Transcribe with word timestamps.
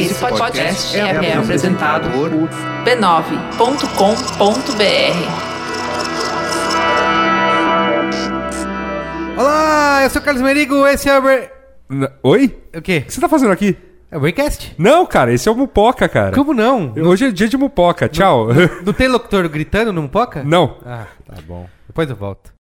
Esse 0.00 0.14
podcast 0.14 0.96
é, 0.96 1.00
é 1.00 1.36
apresentado 1.36 2.08
por 2.10 2.30
b9.com.br. 2.30 3.40
Olá, 9.38 10.00
eu 10.02 10.10
sou 10.10 10.20
o 10.22 10.24
Carlos 10.24 10.42
Merigo, 10.42 10.86
esse 10.86 11.08
é 11.08 11.18
o... 11.18 11.22
Bre- 11.22 11.50
N- 11.90 12.08
Oi? 12.22 12.58
O 12.74 12.80
quê? 12.80 12.98
O 12.98 13.06
que 13.06 13.12
você 13.12 13.20
tá 13.20 13.28
fazendo 13.28 13.52
aqui? 13.52 13.76
É 14.10 14.16
o 14.16 14.20
Braincast? 14.20 14.74
Não, 14.78 15.04
cara, 15.06 15.32
esse 15.32 15.48
é 15.48 15.52
o 15.52 15.56
Mupoca, 15.56 16.08
cara. 16.08 16.34
Como 16.34 16.52
não? 16.54 16.92
Hoje 16.96 17.26
é 17.26 17.30
dia 17.30 17.48
de 17.48 17.56
Mupoca, 17.56 18.08
tchau. 18.08 18.48
Não 18.84 18.92
tem 18.92 19.06
locutor 19.08 19.48
gritando 19.48 19.92
no 19.92 20.02
Mupoca? 20.02 20.42
Não. 20.42 20.78
Ah, 20.84 21.06
tá 21.26 21.34
bom. 21.46 21.68
Depois 21.86 22.08
eu 22.10 22.16
volto. 22.16 22.52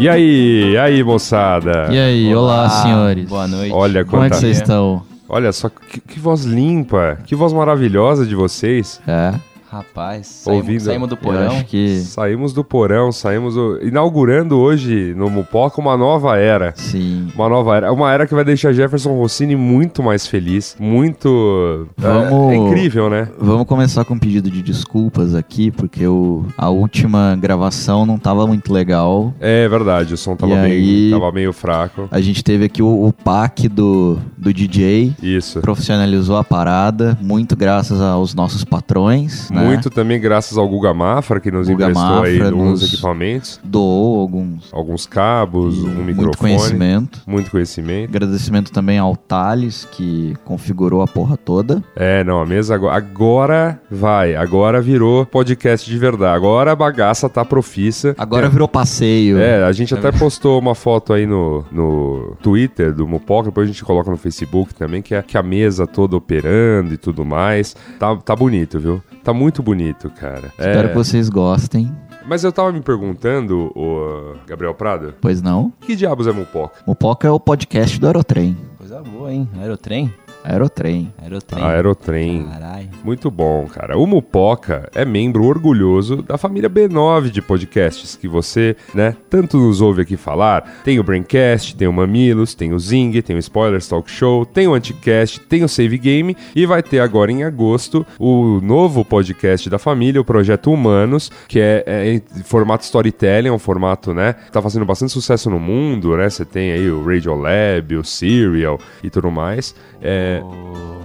E 0.00 0.08
aí, 0.08 0.70
e 0.72 0.78
aí, 0.78 1.04
moçada? 1.04 1.88
E 1.90 1.98
aí, 1.98 2.34
olá, 2.34 2.70
senhores. 2.70 3.28
Boa 3.28 3.46
noite. 3.46 3.70
Olha 3.70 4.02
Como 4.02 4.24
é 4.24 4.30
que 4.30 4.36
vocês 4.36 4.56
estão? 4.56 5.02
Olha 5.28 5.52
só 5.52 5.68
que, 5.68 6.00
que 6.00 6.18
voz 6.18 6.42
limpa, 6.46 7.18
que 7.26 7.34
voz 7.34 7.52
maravilhosa 7.52 8.24
de 8.24 8.34
vocês. 8.34 8.98
É, 9.06 9.34
Rapaz, 9.70 10.26
saímos, 10.26 10.62
Ouvindo. 10.64 10.80
saímos 10.80 11.08
do 11.08 11.16
porão. 11.16 11.46
acho 11.52 11.64
que 11.66 12.00
Saímos 12.00 12.52
do 12.52 12.64
porão, 12.64 13.12
saímos 13.12 13.54
do- 13.54 13.78
inaugurando 13.86 14.58
hoje 14.58 15.14
no 15.16 15.30
Mupoca 15.30 15.80
uma 15.80 15.96
nova 15.96 16.36
era. 16.36 16.72
sim. 16.76 17.28
Uma 17.36 17.48
nova 17.48 17.76
era, 17.76 17.92
uma 17.92 18.12
era 18.12 18.26
que 18.26 18.34
vai 18.34 18.44
deixar 18.44 18.72
Jefferson 18.72 19.16
Rossini 19.16 19.54
muito 19.54 20.02
mais 20.02 20.26
feliz, 20.26 20.76
muito 20.80 21.86
é- 21.96 22.02
Vamos- 22.02 22.52
é, 22.52 22.56
incrível, 22.56 23.08
né? 23.08 23.28
Vamos 23.38 23.64
começar 23.68 24.04
com 24.04 24.14
um 24.14 24.18
pedido 24.18 24.50
de 24.50 24.60
desculpas 24.60 25.36
aqui, 25.36 25.70
porque 25.70 26.04
o, 26.04 26.44
a 26.58 26.68
última 26.68 27.36
gravação 27.40 28.04
não 28.04 28.18
tava 28.18 28.48
muito 28.48 28.72
legal. 28.72 29.32
É 29.38 29.68
verdade, 29.68 30.14
o 30.14 30.16
som 30.16 30.34
tava, 30.34 30.52
E 30.52 30.56
bem, 30.56 30.72
aí- 30.72 31.10
tava 31.12 31.30
meio 31.30 31.52
fraco. 31.52 32.08
A 32.10 32.20
gente 32.20 32.42
teve 32.42 32.64
aqui 32.64 32.82
o, 32.82 33.06
o 33.06 33.12
pack 33.12 33.68
do, 33.68 34.18
do 34.36 34.52
DJ, 34.52 35.14
Isso. 35.22 35.60
profissionalizou 35.60 36.36
a 36.36 36.42
parada, 36.42 37.16
muito 37.20 37.54
graças 37.54 38.00
aos 38.00 38.34
nossos 38.34 38.64
patrões, 38.64 39.48
né? 39.48 39.59
Muito 39.64 39.90
também 39.90 40.20
graças 40.20 40.56
ao 40.58 40.68
Guga 40.68 40.92
Mafra, 40.94 41.40
que 41.40 41.50
nos 41.50 41.68
Guga 41.68 41.84
emprestou 41.90 42.22
aí 42.22 42.38
Mafra 42.38 42.46
alguns 42.54 42.80
nos- 42.80 42.92
equipamentos, 42.92 43.60
Doou 43.64 44.20
alguns. 44.20 44.68
alguns 44.72 45.06
cabos, 45.06 45.76
e 45.76 45.80
um 45.80 45.84
muito 45.88 46.04
microfone. 46.04 46.34
conhecimento. 46.54 47.20
Muito 47.26 47.50
conhecimento. 47.50 48.10
Agradecimento 48.10 48.72
também 48.72 48.98
ao 48.98 49.16
Thales, 49.16 49.86
que 49.92 50.34
configurou 50.44 51.02
a 51.02 51.06
porra 51.06 51.36
toda. 51.36 51.82
É, 51.96 52.22
não, 52.24 52.40
a 52.40 52.46
mesa 52.46 52.74
agora, 52.74 52.96
agora 52.96 53.80
vai, 53.90 54.34
agora 54.34 54.80
virou 54.80 55.24
podcast 55.26 55.88
de 55.90 55.98
verdade. 55.98 56.36
Agora 56.36 56.72
a 56.72 56.76
bagaça 56.76 57.28
tá 57.28 57.44
profissa. 57.44 58.14
Agora 58.18 58.48
virou 58.48 58.68
passeio. 58.68 59.38
É, 59.38 59.64
a 59.64 59.72
gente 59.72 59.94
até 59.94 60.10
postou 60.12 60.58
uma 60.58 60.74
foto 60.74 61.12
aí 61.12 61.26
no, 61.26 61.64
no 61.70 62.36
Twitter 62.42 62.92
do 62.94 63.06
Mupoca, 63.06 63.48
depois 63.50 63.68
a 63.68 63.72
gente 63.72 63.84
coloca 63.84 64.10
no 64.10 64.16
Facebook 64.16 64.74
também, 64.74 65.02
que 65.02 65.14
é 65.14 65.22
que 65.22 65.36
a 65.36 65.42
mesa 65.42 65.86
toda 65.86 66.16
operando 66.16 66.92
e 66.94 66.96
tudo 66.96 67.24
mais. 67.24 67.74
Tá, 67.98 68.16
tá 68.16 68.34
bonito, 68.36 68.78
viu? 68.78 69.02
Tá 69.30 69.34
muito 69.34 69.62
bonito, 69.62 70.10
cara. 70.10 70.48
Espero 70.58 70.86
É, 70.86 70.90
que 70.90 70.94
vocês 70.96 71.28
gostem. 71.28 71.88
Mas 72.26 72.42
eu 72.42 72.50
tava 72.50 72.72
me 72.72 72.80
perguntando, 72.80 73.70
o 73.76 74.34
Gabriel 74.44 74.74
Prado, 74.74 75.14
Pois 75.20 75.40
não? 75.40 75.72
que 75.80 75.94
diabos 75.94 76.26
é 76.26 76.32
Mupoca? 76.32 76.80
Mupoca 76.84 77.28
é 77.28 77.30
o 77.30 77.38
podcast 77.38 77.96
do 78.00 78.08
Aerotrem. 78.08 78.56
Coisa 78.76 79.00
boa, 79.02 79.32
hein? 79.32 79.48
Aerotrem? 79.60 80.12
Aerotrem. 80.42 81.12
Aerotrem. 81.20 81.62
Aerotrem. 81.62 82.44
Caralho. 82.44 82.88
Muito 83.04 83.30
bom, 83.30 83.66
cara. 83.66 83.96
O 83.98 84.06
Mupoca 84.06 84.88
é 84.94 85.04
membro 85.04 85.44
orgulhoso 85.44 86.22
da 86.22 86.38
família 86.38 86.68
B9 86.68 87.30
de 87.30 87.42
podcasts 87.42 88.16
que 88.16 88.26
você, 88.28 88.76
né, 88.94 89.14
tanto 89.28 89.58
nos 89.58 89.80
ouve 89.80 90.02
aqui 90.02 90.16
falar. 90.16 90.80
Tem 90.84 90.98
o 90.98 91.04
Braincast, 91.04 91.76
tem 91.76 91.86
o 91.86 91.92
Mamilos, 91.92 92.54
tem 92.54 92.72
o 92.72 92.78
Zing, 92.78 93.20
tem 93.22 93.36
o 93.36 93.38
Spoilers 93.38 93.88
Talk 93.88 94.10
Show, 94.10 94.46
tem 94.46 94.66
o 94.66 94.74
Anticast, 94.74 95.40
tem 95.40 95.62
o 95.62 95.68
Save 95.68 95.98
Game 95.98 96.36
e 96.54 96.66
vai 96.66 96.82
ter 96.82 97.00
agora 97.00 97.30
em 97.30 97.44
agosto 97.44 98.06
o 98.18 98.60
novo 98.62 99.04
podcast 99.04 99.68
da 99.68 99.78
família, 99.78 100.20
o 100.20 100.24
Projeto 100.24 100.72
Humanos, 100.72 101.30
que 101.48 101.60
é, 101.60 101.84
é 101.86 102.14
em 102.14 102.42
formato 102.44 102.84
storytelling, 102.84 103.48
é 103.48 103.52
um 103.52 103.58
formato, 103.58 104.14
né, 104.14 104.32
que 104.32 104.52
tá 104.52 104.62
fazendo 104.62 104.84
bastante 104.84 105.12
sucesso 105.12 105.50
no 105.50 105.58
mundo, 105.58 106.16
né? 106.16 106.28
Você 106.28 106.44
tem 106.44 106.72
aí 106.72 106.90
o 106.90 107.04
Radiolab, 107.04 107.96
o 107.96 108.04
Serial 108.04 108.78
e 109.02 109.10
tudo 109.10 109.30
mais. 109.30 109.74
É, 110.02 110.29
O 110.38 111.00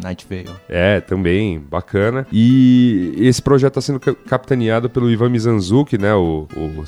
Night 0.00 0.24
Vale. 0.30 0.48
é, 0.68 1.00
também, 1.00 1.58
bacana. 1.58 2.24
E 2.32 3.12
esse 3.18 3.42
projeto 3.42 3.72
está 3.72 3.80
sendo 3.80 3.98
ca- 3.98 4.14
capitaneado 4.28 4.88
pelo 4.88 5.10
Ivan 5.10 5.28
Mizanzuki, 5.28 5.98
né? 5.98 6.14
O, 6.14 6.46
o, 6.56 6.84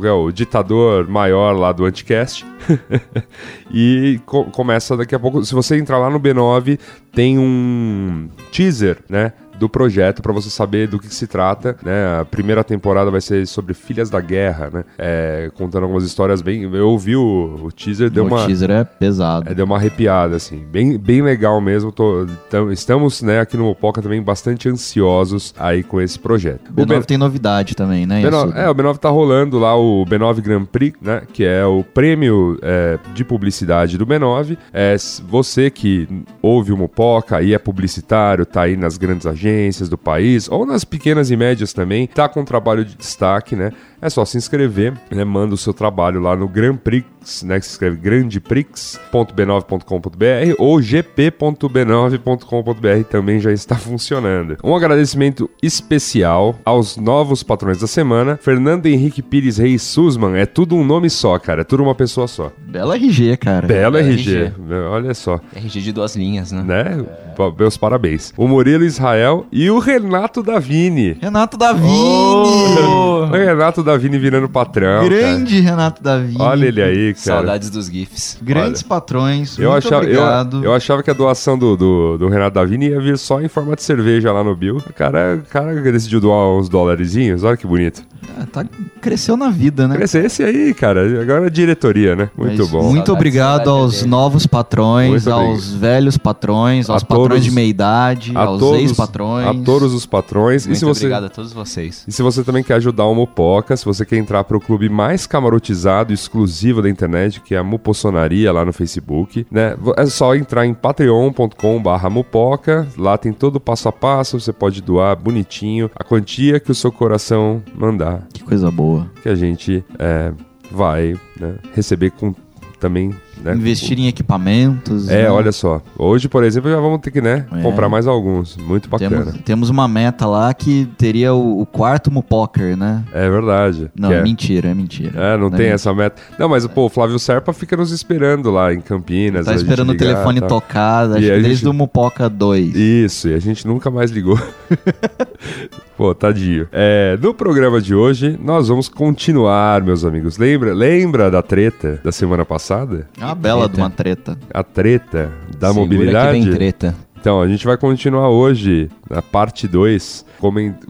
o, 0.00 0.04
é? 0.06 0.12
o 0.12 0.32
ditador 0.32 1.06
maior 1.08 1.52
lá 1.52 1.70
do 1.70 1.84
Anticast. 1.84 2.44
e 3.72 4.20
co- 4.26 4.44
começa 4.46 4.96
daqui 4.96 5.14
a 5.14 5.18
pouco. 5.20 5.44
Se 5.44 5.54
você 5.54 5.76
entrar 5.78 5.98
lá 5.98 6.10
no 6.10 6.18
B9, 6.20 6.78
tem 7.12 7.38
um 7.38 8.28
teaser, 8.50 8.98
né? 9.08 9.32
Do 9.58 9.68
projeto 9.68 10.22
para 10.22 10.32
você 10.32 10.50
saber 10.50 10.88
do 10.88 10.98
que, 10.98 11.12
se 11.14 11.26
trata, 11.26 11.76
né? 11.84 12.20
A 12.20 12.24
primeira 12.24 12.64
temporada 12.64 13.10
vai 13.10 13.20
ser 13.20 13.46
sobre 13.46 13.74
filhas 13.74 14.10
da 14.10 14.20
guerra, 14.20 14.70
né? 14.72 14.84
É, 14.98 15.50
contando 15.54 15.84
algumas 15.84 16.02
histórias 16.04 16.42
bem. 16.42 16.62
Eu 16.62 16.88
ouvi 16.88 17.14
o, 17.14 17.60
o 17.64 17.70
teaser, 17.70 18.10
deu 18.10 18.24
o 18.24 18.26
uma. 18.26 18.44
teaser 18.46 18.70
é 18.70 18.82
pesado. 18.82 19.48
É, 19.48 19.54
deu 19.54 19.64
uma 19.64 19.76
arrepiada, 19.76 20.34
assim. 20.34 20.64
Bem, 20.70 20.98
bem 20.98 21.22
legal 21.22 21.60
mesmo. 21.60 21.92
Tô- 21.92 22.26
tam- 22.50 22.72
estamos, 22.72 23.22
né, 23.22 23.38
aqui 23.40 23.56
no 23.56 23.64
Mopoca 23.64 24.02
também 24.02 24.20
bastante 24.20 24.68
ansiosos 24.68 25.54
aí 25.58 25.82
com 25.84 26.00
esse 26.00 26.18
projeto. 26.18 26.70
O 26.70 26.74
B9 26.74 27.04
tem 27.04 27.16
novidade 27.18 27.76
também, 27.76 28.04
né? 28.06 28.20
B9 28.22 28.32
Yasuda? 28.32 28.58
é, 28.58 28.68
o 28.68 28.74
B9 28.74 28.98
tá 28.98 29.10
rolando 29.10 29.58
lá 29.58 29.76
o 29.76 30.04
B9 30.06 30.40
Grand 30.40 30.64
Prix, 30.64 30.98
né? 31.00 31.22
Que 31.32 31.44
é 31.44 31.64
o 31.64 31.84
prêmio 31.84 32.58
é, 32.62 32.98
de 33.14 33.24
publicidade 33.24 33.96
do 33.96 34.06
B9. 34.06 34.56
É, 34.72 34.96
você 35.28 35.70
que 35.70 36.08
ouve 36.40 36.72
o 36.72 36.76
Mupoca 36.76 37.40
e 37.42 37.54
é 37.54 37.58
publicitário, 37.58 38.44
tá 38.44 38.62
aí 38.62 38.76
nas 38.76 38.96
grandes 38.98 39.24
agências 39.26 39.41
do 39.88 39.98
país, 39.98 40.48
ou 40.48 40.64
nas 40.64 40.84
pequenas 40.84 41.30
e 41.30 41.36
médias 41.36 41.72
também, 41.72 42.06
tá 42.06 42.28
com 42.28 42.44
trabalho 42.44 42.84
de 42.84 42.94
destaque, 42.94 43.56
né? 43.56 43.72
É 44.02 44.10
só 44.10 44.24
se 44.24 44.36
inscrever, 44.36 44.92
né? 45.10 45.24
Manda 45.24 45.54
o 45.54 45.56
seu 45.56 45.72
trabalho 45.72 46.20
lá 46.20 46.34
no 46.36 46.48
Grand 46.48 46.76
Prix, 46.76 47.42
né? 47.44 47.60
Que 47.60 47.66
se 47.66 47.70
escreve 47.72 47.96
grandprix.b9.com.br 47.98 50.54
ou 50.58 50.80
gp.b9.com.br 50.80 53.04
também 53.08 53.38
já 53.40 53.52
está 53.52 53.76
funcionando. 53.76 54.56
Um 54.64 54.74
agradecimento 54.74 55.48
especial 55.62 56.56
aos 56.64 56.96
novos 56.96 57.42
patrões 57.44 57.78
da 57.80 57.86
semana, 57.86 58.36
Fernando 58.42 58.86
Henrique 58.86 59.22
Pires 59.22 59.58
Reis 59.58 59.82
Sussman, 59.82 60.36
é 60.36 60.46
tudo 60.46 60.74
um 60.74 60.82
nome 60.84 61.08
só, 61.08 61.38
cara, 61.38 61.60
é 61.60 61.64
tudo 61.64 61.84
uma 61.84 61.94
pessoa 61.94 62.26
só. 62.26 62.50
Belo 62.58 62.92
RG, 62.92 63.36
cara. 63.36 63.68
Belo 63.68 63.92
Belo 63.96 64.08
RG, 64.10 64.36
RG. 64.36 64.52
olha 64.90 65.14
só, 65.14 65.38
RG 65.54 65.80
de 65.80 65.92
duas 65.92 66.16
linhas, 66.16 66.50
né? 66.50 66.62
né? 66.64 67.04
Pa- 67.36 67.52
Meus 67.56 67.76
parabéns. 67.76 68.32
O 68.36 68.48
Murilo 68.48 68.82
Israel 68.84 69.46
e 69.52 69.70
o 69.70 69.78
Renato 69.78 70.42
Davini. 70.42 71.16
Renato 71.20 71.56
Davini! 71.56 71.92
O 73.22 73.26
Renato 73.26 73.82
Davini 73.82 73.91
virando 73.98 74.48
patrão. 74.48 75.04
Grande 75.04 75.60
Renato 75.60 76.02
Davini. 76.02 76.36
cara. 76.38 76.50
Olha 76.50 76.66
ele 76.66 76.82
aí, 76.82 77.14
cara. 77.14 77.36
Saudades 77.38 77.70
dos 77.70 77.86
GIFs. 77.86 78.38
Grandes 78.42 78.82
patrões. 78.82 79.58
Eu 79.58 79.70
muito 79.70 79.86
achava, 79.86 80.04
eu, 80.04 80.20
obrigado. 80.20 80.64
eu 80.64 80.74
achava 80.74 81.02
que 81.02 81.10
a 81.10 81.14
doação 81.14 81.56
do, 81.58 81.76
do, 81.76 82.18
do 82.18 82.28
Renato 82.28 82.54
Davini 82.54 82.88
ia 82.88 83.00
vir 83.00 83.18
só 83.18 83.40
em 83.40 83.48
forma 83.48 83.74
de 83.76 83.82
cerveja 83.82 84.32
lá 84.32 84.42
no 84.44 84.54
Bill. 84.56 84.76
O 84.78 84.92
cara, 84.92 85.40
o 85.44 85.48
cara 85.50 85.74
decidiu 85.92 86.20
doar 86.20 86.48
uns 86.58 86.68
dólarzinhos, 86.68 87.44
olha 87.44 87.56
que 87.56 87.66
bonito. 87.66 88.02
Ah, 88.38 88.46
tá, 88.50 88.64
cresceu 89.00 89.36
na 89.36 89.50
vida, 89.50 89.86
né? 89.88 89.98
Esse, 90.00 90.18
esse 90.18 90.42
aí, 90.44 90.72
cara, 90.72 91.20
agora 91.20 91.46
é 91.48 91.50
diretoria, 91.50 92.14
né? 92.14 92.30
Muito 92.36 92.56
Mas 92.62 92.70
bom. 92.70 92.82
Muito 92.84 93.06
Saudades, 93.06 93.08
obrigado 93.14 93.68
aos 93.70 93.96
dele. 93.98 94.08
novos 94.10 94.46
patrões, 94.46 95.10
Muito 95.10 95.30
obrigado. 95.30 95.50
aos 95.50 95.72
velhos 95.74 96.16
patrões, 96.16 96.88
aos 96.88 97.02
A 97.02 97.06
patrões 97.06 97.28
todos- 97.30 97.44
de 97.44 97.50
meia 97.50 97.66
idade, 97.68 98.32
aos 98.36 98.62
ex-patrões. 98.62 99.46
a 99.46 99.54
todos 99.64 99.92
os 99.92 100.06
patrões. 100.06 100.64
e 100.64 100.68
Muito 100.68 100.78
se 100.78 100.84
você, 100.84 101.00
obrigado 101.06 101.24
a 101.24 101.28
todos 101.28 101.52
vocês. 101.52 102.04
E 102.06 102.12
se 102.12 102.22
você 102.22 102.44
também 102.44 102.62
quer 102.62 102.74
ajudar 102.74 103.04
o 103.06 103.14
Mopoca, 103.14 103.76
se 103.82 103.86
você 103.86 104.06
quer 104.06 104.16
entrar 104.16 104.44
para 104.44 104.56
o 104.56 104.60
clube 104.60 104.88
mais 104.88 105.26
camaroteado 105.26 106.12
e 106.12 106.14
exclusivo 106.14 106.80
da 106.80 106.88
internet 106.88 107.40
que 107.40 107.52
é 107.52 107.58
a 107.58 107.64
Mupossonaria 107.64 108.52
lá 108.52 108.64
no 108.64 108.72
Facebook, 108.72 109.44
né? 109.50 109.76
É 109.96 110.06
só 110.06 110.36
entrar 110.36 110.64
em 110.64 110.72
patreon.com/barra 110.72 112.08
mupoca. 112.08 112.86
Lá 112.96 113.18
tem 113.18 113.32
todo 113.32 113.56
o 113.56 113.60
passo 113.60 113.88
a 113.88 113.92
passo. 113.92 114.38
Você 114.38 114.52
pode 114.52 114.80
doar 114.80 115.16
bonitinho 115.16 115.90
a 115.96 116.04
quantia 116.04 116.60
que 116.60 116.70
o 116.70 116.74
seu 116.76 116.92
coração 116.92 117.60
mandar, 117.74 118.28
Que 118.32 118.44
coisa 118.44 118.70
boa. 118.70 119.10
que 119.20 119.28
a 119.28 119.34
gente 119.34 119.84
é, 119.98 120.32
vai 120.70 121.18
né, 121.36 121.56
receber 121.74 122.10
com 122.12 122.32
também. 122.78 123.12
Né, 123.42 123.54
Investir 123.54 123.98
em 123.98 124.06
equipamentos. 124.08 125.08
É, 125.08 125.24
né? 125.24 125.30
olha 125.30 125.52
só. 125.52 125.82
Hoje, 125.98 126.28
por 126.28 126.44
exemplo, 126.44 126.70
já 126.70 126.78
vamos 126.80 127.00
ter 127.00 127.10
que, 127.10 127.20
né, 127.20 127.46
É. 127.52 127.62
comprar 127.62 127.88
mais 127.88 128.06
alguns. 128.06 128.56
Muito 128.56 128.88
bacana. 128.88 129.24
Temos, 129.26 129.40
temos 129.44 129.70
uma 129.70 129.88
meta 129.88 130.26
lá 130.26 130.52
que 130.54 130.86
teria 130.96 131.34
o, 131.34 131.60
o 131.60 131.66
quarto 131.66 132.10
Mupoker, 132.10 132.76
né? 132.76 133.02
É 133.12 133.28
verdade. 133.28 133.90
Não, 133.98 134.12
é 134.12 134.16
é. 134.18 134.22
mentira, 134.22 134.68
é 134.70 134.74
mentira. 134.74 135.12
É, 135.20 135.36
não 135.36 135.46
é 135.46 135.50
tem 135.50 135.58
mentira. 135.58 135.74
essa 135.74 135.92
meta. 135.94 136.20
Não, 136.38 136.48
mas 136.48 136.66
pô, 136.66 136.86
o 136.86 136.88
Flávio 136.88 137.18
Serpa 137.18 137.52
fica 137.52 137.76
nos 137.76 137.90
esperando 137.90 138.50
lá 138.50 138.72
em 138.72 138.80
Campinas. 138.80 139.46
Tá 139.46 139.54
esperando 139.54 139.88
o 139.90 139.92
ligar, 139.92 140.06
telefone 140.06 140.40
tá. 140.40 140.46
tocar, 140.46 141.06
acho 141.10 141.14
que 141.20 141.20
desde 141.28 141.54
gente- 141.56 141.68
o 141.68 141.72
Mupoca 141.72 142.28
2. 142.28 142.74
Isso, 142.74 143.28
e 143.28 143.34
a 143.34 143.38
gente 143.38 143.66
nunca 143.66 143.90
mais 143.90 144.10
ligou. 144.10 144.38
Pô, 146.02 146.12
tadinho. 146.16 146.66
É, 146.72 147.16
no 147.22 147.32
programa 147.32 147.80
de 147.80 147.94
hoje, 147.94 148.36
nós 148.42 148.66
vamos 148.66 148.88
continuar, 148.88 149.82
meus 149.84 150.04
amigos. 150.04 150.36
Lembra, 150.36 150.74
lembra 150.74 151.30
da 151.30 151.42
treta 151.42 152.00
da 152.02 152.10
semana 152.10 152.44
passada? 152.44 153.06
É 153.20 153.24
uma 153.24 153.36
bela 153.36 153.68
treta. 153.68 153.74
de 153.76 153.80
uma 153.80 153.90
treta. 153.90 154.38
A 154.52 154.64
treta 154.64 155.30
da 155.60 155.68
Segura 155.68 155.80
mobilidade? 155.84 156.38
que 156.40 156.44
vem 156.46 156.52
treta. 156.54 156.96
Então, 157.22 157.40
a 157.40 157.46
gente 157.46 157.64
vai 157.64 157.76
continuar 157.76 158.30
hoje, 158.30 158.90
na 159.08 159.22
parte 159.22 159.68
2, 159.68 160.26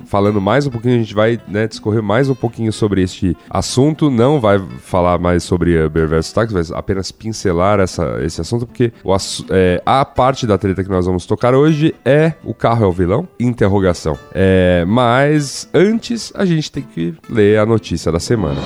falando 0.06 0.40
mais 0.40 0.66
um 0.66 0.70
pouquinho, 0.70 0.94
a 0.94 0.98
gente 0.98 1.12
vai 1.12 1.38
né, 1.46 1.68
discorrer 1.68 2.02
mais 2.02 2.30
um 2.30 2.34
pouquinho 2.34 2.72
sobre 2.72 3.02
este 3.02 3.36
assunto. 3.50 4.10
Não 4.10 4.40
vai 4.40 4.58
falar 4.78 5.18
mais 5.18 5.42
sobre 5.42 5.78
Uber 5.84 6.08
versus 6.08 6.32
táxi, 6.32 6.54
vai 6.54 6.62
apenas 6.72 7.12
pincelar 7.12 7.80
essa, 7.80 8.18
esse 8.22 8.40
assunto, 8.40 8.66
porque 8.66 8.94
o 9.04 9.14
é, 9.50 9.82
a 9.84 10.06
parte 10.06 10.46
da 10.46 10.56
treta 10.56 10.82
que 10.82 10.88
nós 10.88 11.04
vamos 11.04 11.26
tocar 11.26 11.54
hoje 11.54 11.94
é 12.02 12.32
o 12.42 12.54
carro 12.54 12.82
é 12.82 12.88
o 12.88 12.92
vilão? 12.92 13.28
Interrogação. 13.38 14.18
É, 14.32 14.86
mas 14.88 15.68
antes, 15.74 16.32
a 16.34 16.46
gente 16.46 16.72
tem 16.72 16.82
que 16.82 17.14
ler 17.28 17.58
a 17.58 17.66
notícia 17.66 18.10
da 18.10 18.18
semana. 18.18 18.62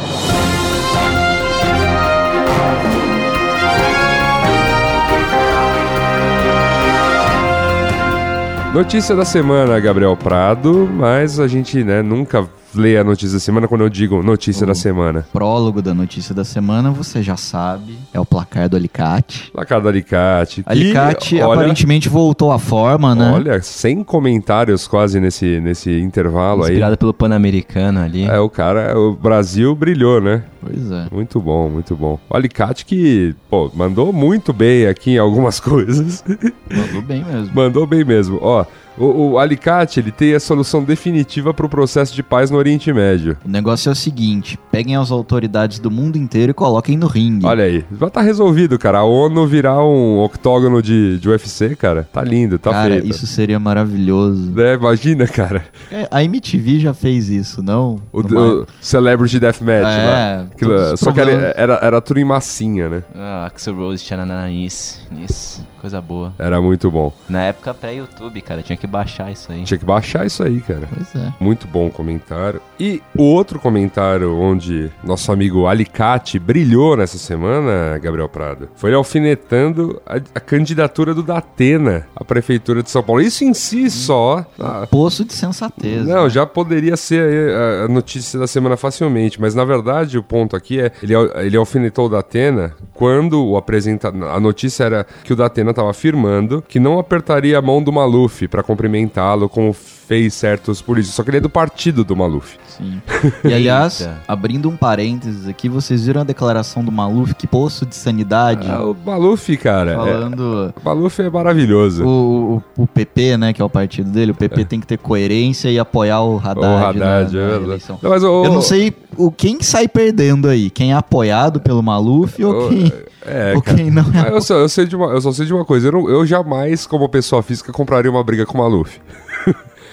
Notícia 8.77 9.17
da 9.17 9.25
semana, 9.25 9.81
Gabriel 9.81 10.15
Prado, 10.15 10.87
mas 10.87 11.41
a 11.41 11.49
gente 11.49 11.83
né, 11.83 12.03
nunca 12.03 12.47
lê 12.77 12.97
a 12.97 13.05
notícia 13.05 13.35
da 13.35 13.41
semana 13.41 13.67
quando 13.69 13.83
eu 13.83 13.89
digo 13.89 14.23
notícia 14.23 14.67
da 14.67 14.75
semana. 14.75 15.27
Prólogo 15.33 15.83
da 15.83 15.95
notícia 15.95 16.35
da 16.35 16.45
semana, 16.45 16.91
você 16.91 17.23
já 17.23 17.37
sabe, 17.37 17.99
é 18.13 18.21
o 18.21 18.25
placar 18.25 18.69
do 18.69 18.77
Alicate. 18.77 19.51
Placar 19.53 19.81
do 19.81 19.89
Alicate. 19.89 20.63
que, 20.63 20.69
Alicate 20.71 21.41
olha, 21.41 21.61
aparentemente 21.61 22.09
voltou 22.09 22.53
à 22.53 22.59
forma, 22.59 23.15
né? 23.15 23.33
Olha, 23.33 23.63
sem 23.63 24.05
comentários 24.05 24.87
quase 24.87 25.21
nesse, 25.21 25.61
nesse 25.61 25.91
intervalo 26.01 26.65
aí. 26.65 26.71
Inspirado 26.71 26.97
pelo 26.97 27.15
Pan-Americano 27.15 28.01
ali. 28.01 28.25
É, 28.25 28.39
o 28.39 28.49
cara, 28.49 28.99
o 28.99 29.15
Brasil 29.15 29.75
brilhou, 29.75 30.21
né? 30.21 30.45
Pois 30.61 30.91
é. 30.91 31.07
Muito 31.11 31.41
bom, 31.41 31.69
muito 31.69 31.97
bom. 31.97 32.19
O 32.29 32.37
Alicate 32.37 32.85
que, 32.85 33.35
pô, 33.49 33.71
mandou 33.75 34.13
muito 34.13 34.53
bem 34.53 34.87
aqui 34.87 35.13
em 35.13 35.19
algumas 35.19 35.59
coisas. 35.61 36.25
Mandou 36.71 37.03
bem 37.03 37.25
mesmo. 37.25 37.51
Mandou 37.55 37.87
bem 37.87 38.05
mesmo. 38.05 38.39
Ó, 38.43 38.65
o, 38.99 39.33
o 39.33 39.39
Alicate, 39.39 40.01
ele 40.01 40.11
tem 40.11 40.35
a 40.35 40.41
solução 40.41 40.83
definitiva 40.83 41.53
para 41.53 41.67
o 41.67 41.69
processo 41.69 42.15
de 42.15 42.23
paz 42.23 42.51
no 42.51 42.57
Oriente 42.57 42.66
Médio. 42.93 43.37
O 43.45 43.49
negócio 43.49 43.89
é 43.89 43.93
o 43.93 43.95
seguinte: 43.95 44.59
peguem 44.77 44.95
as 44.95 45.11
autoridades 45.11 45.79
do 45.79 45.91
mundo 45.91 46.17
inteiro 46.19 46.51
e 46.51 46.55
coloquem 46.55 46.99
no 46.99 47.07
ringue. 47.07 47.47
Olha 47.47 47.65
aí, 47.65 47.83
já 47.99 48.11
tá 48.11 48.21
resolvido, 48.21 48.79
cara. 48.79 48.99
A 48.99 49.05
ONU 49.05 49.47
virar 49.47 49.83
um 49.83 50.19
octógono 50.19 50.83
de, 50.83 51.19
de 51.19 51.29
UFC, 51.31 51.75
cara. 51.75 52.07
Tá 52.13 52.23
lindo, 52.23 52.59
tá 52.59 52.73
Cara, 52.73 52.91
feito. 52.91 53.09
isso 53.09 53.27
seria 53.27 53.59
maravilhoso. 53.59 54.53
É, 54.61 54.75
imagina, 54.75 55.27
cara. 55.27 55.65
É, 55.91 56.07
A 56.11 56.23
MTV 56.23 56.79
já 56.81 56.93
fez 56.93 57.31
isso, 57.31 57.63
não? 57.63 58.03
O, 58.13 58.21
Numa- 58.23 58.63
o 58.65 58.67
Celebrity 58.83 59.41
Deathmatch 59.41 59.87
É, 59.87 60.07
lá. 60.07 60.47
Aquilo, 60.53 60.75
os 60.93 61.01
só 61.01 61.11
que 61.11 61.21
era, 61.21 61.33
era, 61.57 61.75
era 61.83 62.01
tudo 62.03 62.21
em 62.21 62.25
massinha, 62.25 62.89
né? 62.91 63.03
Ah, 63.15 63.47
Axel 63.47 63.75
Rose, 63.77 64.05
Tchananã, 64.05 64.51
isso, 64.51 65.01
isso. 65.27 65.65
Coisa 65.81 66.01
boa. 66.01 66.35
Era 66.39 66.61
muito 66.61 66.91
bom. 66.91 67.13
Na 67.29 67.43
época 67.45 67.73
pré-YouTube, 67.73 68.41
cara, 68.41 68.61
tinha 68.61 68.77
que 68.77 68.87
baixar 68.89 69.31
isso 69.31 69.53
aí. 69.53 69.63
Tinha 69.63 69.79
que 69.79 69.85
baixar 69.85 70.27
isso 70.27 70.43
aí, 70.43 70.61
cara. 70.61 70.83
Pois 70.93 71.15
é. 71.15 71.33
Muito 71.39 71.69
bom 71.69 71.89
comentário. 71.91 72.61
E 72.81 73.01
o 73.17 73.23
outro 73.23 73.61
comentário 73.61 74.35
onde 74.37 74.66
nosso 75.05 75.31
amigo 75.33 75.67
Alicate 75.67 76.39
brilhou 76.39 76.97
nessa 76.97 77.19
semana, 77.19 77.99
Gabriel 77.99 78.29
Prado, 78.29 78.69
foi 78.75 78.93
alfinetando 78.95 80.01
a, 80.07 80.17
a 80.35 80.41
candidatura 80.41 81.15
do 81.15 81.23
Datena 81.23 82.07
à 82.15 82.25
Prefeitura 82.25 82.83
de 82.83 82.91
São 82.91 83.03
Paulo. 83.03 83.21
Isso 83.23 83.45
em 83.45 83.55
si 83.55 83.91
só. 83.91 84.45
ah, 84.59 84.87
Poço 84.91 85.25
de 85.25 85.33
sensatez. 85.33 86.07
não, 86.07 86.25
né? 86.25 86.31
já 86.31 86.47
poderia 86.47 86.97
ser 86.97 87.23
aí 87.23 87.55
a, 87.83 87.85
a 87.85 87.89
notícia 87.89 88.39
da 88.39 88.47
semana 88.47 88.77
facilmente, 88.77 89.41
mas 89.41 89.55
na 89.55 89.65
verdade 89.65 90.19
o 90.19 90.23
ponto 90.23 90.57
aqui 90.57 90.81
é 90.81 90.91
ele, 91.03 91.15
ele 91.15 91.57
alfinetou 91.57 92.07
o 92.07 92.09
Datena 92.09 92.75
quando 92.95 93.45
o 93.45 93.57
apresenta 93.57 94.09
a 94.09 94.41
notícia 94.41 94.85
era 94.85 95.07
que 95.25 95.33
o 95.33 95.37
Datena 95.37 95.71
estava 95.71 95.91
afirmando 95.91 96.63
que 96.67 96.79
não 96.81 96.99
apertaria 96.99 97.59
a 97.59 97.63
mão 97.63 97.83
do 97.83 97.93
Maluf 97.93 98.47
para 98.49 98.63
cumprimentá-lo 98.63 99.49
como 99.49 99.75
fez 100.07 100.35
certos 100.35 100.81
políticos, 100.81 101.15
só 101.17 101.23
que 101.23 101.31
ele 101.31 101.39
é 101.39 101.41
do 101.41 101.51
partido 101.51 102.05
do 102.05 102.15
Maluf. 102.15 102.57
Sim. 102.69 103.01
E 103.45 103.53
aliás, 103.53 104.03
Eita. 104.03 104.19
abrindo 104.29 104.69
um 104.69 104.77
parênteses 104.77 105.49
aqui, 105.49 105.69
vocês 105.69 106.07
viram 106.07 106.21
a 106.21 106.25
declaração 106.25 106.85
do 106.85 106.93
Maluf? 106.93 107.35
Que 107.35 107.47
poço 107.47 107.85
de 107.87 107.95
sanidade. 107.97 108.69
Ah, 108.71 108.85
o 108.85 108.97
Maluf, 109.05 109.57
cara, 109.57 109.93
é, 109.93 109.97
falando. 109.97 110.75
o 110.77 110.85
Maluf 110.85 111.21
é 111.23 111.29
maravilhoso. 111.31 112.05
O, 112.05 112.63
o, 112.77 112.83
o 112.83 112.87
PP, 112.87 113.37
né, 113.37 113.53
que 113.53 113.61
é 113.61 113.65
o 113.65 113.71
partido 113.71 114.11
dele, 114.11 114.31
o 114.33 114.35
PP 114.35 114.65
tem 114.67 114.79
que 114.81 114.87
ter 114.87 114.99
coerência 114.99 115.69
e 115.71 115.79
apoiar 115.79 116.23
o 116.23 116.37
Haddad, 116.39 116.59
O 116.67 116.77
Haddad, 116.77 116.99
na, 116.99 117.07
é 117.07 117.25
verdade. 117.25 117.65
eleição. 117.65 117.99
Não, 118.03 118.11
mas 118.11 118.23
o- 118.23 118.45
Eu 118.45 118.53
não 118.53 118.63
sei 118.63 118.93
o 119.17 119.31
quem 119.33 119.61
sai 119.63 119.89
perdendo 119.89 120.49
aí, 120.49 120.69
quem 120.71 120.93
é 120.93 120.95
apoiado 120.95 121.59
pelo 121.61 121.83
Maluf 121.83 122.45
ou 122.45 122.67
o- 122.67 122.69
quem, 122.69 122.93
É, 123.25 123.55
ou 123.57 123.63
cara. 123.63 123.77
quem 123.79 123.91
não 123.91 124.05
é. 124.15 124.31
Eu, 124.31 124.41
só, 124.43 124.55
eu, 124.55 124.69
sei 124.69 124.87
de 124.87 124.95
uma, 124.95 125.07
eu 125.07 125.21
só 125.21 125.33
sei 125.33 125.47
de 125.47 125.55
uma 125.55 125.65
coisa, 125.65 125.89
eu, 125.89 125.93
não- 125.93 126.09
eu 126.09 126.25
jamais, 126.27 126.87
como 126.87 127.09
pessoa 127.09 127.43
física, 127.43 127.73
compraria 127.73 128.11
uma 128.11 128.23
briga 128.23 128.45
com 128.47 128.59
o 128.59 128.61
Maluf. 128.63 129.01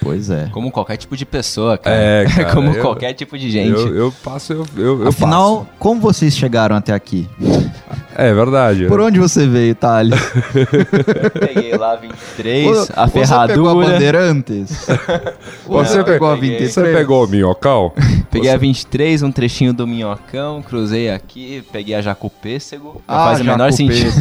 Pois 0.04 0.30
é. 0.30 0.50
Como 0.52 0.70
qualquer 0.72 0.98
tipo 0.98 1.16
de 1.18 1.26
pessoa, 1.26 1.78
cara. 1.78 1.96
É, 1.96 2.26
cara, 2.30 2.54
Como 2.54 2.70
eu- 2.72 2.82
qualquer 2.82 3.14
tipo 3.14 3.38
de 3.38 3.50
gente. 3.50 3.80
Eu, 3.80 3.96
eu 3.96 4.14
passo, 4.24 4.54
eu, 4.54 4.66
eu, 4.78 5.02
eu 5.04 5.08
Afinal, 5.08 5.66
como 5.80 6.00
vocês 6.02 6.36
chegaram 6.36 6.76
até 6.76 6.94
aqui? 6.94 7.28
passo. 7.42 7.72
É 8.16 8.32
verdade. 8.34 8.86
Por 8.86 9.00
onde 9.02 9.20
você 9.20 9.48
veio, 9.48 9.74
Thales? 9.74 10.14
Peguei 11.40 11.76
lá 11.78 11.96
23, 11.96 12.68
Você 12.68 12.92
a 12.96 13.08
pegou 13.08 13.24
a 13.24 13.26
ferradura. 13.28 13.74
Bandeirantes? 13.92 14.86
Você, 15.66 15.98
Você 15.98 16.04
pegou 16.04 16.30
a 16.32 16.36
peguei. 16.36 16.50
23? 16.60 16.74
Você 16.74 16.84
pegou 16.94 17.26
o 17.26 17.28
minhocal? 17.28 17.94
Peguei 18.30 18.52
a 18.52 18.58
23, 18.58 19.24
um 19.24 19.32
trechinho 19.32 19.74
do 19.74 19.88
Minhocão, 19.88 20.62
cruzei 20.62 21.10
aqui, 21.10 21.64
peguei 21.72 21.96
a 21.96 22.02
Jacupêssego. 22.02 23.02
Não 23.08 23.16
Ah, 23.16 23.26
faz 23.26 23.42
o 23.42 23.44
menor 23.44 23.72
sentido. 23.72 24.14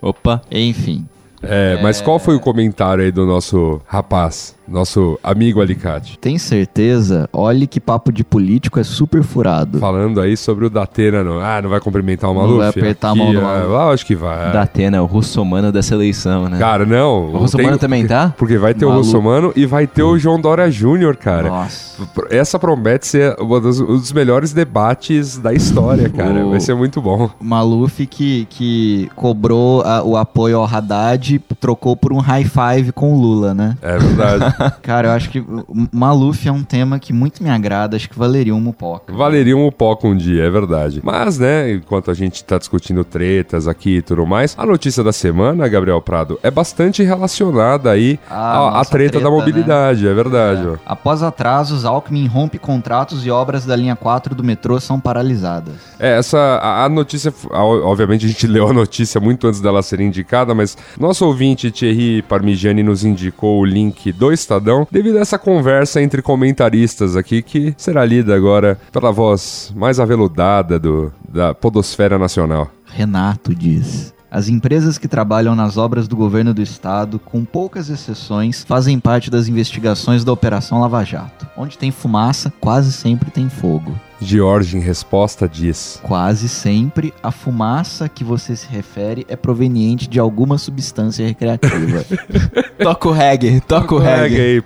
Opa. 0.00 0.40
Enfim. 0.50 1.06
É, 1.42 1.78
mas 1.82 2.00
qual 2.00 2.18
foi 2.18 2.34
o 2.36 2.40
comentário 2.40 3.04
aí 3.04 3.12
do 3.12 3.26
nosso 3.26 3.80
rapaz, 3.86 4.54
nosso 4.66 5.18
amigo 5.22 5.60
Alicate? 5.60 6.18
Tem 6.18 6.38
certeza? 6.38 7.28
Olhe 7.32 7.66
que 7.66 7.80
papo 7.80 8.12
de 8.12 8.24
político 8.24 8.78
é 8.80 8.82
super 8.84 9.22
furado. 9.22 9.78
Falando 9.78 10.20
aí 10.20 10.36
sobre 10.36 10.64
o 10.66 10.70
Datena, 10.70 11.22
não. 11.22 11.38
Ah, 11.40 11.60
não 11.62 11.68
vai 11.70 11.80
cumprimentar 11.80 12.30
o 12.30 12.34
Maluf? 12.34 12.58
vai 12.58 12.68
apertar 12.68 13.08
a 13.08 13.10
Aqui, 13.12 13.18
mão 13.18 13.32
do 13.32 13.38
ah, 13.40 13.42
Maluf. 13.42 13.68
Lá, 13.72 13.90
acho 13.90 14.06
que 14.06 14.14
vai. 14.14 14.52
Da 14.52 14.62
Atena, 14.62 15.02
o 15.02 15.06
russomano 15.06 15.70
dessa 15.70 15.94
eleição, 15.94 16.48
né? 16.48 16.58
Cara, 16.58 16.84
não. 16.86 17.30
o 17.32 17.38
russomano 17.38 17.70
tem- 17.70 17.78
também 17.78 18.06
tá? 18.06 18.32
Porque 18.36 18.56
vai 18.58 18.72
ter 18.74 18.84
o 18.84 18.88
Maluco. 18.88 19.06
Russomano 19.06 19.52
e 19.54 19.66
vai 19.66 19.86
ter 19.86 20.02
o 20.02 20.18
João 20.18 20.40
Dória 20.40 20.70
Júnior, 20.70 21.16
cara. 21.16 21.48
Nossa. 21.48 22.02
Essa 22.30 22.58
promete 22.58 23.06
ser 23.06 23.36
uma 23.40 23.60
dos- 23.60 23.80
um 23.80 23.86
dos 23.98 24.12
melhores 24.12 24.52
debates 24.52 25.38
da 25.38 25.52
história, 25.52 26.08
cara. 26.08 26.46
O- 26.46 26.50
Vai 26.50 26.60
ser 26.60 26.74
muito 26.74 27.00
bom. 27.00 27.30
Maluf 27.40 28.06
que, 28.06 28.46
que 28.50 29.10
cobrou 29.14 29.82
a- 29.82 30.02
o 30.02 30.16
apoio 30.16 30.58
ao 30.58 30.64
Haddad, 30.66 31.38
trocou 31.64 31.96
por 31.96 32.12
um 32.12 32.18
high 32.18 32.44
five 32.44 32.92
com 32.92 33.14
o 33.14 33.18
Lula, 33.18 33.54
né? 33.54 33.74
É 33.80 33.96
verdade. 33.96 34.54
Cara, 34.82 35.08
eu 35.08 35.12
acho 35.12 35.30
que 35.30 35.38
o 35.40 35.64
Maluf 35.90 36.46
é 36.46 36.52
um 36.52 36.62
tema 36.62 36.98
que 36.98 37.10
muito 37.10 37.42
me 37.42 37.48
agrada, 37.48 37.96
acho 37.96 38.06
que 38.10 38.18
valeria 38.18 38.54
um 38.54 38.60
mupoca. 38.60 39.14
Valeria 39.14 39.56
um 39.56 39.66
Upoca 39.66 40.06
um 40.06 40.14
dia, 40.14 40.42
é 40.44 40.50
verdade. 40.50 41.00
Mas, 41.02 41.38
né, 41.38 41.72
enquanto 41.72 42.10
a 42.10 42.14
gente 42.14 42.44
tá 42.44 42.58
discutindo 42.58 43.02
tretas 43.02 43.66
aqui 43.66 43.96
e 43.96 44.02
tudo 44.02 44.26
mais, 44.26 44.54
a 44.58 44.66
notícia 44.66 45.02
da 45.02 45.10
semana, 45.10 45.66
Gabriel 45.66 46.02
Prado, 46.02 46.38
é 46.42 46.50
bastante 46.50 47.02
relacionada 47.02 47.90
aí 47.90 48.18
Ah, 48.28 48.80
à, 48.80 48.84
treta, 48.84 49.12
treta, 49.12 49.20
da 49.24 49.30
mobilidade, 49.30 50.06
é 50.06 50.12
verdade. 50.12 50.66
ó. 50.68 50.76
Após 50.84 51.22
atrasos, 51.22 51.86
Alckmin 51.86 52.26
rompe 52.26 52.58
contratos 52.58 53.24
e 53.24 53.30
obras 53.30 53.64
da 53.64 53.74
linha 53.74 53.96
4 53.96 54.34
do 54.34 54.44
metrô 54.44 54.78
são 54.78 55.00
paralisadas. 55.00 55.74
É, 55.98 56.18
essa, 56.18 56.38
a, 56.38 56.84
a 56.84 56.88
notícia, 56.90 57.32
a- 57.50 57.64
obviamente 57.64 58.26
a 58.26 58.28
gente 58.28 58.46
leu 58.54 58.68
a 58.68 58.72
notícia 58.74 59.18
muito 59.18 59.46
antes 59.46 59.62
dela 59.62 59.82
ser 59.82 60.00
indicada, 60.00 60.54
mas 60.54 60.76
nosso 61.00 61.24
ouvinte 61.24 61.53
Thierry 61.56 62.22
Parmigiani 62.22 62.82
nos 62.82 63.04
indicou 63.04 63.60
o 63.60 63.64
link 63.64 64.12
do 64.12 64.32
Estadão, 64.32 64.86
devido 64.90 65.18
a 65.18 65.20
essa 65.20 65.38
conversa 65.38 66.02
entre 66.02 66.22
comentaristas 66.22 67.16
aqui, 67.16 67.42
que 67.42 67.74
será 67.76 68.04
lida 68.04 68.34
agora 68.34 68.78
pela 68.92 69.10
voz 69.12 69.72
mais 69.76 69.98
aveludada 70.00 70.78
do, 70.78 71.12
da 71.28 71.54
Podosfera 71.54 72.18
Nacional. 72.18 72.70
Renato 72.86 73.54
diz. 73.54 74.14
As 74.34 74.48
empresas 74.48 74.98
que 74.98 75.06
trabalham 75.06 75.54
nas 75.54 75.76
obras 75.76 76.08
do 76.08 76.16
governo 76.16 76.52
do 76.52 76.60
estado, 76.60 77.20
com 77.20 77.44
poucas 77.44 77.88
exceções, 77.88 78.64
fazem 78.64 78.98
parte 78.98 79.30
das 79.30 79.46
investigações 79.46 80.24
da 80.24 80.32
Operação 80.32 80.80
Lava 80.80 81.04
Jato. 81.04 81.46
Onde 81.56 81.78
tem 81.78 81.92
fumaça, 81.92 82.52
quase 82.60 82.92
sempre 82.92 83.30
tem 83.30 83.48
fogo. 83.48 83.94
George, 84.20 84.76
em 84.76 84.80
resposta, 84.80 85.48
diz: 85.48 86.00
Quase 86.02 86.48
sempre 86.48 87.12
a 87.22 87.30
fumaça 87.30 88.08
que 88.08 88.22
você 88.24 88.54
se 88.56 88.66
refere 88.68 89.26
é 89.28 89.36
proveniente 89.36 90.08
de 90.08 90.18
alguma 90.18 90.56
substância 90.58 91.26
recreativa. 91.26 92.04
Toca 92.78 93.08
o 93.08 93.12
reggae, 93.12 93.60
toca 93.60 93.94
o 93.94 93.98
reggae. 93.98 94.62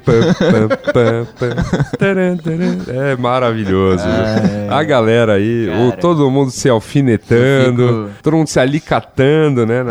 É 2.89 3.17
maravilhoso. 3.17 4.05
viu? 4.05 4.73
A 4.75 4.83
galera 4.83 5.35
aí, 5.35 5.69
o- 5.69 5.93
todo 5.93 6.31
mundo 6.31 6.51
se 6.51 6.69
alfinetando, 6.69 7.87
fico- 8.09 8.23
todo 8.23 8.37
mundo 8.37 8.49
se 8.49 8.59
alicatando, 8.61 9.67
né? 9.67 9.83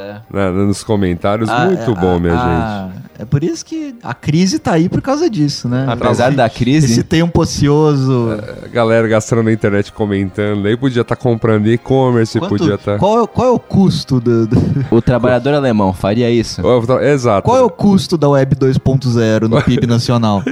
Na- 0.00 0.22
na- 0.30 0.52
na- 0.52 0.64
nos 0.66 0.82
comentários. 0.82 1.48
Ah, 1.48 1.66
Muito 1.66 1.90
é, 1.90 1.94
bom, 1.94 2.16
ah, 2.16 2.20
minha 2.20 2.32
gente. 2.32 2.42
ah, 2.44 2.88
É 3.18 3.24
por 3.26 3.44
isso 3.44 3.64
que 3.66 3.94
a 4.02 4.14
crise 4.14 4.58
tá 4.58 4.72
aí 4.72 4.88
por 4.88 5.02
causa 5.02 5.28
disso, 5.28 5.68
né? 5.68 5.84
Apesar 5.88 6.28
Esse- 6.28 6.36
da 6.38 6.48
crise- 6.48 6.86
Esse 6.92 7.02
tempo 7.02 7.42
ocioso. 7.42 8.28
A 8.64 8.68
galera 8.68 9.06
gastando 9.06 9.42
na 9.42 9.52
internet 9.52 9.92
comentando. 9.92 10.64
Aí 10.66 10.74
podia 10.76 11.02
estar 11.02 11.16
comprando 11.16 11.66
e-commerce, 11.66 12.38
podia 12.40 12.70
tá- 12.70 12.74
estar. 12.76 12.98
qual, 12.98 13.22
é, 13.24 13.26
qual 13.26 13.48
é 13.48 13.50
o 13.50 13.58
custo 13.58 14.18
do, 14.20 14.46
do- 14.46 14.56
O 14.90 15.02
trabalhador 15.02 15.52
alemão 15.52 15.92
faria 15.92 16.30
isso? 16.30 16.62
Exato. 17.02 17.42
Qual 17.44 17.58
é 17.58 17.62
o 17.62 17.68
custo 17.68 18.16
da 18.16 18.28
Web 18.28 18.54
2.0 18.56 19.48
no 19.48 19.60
PIB 19.62 19.86
nacional? 19.86 20.42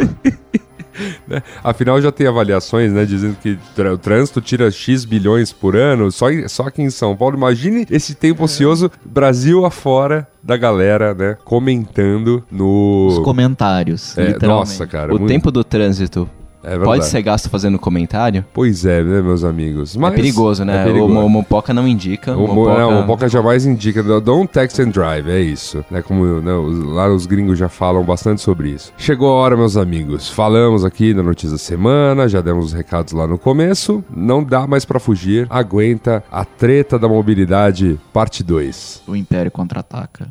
Né? 1.27 1.43
Afinal, 1.63 2.01
já 2.01 2.11
tem 2.13 2.27
avaliações, 2.27 2.93
né? 2.93 3.05
Dizendo 3.05 3.37
que 3.43 3.59
tra- 3.75 3.93
o 3.95 3.99
trânsito 3.99 4.41
tira 4.41 4.71
X 4.71 5.05
bilhões 5.05 5.53
por 5.53 5.77
ano, 5.77 6.11
só, 6.11 6.31
em- 6.31 6.49
só 6.49 6.65
aqui 6.65 6.83
em 6.83 6.91
São 6.91 7.17
Paulo. 7.17 7.37
Imagine 7.37 7.87
esse 7.91 8.15
tempo 8.15 8.45
ocioso, 8.45 8.91
Brasil 9.05 9.65
afora 9.65 10.27
da 10.43 10.57
galera, 10.57 11.15
né? 11.15 11.37
Comentando 11.45 12.45
Os 12.51 13.17
no. 13.19 13.23
comentários, 13.23 14.17
É, 14.17 14.27
literalmente. 14.29 14.71
nossa, 14.71 14.87
cara. 14.87 15.13
o 15.15 15.19
muito- 15.19 15.29
tempo 15.31 15.51
do 15.51 15.63
trânsito 15.63 16.29
é 16.75 16.79
pode 16.79 17.05
ser 17.07 17.23
gasto 17.23 17.49
fazendo 17.51 17.79
comentário? 17.79 18.45
Pois 18.53 18.85
é, 18.85 19.03
né, 19.03 19.21
meus 19.23 19.45
amigos? 19.45 19.97
Mas 19.97 20.13
é 20.13 20.17
perigoso, 20.17 20.65
né? 20.65 20.83
É 20.83 20.85
perigoso. 20.85 21.19
O, 21.19 21.29
Mopoca 21.29 21.73
não 21.75 21.87
indica. 21.87 22.37
O, 22.37 22.47
mo- 22.47 22.55
Mopoca- 22.55 22.79
não, 22.79 22.91
o 22.91 22.95
Mopoca 23.03 23.29
jamais 23.29 23.65
indica 23.67 24.03
don't 24.21 24.53
text 24.53 24.79
and 24.81 24.89
drive, 24.91 25.29
é 25.31 25.41
isso. 25.41 25.85
Né, 25.91 26.03
como 26.03 26.25
né, 26.41 26.53
os- 26.53 26.79
lá 26.85 27.09
os 27.09 27.27
gringos 27.27 27.59
já 27.59 27.69
falam 27.69 28.03
bastante 28.05 28.41
sobre 28.41 28.71
isso. 28.71 28.93
Chegou 28.97 29.29
a 29.31 29.35
hora, 29.35 29.57
meus 29.57 29.77
amigos. 29.77 30.29
Falamos 30.31 30.85
aqui 30.85 31.15
na 31.15 31.23
notícia 31.23 31.51
da 31.53 31.59
semana, 31.59 32.29
já 32.29 32.41
demos 32.41 32.67
os 32.67 32.73
recados 32.73 33.13
lá 33.13 33.27
no 33.27 33.39
começo. 33.39 34.05
Não 34.15 34.43
dá 34.43 34.67
mais 34.67 34.85
pra 34.85 34.99
fugir. 35.01 35.47
Aguenta 35.51 36.23
a 36.31 36.45
treta 36.45 36.99
da 36.99 37.09
mobilidade, 37.09 37.99
parte 38.13 38.43
2. 38.43 39.03
O 39.07 39.15
Império 39.17 39.51
contra-ataca. 39.51 40.29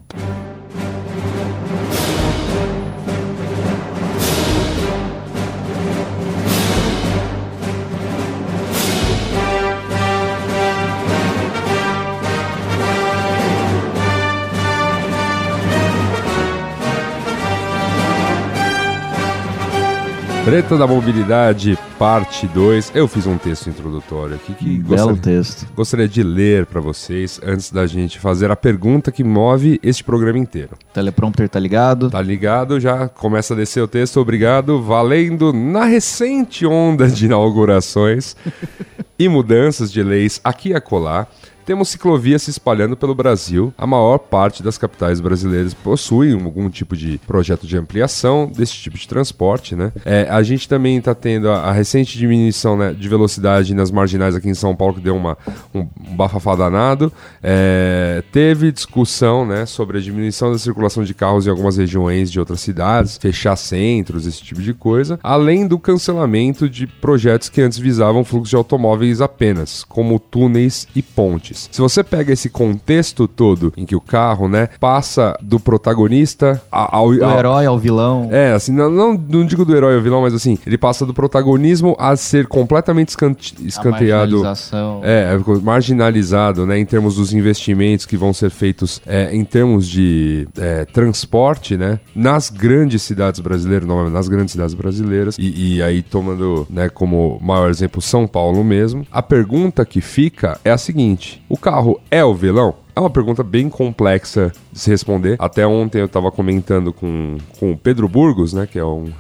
Treta 20.48 20.78
da 20.78 20.88
mobilidade, 20.88 21.78
parte 22.00 22.48
2. 22.48 22.94
Eu 22.96 23.06
fiz 23.06 23.28
um 23.28 23.38
texto 23.38 23.70
introdutório 23.70 24.36
aqui 24.36 24.54
que 24.54 24.78
Belo 24.78 25.10
gostaria, 25.10 25.22
texto. 25.22 25.68
gostaria 25.76 26.08
de 26.08 26.24
ler 26.24 26.66
pra 26.66 26.80
vocês 26.80 27.38
antes 27.44 27.70
da 27.70 27.86
gente 27.86 28.18
fazer 28.18 28.50
a 28.50 28.56
pergunta 28.56 29.12
que 29.12 29.26
move 29.26 29.78
este 29.84 30.06
programa 30.06 30.40
inteiro. 30.40 30.70
Teleprompter 30.94 31.50
tá 31.50 31.60
ligado? 31.60 32.10
Tá 32.10 32.22
ligado? 32.22 32.80
Já 32.80 33.10
começa 33.10 33.54
a 33.54 33.58
descer 33.58 33.82
o 33.82 33.90
texto, 33.90 34.22
obrigado. 34.22 34.82
Valendo 34.82 35.52
na 35.52 35.84
recente 35.84 36.66
onda 36.66 37.10
de 37.10 37.26
inaugurações 37.26 38.34
e 39.20 39.28
mudanças 39.28 39.92
de 39.92 40.02
leis 40.02 40.40
aqui 40.46 40.70
e 40.70 40.74
acolá. 40.74 41.28
Temos 41.68 41.90
ciclovias 41.90 42.44
se 42.44 42.50
espalhando 42.50 42.96
pelo 42.96 43.14
Brasil. 43.14 43.74
A 43.78 43.86
maior 43.86 44.20
parte 44.20 44.64
das 44.64 44.78
capitais 44.78 45.20
brasileiras 45.20 45.74
possuem 45.74 46.32
algum 46.32 46.70
tipo 46.70 46.96
de 46.96 47.18
projeto 47.28 47.68
de 47.68 47.78
ampliação 47.78 48.50
desse 48.50 48.72
tipo 48.72 48.98
de 48.98 49.06
transporte, 49.06 49.76
né? 49.76 49.92
É, 50.06 50.26
a 50.30 50.42
gente 50.44 50.70
também 50.70 50.96
está 50.98 51.14
tendo 51.14 51.50
a, 51.50 51.64
a 51.64 51.74
recente 51.74 52.18
diminuição 52.18 52.78
né, 52.78 52.94
de 52.94 53.10
velocidade 53.10 53.74
nas 53.74 53.92
marginais 53.92 54.34
aqui 54.34 54.48
em 54.48 54.54
São 54.54 54.74
Paulo, 54.74 54.94
que 54.94 55.02
deu 55.02 55.18
uma, 55.18 55.38
um, 55.76 55.86
bafafá 56.16 56.56
danado. 56.56 57.12
É, 57.44 58.24
teve 58.32 58.72
discussão 58.72 59.46
né, 59.46 59.66
sobre 59.66 59.98
a 59.98 60.02
diminuição 60.02 60.54
da 60.54 60.58
circulação 60.58 61.04
de 61.04 61.14
carros 61.14 61.48
em 61.48 61.50
algumas 61.50 61.76
regiões 61.76 62.32
de 62.32 62.40
outras 62.40 62.62
cidades, 62.62 63.18
fechar 63.18 63.58
centros, 63.58 64.26
esse 64.26 64.42
tipo 64.42 64.62
de 64.62 64.74
coisa, 64.74 65.20
além 65.22 65.68
do 65.68 65.78
cancelamento 65.78 66.70
de 66.70 66.88
projetos 66.88 67.50
que 67.50 67.60
antes 67.60 67.78
visavam 67.78 68.24
fluxo 68.24 68.52
de 68.52 68.56
automóveis 68.56 69.20
apenas, 69.20 69.84
como 69.84 70.18
túneis 70.18 70.88
e 70.96 71.02
pontes. 71.02 71.57
Se 71.72 71.80
você 71.82 72.04
pega 72.04 72.32
esse 72.34 72.50
contexto 72.50 73.28
todo 73.28 73.74
em 73.78 73.86
que 73.86 73.96
o 73.96 74.02
carro, 74.02 74.48
né, 74.48 74.70
passa 74.80 75.38
do 75.42 75.60
protagonista 75.60 76.62
a- 76.72 76.96
ao, 76.98 77.14
Do 77.14 77.24
ao- 77.26 77.38
herói 77.40 77.66
ao 77.66 77.78
vilão. 77.80 78.28
é, 78.32 78.54
assim, 78.54 78.72
não, 78.72 78.90
não, 78.90 79.14
não 79.14 79.46
digo 79.46 79.66
do 79.66 79.76
herói 79.76 79.96
ao 79.96 80.02
vilão, 80.02 80.22
mas 80.22 80.34
assim, 80.34 80.58
ele 80.66 80.78
passa 80.78 81.06
do 81.06 81.14
protagonismo 81.14 81.96
a 82.00 82.16
ser 82.16 82.48
completamente 82.48 83.10
escante- 83.10 83.56
escanteado. 83.66 84.32
marginalização. 84.38 85.02
É, 85.04 85.34
é 85.36 85.60
marginalizado, 85.62 86.66
né, 86.66 86.78
em 86.78 86.86
termos 86.86 87.16
dos 87.16 87.34
investimentos 87.34 88.06
que 88.06 88.18
vão 88.18 88.34
ser 88.34 88.50
feitos 88.52 89.02
é, 89.06 89.34
em 89.36 89.44
termos 89.44 89.88
de 89.88 90.48
é, 90.58 90.86
transporte, 90.86 91.78
né, 91.78 92.00
nas 92.16 92.50
grandes 92.50 93.02
cidades 93.02 93.40
brasileiras, 93.40 93.88
novamente, 93.88 94.14
nas 94.14 94.28
grandes 94.28 94.52
cidades 94.52 94.74
brasileiras, 94.76 95.36
e, 95.40 95.76
e 95.78 95.82
aí 95.82 96.02
tomando, 96.02 96.68
né, 96.70 96.90
como 96.90 97.40
maior 97.42 97.70
exemplo 97.70 98.02
São 98.02 98.28
Paulo 98.28 98.64
mesmo. 98.64 99.06
A 99.12 99.22
pergunta 99.22 99.86
que 99.86 100.02
fica 100.02 100.60
é 100.64 100.72
a 100.72 100.78
seguinte: 100.78 101.42
o 101.50 101.58
carro 101.58 102.00
é 102.12 102.24
o 102.24 102.34
vilão? 102.34 102.76
É 102.96 103.00
uma 103.00 103.10
pergunta 103.10 103.44
bem 103.44 103.70
complexa 103.70 104.52
de 104.72 104.80
se 104.80 104.90
responder. 104.90 105.36
Até 105.40 105.66
ontem 105.68 106.00
eu 106.00 106.06
estava 106.06 106.32
comentando 106.32 106.92
com, 106.92 107.38
com 107.60 107.72
o 107.72 107.78
Pedro 107.78 108.08
Burgos, 108.08 108.54
né, 108.54 108.68
que 108.68 108.80
é 108.80 108.86
um 108.86 109.12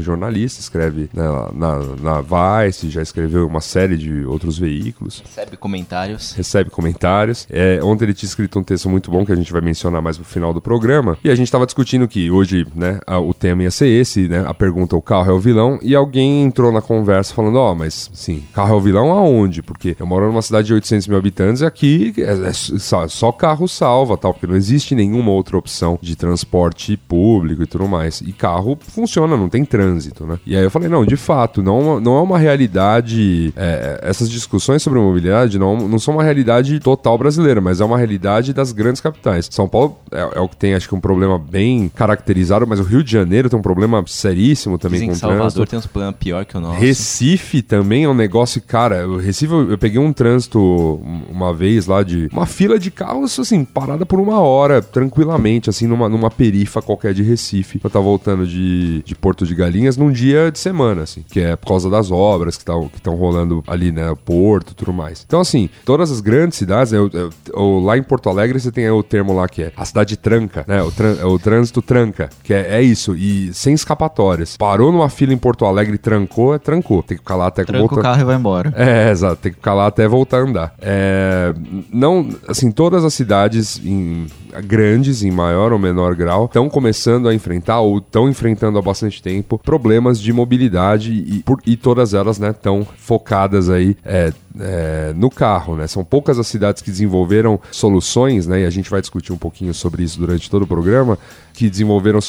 jornalista, 0.00 0.60
escreve 0.60 1.08
né, 1.12 1.22
na, 1.54 1.78
na 2.00 2.20
Vice, 2.64 2.90
já 2.90 3.02
escreveu 3.02 3.46
uma 3.46 3.60
série 3.60 3.96
de 3.96 4.24
outros 4.24 4.58
veículos 4.58 5.22
Recebe 5.24 5.56
comentários. 5.56 6.32
recebe 6.32 6.70
comentários. 6.70 7.46
É, 7.50 7.80
ontem 7.82 8.04
ele 8.06 8.14
tinha 8.14 8.28
escrito 8.28 8.58
um 8.58 8.62
texto 8.62 8.88
muito 8.88 9.10
bom 9.10 9.24
que 9.24 9.32
a 9.32 9.36
gente 9.36 9.52
vai 9.52 9.60
mencionar 9.60 10.00
mais 10.02 10.18
no 10.18 10.24
final 10.24 10.52
do 10.52 10.60
programa. 10.60 11.16
E 11.24 11.30
a 11.30 11.34
gente 11.34 11.46
estava 11.46 11.66
discutindo 11.66 12.06
que 12.08 12.30
hoje, 12.30 12.66
né, 12.74 12.98
a- 13.06 13.18
o 13.18 13.32
tema 13.34 13.62
ia 13.62 13.70
ser 13.70 13.88
esse, 13.88 14.28
né? 14.28 14.44
A 14.46 14.54
pergunta: 14.54 14.96
o 14.96 15.02
carro 15.02 15.30
é 15.30 15.34
o 15.34 15.38
vilão? 15.40 15.78
E 15.82 15.94
alguém 15.94 16.42
entrou 16.42 16.72
na 16.72 16.80
conversa 16.82 17.34
falando: 17.34 17.56
Ó, 17.56 17.74
mas 17.74 18.10
sim, 18.12 18.42
carro 18.52 18.74
é 18.74 18.76
o 18.76 18.80
vilão 18.80 19.10
aonde? 19.12 19.62
Porque 19.62 19.96
eu 19.98 20.06
moro 20.06 20.26
numa 20.26 20.42
cidade 20.42 20.66
de 20.68 20.74
800 20.74 21.06
mil 21.08 21.18
habitantes 21.18 21.62
e 21.62 21.66
aqui 21.66 22.14
é, 22.18 22.32
é 22.48 22.52
só, 22.52 23.06
só 23.08 23.32
carro 23.32 23.66
salva, 23.68 24.16
tal, 24.16 24.32
porque 24.32 24.46
não 24.46 24.56
existe 24.56 24.94
nenhuma 24.94 25.30
outra 25.30 25.56
opção 25.56 25.98
de 26.02 26.16
transporte 26.16 26.96
público 26.96 27.62
e 27.62 27.66
tudo 27.66 27.86
mais. 27.88 28.20
E 28.20 28.32
carro 28.32 28.78
funciona, 28.80 29.36
não 29.36 29.48
tem 29.52 29.64
trânsito, 29.64 30.26
né? 30.26 30.38
E 30.46 30.56
aí 30.56 30.64
eu 30.64 30.70
falei: 30.70 30.88
não, 30.88 31.04
de 31.04 31.16
fato, 31.16 31.62
não, 31.62 32.00
não 32.00 32.16
é 32.18 32.22
uma 32.22 32.38
realidade. 32.38 33.52
é, 33.56 34.00
essas 34.02 34.28
discussões 34.30 34.82
sobre 34.82 34.98
mobilidade 34.98 35.58
não, 35.58 35.86
não 35.88 35.98
são 35.98 36.14
uma 36.14 36.22
realidade 36.24 36.80
total 36.80 37.16
brasileira, 37.18 37.60
mas 37.60 37.80
é 37.80 37.84
uma 37.84 37.96
realidade 37.98 38.52
das 38.52 38.72
grandes 38.72 39.00
capitais. 39.00 39.48
São 39.50 39.68
Paulo 39.68 39.98
é, 40.10 40.20
é 40.38 40.40
o 40.40 40.48
que 40.48 40.56
tem, 40.56 40.74
acho 40.74 40.88
que, 40.88 40.94
um 40.94 41.00
problema 41.00 41.38
bem 41.38 41.88
caracterizado, 41.94 42.66
mas 42.66 42.80
o 42.80 42.82
Rio 42.82 43.04
de 43.04 43.12
Janeiro 43.12 43.48
tem 43.50 43.58
um 43.58 43.62
problema 43.62 44.02
seríssimo 44.06 44.78
também 44.78 45.00
Dizem 45.00 45.08
com 45.08 45.12
que 45.12 45.16
o 45.18 45.20
Salvador 45.20 45.40
trânsito. 45.52 45.66
tem 45.70 45.78
uns 45.78 45.86
problemas 45.86 46.16
pior 46.18 46.44
que 46.44 46.56
o 46.56 46.60
nosso. 46.60 46.80
Recife 46.80 47.62
também 47.62 48.04
é 48.04 48.08
um 48.08 48.14
negócio, 48.14 48.60
cara. 48.62 49.06
O 49.08 49.18
Recife, 49.18 49.52
eu, 49.52 49.70
eu 49.72 49.78
peguei 49.78 49.98
um 50.00 50.12
trânsito 50.12 50.58
um- 50.58 51.22
uma 51.30 51.52
vez 51.52 51.86
lá 51.86 52.02
de 52.02 52.28
uma 52.32 52.46
fila 52.46 52.78
de 52.78 52.90
carros, 52.90 53.38
assim, 53.38 53.64
parada 53.64 54.06
por 54.06 54.18
uma 54.20 54.40
hora, 54.40 54.80
tranquilamente, 54.82 55.68
assim, 55.68 55.86
numa, 55.86 56.08
numa 56.08 56.30
perifa 56.30 56.80
qualquer 56.80 57.12
de 57.14 57.22
Recife. 57.22 57.80
Eu 57.82 57.90
tava 57.90 58.04
voltando 58.04 58.46
de, 58.46 59.02
de 59.02 59.14
Porto 59.14 59.41
de 59.46 59.54
Galinhas 59.54 59.96
num 59.96 60.10
dia 60.12 60.50
de 60.50 60.58
semana, 60.58 61.02
assim, 61.02 61.24
que 61.30 61.40
é 61.40 61.56
por 61.56 61.68
causa 61.68 61.88
das 61.90 62.10
obras 62.10 62.56
que 62.56 62.62
estão 62.62 62.88
que 62.88 63.08
rolando 63.10 63.62
ali, 63.66 63.90
né, 63.92 64.10
o 64.10 64.16
Porto 64.16 64.70
e 64.72 64.74
tudo 64.74 64.92
mais. 64.92 65.22
Então, 65.26 65.40
assim, 65.40 65.68
todas 65.84 66.10
as 66.10 66.20
grandes 66.20 66.58
cidades, 66.58 66.92
eu- 66.92 67.10
eu- 67.12 67.30
eu- 67.54 67.80
lá 67.80 67.96
em 67.98 68.02
Porto 68.02 68.28
Alegre 68.28 68.58
você 68.58 68.70
tem 68.72 68.88
o 68.90 69.02
termo 69.02 69.34
lá 69.34 69.48
que 69.48 69.62
é 69.64 69.72
a 69.76 69.84
cidade 69.84 70.16
tranca, 70.16 70.64
né, 70.66 70.82
o, 70.82 70.90
tran- 70.90 71.16
é 71.20 71.24
o 71.24 71.38
trânsito 71.38 71.82
tranca, 71.82 72.30
que 72.42 72.52
é, 72.54 72.76
é 72.78 72.82
isso, 72.82 73.14
e 73.16 73.52
sem 73.52 73.74
escapatórias. 73.74 74.56
Parou 74.56 74.90
numa 74.92 75.08
fila 75.08 75.32
em 75.32 75.38
Porto 75.38 75.64
Alegre 75.64 75.94
e 75.94 75.98
trancou, 75.98 76.54
é 76.54 76.58
trancou. 76.58 77.02
Tem 77.02 77.16
que 77.16 77.22
ficar 77.22 77.36
lá 77.36 77.46
até 77.48 77.64
Tranca 77.64 77.84
o 77.84 77.88
voltar- 77.88 78.02
carro 78.02 78.20
e 78.20 78.24
vai 78.24 78.36
embora. 78.36 78.72
é, 78.76 79.10
exato. 79.10 79.36
Tem 79.36 79.52
que 79.52 79.58
ficar 79.58 79.74
lá 79.74 79.86
até 79.86 80.06
voltar 80.08 80.38
a 80.38 80.40
andar. 80.40 80.74
É, 80.80 81.54
não, 81.92 82.28
assim, 82.48 82.70
todas 82.70 83.04
as 83.04 83.14
cidades, 83.14 83.80
em, 83.84 84.26
grandes, 84.64 85.22
em 85.22 85.30
maior 85.30 85.72
ou 85.72 85.78
menor 85.78 86.14
grau, 86.14 86.44
estão 86.46 86.68
começando 86.68 87.28
a 87.28 87.34
enfrentar 87.34 87.80
ou 87.80 87.98
estão 87.98 88.28
enfrentando 88.28 88.78
há 88.78 88.82
bastante 88.82 89.22
tempo 89.22 89.31
problemas 89.40 90.20
de 90.20 90.32
mobilidade 90.32 91.12
e, 91.12 91.42
por, 91.42 91.60
e 91.64 91.76
todas 91.76 92.12
elas 92.12 92.40
estão 92.40 92.86
focadas 92.96 93.70
aí 93.70 93.96
é, 94.04 94.32
é, 94.58 95.12
no 95.14 95.30
carro, 95.30 95.76
né? 95.76 95.86
São 95.86 96.04
poucas 96.04 96.38
as 96.38 96.46
cidades 96.46 96.82
que 96.82 96.90
desenvolveram 96.90 97.60
soluções, 97.70 98.46
né? 98.46 98.62
E 98.62 98.66
a 98.66 98.70
gente 98.70 98.90
vai 98.90 99.00
discutir 99.00 99.32
um 99.32 99.38
pouquinho 99.38 99.72
sobre 99.72 100.02
isso 100.02 100.18
durante 100.18 100.50
todo 100.50 100.62
o 100.62 100.66
programa, 100.66 101.18
que 101.54 101.70
desenvolveram 101.70 102.20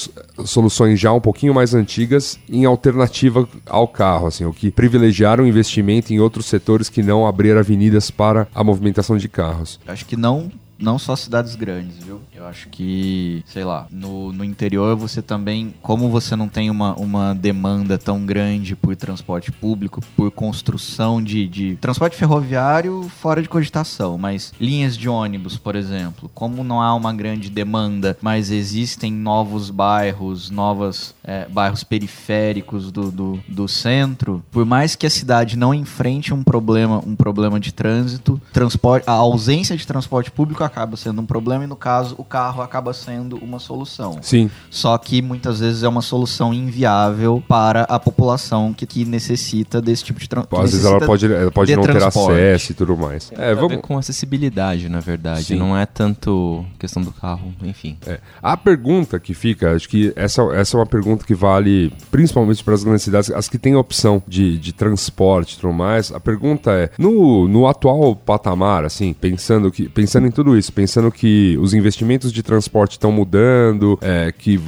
soluções 0.46 1.00
já 1.00 1.12
um 1.12 1.20
pouquinho 1.20 1.54
mais 1.54 1.74
antigas 1.74 2.40
em 2.50 2.66
alternativa 2.66 3.48
ao 3.66 3.88
carro, 3.88 4.28
assim, 4.28 4.46
o 4.46 4.54
que 4.54 4.70
privilegiaram 4.70 5.44
o 5.44 5.48
investimento 5.48 6.14
em 6.14 6.20
outros 6.20 6.46
setores 6.46 6.90
que 6.90 7.02
não 7.02 7.26
abrir 7.26 7.58
avenidas 7.58 8.12
para 8.12 8.48
a 8.54 8.64
movimentação 8.64 9.18
de 9.18 9.28
carros. 9.28 9.80
Acho 9.88 10.06
que 10.06 10.16
não, 10.16 10.52
não 10.84 11.00
só 11.00 11.16
cidades 11.16 11.56
grandes, 11.56 11.98
viu? 12.04 12.22
Eu 12.36 12.46
acho 12.46 12.68
que, 12.68 13.42
sei 13.48 13.64
lá, 13.64 13.88
no, 13.90 14.34
no 14.34 14.44
interior 14.44 14.96
você 14.96 15.22
também, 15.22 15.74
como 15.82 16.10
você 16.10 16.36
não 16.36 16.48
tem 16.48 16.70
uma, 16.70 16.94
uma 16.96 17.34
demanda 17.34 17.98
tão 17.98 18.26
grande 18.26 18.76
por 18.76 18.96
transporte 18.96 19.52
público, 19.52 20.02
por 20.16 20.30
construção 20.30 21.24
de, 21.24 21.48
de 21.48 21.76
transporte 21.78 22.18
ferroviário 22.18 23.10
fora 23.10 23.42
de 23.42 23.48
cogitação, 23.48 24.18
mas 24.18 24.54
linhas 24.60 24.98
de 24.98 25.08
ônibus, 25.08 25.58
por 25.58 25.76
exemplo, 25.76 26.30
como 26.34 26.64
não 26.64 26.82
há 26.82 26.94
uma 26.94 27.14
grande 27.14 27.50
demanda, 27.50 28.18
mas 28.22 28.52
existem 28.52 29.12
novos 29.12 29.70
bairros, 29.70 30.50
novos 30.50 31.16
bairros 31.50 31.84
periféricos 31.84 32.92
do, 32.92 33.10
do, 33.10 33.40
do 33.48 33.68
centro, 33.68 34.44
por 34.52 34.66
mais 34.66 34.96
que 34.96 35.06
a 35.06 35.10
cidade 35.10 35.58
não 35.58 35.74
enfrente 35.74 36.34
um 36.34 36.44
problema, 36.44 37.02
um 37.06 37.16
problema 37.16 37.60
de 37.60 37.72
trânsito, 37.74 38.42
transporte, 38.52 39.08
a 39.08 39.14
ausência 39.14 39.78
de 39.78 39.88
transporte 39.88 40.30
público 40.30 40.64
acaba 40.74 40.98
sendo 40.98 41.22
um 41.22 41.26
problema 41.26 41.64
e 41.64 41.68
no 41.68 41.76
caso 41.76 42.16
o 42.18 42.24
carro 42.24 42.62
acaba 42.64 42.94
sendo 42.94 43.38
uma 43.38 43.60
solução. 43.60 44.18
Sim, 44.22 44.50
Só 44.72 44.98
que 44.98 45.22
muitas 45.22 45.60
vezes 45.60 45.84
é 45.84 45.88
uma 45.88 46.02
solução 46.02 46.52
inviável 46.52 47.44
para 47.48 47.84
a 47.84 48.00
população 48.00 48.74
que, 48.74 48.88
que 48.88 49.06
necessita 49.06 49.80
desse 49.80 50.04
tipo 50.04 50.20
de 50.20 50.28
transporte. 50.28 50.66
às 50.66 50.72
vezes 50.72 50.86
ela 50.86 51.00
pode, 51.00 51.32
ela 51.32 51.52
pode 51.52 51.72
de 51.72 51.76
não 51.76 51.84
ter 51.84 51.94
transporte. 51.94 52.32
acesso 52.32 52.72
e 52.72 52.76
tudo 52.76 52.98
mais. 52.98 53.32
É, 53.38 53.52
a 53.52 53.54
vamos, 53.54 53.82
com 53.82 53.98
acessibilidade, 53.98 54.90
na 54.90 55.00
verdade. 55.00 55.46
Sim. 55.46 55.56
Não 55.56 55.78
é 55.78 55.86
tanto 55.86 56.66
questão 56.80 57.04
do 57.04 57.12
carro, 57.12 57.54
enfim. 57.62 57.98
É. 58.08 58.20
A 58.42 58.58
pergunta 58.58 59.20
que 59.20 59.34
fica, 59.34 59.76
acho 59.76 59.88
que 59.88 60.12
essa, 60.16 60.42
essa 60.56 60.76
é 60.76 60.80
uma 60.80 60.86
pergunta 60.86 61.24
que 61.26 61.36
vale 61.36 61.94
principalmente 62.10 62.64
para 62.64 62.74
as 62.74 62.84
grandes 62.84 63.04
cidades, 63.04 63.30
as 63.30 63.48
que 63.48 63.60
têm 63.60 63.76
opção 63.76 64.22
de, 64.28 64.58
de 64.58 64.74
transporte 64.74 65.54
e 65.54 65.60
tudo 65.60 65.74
mais. 65.74 66.12
A 66.12 66.20
pergunta 66.20 66.72
é: 66.72 66.90
no, 66.98 67.48
no 67.48 67.68
atual 67.68 68.16
patamar, 68.16 68.86
assim, 68.86 69.14
pensando, 69.14 69.72
que, 69.72 69.88
pensando 69.88 70.26
em 70.26 70.32
tudo 70.32 70.53
isso, 70.58 70.72
pensando 70.72 71.12
que 71.12 71.58
os 71.62 71.74
investimentos 71.74 72.32
de 72.32 72.44
transporte 72.44 72.94
estão 72.94 73.12
mudando, 73.12 73.98
é, 74.02 74.32
que 74.32 74.60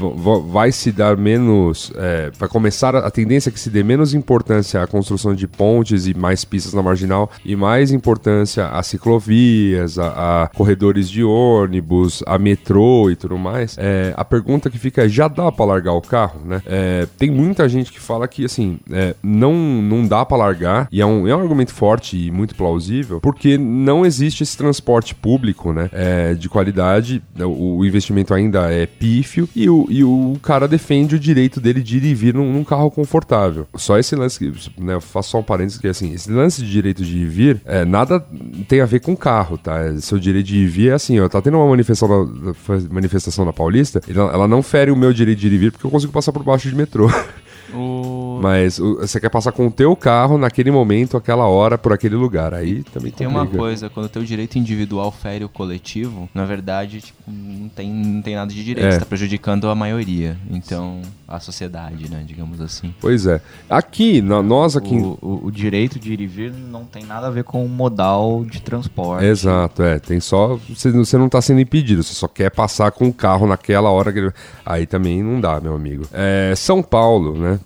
vai 0.48 0.72
se 0.72 0.92
dar 0.92 1.18
menos. 1.18 1.92
É, 1.96 2.32
vai 2.38 2.50
começar 2.50 2.96
a, 2.96 3.00
a 3.00 3.12
tendência 3.12 3.50
é 3.50 3.51
que 3.51 3.60
se 3.60 3.70
dê 3.70 3.84
menos 3.84 4.13
importância 4.13 4.82
à 4.82 4.88
construção 4.88 5.34
de 5.34 5.48
pontes 5.48 6.08
e 6.08 6.13
mais 6.13 6.44
pistas 6.44 6.74
na 6.74 6.82
marginal 6.82 7.30
e 7.44 7.56
mais 7.56 7.92
importância 7.92 8.68
a 8.68 8.82
ciclovias, 8.84 10.00
a, 10.00 10.44
a 10.44 10.48
corredores 10.50 11.10
de 11.10 11.24
ônibus, 11.24 12.24
a 12.25 12.38
metrô 12.38 13.10
e 13.10 13.15
tudo 13.15 13.38
mais. 13.38 13.75
É, 13.77 14.13
a 14.15 14.25
pergunta 14.25 14.70
que 14.70 14.77
fica 14.77 15.06
é: 15.06 15.10
já 15.10 15.27
dá 15.27 15.51
pra 15.51 15.65
largar 15.65 15.94
o 15.94 16.01
carro, 16.01 16.42
né? 16.46 16.62
É, 16.65 17.08
tem 17.18 17.30
muita 17.30 17.68
gente 17.70 17.92
que 17.92 18.00
fala 18.00 18.27
que 18.27 18.46
assim, 18.46 18.80
é, 18.92 19.15
não, 19.22 19.54
não 19.54 20.08
dá 20.08 20.25
pra 20.25 20.38
largar, 20.38 20.88
e 20.92 21.01
é 21.01 21.06
um, 21.06 21.27
é 21.27 21.36
um 21.36 21.42
argumento 21.42 21.74
forte 21.74 22.18
e 22.18 22.32
muito 22.32 22.56
plausível, 22.56 23.20
porque 23.20 23.58
não 23.58 24.06
existe 24.06 24.44
esse 24.44 24.58
transporte 24.58 25.13
público, 25.13 25.74
né? 25.75 25.89
é, 25.91 26.34
de 26.34 26.48
qualidade, 26.50 27.22
o, 27.39 27.77
o 27.77 27.86
investimento 27.86 28.34
ainda 28.34 28.72
é 28.72 28.86
pífio 28.86 29.48
e 29.55 29.70
o, 29.70 29.86
e 29.89 30.03
o 30.03 30.38
cara 30.41 30.67
defende 30.67 31.15
o 31.15 31.20
direito 31.20 31.60
dele 31.60 31.82
de 31.82 31.98
ir 31.98 32.05
e 32.05 32.13
vir 32.15 32.34
num, 32.34 32.51
num 32.51 32.63
carro 32.63 32.89
confortável. 32.89 33.67
Só 33.75 34.00
esse 34.00 34.15
lance, 34.15 34.39
que, 34.39 34.82
né? 34.82 34.96
Eu 34.96 35.01
faço 35.01 35.32
só 35.32 35.39
um 35.39 35.44
parênteses 35.44 35.79
que 35.79 35.88
assim, 35.88 36.13
esse 36.13 36.32
lance 36.32 36.63
de 36.63 36.72
direito 36.72 37.03
de 37.03 37.17
ir 37.17 37.22
e 37.22 37.25
vir, 37.25 37.62
é, 37.65 37.84
nada 37.86 38.25
tem 38.67 38.82
a 38.82 38.86
ver 38.86 39.01
com 39.01 39.15
carro, 39.15 39.58
tá? 39.58 39.96
Seu 40.00 40.17
direito 40.17 40.48
de 40.48 40.58
ir 40.58 40.63
e 40.63 40.67
vir 40.67 40.89
é 40.89 40.94
assim, 40.94 41.20
ó, 41.20 41.27
tá 41.27 41.41
tendo 41.41 41.58
uma 41.58 41.67
manifestação 41.67 42.25
na, 42.25 42.53
manifestação 42.89 43.46
na 43.46 43.53
Paulista, 43.53 44.01
ela, 44.10 44.32
ela 44.32 44.48
não 44.48 44.63
fere 44.63 44.91
o 44.91 44.96
meu 44.96 45.12
direito 45.12 45.39
de 45.39 45.48
ir 45.48 45.53
e 45.53 45.58
vir 45.58 45.72
porque 45.72 45.86
eu 45.86 45.91
consigo 45.91 46.12
passar 46.12 46.32
por 46.32 46.44
baixo 46.44 46.70
de 46.70 46.75
metrô. 46.75 47.10
O... 47.75 48.39
Mas 48.41 48.79
o- 48.79 48.98
você 48.98 49.20
quer 49.20 49.29
passar 49.29 49.51
com 49.51 49.67
o 49.67 49.72
teu 49.72 49.96
carro 49.96 50.38
naquele 50.38 50.72
momento, 50.72 51.17
aquela 51.17 51.48
hora, 51.48 51.77
por 51.77 51.92
aquele 51.94 52.16
lugar. 52.16 52.53
Aí 52.53 52.83
também 52.83 53.11
Tem 53.11 53.27
uma 53.27 53.40
complica. 53.42 53.57
coisa, 53.57 53.90
quando 53.90 54.05
o 54.05 54.09
teu 54.09 54.24
direito 54.24 54.57
individual 54.57 55.11
fere 55.11 55.44
o 55.44 55.50
coletivo, 55.50 56.29
na 56.33 56.46
verdade, 56.46 57.01
tipo, 57.01 57.20
não 57.27 57.70
tem, 57.70 57.90
não 57.92 58.22
tem 58.22 58.35
nada 58.35 58.51
de 58.53 58.64
direito. 58.64 58.88
É. 58.88 58.92
Você 58.92 59.00
tá 59.00 59.05
prejudicando 59.05 59.68
a 59.70 59.75
maioria. 59.75 60.38
Então, 60.50 61.01
a 61.27 61.40
sociedade, 61.40 62.09
né? 62.09 62.24
Digamos 62.25 62.61
assim. 62.61 62.94
Pois 63.01 63.25
é. 63.27 63.42
Aqui, 63.70 64.22
na- 64.22 64.42
nós 64.44 64.75
aqui... 64.77 64.96
O, 64.96 65.18
o- 65.22 65.42
o 65.48 65.51
direito 65.51 66.00
de 66.00 66.14
ir 66.14 66.22
e 66.22 66.27
vir 66.27 66.53
não 66.53 66.85
tem 66.85 67.03
nada 67.03 67.27
a 67.27 67.29
ver 67.31 67.44
com 67.44 67.66
o 67.66 67.70
modal 67.70 68.46
de 68.46 68.61
transporte. 68.61 69.25
Exato, 69.25 69.83
é. 69.83 70.00
Tem 70.00 70.20
só. 70.20 70.57
Você, 70.70 70.90
não- 70.92 71.03
você 71.05 71.18
não 71.18 71.29
tá 71.29 71.42
sendo 71.42 71.59
impedido, 71.59 72.03
você 72.03 72.14
só 72.14 72.27
quer 72.27 72.50
passar 72.51 72.92
com 72.92 73.07
o 73.07 73.14
carro 73.14 73.48
naquela 73.48 73.90
hora 73.90 74.11
que 74.14 74.20
ele. 74.20 74.31
Aí 74.66 74.85
também 74.85 75.22
não 75.24 75.40
dá, 75.42 75.59
meu 75.59 75.75
amigo. 75.75 76.05
É, 76.14 76.53
São 76.55 76.81
Paulo, 76.81 77.38
né? 77.38 77.59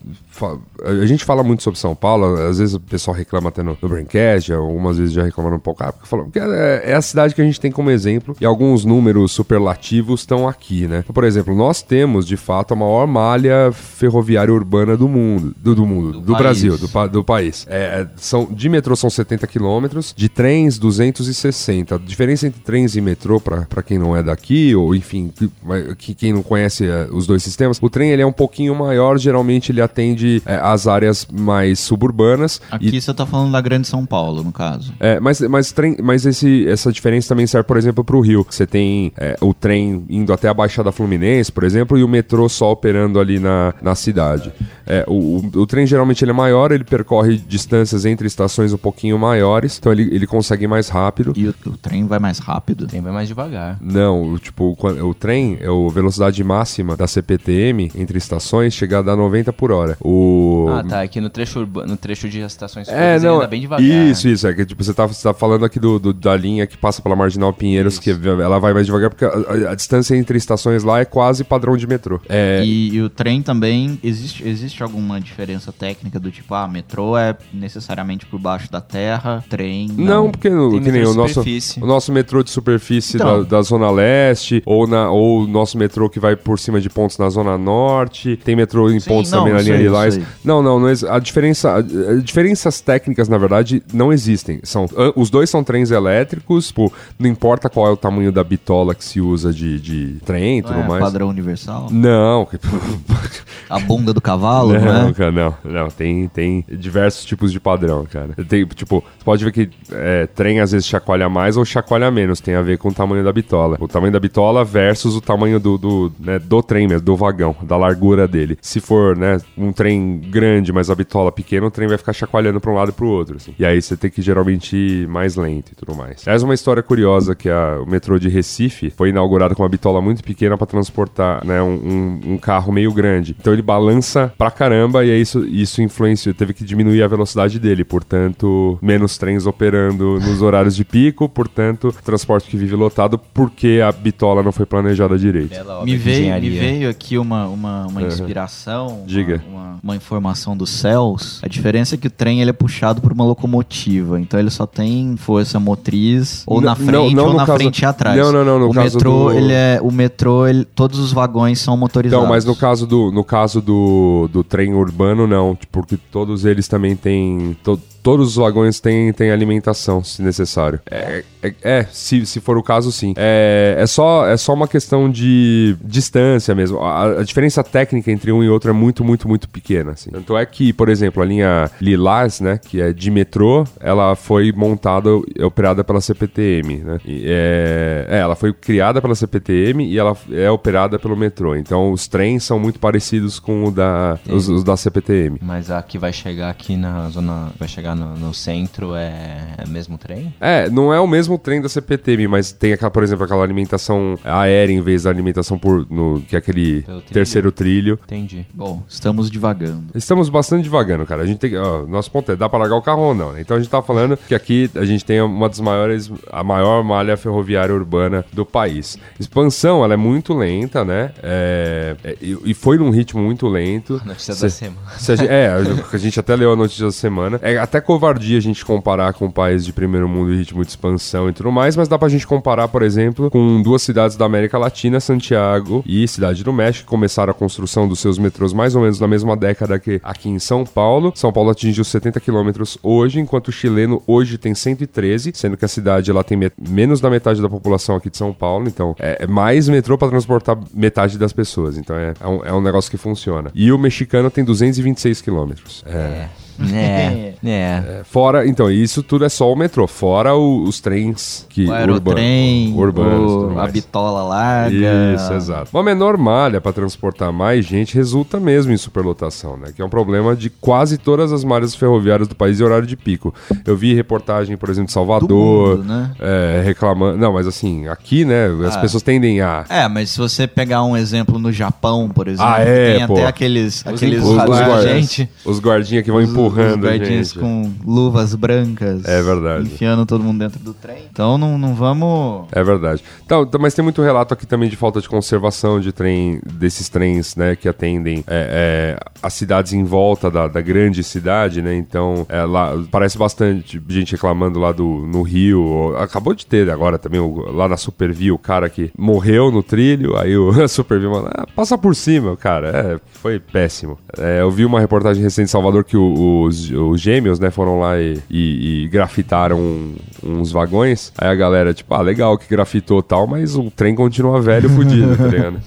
A 0.83 1.05
gente 1.05 1.25
fala 1.25 1.43
muito 1.43 1.63
sobre 1.63 1.79
São 1.79 1.93
Paulo, 1.95 2.35
às 2.35 2.59
vezes 2.59 2.73
o 2.75 2.79
pessoal 2.79 3.15
reclama 3.15 3.49
até 3.49 3.61
no, 3.61 3.77
no 3.81 3.89
Braincast, 3.89 4.53
algumas 4.53 4.97
vezes 4.97 5.13
já 5.13 5.23
reclamaram 5.23 5.57
um 5.57 5.59
pouco, 5.59 5.83
ah, 5.83 5.91
porque, 5.91 6.07
falam, 6.07 6.31
é, 6.35 6.91
é 6.91 6.95
a 6.95 7.01
cidade 7.01 7.35
que 7.35 7.41
a 7.41 7.45
gente 7.45 7.59
tem 7.59 7.71
como 7.71 7.89
exemplo 7.91 8.35
e 8.39 8.45
alguns 8.45 8.85
números 8.85 9.31
superlativos 9.31 10.21
estão 10.21 10.47
aqui, 10.47 10.87
né? 10.87 11.03
Por 11.13 11.23
exemplo, 11.23 11.53
nós 11.55 11.81
temos 11.81 12.25
de 12.25 12.37
fato 12.37 12.73
a 12.73 12.75
maior 12.75 13.05
malha 13.07 13.71
ferroviária 13.73 14.53
urbana 14.53 14.95
do 14.95 15.07
mundo, 15.07 15.53
do, 15.57 15.75
do 15.75 15.85
mundo, 15.85 16.13
do, 16.13 16.21
Do. 16.21 16.35
Brasil, 16.37 16.77
do, 16.77 17.07
do 17.09 17.23
país. 17.23 17.65
É, 17.69 18.07
são, 18.15 18.45
de 18.49 18.69
metrô 18.69 18.95
são 18.95 19.09
70 19.09 19.45
quilômetros, 19.47 20.13
de 20.15 20.29
trens 20.29 20.77
260. 20.79 21.95
A 21.95 21.97
diferença 21.97 22.47
entre 22.47 22.61
trens 22.61 22.95
e 22.95 23.01
metrô, 23.01 23.39
para 23.39 23.83
quem 23.83 23.97
não 23.97 24.15
é 24.15 24.23
daqui, 24.23 24.73
ou 24.75 24.95
enfim, 24.95 25.31
que, 25.35 25.49
que- 25.97 26.15
quem 26.15 26.33
não 26.33 26.41
conhece 26.43 26.85
é, 26.87 27.07
os 27.11 27.27
dois 27.27 27.43
sistemas, 27.43 27.77
o 27.81 27.89
trem 27.89 28.11
ele 28.11 28.21
é 28.21 28.25
um 28.25 28.31
pouquinho 28.31 28.73
maior, 28.75 29.17
geralmente 29.17 29.71
ele 29.71 29.81
atende 29.89 30.41
é, 30.45 30.55
as 30.55 30.87
áreas 30.87 31.27
mais 31.31 31.79
suburbanas. 31.79 32.61
Aqui 32.71 32.95
e 32.95 33.01
você 33.01 33.13
tá 33.13 33.25
falando 33.25 33.51
da 33.51 33.61
Grande 33.61 33.87
São 33.87 34.05
Paulo, 34.05 34.43
no 34.43 34.51
caso. 34.51 34.93
é, 34.99 35.19
mas, 35.19 35.41
mas, 35.41 35.71
trem, 35.71 35.97
mas 36.01 36.25
esse, 36.25 36.67
essa 36.67 36.91
diferença 36.91 37.29
também 37.29 37.47
serve, 37.47 37.67
por 37.67 37.77
exemplo, 37.77 38.03
para 38.03 38.15
o 38.15 38.21
Rio. 38.21 38.45
Você 38.49 38.65
tem 38.65 39.11
é, 39.17 39.35
o 39.41 39.53
trem 39.53 40.05
indo 40.09 40.31
até 40.31 40.47
a 40.47 40.53
Baixada 40.53 40.91
Fluminense, 40.91 41.51
por 41.51 41.63
exemplo, 41.63 41.97
e 41.97 42.03
o 42.03 42.07
metrô 42.07 42.47
só 42.47 42.71
operando 42.71 43.19
ali 43.19 43.39
na, 43.39 43.73
na 43.81 43.95
cidade. 43.95 44.51
É, 44.85 45.03
o, 45.07 45.13
o, 45.53 45.59
o 45.61 45.67
trem 45.67 45.85
geralmente 45.85 46.23
ele 46.23 46.31
é 46.31 46.33
maior, 46.33 46.71
ele 46.71 46.83
percorre 46.83 47.37
distâncias 47.37 48.05
entre 48.05 48.27
estações 48.27 48.73
um 48.73 48.77
pouquinho 48.77 49.17
maiores, 49.19 49.77
então 49.77 49.91
ele, 49.91 50.03
ele 50.13 50.25
consegue 50.27 50.63
ir 50.65 50.67
mais 50.67 50.89
rápido. 50.89 51.33
E 51.35 51.47
o, 51.47 51.55
o 51.67 51.77
trem 51.77 52.05
vai 52.07 52.19
mais 52.19 52.39
rápido. 52.39 52.87
Tem 52.87 53.01
vai 53.01 53.11
mais 53.11 53.27
devagar. 53.27 53.77
Não, 53.81 54.33
o, 54.33 54.39
tipo, 54.39 54.75
quando- 54.77 55.05
o 55.07 55.13
trem, 55.13 55.57
é 55.61 55.67
a 55.67 55.91
velocidade 55.91 56.43
máxima 56.43 56.95
da 56.97 57.07
CPTM 57.07 57.91
entre 57.95 58.17
estações 58.17 58.73
chega 58.73 58.99
a 58.99 59.01
dar 59.01 59.15
90 59.15 59.53
por 59.53 59.68
hora. 59.75 59.97
O... 60.01 60.67
Ah, 60.69 60.83
tá. 60.83 61.01
Aqui 61.01 61.19
no 61.21 61.29
trecho 61.29 61.59
urbano, 61.59 61.87
no 61.89 61.97
trecho 61.97 62.27
de 62.29 62.39
estações 62.41 62.87
É, 62.89 63.19
não. 63.19 63.37
anda 63.37 63.47
bem 63.47 63.61
devagar. 63.61 63.85
Isso, 63.85 64.27
isso. 64.27 64.47
É 64.47 64.53
que 64.53 64.65
tipo, 64.65 64.83
você 64.83 64.93
tá, 64.93 65.05
você 65.05 65.23
tá 65.23 65.33
falando 65.33 65.65
aqui 65.65 65.79
do, 65.79 65.99
do- 65.99 66.13
da 66.13 66.35
linha 66.35 66.65
que 66.67 66.77
passa 66.77 67.01
pela 67.01 67.15
Marginal 67.15 67.51
Pinheiros, 67.53 67.99
que 67.99 68.09
ela 68.11 68.59
vai 68.59 68.73
mais 68.73 68.85
devagar, 68.85 69.09
porque 69.09 69.25
a, 69.25 69.29
a- 69.29 69.71
a 69.71 69.75
distância 69.75 70.15
entre 70.15 70.37
estações 70.37 70.83
lá 70.83 70.99
é 70.99 71.05
quase 71.05 71.43
padrão 71.43 71.75
de 71.77 71.87
metrô. 71.87 72.19
É. 72.29 72.61
E, 72.63 72.95
e 72.95 73.01
o 73.01 73.09
trem 73.09 73.41
também, 73.41 73.99
existe, 74.03 74.47
existe 74.47 74.81
alguma 74.83 75.19
diferença 75.19 75.71
técnica 75.71 76.19
do 76.19 76.31
tipo, 76.31 76.53
ah, 76.53 76.67
metrô 76.67 77.17
é 77.17 77.35
necessariamente 77.53 78.25
por 78.25 78.39
baixo 78.39 78.71
da 78.71 78.81
terra, 78.81 79.43
trem. 79.49 79.89
Não, 79.97 80.29
porque 80.31 80.49
no- 80.49 80.71
Tem 80.71 80.81
que 80.83 80.91
nem 80.91 81.05
o 81.05 81.13
nosso, 81.13 81.41
o 81.81 81.85
nosso 81.85 82.11
metrô 82.11 82.43
de 82.43 82.49
superfície 82.49 83.17
Então. 83.17 83.43
da, 83.43 83.57
da 83.57 83.61
Zona 83.61 83.89
Leste, 83.91 84.61
ou, 84.65 84.87
na, 84.87 85.09
ou 85.09 85.43
o 85.43 85.47
nosso 85.47 85.77
metrô 85.77 86.09
que 86.09 86.19
vai 86.19 86.35
por 86.35 86.57
cima 86.59 86.79
de 86.81 86.89
pontos 86.89 87.17
na 87.17 87.29
Zona 87.29 87.57
Norte, 87.57 88.37
tem 88.43 88.55
metrô 88.55 88.89
em 88.91 88.99
Sim, 88.99 89.07
pontos 89.09 89.31
não, 89.31 89.39
também 89.39 89.53
na 89.53 89.58
linha 89.61 89.75
sei, 89.75 89.83
Lilás. 89.83 90.13
sei. 90.15 90.23
Não, 90.43 90.61
não, 90.61 90.79
não 90.79 90.87
a 91.09 91.19
diferença, 91.19 91.71
a- 91.71 91.77
a- 91.77 92.15
diferenças 92.23 92.81
técnicas, 92.81 93.27
na 93.29 93.37
verdade, 93.37 93.81
não 93.93 94.11
existem. 94.13 94.59
São, 94.63 94.85
os 95.15 95.29
dois 95.29 95.49
são 95.49 95.63
trens 95.63 95.91
elétricos, 95.91 96.67
tipo, 96.67 96.91
não 97.17 97.29
importa 97.29 97.69
qual 97.69 97.87
é 97.87 97.91
o 97.91 97.97
tamanho 97.97 98.31
da 98.31 98.43
bitola 98.43 98.93
que 98.95 99.03
se 99.03 99.19
usa 99.21 99.51
de, 99.53 99.79
de 99.79 100.17
trem 100.25 100.59
e 100.59 100.61
tudo 100.61 100.79
é 100.79 100.87
mais. 100.87 101.03
padrão 101.03 101.27
universal. 101.29 101.87
Não, 101.91 102.47
A 103.69 103.79
bunda 103.79 104.13
do 104.13 104.21
cavalo, 104.21 104.73
não, 104.73 104.81
não 104.81 105.09
é? 105.09 105.13
cara, 105.13 105.31
não, 105.31 105.55
não, 105.63 105.87
tem, 105.89 106.27
tem 106.27 106.65
diversos 106.67 107.23
tipos 107.25 107.51
de 107.51 107.59
padrão, 107.59 108.05
cara. 108.11 108.29
Tem, 108.47 108.65
tipo, 108.65 109.03
você 109.17 109.23
pode 109.23 109.45
ver 109.45 109.51
que 109.51 109.69
é, 109.91 110.25
trem 110.27 110.59
às 110.59 110.71
vezes 110.71 110.87
chacoalha 110.87 111.29
mais 111.29 111.55
ou 111.55 111.63
chacoalha 111.63 112.09
menos, 112.09 112.39
tem 112.41 112.55
a 112.55 112.61
ver 112.61 112.77
com 112.79 112.89
o 112.89 112.93
tamanho 112.93 113.23
da 113.23 113.31
bitola. 113.31 113.77
O 113.79 113.87
tamanho 113.87 114.11
da 114.11 114.19
bitola 114.19 114.63
versus 114.65 115.15
o 115.15 115.21
tamanho 115.21 115.59
do, 115.59 115.77
do, 115.77 116.11
né, 116.19 116.39
do 116.39 116.63
trem 116.63 116.87
mesmo, 116.87 117.05
do 117.05 117.15
vagão, 117.15 117.55
da 117.61 117.77
largura 117.77 118.27
dele. 118.27 118.57
Se 118.61 118.79
for, 118.79 119.15
né, 119.15 119.39
um 119.57 119.71
trem 119.71 120.19
grande, 120.29 120.71
mas 120.71 120.89
a 120.89 120.95
bitola 120.95 121.31
pequena, 121.31 121.67
o 121.67 121.71
trem 121.71 121.87
vai 121.87 121.97
ficar 121.97 122.13
chacoalhando 122.13 122.59
pra 122.59 122.71
um 122.71 122.75
lado 122.75 122.89
e 122.89 122.93
pro 122.93 123.07
outro, 123.07 123.37
assim. 123.37 123.53
E 123.57 123.65
aí 123.65 123.81
você 123.81 123.95
tem 123.97 124.09
que 124.09 124.21
geralmente 124.21 124.75
ir 124.75 125.07
mais 125.07 125.35
lento 125.35 125.71
e 125.71 125.75
tudo 125.75 125.95
mais. 125.95 126.25
Essa 126.27 126.43
é 126.43 126.47
uma 126.47 126.53
história 126.53 126.81
curiosa 126.83 127.35
que 127.35 127.49
a- 127.49 127.79
o 127.81 127.89
metrô 127.89 128.17
de 128.19 128.29
Recife 128.29 128.89
foi 128.89 129.09
inaugurado 129.09 129.55
com 129.55 129.63
uma 129.63 129.69
bitola 129.69 130.01
muito 130.01 130.23
pequena 130.23 130.57
pra 130.57 130.65
transportar, 130.67 131.45
né, 131.45 131.61
um, 131.61 131.73
um- 131.73 132.33
um 132.33 132.37
carro 132.37 132.71
meio 132.71 132.91
grande. 132.93 133.35
Então 133.39 133.53
ele 133.53 133.61
balança 133.61 134.33
pra 134.37 134.51
caramba 134.51 135.03
e 135.05 135.11
aí 135.11 135.21
isso, 135.21 135.45
isso 135.45 135.81
influenciou, 135.81 136.33
teve 136.33 136.53
que 136.53 136.63
diminuir 136.63 137.03
a 137.03 137.07
velocidade 137.07 137.59
dele, 137.59 137.83
portanto, 137.83 138.77
menos 138.81 139.17
trens 139.17 139.45
operando 139.45 140.19
nos 140.19 140.41
horários 140.41 140.75
de 140.75 140.83
pico, 140.83 141.27
portanto, 141.29 141.93
transporte 142.03 142.49
que 142.49 142.57
vive 142.57 142.75
lotado 142.75 143.17
porque 143.33 143.79
a 143.85 143.91
bitola 143.91 144.41
não 144.43 144.51
foi 144.51 144.65
planejada 144.65 145.17
direito. 145.17 145.53
Me 145.83 145.95
veio, 145.95 146.33
me 146.41 146.49
veio 146.49 146.89
aqui 146.89 147.17
uma, 147.17 147.47
uma, 147.47 147.85
uma 147.87 148.01
Uhum. 148.01 148.07
inspiração, 148.07 148.87
uma- 148.87 149.05
Diga. 149.07 149.38
Uma, 149.47 149.79
uma 149.83 149.95
informação 149.95 150.55
dos 150.57 150.69
céus. 150.69 151.39
A 151.43 151.47
diferença 151.47 151.95
é 151.95 151.97
que 151.97 152.07
o 152.07 152.11
trem 152.11 152.41
ele 152.41 152.49
é 152.49 152.53
puxado 152.53 153.01
por 153.01 153.11
uma 153.11 153.23
locomotiva, 153.25 154.19
então 154.19 154.39
ele 154.39 154.49
só 154.49 154.65
tem 154.65 155.15
força 155.17 155.59
motriz 155.59 156.43
ou 156.45 156.59
Não- 156.61 156.69
na 156.69 156.75
frente 156.75 156.91
não- 157.15 157.23
não 157.23 157.27
ou 157.27 157.33
na 157.33 157.45
caso- 157.45 157.57
frente 157.59 157.79
e 157.81 157.85
atrás. 157.85 158.17
não, 158.17 158.31
não, 158.31 158.43
não, 158.45 158.59
no 158.59 158.69
o 158.69 158.73
caso 158.73 158.95
metrô, 158.97 159.11
do- 159.25 159.31
ele 159.31 159.53
é 159.53 159.79
o 159.81 159.91
metrô, 159.91 160.47
ele, 160.47 160.65
todos 160.65 160.99
os 160.99 161.11
vagões 161.11 161.59
são 161.59 161.75
motorizados. 161.77 162.23
Então, 162.23 162.29
mas 162.29 162.45
no 162.45 162.55
caso 162.55 162.85
do, 162.87 163.11
no 163.11 163.23
caso 163.23 163.61
do, 163.61 164.29
do 164.31 164.43
trem 164.43 164.73
urbano, 164.73 165.25
não. 165.27 165.57
Porque 165.71 165.97
todos 166.11 166.45
eles 166.45 166.67
também 166.67 166.95
têm. 166.95 167.55
to- 167.63 167.79
todos 168.09 168.29
os 168.29 168.35
vagões 168.37 168.79
têm, 168.79 169.13
têm 169.13 169.29
alimentação, 169.29 170.03
se 170.03 170.23
necessário. 170.23 170.79
É, 170.89 171.23
é, 171.43 171.53
é, 171.61 171.83
se, 171.91 172.25
se 172.25 172.39
for 172.39 172.57
o 172.57 172.63
caso, 172.63 172.91
sim. 172.91 173.13
É, 173.15 173.75
é, 173.77 173.85
só, 173.85 174.25
é 174.25 174.35
só 174.35 174.51
uma 174.51 174.67
questão 174.67 175.07
de 175.07 175.77
distância 175.83 176.55
mesmo. 176.55 176.79
A, 176.79 177.19
a 177.19 177.23
diferença 177.23 177.63
técnica 177.63 178.11
entre 178.11 178.31
um 178.31 178.43
e 178.43 178.49
outro 178.49 178.71
é 178.71 178.73
muito, 178.73 179.03
muito, 179.03 179.27
muito 179.27 179.47
pequena. 179.47 179.91
Assim. 179.91 180.09
Tanto 180.09 180.35
é 180.35 180.43
que, 180.43 180.73
por 180.73 180.89
exemplo, 180.89 181.21
a 181.21 181.25
linha 181.25 181.69
Lilás, 181.79 182.41
né, 182.41 182.57
que 182.57 182.81
é 182.81 182.91
de 182.91 183.11
metrô, 183.11 183.63
ela 183.79 184.15
foi 184.15 184.51
montada 184.51 185.07
e 185.35 185.43
operada 185.43 185.83
pela 185.83 186.01
CPTM, 186.01 186.77
né? 186.77 186.97
E 187.05 187.25
é, 187.27 188.07
é, 188.09 188.17
ela 188.17 188.35
foi 188.35 188.51
criada 188.53 188.99
pela 188.99 189.13
CPTM 189.13 189.85
e 189.85 189.99
ela 189.99 190.17
é 190.31 190.49
operada 190.49 190.97
pelo 190.97 191.15
metrô. 191.15 191.55
Então, 191.55 191.91
os 191.91 192.07
trens 192.07 192.43
são 192.43 192.57
muito 192.57 192.79
parecidos 192.79 193.37
com 193.39 193.65
o 193.65 193.71
da, 193.71 194.17
os, 194.27 194.49
os 194.49 194.63
da 194.63 194.75
CPTM. 194.75 195.37
Mas 195.43 195.69
a 195.69 195.83
que 195.83 195.99
vai 195.99 196.11
chegar 196.11 196.49
aqui 196.49 196.75
na 196.75 197.07
zona. 197.09 197.51
Vai 197.59 197.67
chegar 197.67 197.98
no, 197.99 198.15
no 198.15 198.33
centro 198.33 198.95
é, 198.95 199.53
é 199.57 199.67
mesmo 199.67 199.97
trem? 199.97 200.33
É, 200.39 200.69
não 200.69 200.93
é 200.93 200.99
o 200.99 201.07
mesmo 201.07 201.37
trem 201.37 201.61
da 201.61 201.69
CPTM, 201.69 202.27
mas 202.27 202.51
tem, 202.51 202.73
aquela, 202.73 202.89
por 202.91 203.03
exemplo, 203.03 203.25
aquela 203.25 203.43
alimentação 203.43 204.17
aérea 204.23 204.73
em 204.73 204.81
vez 204.81 205.03
da 205.03 205.09
alimentação 205.09 205.57
por, 205.59 205.85
no, 205.89 206.21
que 206.21 206.35
é 206.35 206.39
aquele 206.39 206.81
trilho. 206.83 207.01
terceiro 207.11 207.51
trilho. 207.51 207.99
Entendi. 208.05 208.45
Bom, 208.53 208.81
estamos 208.87 209.29
divagando. 209.29 209.85
Estamos 209.93 210.29
bastante 210.29 210.63
devagando, 210.63 211.05
cara. 211.05 211.23
A 211.23 211.25
gente 211.25 211.37
tem 211.39 211.49
que. 211.51 211.57
ó, 211.57 211.85
nosso 211.85 212.09
ponto 212.11 212.31
é, 212.31 212.35
dá 212.35 212.47
pra 212.49 212.59
largar 212.59 212.75
o 212.75 212.81
carro 212.81 213.01
ou 213.01 213.13
não, 213.15 213.33
né? 213.33 213.41
Então 213.41 213.57
a 213.57 213.59
gente 213.59 213.69
tá 213.69 213.81
falando 213.81 214.17
que 214.17 214.33
aqui 214.35 214.69
a 214.75 214.85
gente 214.85 215.03
tem 215.05 215.21
uma 215.21 215.47
das 215.49 215.59
maiores, 215.59 216.11
a 216.31 216.43
maior 216.43 216.83
malha 216.83 217.17
ferroviária 217.17 217.73
urbana 217.75 218.25
do 218.31 218.45
país. 218.45 218.97
Expansão, 219.19 219.83
ela 219.83 219.93
é 219.93 219.97
muito 219.97 220.33
lenta, 220.33 220.85
né? 220.85 221.11
É, 221.21 221.95
é, 222.03 222.17
e, 222.21 222.53
foi 222.53 222.77
num 222.77 222.89
ritmo 222.89 223.21
muito 223.21 223.47
lento. 223.47 224.01
Notícia 224.05 224.33
Se- 224.33 224.41
da 224.41 224.49
semana. 224.49 224.91
se 224.97 225.11
a 225.11 225.15
gente- 225.15 225.29
é, 225.29 225.49
a 225.93 225.97
gente 225.97 226.19
até 226.19 226.35
leu 226.35 226.53
a 226.53 226.55
notícia 226.55 226.85
da 226.85 226.91
semana. 226.91 227.39
É 227.41 227.57
até 227.57 227.78
covardia 227.81 228.37
a 228.37 228.41
gente 228.41 228.65
comparar 228.65 229.13
com 229.13 229.25
um 229.25 229.31
país 229.31 229.65
de 229.65 229.73
primeiro 229.73 230.07
mundo 230.07 230.33
e 230.33 230.37
ritmo 230.37 230.63
de 230.63 230.69
expansão 230.69 231.29
e 231.29 231.33
tudo 231.33 231.51
mais, 231.51 231.75
mas 231.75 231.87
dá 231.87 231.97
pra 231.97 232.09
gente 232.09 232.25
comparar, 232.25 232.67
por 232.67 232.81
exemplo, 232.81 233.29
com 233.29 233.61
duas 233.61 233.81
cidades 233.81 234.15
da 234.17 234.25
América 234.25 234.57
Latina, 234.57 234.99
Santiago 234.99 235.83
e 235.85 236.07
Cidade 236.07 236.43
do 236.43 236.51
México, 236.51 236.85
que 236.85 236.89
começaram 236.89 237.31
a 237.31 237.33
construção 237.33 237.87
dos 237.87 237.99
seus 237.99 238.17
metrôs 238.17 238.53
mais 238.53 238.75
ou 238.75 238.81
menos 238.81 238.99
na 238.99 239.07
mesma 239.07 239.35
década 239.35 239.79
que 239.79 239.99
aqui 240.03 240.29
em 240.29 240.39
São 240.39 240.65
Paulo. 240.65 241.11
São 241.15 241.31
Paulo 241.31 241.49
atingiu 241.49 241.83
70 241.83 242.19
quilômetros 242.19 242.77
hoje, 242.83 243.19
enquanto 243.19 243.49
o 243.49 243.51
chileno 243.51 244.01
hoje 244.07 244.37
tem 244.37 244.53
113, 244.53 245.31
sendo 245.33 245.57
que 245.57 245.65
a 245.65 245.67
cidade 245.67 246.11
ela 246.11 246.23
tem 246.23 246.37
menos 246.57 246.99
da 247.01 247.09
metade 247.09 247.41
da 247.41 247.49
população 247.49 247.95
aqui 247.95 248.09
de 248.09 248.17
São 248.17 248.33
Paulo, 248.33 248.67
então 248.67 248.95
é, 248.99 249.23
é 249.23 249.27
mais 249.27 249.69
metrô 249.69 249.97
pra 249.97 250.07
transportar 250.07 250.57
metade 250.73 251.17
das 251.17 251.33
pessoas. 251.33 251.77
Então 251.77 251.95
é, 251.95 252.13
é 252.19 252.27
um, 252.27 252.45
é 252.45 252.53
um 252.53 252.61
negócio 252.61 252.89
que 252.89 252.97
funciona. 252.97 253.51
E 253.53 253.71
o 253.71 253.77
mexicano 253.77 254.29
tem 254.29 254.43
226 254.43 255.21
quilômetros. 255.21 255.83
É. 255.85 255.99
É. 255.99 256.29
É. 256.73 257.33
É, 257.45 258.01
Fora, 258.03 258.45
então, 258.45 258.69
isso 258.69 259.01
tudo 259.01 259.23
é 259.23 259.29
só 259.29 259.51
o 259.51 259.55
metrô, 259.55 259.87
fora 259.87 260.35
o- 260.35 260.63
os 260.63 260.81
trens 260.81 261.45
que 261.49 261.65
O 261.67 261.71
aerotrem, 261.73 262.73
urbanos, 262.75 263.31
urbanos, 263.31 263.55
o- 263.55 263.59
a 263.59 263.67
bitola 263.67 264.23
larga. 264.23 264.75
Isso, 265.15 265.33
exato. 265.33 265.69
Uma 265.73 265.81
menor 265.83 266.17
malha 266.17 266.59
para 266.59 266.73
transportar 266.73 267.31
mais 267.31 267.65
gente 267.65 267.95
resulta 267.95 268.39
mesmo 268.39 268.73
em 268.73 268.77
superlotação, 268.77 269.55
né? 269.55 269.71
Que 269.73 269.81
é 269.81 269.85
um 269.85 269.89
problema 269.89 270.35
de 270.35 270.49
quase 270.49 270.97
todas 270.97 271.31
as 271.31 271.43
malhas 271.45 271.73
ferroviárias 271.73 272.27
do 272.27 272.35
país 272.35 272.59
em 272.59 272.63
horário 272.63 272.85
de 272.85 272.97
pico. 272.97 273.33
Eu 273.65 273.77
vi 273.77 273.93
reportagem, 273.93 274.57
por 274.57 274.69
exemplo, 274.69 274.87
de 274.87 274.93
Salvador, 274.93 275.77
mundo, 275.77 275.83
né? 275.87 276.11
é, 276.19 276.61
reclamando. 276.65 277.17
Não, 277.17 277.31
mas 277.33 277.47
assim, 277.47 277.87
aqui, 277.87 278.25
né, 278.25 278.47
as 278.67 278.75
Ah. 278.75 278.79
pessoas 278.81 279.01
tendem 279.01 279.39
a. 279.41 279.63
É, 279.69 279.87
mas 279.87 280.09
se 280.11 280.17
você 280.17 280.45
pegar 280.45 280.83
um 280.83 280.97
exemplo 280.97 281.39
no 281.39 281.51
Japão, 281.53 282.09
por 282.09 282.27
exemplo, 282.27 282.51
Ah, 282.53 282.59
é, 282.59 282.97
tem 282.97 283.07
pô. 283.07 283.13
até 283.13 283.27
aqueles, 283.27 283.85
aqueles 283.87 284.23
os, 284.23 284.35
guardas- 284.35 284.83
gente. 284.83 285.29
os 285.45 285.59
guardinhas 285.59 286.03
que 286.03 286.11
vão 286.11 286.21
os- 286.21 286.29
empurrando 286.49 286.83
os 286.83 286.89
guardinhas 286.89 287.33
com 287.33 287.71
luvas 287.85 288.35
brancas. 288.35 289.05
É 289.05 289.21
verdade. 289.21 289.65
Enfiando 289.65 290.05
todo 290.05 290.23
mundo 290.23 290.39
dentro 290.39 290.59
do 290.59 290.73
trem. 290.73 291.03
Então 291.11 291.37
não, 291.37 291.57
não 291.57 291.73
vamos... 291.75 292.47
É 292.51 292.63
verdade. 292.63 293.03
Então, 293.25 293.43
então, 293.43 293.59
mas 293.61 293.73
tem 293.73 293.83
muito 293.83 294.01
relato 294.01 294.33
aqui 294.33 294.45
também 294.45 294.69
de 294.69 294.75
falta 294.75 294.99
de 295.01 295.07
conservação 295.09 295.79
de 295.79 295.91
trem, 295.91 296.39
desses 296.53 296.89
trens, 296.89 297.35
né, 297.35 297.55
que 297.55 297.67
atendem 297.69 298.23
é, 298.27 298.95
é, 298.97 298.99
as 299.21 299.33
cidades 299.33 299.73
em 299.73 299.83
volta 299.83 300.29
da, 300.31 300.47
da 300.47 300.61
grande 300.61 301.03
cidade, 301.03 301.61
né? 301.61 301.75
Então, 301.75 302.25
é, 302.29 302.43
lá 302.43 302.73
parece 302.91 303.17
bastante 303.17 303.81
gente 303.87 304.11
reclamando 304.13 304.59
lá 304.59 304.71
do 304.71 304.83
no 305.07 305.21
Rio. 305.21 305.95
Acabou 305.97 306.33
de 306.33 306.45
ter 306.45 306.69
agora 306.69 306.97
também 306.97 307.19
o- 307.19 307.51
lá 307.51 307.67
na 307.67 307.77
Supervia 307.77 308.33
o 308.33 308.37
cara 308.39 308.69
que 308.69 308.91
morreu 308.97 309.51
no 309.51 309.61
trilho, 309.63 310.17
aí 310.17 310.37
o 310.37 310.51
Supervia 310.67 311.09
mandou, 311.09 311.29
ah, 311.33 311.45
passa 311.55 311.77
por 311.77 311.95
cima, 311.95 312.35
cara. 312.35 312.69
É, 312.69 312.99
foi 313.13 313.39
péssimo. 313.39 313.97
É, 314.17 314.41
eu 314.41 314.51
vi 314.51 314.65
uma 314.65 314.79
reportagem 314.79 315.21
recente 315.21 315.45
em 315.45 315.47
Salvador 315.51 315.83
que 315.83 315.97
o- 315.97 316.13
os, 316.43 316.69
os 316.71 316.99
gêmeos, 317.01 317.39
né, 317.39 317.49
foram 317.51 317.79
lá 317.79 317.99
e, 317.99 318.19
e- 318.29 318.83
e 318.83 318.87
grafitaram 318.87 319.93
uns 320.23 320.51
vagões. 320.51 321.11
Aí 321.17 321.27
a 321.29 321.35
galera, 321.35 321.73
tipo, 321.73 321.93
ah, 321.93 322.01
legal 322.01 322.37
que 322.37 322.49
grafitou 322.49 323.01
tal, 323.03 323.25
mas 323.27 323.55
o 323.55 323.69
trem 323.71 323.95
continua 323.95 324.41
velho, 324.41 324.69
fudido, 324.69 325.15
tá 325.17 325.27
ligado? 325.27 325.59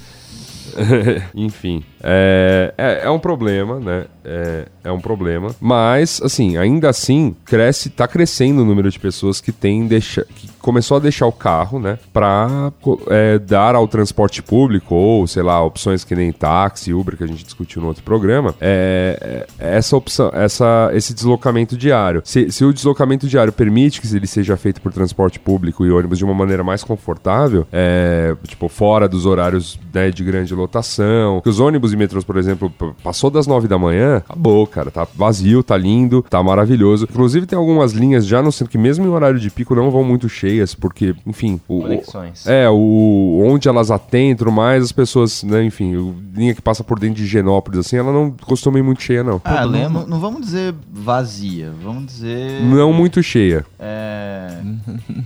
Enfim, 1.35 1.83
é, 2.03 2.75
é, 2.77 3.01
é 3.05 3.11
um 3.11 3.19
problema, 3.19 3.79
né? 3.79 4.05
É, 4.25 4.67
é 4.85 4.93
um 4.93 5.01
problema. 5.01 5.55
Mas, 5.61 6.21
assim, 6.23 6.57
ainda 6.57 6.89
assim, 6.89 7.35
cresce, 7.45 7.91
tá 7.91 8.07
crescendo 8.09 8.63
o 8.63 8.65
número 8.65 8.91
de 8.91 8.99
pessoas 8.99 9.41
que 9.41 9.53
tem 9.53 9.87
deixa, 9.87 10.27
que 10.35 10.49
começou 10.59 10.97
a 10.97 11.01
deixar 11.01 11.27
o 11.27 11.33
carro, 11.33 11.79
né? 11.79 11.99
Pra 12.13 12.73
é, 13.09 13.39
dar 13.39 13.75
ao 13.75 13.87
transporte 13.87 14.43
público, 14.43 14.95
ou, 14.95 15.27
sei 15.27 15.43
lá, 15.43 15.63
opções 15.63 16.05
que 16.05 16.15
nem 16.15 16.33
táxi, 16.33 16.93
Uber, 16.93 17.17
que 17.17 17.25
a 17.25 17.27
gente 17.27 17.45
discutiu 17.45 17.81
no 17.81 17.89
outro 17.89 18.03
programa, 18.03 18.55
é, 18.61 19.47
é 19.59 19.77
essa 19.77 19.97
opção, 19.97 20.31
essa, 20.35 20.91
esse 20.93 21.15
deslocamento 21.15 21.77
diário. 21.77 22.23
Se, 22.25 22.51
se 22.51 22.65
o 22.65 22.73
deslocamento 22.73 23.29
diário 23.29 23.53
permite 23.53 24.01
que 24.01 24.15
ele 24.15 24.27
seja 24.27 24.57
feito 24.57 24.81
por 24.81 24.93
transporte 24.93 25.39
público 25.39 25.85
e 25.87 25.91
ônibus 25.91 26.19
de 26.19 26.25
uma 26.25 26.35
maneira 26.35 26.65
mais 26.65 26.83
confortável, 26.83 27.67
é, 27.73 28.35
tipo, 28.47 28.69
fora 28.69 29.09
dos 29.09 29.27
horários 29.27 29.79
né, 29.93 30.11
de 30.11 30.25
grande 30.25 30.55
lotação, 30.55 31.41
que 31.41 31.49
os 31.49 31.61
ônibus 31.61 31.92
e 31.93 31.97
metrôs, 31.97 32.25
por 32.25 32.37
exemplo, 32.37 32.73
passou 33.03 33.31
das 33.31 33.47
nove 33.47 33.69
da 33.69 33.79
manhã, 33.79 34.17
acabou, 34.19 34.67
cara, 34.67 34.91
tá 34.91 35.07
vazio, 35.15 35.63
tá 35.63 35.77
lindo, 35.77 36.25
tá 36.29 36.43
maravilhoso. 36.43 37.07
Inclusive 37.11 37.47
tem 37.47 37.59
algumas 37.59 37.93
linhas 37.93 38.27
já 38.27 38.43
no 38.43 38.51
centro 38.53 38.71
que 38.71 38.79
mesmo 38.79 39.05
em 39.05 39.09
horário 39.09 39.39
de 39.39 39.51
pico 39.51 39.75
não 39.75 39.91
vão 39.91 40.03
muito 40.05 40.29
cheias, 40.29 40.75
porque, 40.75 41.15
enfim, 41.27 41.61
o, 41.69 41.79
o- 41.79 41.83
Conexões. 41.83 42.47
é, 42.47 42.69
o, 42.69 43.43
onde 43.45 43.69
elas 43.69 43.91
atendem, 43.91 44.33
mais, 44.53 44.83
as 44.85 44.93
pessoas, 44.93 45.43
né, 45.43 45.63
enfim, 45.65 45.95
o- 45.97 46.15
linha 46.35 46.55
que 46.55 46.63
passa 46.63 46.83
por 46.83 46.99
dentro 46.99 47.17
de 47.17 47.27
Genópolis, 47.27 47.81
assim, 47.81 47.97
ela 47.97 48.13
não 48.13 48.31
costuma 48.31 48.79
ir 48.79 48.83
muito 48.83 49.03
cheia, 49.03 49.23
não. 49.23 49.41
Ah, 49.45 49.51
não, 49.53 49.59
Problema. 49.63 50.01
não- 50.01 50.07
não 50.09 50.21
vamos 50.21 50.41
dizer 50.43 50.75
vazia, 50.91 51.71
vamos 51.83 52.07
dizer... 52.07 52.63
Não 52.65 52.93
muito 52.93 53.23
cheia. 53.23 53.65
É... 53.79 54.02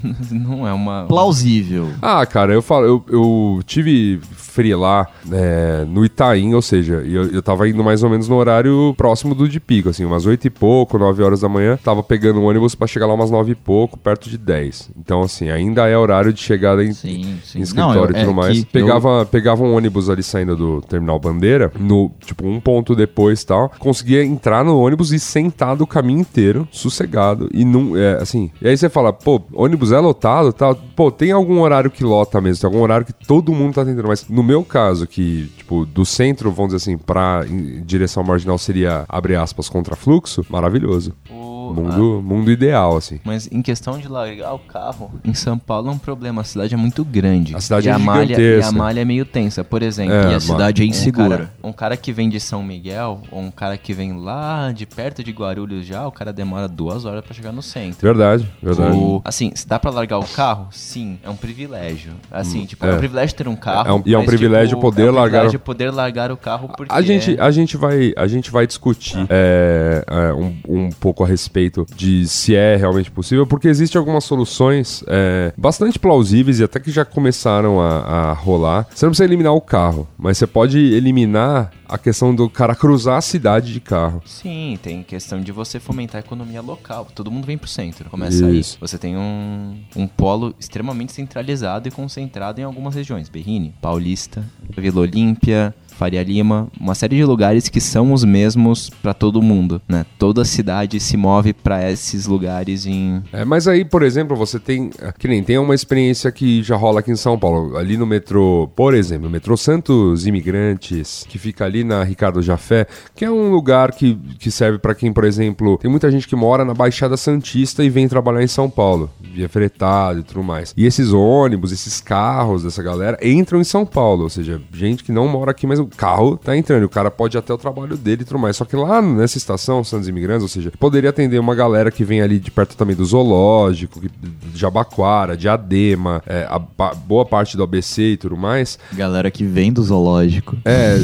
Não 0.31 0.67
é 0.67 0.73
uma. 0.73 1.05
Plausível. 1.07 1.89
Ah, 2.01 2.25
cara, 2.27 2.53
eu 2.53 2.63
falo, 2.63 2.85
eu, 2.87 3.05
eu 3.09 3.61
tive 3.65 4.19
free 4.33 4.75
lá 4.75 5.07
é, 5.31 5.85
no 5.87 6.03
Itaim, 6.05 6.55
ou 6.55 6.63
seja, 6.63 6.95
eu, 7.05 7.25
eu 7.31 7.43
tava 7.43 7.69
indo 7.69 7.85
mais 7.85 8.03
ou 8.03 8.09
menos 8.09 8.27
no 8.27 8.37
horário 8.37 8.95
próximo 8.97 9.35
do 9.35 9.47
de 9.47 9.61
pico, 9.61 9.91
assim, 9.91 10.03
umas 10.05 10.25
oito 10.25 10.47
e 10.47 10.51
pouco, 10.51 10.99
nove 10.99 11.23
horas 11.23 11.41
da 11.43 11.49
manhã, 11.49 11.79
tava 11.83 12.03
pegando 12.03 12.41
o 12.41 12.45
ônibus 12.45 12.75
pra 12.75 12.87
chegar 12.87 13.07
lá 13.07 13.13
umas 13.13 13.31
nove 13.31 13.53
e 13.53 13.55
pouco, 13.55 13.99
perto 13.99 14.31
de 14.31 14.39
dez. 14.39 14.91
Então, 14.99 15.21
assim, 15.21 15.51
ainda 15.51 15.87
é 15.87 15.97
horário 15.97 16.33
de 16.33 16.41
chegada 16.41 16.83
em, 16.83 16.93
Sim, 16.95 17.39
sim. 17.45 17.59
em 17.59 17.63
escritório 17.63 17.95
Não, 18.01 18.05
eu- 18.05 18.11
e 18.11 18.25
tudo 18.25 18.31
é 18.31 18.35
mais. 18.35 18.65
Pegava, 18.65 19.27
pegava 19.27 19.63
um 19.63 19.75
ônibus 19.77 20.09
ali 20.09 20.23
saindo 20.23 20.57
do 20.57 20.81
Terminal 20.81 21.19
Bandeira, 21.19 21.71
no, 21.79 22.11
tipo, 22.25 22.47
um 22.47 22.59
ponto 22.59 22.97
depois 22.97 23.43
e 23.43 23.47
tal, 23.47 23.71
conseguia 23.79 24.25
entrar 24.25 24.65
no 24.65 24.79
ônibus 24.79 25.13
e 25.13 25.19
sentar 25.21 25.77
do 25.77 25.87
caminho 25.87 26.21
inteiro, 26.21 26.67
sossegado, 26.73 27.51
e 27.53 27.63
não, 27.63 27.95
é, 27.95 28.15
assim, 28.23 28.51
e 28.63 28.67
aí 28.69 28.77
você 28.77 28.87
você 28.87 28.91
fala, 28.91 29.13
pô, 29.13 29.43
ônibus 29.53 29.91
é 29.91 29.96
lotado, 30.01 30.53
tal. 30.53 30.75
Pô, 30.95 31.11
tem 31.11 31.33
algum 31.33 31.61
horário 31.61 31.91
que 31.91 32.05
lota 32.05 32.41
mesmo, 32.41 32.61
tem 32.61 32.69
algum 32.69 32.83
horário 32.83 33.07
que 33.07 33.13
todo 33.13 33.53
mundo 33.53 33.75
tá 33.75 33.85
tentando. 33.85 34.09
Mas 34.09 34.29
no 34.29 34.43
meu 34.43 34.63
caso, 34.65 35.07
que, 35.07 35.51
tipo, 35.57 35.85
do 35.87 36.05
centro, 36.05 36.51
vamos 36.51 36.73
dizer 36.73 36.77
assim, 36.91 36.99
pra 36.99 37.45
em 37.49 37.83
direção 37.85 38.23
marginal 38.23 38.59
seria, 38.59 39.05
abre 39.09 39.37
aspas, 39.37 39.69
contrafluxo, 39.69 40.45
maravilhoso. 40.49 41.13
O- 41.31 41.56
Mundo, 41.75 42.23
mundo 42.23 42.51
ideal, 42.51 42.97
assim. 42.97 43.21
Mas 43.25 43.49
em 43.51 43.63
questão 43.63 43.99
de 43.99 44.09
largar 44.09 44.55
o 44.55 44.59
carro, 44.59 45.11
em 45.25 45.35
São 45.35 45.59
Paulo 45.59 45.89
é 45.89 45.93
um 45.93 45.99
problema. 45.99 46.41
A 46.41 46.45
cidade 46.45 46.75
é 46.75 46.77
muito 46.77 47.05
grande. 47.05 47.55
A 47.57 47.61
cidade 47.61 47.87
e 47.89 47.91
é 47.91 47.93
a 47.93 47.99
malha, 47.99 48.39
E 48.41 48.63
a 48.63 48.73
malha 48.73 49.01
é 49.01 49.05
meio 49.05 49.25
tensa. 49.25 49.63
Por 49.65 49.83
exemplo, 49.83 50.15
É, 50.15 50.33
E 50.33 50.35
a 50.35 50.41
cidade 50.41 50.83
é 50.83 50.85
um 50.85 50.89
insegura. 50.89 51.29
cara, 51.39 51.51
um 51.63 51.73
cara 51.73 51.97
que 51.97 52.13
vem 52.13 52.29
de 52.29 52.39
São 52.41 52.63
Miguel, 52.63 53.21
ou 53.31 53.41
um 53.41 53.51
cara 53.51 53.77
que 53.77 53.93
vem 53.93 54.17
lá 54.19 54.73
de 54.73 54.87
perto 54.87 55.23
de 55.25 55.31
Guarulhos 55.33 55.87
já, 55.87 56.07
o 56.07 56.13
cara 56.13 56.33
demora 56.33 56.69
duas 56.69 57.05
horas 57.05 57.25
pra 57.25 57.35
chegar 57.35 57.53
no 57.53 57.63
centro. 57.63 57.99
Verdade, 58.01 58.49
verdade. 58.63 58.97
O- 58.97 59.21
assim, 59.25 59.51
se 59.55 59.67
dá 59.67 59.79
pra 59.79 59.91
largar 59.91 60.19
o 60.19 60.25
carro? 60.27 60.69
Sim, 60.71 61.19
é 61.23 61.31
um 61.31 61.37
privilégio. 61.37 62.13
Assim, 62.31 62.65
tipo, 62.67 62.85
é, 62.87 62.91
é. 62.91 62.95
um 62.95 62.99
privilégio 62.99 63.37
ter 63.37 63.49
um 63.49 63.57
carro. 63.57 63.89
É 63.89 63.93
um- 63.93 64.03
e 64.07 64.15
é 64.15 64.17
um 64.19 64.21
mas, 64.21 64.29
privilégio 64.29 64.79
poder 64.79 65.09
é 65.09 65.11
um 65.11 65.15
largar 65.15 65.27
o- 65.27 65.31
privilégio 65.43 65.61
poder 65.61 65.91
largar 65.91 66.31
o 66.33 66.37
carro 66.37 66.69
porque 66.77 66.93
A 66.95 67.01
gente, 67.03 67.37
é- 67.37 67.41
a 67.41 67.51
gente 67.51 67.77
vai, 67.77 68.13
a 68.17 68.27
gente 68.27 68.51
vai 68.51 68.67
discutir 68.67 69.27
é, 69.29 70.05
é, 70.07 70.33
um, 70.33 70.57
um 70.69 70.91
pouco 70.91 71.25
a 71.25 71.27
respeito 71.27 71.56
de 71.95 72.27
se 72.29 72.55
é 72.55 72.77
realmente 72.77 73.11
possível, 73.11 73.47
porque 73.47 73.69
existem 73.69 73.99
algumas 73.99 74.25
soluções 74.25 75.03
é, 75.07 75.53
bastante 75.57 75.99
plausíveis 75.99 76.61
e 76.61 76.65
até 76.65 76.79
que 76.79 76.91
já 76.91 77.05
começaram 77.05 77.81
a, 77.81 77.99
a 77.99 78.33
rolar. 78.33 78.87
Você 78.95 79.07
não 79.07 79.11
precisa 79.11 79.25
eliminar 79.25 79.55
o 79.55 79.61
carro, 79.61 80.07
mas 80.19 80.39
você 80.39 80.47
pode 80.47 80.79
eliminar 80.79 81.73
a 81.89 81.97
questão 81.97 82.35
do 82.35 82.49
cara 82.51 82.75
cruzar 82.75 83.19
a 83.19 83.21
cidade 83.21 83.73
de 83.73 83.81
carro. 83.81 84.21
Sim, 84.25 84.79
tem 84.83 85.03
questão 85.03 85.41
de 85.41 85.53
você 85.53 85.79
fomentar 85.79 86.21
a 86.21 86.25
economia 86.25 86.61
local. 86.61 87.07
Todo 87.15 87.31
mundo 87.31 87.47
vem 87.47 87.57
pro 87.57 87.69
centro. 87.69 88.11
Começa 88.11 88.49
Isso. 88.51 88.77
aí. 88.77 88.81
Você 88.81 88.99
tem 88.99 89.17
um, 89.17 89.79
um 89.95 90.07
polo 90.07 90.55
extremamente 90.59 91.13
centralizado 91.13 91.89
e 91.89 91.91
concentrado 91.91 92.61
em 92.61 92.65
algumas 92.65 92.95
regiões. 92.95 93.29
Berrini, 93.29 93.75
Paulista, 93.81 94.45
Vila 94.77 95.01
Olímpia, 95.01 95.75
Faria 95.97 96.23
Lima, 96.23 96.69
uma 96.79 96.95
série 96.95 97.17
de 97.17 97.25
lugares 97.25 97.69
que 97.69 97.81
são 97.81 98.13
os 98.13 98.23
mesmos 98.23 98.91
pra 98.91 99.15
todo 99.15 99.41
mundo, 99.41 99.81
né? 99.89 100.05
Toda 100.19 100.45
cidade 100.45 101.01
se 101.01 101.17
move 101.17 101.53
pra 101.53 101.91
esses 101.91 102.27
lugares 102.27 102.87
em 102.87 103.23
É, 103.33 103.45
mas 103.45 103.67
aí, 103.67 103.85
por 103.85 104.03
exemplo, 104.03 104.37
você 104.37 104.59
tem. 104.59 104.91
Que 105.19 105.27
nem 105.27 105.43
tem 105.43 105.59
uma 105.59 105.75
experiência 105.75 106.31
que 106.31 106.63
já 106.63 106.77
rola 106.77 107.01
aqui 107.01 107.11
em 107.11 107.17
São 107.17 107.39
Paulo. 107.39 107.77
Ali 107.77 107.97
no 107.97 108.07
metrô, 108.07 108.71
por 108.77 108.95
exemplo, 108.95 109.31
metrô 109.31 109.57
Santos 109.57 110.27
Imigrantes, 110.27 111.25
que 111.29 111.39
fica 111.39 111.65
ali 111.65 111.83
na 111.83 112.05
Ricardo 112.05 112.43
Jafé, 112.43 112.87
que 113.15 113.25
é 113.25 113.31
um 113.31 113.51
lugar 113.51 113.93
que, 113.93 114.17
que 114.39 114.51
serve 114.51 114.79
pra 114.79 114.95
quem, 114.95 115.13
por 115.13 115.25
exemplo, 115.25 115.79
tem 115.79 115.91
muita 115.91 116.11
gente 116.11 116.29
que 116.29 116.37
mora 116.37 116.65
na 116.65 116.75
Baixada 116.75 117.17
Santista 117.17 117.83
e 117.83 117.89
vem 117.89 118.09
trabalhar 118.09 118.43
em 118.43 118.49
São 118.49 118.69
Paulo, 118.69 119.11
via 119.21 119.49
fretado 119.49 120.21
e 120.21 120.23
tudo 120.23 120.43
mais. 120.43 120.75
E 120.77 120.85
esses 120.85 121.13
ônibus, 121.13 121.73
esses 121.73 122.01
carros 122.01 122.63
dessa 122.65 122.83
galera 122.83 123.19
entram 123.23 123.61
em 123.61 123.65
São 123.65 123.87
Paulo, 123.87 124.25
ou 124.25 124.31
seja, 124.31 124.61
gente 124.73 125.03
que 125.03 125.13
não 125.13 125.29
mora 125.29 125.51
aqui, 125.51 125.67
mas 125.67 125.81
o 125.87 125.97
carro 125.97 126.37
tá 126.37 126.57
entrando. 126.57 126.85
O 126.85 126.89
cara 126.89 127.11
pode 127.11 127.37
ir 127.37 127.39
até 127.39 127.53
o 127.53 127.59
trabalho 127.59 127.97
dele 127.97 128.23
e 128.23 128.25
tudo 128.25 128.39
mais. 128.39 128.57
Só 128.57 128.65
que 128.65 128.77
lá 128.77 129.01
nessa 129.01 129.39
estação, 129.39 129.83
Santos 129.85 130.09
Imigrantes, 130.09 130.43
ou 130.43 130.49
seja, 130.49 130.73
poderia 130.79 131.11
atender 131.11 131.39
uma 131.39 131.55
galera 131.55 131.91
que 131.91 132.05
vem 132.05 132.21
ali 132.21 132.39
de 132.39 132.51
perto 132.51 132.77
também 132.77 132.97
do 132.97 133.05
zoológico, 133.05 134.01
de 134.01 134.11
Jabaquara, 134.55 135.37
de 135.37 135.49
Adema, 135.49 136.23
é, 136.27 136.47
a 136.49 136.59
boa 136.59 137.25
parte 137.25 137.57
do 137.57 137.63
ABC 137.63 138.03
e 138.03 138.17
tudo 138.17 138.37
mais. 138.37 138.79
Galera 138.93 139.31
que 139.31 139.45
vem 139.45 139.73
do 139.73 139.83
zoológico. 139.83 140.57
É, 140.65 140.97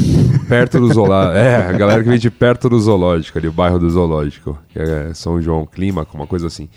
perto 0.47 0.79
do 0.79 0.93
zoológico. 0.93 1.37
É, 1.37 1.55
a 1.67 1.71
galera 1.71 2.03
que 2.03 2.09
vem 2.09 2.19
de 2.19 2.29
perto 2.29 2.69
do 2.69 2.79
zoológico, 2.79 3.37
ali, 3.37 3.47
o 3.47 3.51
bairro 3.53 3.79
do 3.79 3.89
zoológico, 3.89 4.57
que 4.69 4.79
é 4.79 5.13
São 5.13 5.41
João 5.41 5.65
Clímaco, 5.65 6.15
uma 6.15 6.27
coisa 6.27 6.47
assim. 6.47 6.69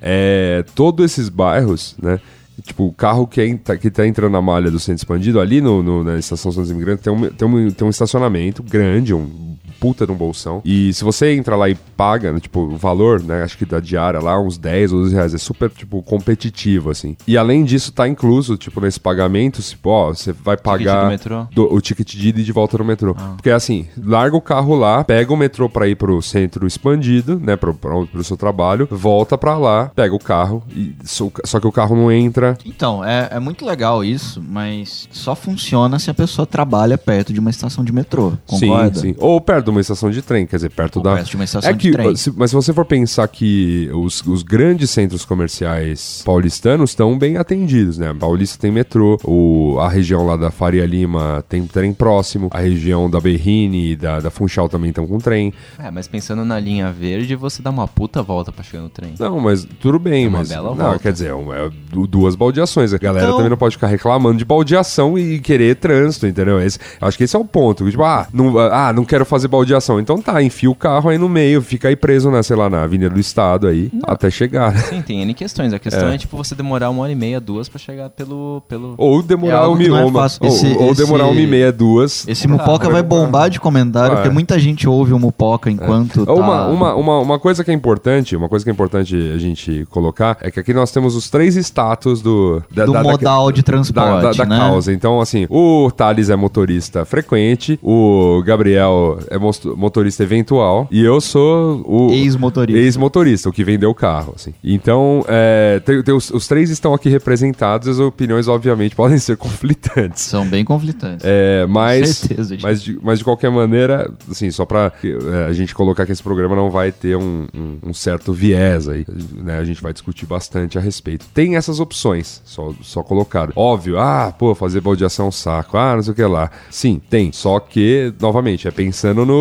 É, 0.00 0.64
todos 0.74 1.04
esses 1.04 1.28
bairros, 1.28 1.94
né? 2.02 2.18
Tipo, 2.62 2.84
o 2.86 2.92
carro 2.92 3.26
que, 3.26 3.40
é, 3.40 3.76
que 3.76 3.90
tá 3.90 4.06
entrando 4.06 4.32
na 4.32 4.42
malha 4.42 4.70
do 4.70 4.78
centro 4.78 5.00
expandido, 5.00 5.40
ali 5.40 5.60
no, 5.60 5.82
no- 5.82 6.04
na 6.04 6.18
estação 6.18 6.52
dos 6.52 6.70
Imigrantes, 6.70 7.02
tem 7.02 7.12
um, 7.12 7.28
tem, 7.30 7.48
um, 7.48 7.70
tem 7.70 7.86
um 7.86 7.90
estacionamento 7.90 8.62
grande, 8.62 9.14
um 9.14 9.56
puta 9.82 10.06
de 10.06 10.12
um 10.12 10.16
bolsão. 10.16 10.62
E 10.64 10.92
se 10.94 11.02
você 11.02 11.34
entra 11.34 11.56
lá 11.56 11.68
e 11.68 11.74
paga, 11.74 12.32
né, 12.32 12.38
tipo, 12.38 12.60
o 12.60 12.76
valor, 12.76 13.20
né, 13.20 13.42
acho 13.42 13.58
que 13.58 13.64
da 13.66 13.80
diária 13.80 14.20
lá, 14.20 14.40
uns 14.40 14.56
10 14.56 14.92
ou 14.92 15.00
12 15.00 15.12
reais, 15.14 15.34
é 15.34 15.38
super, 15.38 15.68
tipo, 15.70 16.00
competitivo, 16.04 16.88
assim. 16.90 17.16
E 17.26 17.36
além 17.36 17.64
disso, 17.64 17.90
tá 17.92 18.06
incluso, 18.06 18.56
tipo, 18.56 18.80
nesse 18.80 19.00
pagamento, 19.00 19.60
tipo, 19.60 19.90
ó, 19.90 20.14
você 20.14 20.32
vai 20.32 20.56
pagar 20.56 21.02
do 21.04 21.08
metrô? 21.08 21.46
do- 21.52 21.74
o 21.74 21.80
ticket 21.80 22.14
de 22.14 22.28
ida 22.28 22.40
e 22.40 22.44
de 22.44 22.52
volta 22.52 22.78
no 22.78 22.84
metrô. 22.84 23.12
Porque 23.36 23.50
assim, 23.50 23.86
larga 24.00 24.36
o 24.36 24.40
carro 24.40 24.76
lá, 24.76 25.02
pega 25.02 25.32
o 25.32 25.36
metrô 25.36 25.68
pra 25.68 25.88
ir 25.88 25.96
pro 25.96 26.22
centro 26.22 26.64
expandido, 26.64 27.40
né, 27.40 27.56
pro, 27.56 27.74
pro, 27.74 28.06
pro 28.06 28.22
seu 28.22 28.36
trabalho, 28.36 28.86
volta 28.88 29.36
pra 29.36 29.58
lá, 29.58 29.90
pega 29.96 30.14
o 30.14 30.18
carro, 30.20 30.62
e 30.76 30.94
só, 31.02 31.28
só 31.44 31.58
que 31.58 31.66
o 31.66 31.72
carro 31.72 31.96
não 31.96 32.12
entra. 32.12 32.56
Então, 32.64 33.04
é, 33.04 33.28
é 33.32 33.40
muito 33.40 33.64
legal 33.66 34.04
isso, 34.04 34.40
mas 34.46 35.08
só 35.10 35.34
funciona 35.34 35.98
se 35.98 36.08
a 36.08 36.14
pessoa 36.14 36.46
trabalha 36.46 36.96
perto 36.96 37.32
de 37.32 37.40
uma 37.40 37.50
estação 37.50 37.82
de 37.82 37.92
metrô. 37.92 38.32
Concorda? 38.46 39.00
Sim, 39.00 39.08
sim. 39.12 39.14
Ou 39.18 39.40
perto 39.40 39.71
uma 39.72 39.80
estação 39.80 40.10
de 40.10 40.22
trem, 40.22 40.46
quer 40.46 40.56
dizer, 40.56 40.70
perto 40.70 40.96
Ou 40.96 41.02
da. 41.02 41.14
perto 41.16 41.30
de 41.30 41.36
uma 41.36 41.44
estação 41.44 41.68
é 41.70 41.72
de 41.72 41.78
que, 41.78 41.90
trem. 41.92 42.14
se- 42.16 42.32
mas 42.36 42.50
se 42.50 42.56
você 42.56 42.72
for 42.72 42.84
pensar 42.84 43.26
que 43.28 43.90
os, 43.92 44.22
os 44.26 44.42
grandes 44.42 44.90
centros 44.90 45.24
comerciais 45.24 46.22
paulistanos 46.24 46.90
estão 46.90 47.18
bem 47.18 47.36
atendidos, 47.36 47.98
né? 47.98 48.14
Paulista 48.18 48.58
tem 48.58 48.70
metrô, 48.70 49.18
o, 49.24 49.78
a 49.80 49.88
região 49.88 50.24
lá 50.26 50.36
da 50.36 50.50
Faria 50.50 50.84
Lima 50.86 51.44
tem 51.48 51.66
trem 51.66 51.92
próximo, 51.92 52.48
a 52.52 52.60
região 52.60 53.08
da 53.10 53.20
Berrini 53.20 53.92
e 53.92 53.96
da, 53.96 54.20
da 54.20 54.30
Funchal 54.30 54.68
também 54.68 54.90
estão 54.90 55.06
com 55.06 55.18
trem. 55.18 55.52
É, 55.78 55.90
mas 55.90 56.06
pensando 56.08 56.44
na 56.44 56.58
linha 56.58 56.90
verde, 56.92 57.34
você 57.36 57.62
dá 57.62 57.70
uma 57.70 57.86
puta 57.88 58.22
volta 58.22 58.52
pra 58.52 58.62
chegar 58.62 58.82
no 58.82 58.88
trem. 58.88 59.14
Não, 59.18 59.40
mas 59.40 59.66
tudo 59.80 59.98
bem, 59.98 60.24
É 60.24 60.28
uma 60.28 60.38
mas. 60.38 60.48
bela 60.48 60.70
não, 60.70 60.76
volta. 60.76 60.98
quer 60.98 61.12
dizer, 61.12 61.30
é 61.30 61.32
é 61.66 61.70
du- 61.90 62.06
duas 62.06 62.34
baldeações. 62.34 62.92
A 62.92 62.98
galera 62.98 63.26
Então- 63.26 63.36
também 63.36 63.50
não 63.50 63.56
pode 63.56 63.76
ficar 63.76 63.86
reclamando 63.86 64.38
de 64.38 64.44
baldeação 64.44 65.18
e 65.18 65.38
querer 65.38 65.76
trânsito, 65.76 66.26
entendeu? 66.26 66.60
Esse, 66.60 66.78
acho 67.00 67.16
que 67.18 67.24
esse 67.24 67.34
é 67.36 67.38
o 67.38 67.44
ponto. 67.44 67.88
Tipo, 67.90 68.02
ah 68.04 68.26
não, 68.32 68.58
ah, 68.58 68.92
não 68.92 69.04
quero 69.04 69.24
fazer 69.24 69.48
baldeação. 69.48 69.61
Então 70.00 70.20
tá, 70.20 70.42
enfia 70.42 70.70
o 70.70 70.74
carro 70.74 71.10
aí 71.10 71.18
no 71.18 71.28
meio, 71.28 71.62
fica 71.62 71.88
aí 71.88 71.96
preso, 71.96 72.30
na, 72.30 72.42
sei 72.42 72.56
lá, 72.56 72.68
na 72.68 72.82
Avenida 72.82 73.10
do 73.10 73.20
Estado 73.20 73.66
aí, 73.66 73.90
até 74.04 74.30
chegar. 74.30 74.76
Sim, 74.76 75.02
tem 75.02 75.22
N 75.22 75.34
questões. 75.34 75.72
A 75.72 75.78
questão 75.78 76.08
é, 76.08 76.18
tipo 76.18 76.36
você 76.36 76.54
demorar 76.54 76.90
uma 76.90 77.02
hora 77.02 77.12
e 77.12 77.14
meia, 77.14 77.40
duas 77.40 77.68
pra 77.68 77.78
chegar 77.78 78.10
pelo. 78.10 78.62
pelo... 78.68 78.94
Ou 78.98 79.20
É 79.20 79.22
demorar 79.22 79.58
algo 79.58 79.76
uma, 79.80 79.88
não 79.88 79.98
é 79.98 80.04
uma- 80.04 80.20
fácil. 80.22 80.40
ou, 80.42 80.48
Esse- 80.48 80.76
ou 80.78 80.94
demorar 80.94 81.24
esse- 81.24 81.32
uma 81.32 81.40
e 81.40 81.46
meia, 81.46 81.72
duas. 81.72 82.26
Esse 82.28 82.46
Mupoca 82.48 82.88
vai 82.90 83.02
bombar 83.02 83.48
de 83.50 83.58
comentário, 83.60 84.16
porque 84.16 84.30
muita 84.30 84.58
gente 84.58 84.88
ouve 84.88 85.12
o 85.12 85.18
Mupoca 85.18 85.70
enquanto 85.70 86.24
tá... 86.26 86.32
Uma, 86.32 86.66
uma, 86.68 86.94
uma, 86.94 87.18
uma 87.20 87.38
coisa 87.38 87.62
que 87.64 87.70
é 87.70 87.74
importante, 87.74 88.36
uma 88.36 88.48
coisa 88.48 88.64
que 88.64 88.70
é 88.70 88.72
importante 88.72 89.14
a 89.34 89.38
gente 89.38 89.86
colocar 89.90 90.36
é 90.40 90.50
que 90.50 90.58
aqui 90.60 90.72
nós 90.74 90.90
temos 90.90 91.14
os 91.14 91.30
três 91.30 91.56
status 91.56 92.20
do, 92.22 92.62
da, 92.70 92.84
Do 92.84 92.92
da- 92.92 93.02
da- 93.02 93.10
modal 93.10 93.52
de 93.52 93.62
da, 93.62 93.66
transporte, 93.66 94.22
da, 94.38 94.44
da 94.44 94.46
né? 94.46 94.58
causa. 94.58 94.92
Então, 94.92 95.20
assim, 95.20 95.46
o 95.48 95.90
Thales 95.90 96.30
é 96.30 96.36
motorista 96.36 97.04
frequente, 97.04 97.78
o 97.82 98.42
Gabriel 98.44 99.18
é 99.30 99.38
motorista 99.76 100.22
eventual 100.22 100.88
e 100.90 101.02
eu 101.04 101.20
sou 101.20 101.82
o 101.86 102.12
Ex-motorista. 102.12 102.78
ex-motorista, 102.80 103.48
o 103.48 103.52
que 103.52 103.64
vendeu 103.64 103.90
o 103.90 103.94
carro. 103.94 104.32
Assim. 104.36 104.54
Então, 104.62 105.24
é, 105.28 105.80
tem- 105.84 106.02
tem 106.02 106.14
os, 106.14 106.30
os 106.30 106.46
três 106.46 106.70
estão 106.70 106.94
aqui 106.94 107.08
representados 107.08 107.88
e 107.88 107.90
as 107.90 107.98
opiniões, 107.98 108.48
obviamente, 108.48 108.94
podem 108.96 109.18
ser 109.18 109.36
conflitantes. 109.36 110.22
São 110.22 110.46
bem 110.46 110.64
conflitantes. 110.64 111.24
É, 111.26 111.66
mas, 111.68 112.18
certeza 112.18 112.54
disso. 112.56 112.66
mas, 112.66 112.82
de, 112.82 112.98
mas 113.02 113.18
de 113.18 113.24
qualquer 113.24 113.50
maneira, 113.50 114.10
assim, 114.30 114.50
só 114.50 114.64
pra 114.64 114.92
é, 115.04 115.46
a 115.48 115.52
gente 115.52 115.74
colocar 115.74 116.06
que 116.06 116.12
esse 116.12 116.22
programa 116.22 116.54
não 116.56 116.70
vai 116.70 116.92
ter 116.92 117.16
um, 117.16 117.46
um- 117.54 117.78
um 117.90 117.94
certo 117.94 118.32
viés 118.32 118.88
aí, 118.88 119.04
né? 119.34 119.58
A 119.58 119.64
gente 119.64 119.82
vai 119.82 119.92
discutir 119.92 120.26
bastante 120.26 120.78
a 120.78 120.80
respeito. 120.80 121.26
Tem 121.34 121.56
essas 121.56 121.80
opções, 121.80 122.40
só, 122.44 122.72
só 122.82 123.02
colocado. 123.02 123.52
Óbvio, 123.56 123.98
ah, 123.98 124.32
pô, 124.36 124.54
fazer 124.54 124.80
baldeação 124.80 125.26
é 125.26 125.28
um 125.28 125.32
saco, 125.32 125.76
ah, 125.76 125.96
não 125.96 126.02
sei 126.02 126.12
o 126.12 126.16
que 126.16 126.22
lá. 126.24 126.50
Sim, 126.70 127.00
tem. 127.10 127.32
Só 127.32 127.58
que, 127.60 128.12
novamente, 128.20 128.66
é 128.68 128.70
pensando 128.70 129.24
no. 129.26 129.31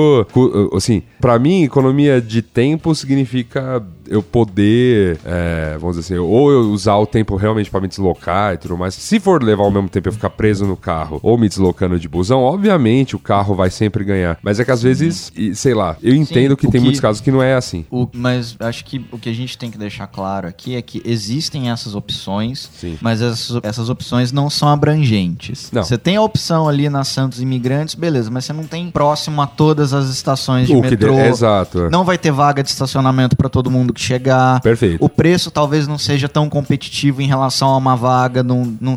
Assim, 0.76 1.04
pra 1.20 1.38
mim, 1.40 1.64
economia 1.64 2.22
de 2.22 2.42
tempo 2.42 2.94
significa 2.96 3.84
eu 4.12 4.22
poder, 4.22 5.20
é, 5.26 5.78
vamos 5.80 5.96
dizer 5.98 6.14
assim, 6.16 6.22
ou 6.22 6.52
eu 6.52 6.60
usar 6.72 6.98
o 6.98 7.06
tempo 7.06 7.36
realmente 7.36 7.70
pra 7.72 7.80
me 7.80 7.88
deslocar 7.88 8.54
e 8.54 8.58
tudo 8.58 8.78
mais. 8.78 8.94
Se 8.94 9.20
for 9.20 9.42
levar 9.42 9.64
ao 9.64 9.72
mesmo 9.72 9.88
tempo 9.90 10.10
eu 10.10 10.14
ficar 10.14 10.30
preso 10.30 10.66
no 10.66 10.76
carro 10.76 11.20
ou 11.24 11.38
me 11.38 11.48
deslocando 11.48 11.98
de 12.00 12.08
busão, 12.10 12.42
obviamente 12.42 13.16
o 13.16 13.20
carro 13.20 13.56
vai 13.56 13.70
sempre 13.70 14.04
ganhar. 14.04 14.38
Mas 14.44 14.60
é 14.60 14.66
que 14.66 14.72
às 14.72 14.82
vezes, 14.82 15.32
e, 15.36 15.56
sei 15.56 15.74
lá, 15.74 15.96
eu 16.04 16.14
entendo 16.14 16.58
que 16.58 16.68
o 16.68 16.72
tem 16.72 16.80
que- 16.82 16.84
muitos 16.86 17.00
casos 17.00 17.22
que 17.22 17.32
não 17.32 17.42
é 17.42 17.54
assim. 17.56 17.86
O- 17.90 18.08
mas 18.14 18.56
acho 18.60 18.84
que 18.86 19.06
o 19.12 19.18
que 19.18 19.30
a 19.30 19.34
gente 19.34 19.58
tem 19.58 19.72
que 19.72 19.78
deixar 19.78 20.08
claro 20.08 20.48
aqui 20.48 20.76
é 20.76 20.82
que 20.82 21.02
existem 21.06 21.70
essas 21.70 21.96
opções, 21.96 22.70
Sim. 22.78 22.98
mas 23.02 23.22
essas, 23.22 23.60
essas 23.64 23.90
opções 23.90 24.32
não 24.32 24.50
são 24.50 24.68
abrangentes. 24.70 25.70
Não. 25.72 25.84
Você 25.84 25.98
tem 25.98 26.16
a 26.18 26.22
opção 26.22 26.68
ali 26.68 26.90
na 26.90 27.04
Santos 27.04 27.42
Imigrantes, 27.42 27.96
beleza, 27.96 28.30
mas 28.30 28.46
você 28.46 28.54
não 28.54 28.64
tem 28.64 28.92
próximo 28.92 29.42
a 29.42 29.48
todas 29.48 29.94
as 29.94 30.10
estações 30.10 30.68
de 30.68 30.74
O 30.74 30.82
que 30.82 30.92
metrô. 30.92 31.14
de- 31.16 31.22
Exato. 31.22 31.90
Não 31.90 32.04
vai 32.04 32.18
ter 32.18 32.32
vaga 32.32 32.62
de 32.62 32.70
estacionamento 32.70 33.36
para 33.36 33.50
todo 33.50 33.70
mundo 33.72 33.94
que 33.94 34.01
chegar. 34.04 34.62
Perfeito. 34.62 35.04
O 35.04 35.10
preço 35.10 35.52
talvez 35.52 35.88
não 35.88 35.98
seja 35.98 36.28
tão 36.28 36.50
competitivo 36.50 37.22
em 37.22 37.28
relação 37.28 37.70
a 37.70 37.78
uma 37.78 37.96
vaga 37.96 38.44
num, 38.44 38.76
num 38.80 38.96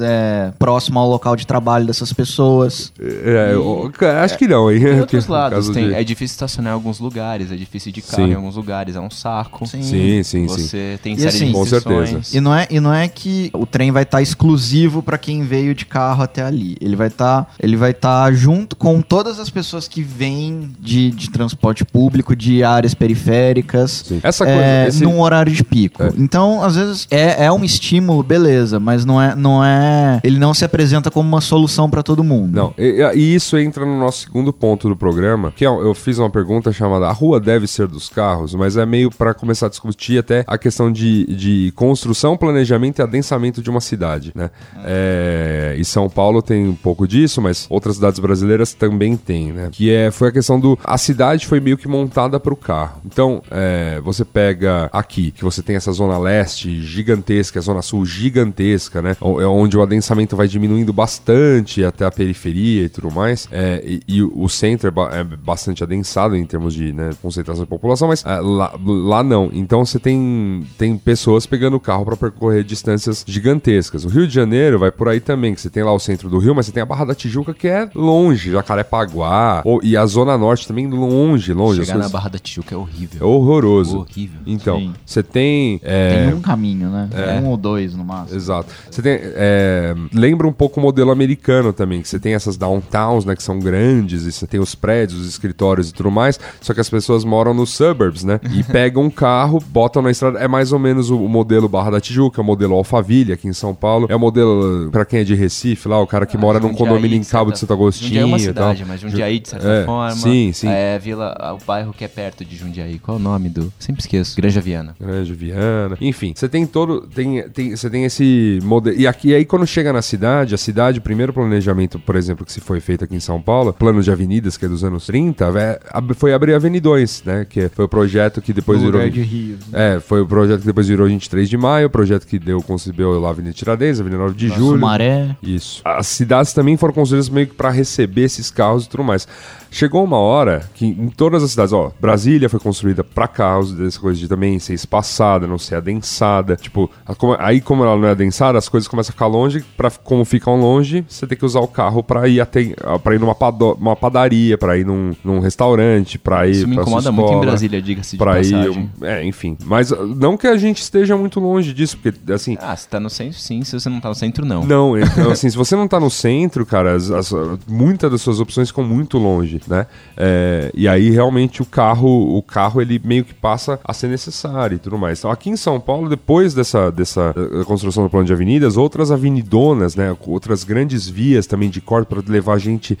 é, 0.00 0.52
próximo 0.58 0.98
ao 0.98 1.08
local 1.08 1.36
de 1.36 1.46
trabalho 1.46 1.86
dessas 1.86 2.12
pessoas. 2.12 2.92
É, 3.00 3.50
eu- 3.52 3.90
acho 4.22 4.36
que 4.38 4.46
não, 4.46 4.70
hein? 4.70 4.80
Tem 4.88 5.00
outros 5.00 5.26
lados, 5.26 5.68
tem- 5.70 5.88
de- 5.88 5.94
é 5.94 6.04
difícil 6.04 6.34
estacionar 6.34 6.72
em 6.72 6.74
alguns 6.74 6.98
lugares, 6.98 7.50
é 7.52 7.56
difícil 7.56 7.92
de 7.92 8.02
carro 8.02 8.24
Sim. 8.24 8.30
em 8.30 8.34
alguns 8.34 8.56
lugares, 8.56 8.96
é 8.96 9.00
um 9.00 9.10
saco. 9.10 9.66
Sim. 9.66 9.82
Sim, 9.82 10.22
sim, 10.22 10.22
sim. 10.22 10.46
Você 10.48 10.98
tem 11.02 11.14
E 11.14 11.16
série 11.16 11.28
assim, 11.28 11.46
de 11.46 11.52
Com 11.52 11.66
certeza. 11.66 12.20
E 12.36 12.40
não 12.40 12.54
é, 12.54 12.66
e 12.70 12.80
não 12.80 12.92
é 12.92 13.08
que 13.08 13.50
o 13.52 13.66
trem 13.66 13.90
vai 13.90 14.02
estar 14.02 14.22
exclusivo 14.22 15.02
para 15.02 15.18
quem 15.18 15.42
veio 15.42 15.74
de 15.74 15.84
carro 15.84 16.22
até 16.22 16.42
ali. 16.42 16.76
Ele 16.80 16.96
vai 16.96 17.08
estar 17.08 17.48
ele 17.60 17.76
vai 17.76 17.92
tá 17.94 18.30
junto 18.32 18.76
com 18.76 19.00
todas 19.00 19.38
as 19.38 19.50
pessoas 19.50 19.88
que 19.88 20.02
vêm 20.02 20.70
de, 20.80 21.10
de 21.10 21.30
transporte 21.30 21.84
público, 21.84 22.34
de 22.34 22.62
áreas 22.62 22.94
periféricas. 22.94 24.04
Sim. 24.06 24.20
Essa 24.22 24.37
coisa, 24.44 24.60
é, 24.60 24.88
esse- 24.88 25.02
num 25.02 25.20
horário 25.20 25.52
de 25.52 25.62
pico. 25.64 26.02
É. 26.02 26.10
Então, 26.16 26.62
às 26.62 26.76
vezes, 26.76 27.06
é, 27.10 27.46
é 27.46 27.52
um 27.52 27.64
estímulo, 27.64 28.22
beleza, 28.22 28.78
mas 28.80 29.04
não 29.04 29.20
é, 29.20 29.34
não 29.34 29.64
é. 29.64 30.20
Ele 30.22 30.38
não 30.38 30.52
se 30.54 30.64
apresenta 30.64 31.10
como 31.10 31.28
uma 31.28 31.40
solução 31.40 31.88
para 31.88 32.02
todo 32.02 32.22
mundo. 32.24 32.54
Não, 32.54 32.74
e, 32.78 33.02
e 33.14 33.34
isso 33.34 33.56
entra 33.58 33.84
no 33.84 33.98
nosso 33.98 34.22
segundo 34.22 34.52
ponto 34.52 34.88
do 34.88 34.96
programa, 34.96 35.52
que 35.54 35.64
é, 35.64 35.68
eu 35.68 35.94
fiz 35.94 36.18
uma 36.18 36.30
pergunta 36.30 36.72
chamada 36.72 37.06
A 37.06 37.12
rua 37.12 37.40
deve 37.40 37.66
ser 37.66 37.86
dos 37.86 38.08
carros, 38.08 38.54
mas 38.54 38.76
é 38.76 38.84
meio 38.86 39.10
para 39.10 39.34
começar 39.34 39.66
a 39.66 39.68
discutir 39.68 40.18
até 40.18 40.44
a 40.46 40.58
questão 40.58 40.90
de, 40.90 41.24
de 41.26 41.72
construção, 41.74 42.36
planejamento 42.36 42.98
e 42.98 43.02
adensamento 43.02 43.62
de 43.62 43.70
uma 43.70 43.80
cidade, 43.80 44.32
né? 44.34 44.50
É, 44.84 45.74
e 45.78 45.84
São 45.84 46.08
Paulo 46.08 46.42
tem 46.42 46.66
um 46.68 46.74
pouco 46.74 47.06
disso, 47.06 47.40
mas 47.40 47.66
outras 47.70 47.96
cidades 47.96 48.18
brasileiras 48.18 48.72
também 48.74 49.16
tem, 49.16 49.52
né? 49.52 49.68
Que 49.70 49.90
é, 49.92 50.10
foi 50.10 50.28
a 50.28 50.32
questão 50.32 50.58
do... 50.58 50.78
A 50.84 50.98
cidade 50.98 51.46
foi 51.46 51.60
meio 51.60 51.76
que 51.76 51.86
montada 51.88 52.38
para 52.40 52.52
o 52.52 52.56
carro. 52.56 53.00
Então, 53.04 53.42
é, 53.50 54.00
você 54.02 54.24
pega 54.32 54.88
aqui, 54.92 55.30
que 55.30 55.42
você 55.44 55.62
tem 55.62 55.76
essa 55.76 55.92
zona 55.92 56.18
leste 56.18 56.80
gigantesca, 56.82 57.58
a 57.58 57.62
zona 57.62 57.82
sul 57.82 58.04
gigantesca, 58.06 59.02
né? 59.02 59.16
É 59.20 59.46
onde 59.46 59.76
o 59.76 59.82
adensamento 59.82 60.36
vai 60.36 60.46
diminuindo 60.46 60.92
bastante 60.92 61.84
até 61.84 62.04
a 62.04 62.10
periferia 62.10 62.84
e 62.84 62.88
tudo 62.88 63.10
mais. 63.10 63.48
É, 63.50 63.82
e, 63.84 64.02
e 64.06 64.22
o 64.22 64.48
centro 64.48 64.88
é, 64.88 64.90
ba- 64.90 65.10
é 65.12 65.24
bastante 65.24 65.82
adensado 65.82 66.36
em 66.36 66.44
termos 66.44 66.74
de 66.74 66.92
né, 66.92 67.10
concentração 67.20 67.64
de 67.64 67.68
população, 67.68 68.08
mas 68.08 68.24
é, 68.24 68.38
lá, 68.40 68.72
lá 68.84 69.22
não. 69.22 69.50
Então 69.52 69.84
você 69.84 69.98
tem, 69.98 70.64
tem 70.76 70.96
pessoas 70.96 71.46
pegando 71.46 71.76
o 71.76 71.80
carro 71.80 72.04
para 72.04 72.16
percorrer 72.16 72.62
distâncias 72.64 73.24
gigantescas. 73.26 74.04
O 74.04 74.08
Rio 74.08 74.26
de 74.26 74.34
Janeiro 74.34 74.78
vai 74.78 74.90
por 74.90 75.08
aí 75.08 75.20
também, 75.20 75.54
que 75.54 75.60
você 75.60 75.70
tem 75.70 75.82
lá 75.82 75.92
o 75.92 75.98
centro 75.98 76.28
do 76.28 76.38
Rio, 76.38 76.54
mas 76.54 76.66
você 76.66 76.72
tem 76.72 76.82
a 76.82 76.86
Barra 76.86 77.06
da 77.06 77.14
Tijuca 77.14 77.54
que 77.54 77.66
é 77.68 77.88
longe, 77.94 78.50
Jacarepaguá, 78.52 79.62
ou, 79.64 79.80
e 79.82 79.96
a 79.96 80.04
Zona 80.06 80.36
Norte 80.36 80.66
também 80.68 80.88
longe, 80.88 81.52
longe. 81.52 81.84
Chegar 81.84 81.98
na 81.98 82.08
Barra 82.08 82.28
da 82.30 82.38
Tijuca 82.38 82.74
é 82.74 82.78
horrível. 82.78 83.20
É 83.20 83.24
horroroso. 83.24 84.06
Horrível. 84.10 84.40
Então, 84.46 84.92
você 85.04 85.22
tem. 85.22 85.80
é, 85.82 86.24
Tem 86.26 86.34
um 86.34 86.40
caminho, 86.40 86.88
né? 86.90 87.08
Um 87.42 87.46
ou 87.48 87.56
dois 87.56 87.94
no 87.94 88.04
máximo. 88.04 88.36
Exato. 88.36 88.72
Você 88.90 89.02
tem. 89.02 89.18
é, 89.22 89.94
lembra 90.12 90.46
um 90.46 90.52
pouco 90.52 90.80
o 90.80 90.82
modelo 90.82 91.10
americano 91.10 91.72
também, 91.72 92.00
que 92.02 92.08
você 92.08 92.18
tem 92.18 92.34
essas 92.34 92.56
downtowns, 92.56 93.24
né? 93.24 93.34
Que 93.36 93.42
são 93.42 93.58
grandes, 93.58 94.24
e 94.24 94.32
você 94.32 94.46
tem 94.46 94.58
os 94.60 94.74
prédios, 94.74 95.20
os 95.20 95.28
escritórios 95.28 95.90
e 95.90 95.92
tudo 95.94 96.10
mais. 96.10 96.38
Só 96.60 96.72
que 96.74 96.80
as 96.80 96.88
pessoas 96.90 97.24
moram 97.24 97.52
nos 97.54 97.70
suburbs, 97.70 98.24
né? 98.24 98.40
E 98.52 98.62
pegam 98.64 99.04
um 99.04 99.10
carro, 99.10 99.62
botam 99.68 100.02
na 100.02 100.10
estrada. 100.10 100.38
É 100.38 100.48
mais 100.48 100.72
ou 100.72 100.78
menos 100.78 101.10
o, 101.10 101.18
modelo 101.28 101.68
Barra 101.68 101.90
da 101.90 102.00
Tijuca, 102.00 102.40
é 102.40 102.42
o 102.42 102.44
modelo 102.44 102.74
Alphaville 102.74 103.32
aqui 103.32 103.46
em 103.48 103.52
São 103.52 103.74
Paulo. 103.74 104.06
É 104.10 104.16
o 104.16 104.20
modelo, 104.20 104.90
pra 104.90 105.04
quem 105.04 105.20
é 105.20 105.24
de 105.24 105.34
Recife, 105.34 105.88
lá, 105.88 106.00
o 106.00 106.06
cara 106.06 106.26
que 106.26 106.36
mora 106.38 106.58
num 106.58 106.72
condomínio 106.74 107.16
em 107.16 107.24
Cabo 107.24 107.50
de 107.52 107.58
Santo 107.58 107.72
Agostinho. 107.72 108.08
Jundiaí 108.08 108.22
é 108.22 108.26
uma 108.26 108.36
tal. 108.38 108.46
cidade, 108.72 108.84
mas 108.86 109.00
Jundiaí, 109.00 109.38
de 109.38 109.48
certa 109.48 109.68
É, 109.68 109.84
forma. 109.84 110.10
sim, 110.12 110.52
sim. 110.52 110.68
É 110.68 110.96
a 110.96 110.98
vila, 110.98 111.56
o 111.60 111.64
bairro 111.64 111.92
que 111.92 112.04
é 112.04 112.08
perto 112.08 112.44
de 112.44 112.56
Jundiaí. 112.56 112.98
Qual 112.98 113.16
é 113.16 113.20
o 113.20 113.22
nome 113.22 113.48
do. 113.48 113.72
Sempre 113.78 113.97
esqueço. 114.00 114.36
Granja 114.36 114.60
Viana. 114.60 114.94
Grande 115.00 115.32
Viana. 115.32 115.96
Enfim, 116.00 116.32
você 116.34 116.48
tem 116.48 116.66
todo. 116.66 117.02
Tem, 117.14 117.42
tem, 117.50 117.74
você 117.76 117.88
tem 117.90 118.04
esse 118.04 118.58
modelo. 118.62 118.96
E 118.98 119.06
aqui 119.06 119.34
aí, 119.34 119.44
quando 119.44 119.66
chega 119.66 119.92
na 119.92 120.02
cidade, 120.02 120.54
a 120.54 120.58
cidade, 120.58 120.98
o 120.98 121.02
primeiro 121.02 121.32
planejamento, 121.32 121.98
por 121.98 122.16
exemplo, 122.16 122.44
que 122.44 122.52
se 122.52 122.60
foi 122.60 122.80
feito 122.80 123.04
aqui 123.04 123.14
em 123.16 123.20
São 123.20 123.40
Paulo, 123.40 123.72
plano 123.72 124.02
de 124.02 124.10
avenidas, 124.10 124.56
que 124.56 124.64
é 124.64 124.68
dos 124.68 124.84
anos 124.84 125.06
30, 125.06 125.46
é, 125.58 125.80
foi 126.14 126.32
abrir 126.32 126.54
Avenidões, 126.54 127.22
né? 127.24 127.46
Que 127.48 127.68
foi 127.68 127.84
o 127.84 127.88
projeto 127.88 128.40
que 128.40 128.52
depois 128.52 128.78
No 128.80 128.86
virou. 128.86 129.00
lugar 129.00 129.12
de 129.12 129.20
rios. 129.22 129.58
né? 129.68 129.96
É, 129.96 130.00
foi 130.00 130.20
o 130.20 130.26
projeto 130.26 130.60
que 130.60 130.66
depois 130.66 130.88
virou 130.88 131.06
23 131.06 131.48
de 131.48 131.56
maio, 131.56 131.86
o 131.86 131.90
projeto 131.90 132.26
que 132.26 132.38
deu, 132.38 132.60
concebeu 132.62 133.18
lá 133.20 133.28
a 133.28 133.30
Avenida 133.30 133.54
Tiradentes, 133.54 134.00
Avenida 134.00 134.22
9 134.22 134.34
de 134.34 134.48
Julho. 134.48 134.78
Sumaré. 134.78 135.36
Isso. 135.42 135.80
As 135.84 136.06
cidades 136.06 136.52
também 136.52 136.76
foram 136.76 136.92
construídas 136.94 137.28
meio 137.28 137.46
que 137.46 137.54
para 137.54 137.70
receber 137.70 138.22
esses 138.22 138.50
carros 138.50 138.84
e 138.84 138.88
tudo 138.88 139.04
mais. 139.04 139.26
Chegou 139.70 140.02
uma 140.02 140.16
hora 140.16 140.62
que 140.74 140.86
em 140.86 141.08
todas 141.08 141.42
as 141.42 141.50
cidades, 141.50 141.72
ó, 141.74 141.92
Brasília 142.00 142.48
foi 142.48 142.58
construída 142.58 143.04
para 143.04 143.28
carros, 143.28 143.72
dessa 143.88 144.00
coisa 144.00 144.18
de 144.18 144.28
também 144.28 144.58
ser 144.58 144.74
espaçada, 144.74 145.46
não 145.46 145.58
ser 145.58 145.76
adensada. 145.76 146.56
Tipo, 146.56 146.90
a- 147.06 147.14
como- 147.14 147.36
aí 147.38 147.60
como 147.60 147.84
ela 147.84 147.96
não 147.96 148.06
é 148.06 148.10
adensada, 148.10 148.58
as 148.58 148.68
coisas 148.68 148.86
começam 148.88 149.10
a 149.10 149.12
ficar 149.12 149.26
longe, 149.26 149.64
para 149.76 149.90
como 149.90 150.24
ficam 150.24 150.60
longe, 150.60 151.04
você 151.08 151.26
tem 151.26 151.36
que 151.36 151.44
usar 151.44 151.60
o 151.60 151.68
carro 151.68 152.02
para 152.02 152.26
ir 152.28 152.40
até 152.40 152.74
para 153.02 153.14
ir 153.14 153.20
numa 153.20 153.34
pado- 153.34 153.74
uma 153.80 153.96
padaria, 153.96 154.56
para 154.58 154.76
ir 154.78 154.84
num, 154.86 155.12
num 155.24 155.38
restaurante, 155.40 156.18
para 156.18 156.46
ir 156.46 156.52
Isso 156.52 156.68
me 156.68 156.74
pra 156.74 156.84
sua 156.84 156.90
incomoda 156.90 157.12
muito 157.12 157.26
em 157.26 157.30
escola, 157.30 157.46
Brasília, 157.46 157.82
diga-se 157.82 158.12
de 158.12 158.18
pra 158.18 158.40
ir, 158.40 158.50
passagem. 158.52 158.90
um- 159.00 159.04
é, 159.04 159.24
enfim. 159.24 159.56
Mas 159.64 159.90
uh, 159.90 160.06
não 160.06 160.36
que 160.36 160.46
a 160.46 160.56
gente 160.56 160.80
esteja 160.82 161.16
muito 161.16 161.40
longe 161.40 161.72
disso, 161.72 161.98
porque 162.02 162.32
assim, 162.32 162.56
Ah, 162.60 162.76
se 162.76 162.88
tá 162.88 162.98
no 163.00 163.08
centro, 163.10 163.38
sim. 163.38 163.62
Se 163.64 163.78
você 163.78 163.88
não 163.88 164.00
tá 164.00 164.08
no 164.08 164.14
centro, 164.14 164.44
não. 164.44 164.64
não, 164.64 164.96
então, 164.98 165.30
assim, 165.30 165.48
se 165.50 165.56
você 165.56 165.74
não 165.76 165.86
tá 165.88 165.98
no 166.00 166.10
centro, 166.10 166.64
cara, 166.66 166.94
as, 166.94 167.10
as- 167.10 167.32
muitas 167.66 168.10
das 168.10 168.20
suas 168.20 168.40
opções 168.40 168.68
ficam 168.68 168.84
muito 168.84 169.18
longe, 169.18 169.60
né? 169.66 169.86
É, 170.16 170.70
e 170.74 170.88
aí, 170.88 171.10
realmente, 171.10 171.62
o 171.62 171.64
carro, 171.64 172.36
o 172.36 172.42
carro, 172.42 172.80
ele 172.80 173.00
meio 173.04 173.24
que 173.24 173.34
passa 173.34 173.77
a 173.84 173.92
ser 173.92 174.08
necessário 174.08 174.76
e 174.76 174.78
tudo 174.78 174.98
mais. 174.98 175.18
Então, 175.18 175.30
aqui 175.30 175.50
em 175.50 175.56
São 175.56 175.80
Paulo, 175.80 176.08
depois 176.08 176.54
dessa, 176.54 176.90
dessa 176.90 177.34
eh, 177.36 177.64
construção 177.64 178.04
do 178.04 178.10
plano 178.10 178.26
de 178.26 178.32
avenidas, 178.32 178.76
outras 178.76 179.10
avenidonas, 179.10 179.96
né? 179.96 180.16
Outras 180.26 180.64
grandes 180.64 181.08
vias 181.08 181.46
também 181.46 181.70
de 181.70 181.80
corte 181.80 182.08
para 182.08 182.22
levar 182.26 182.58
gente 182.58 182.98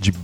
de, 0.00 0.14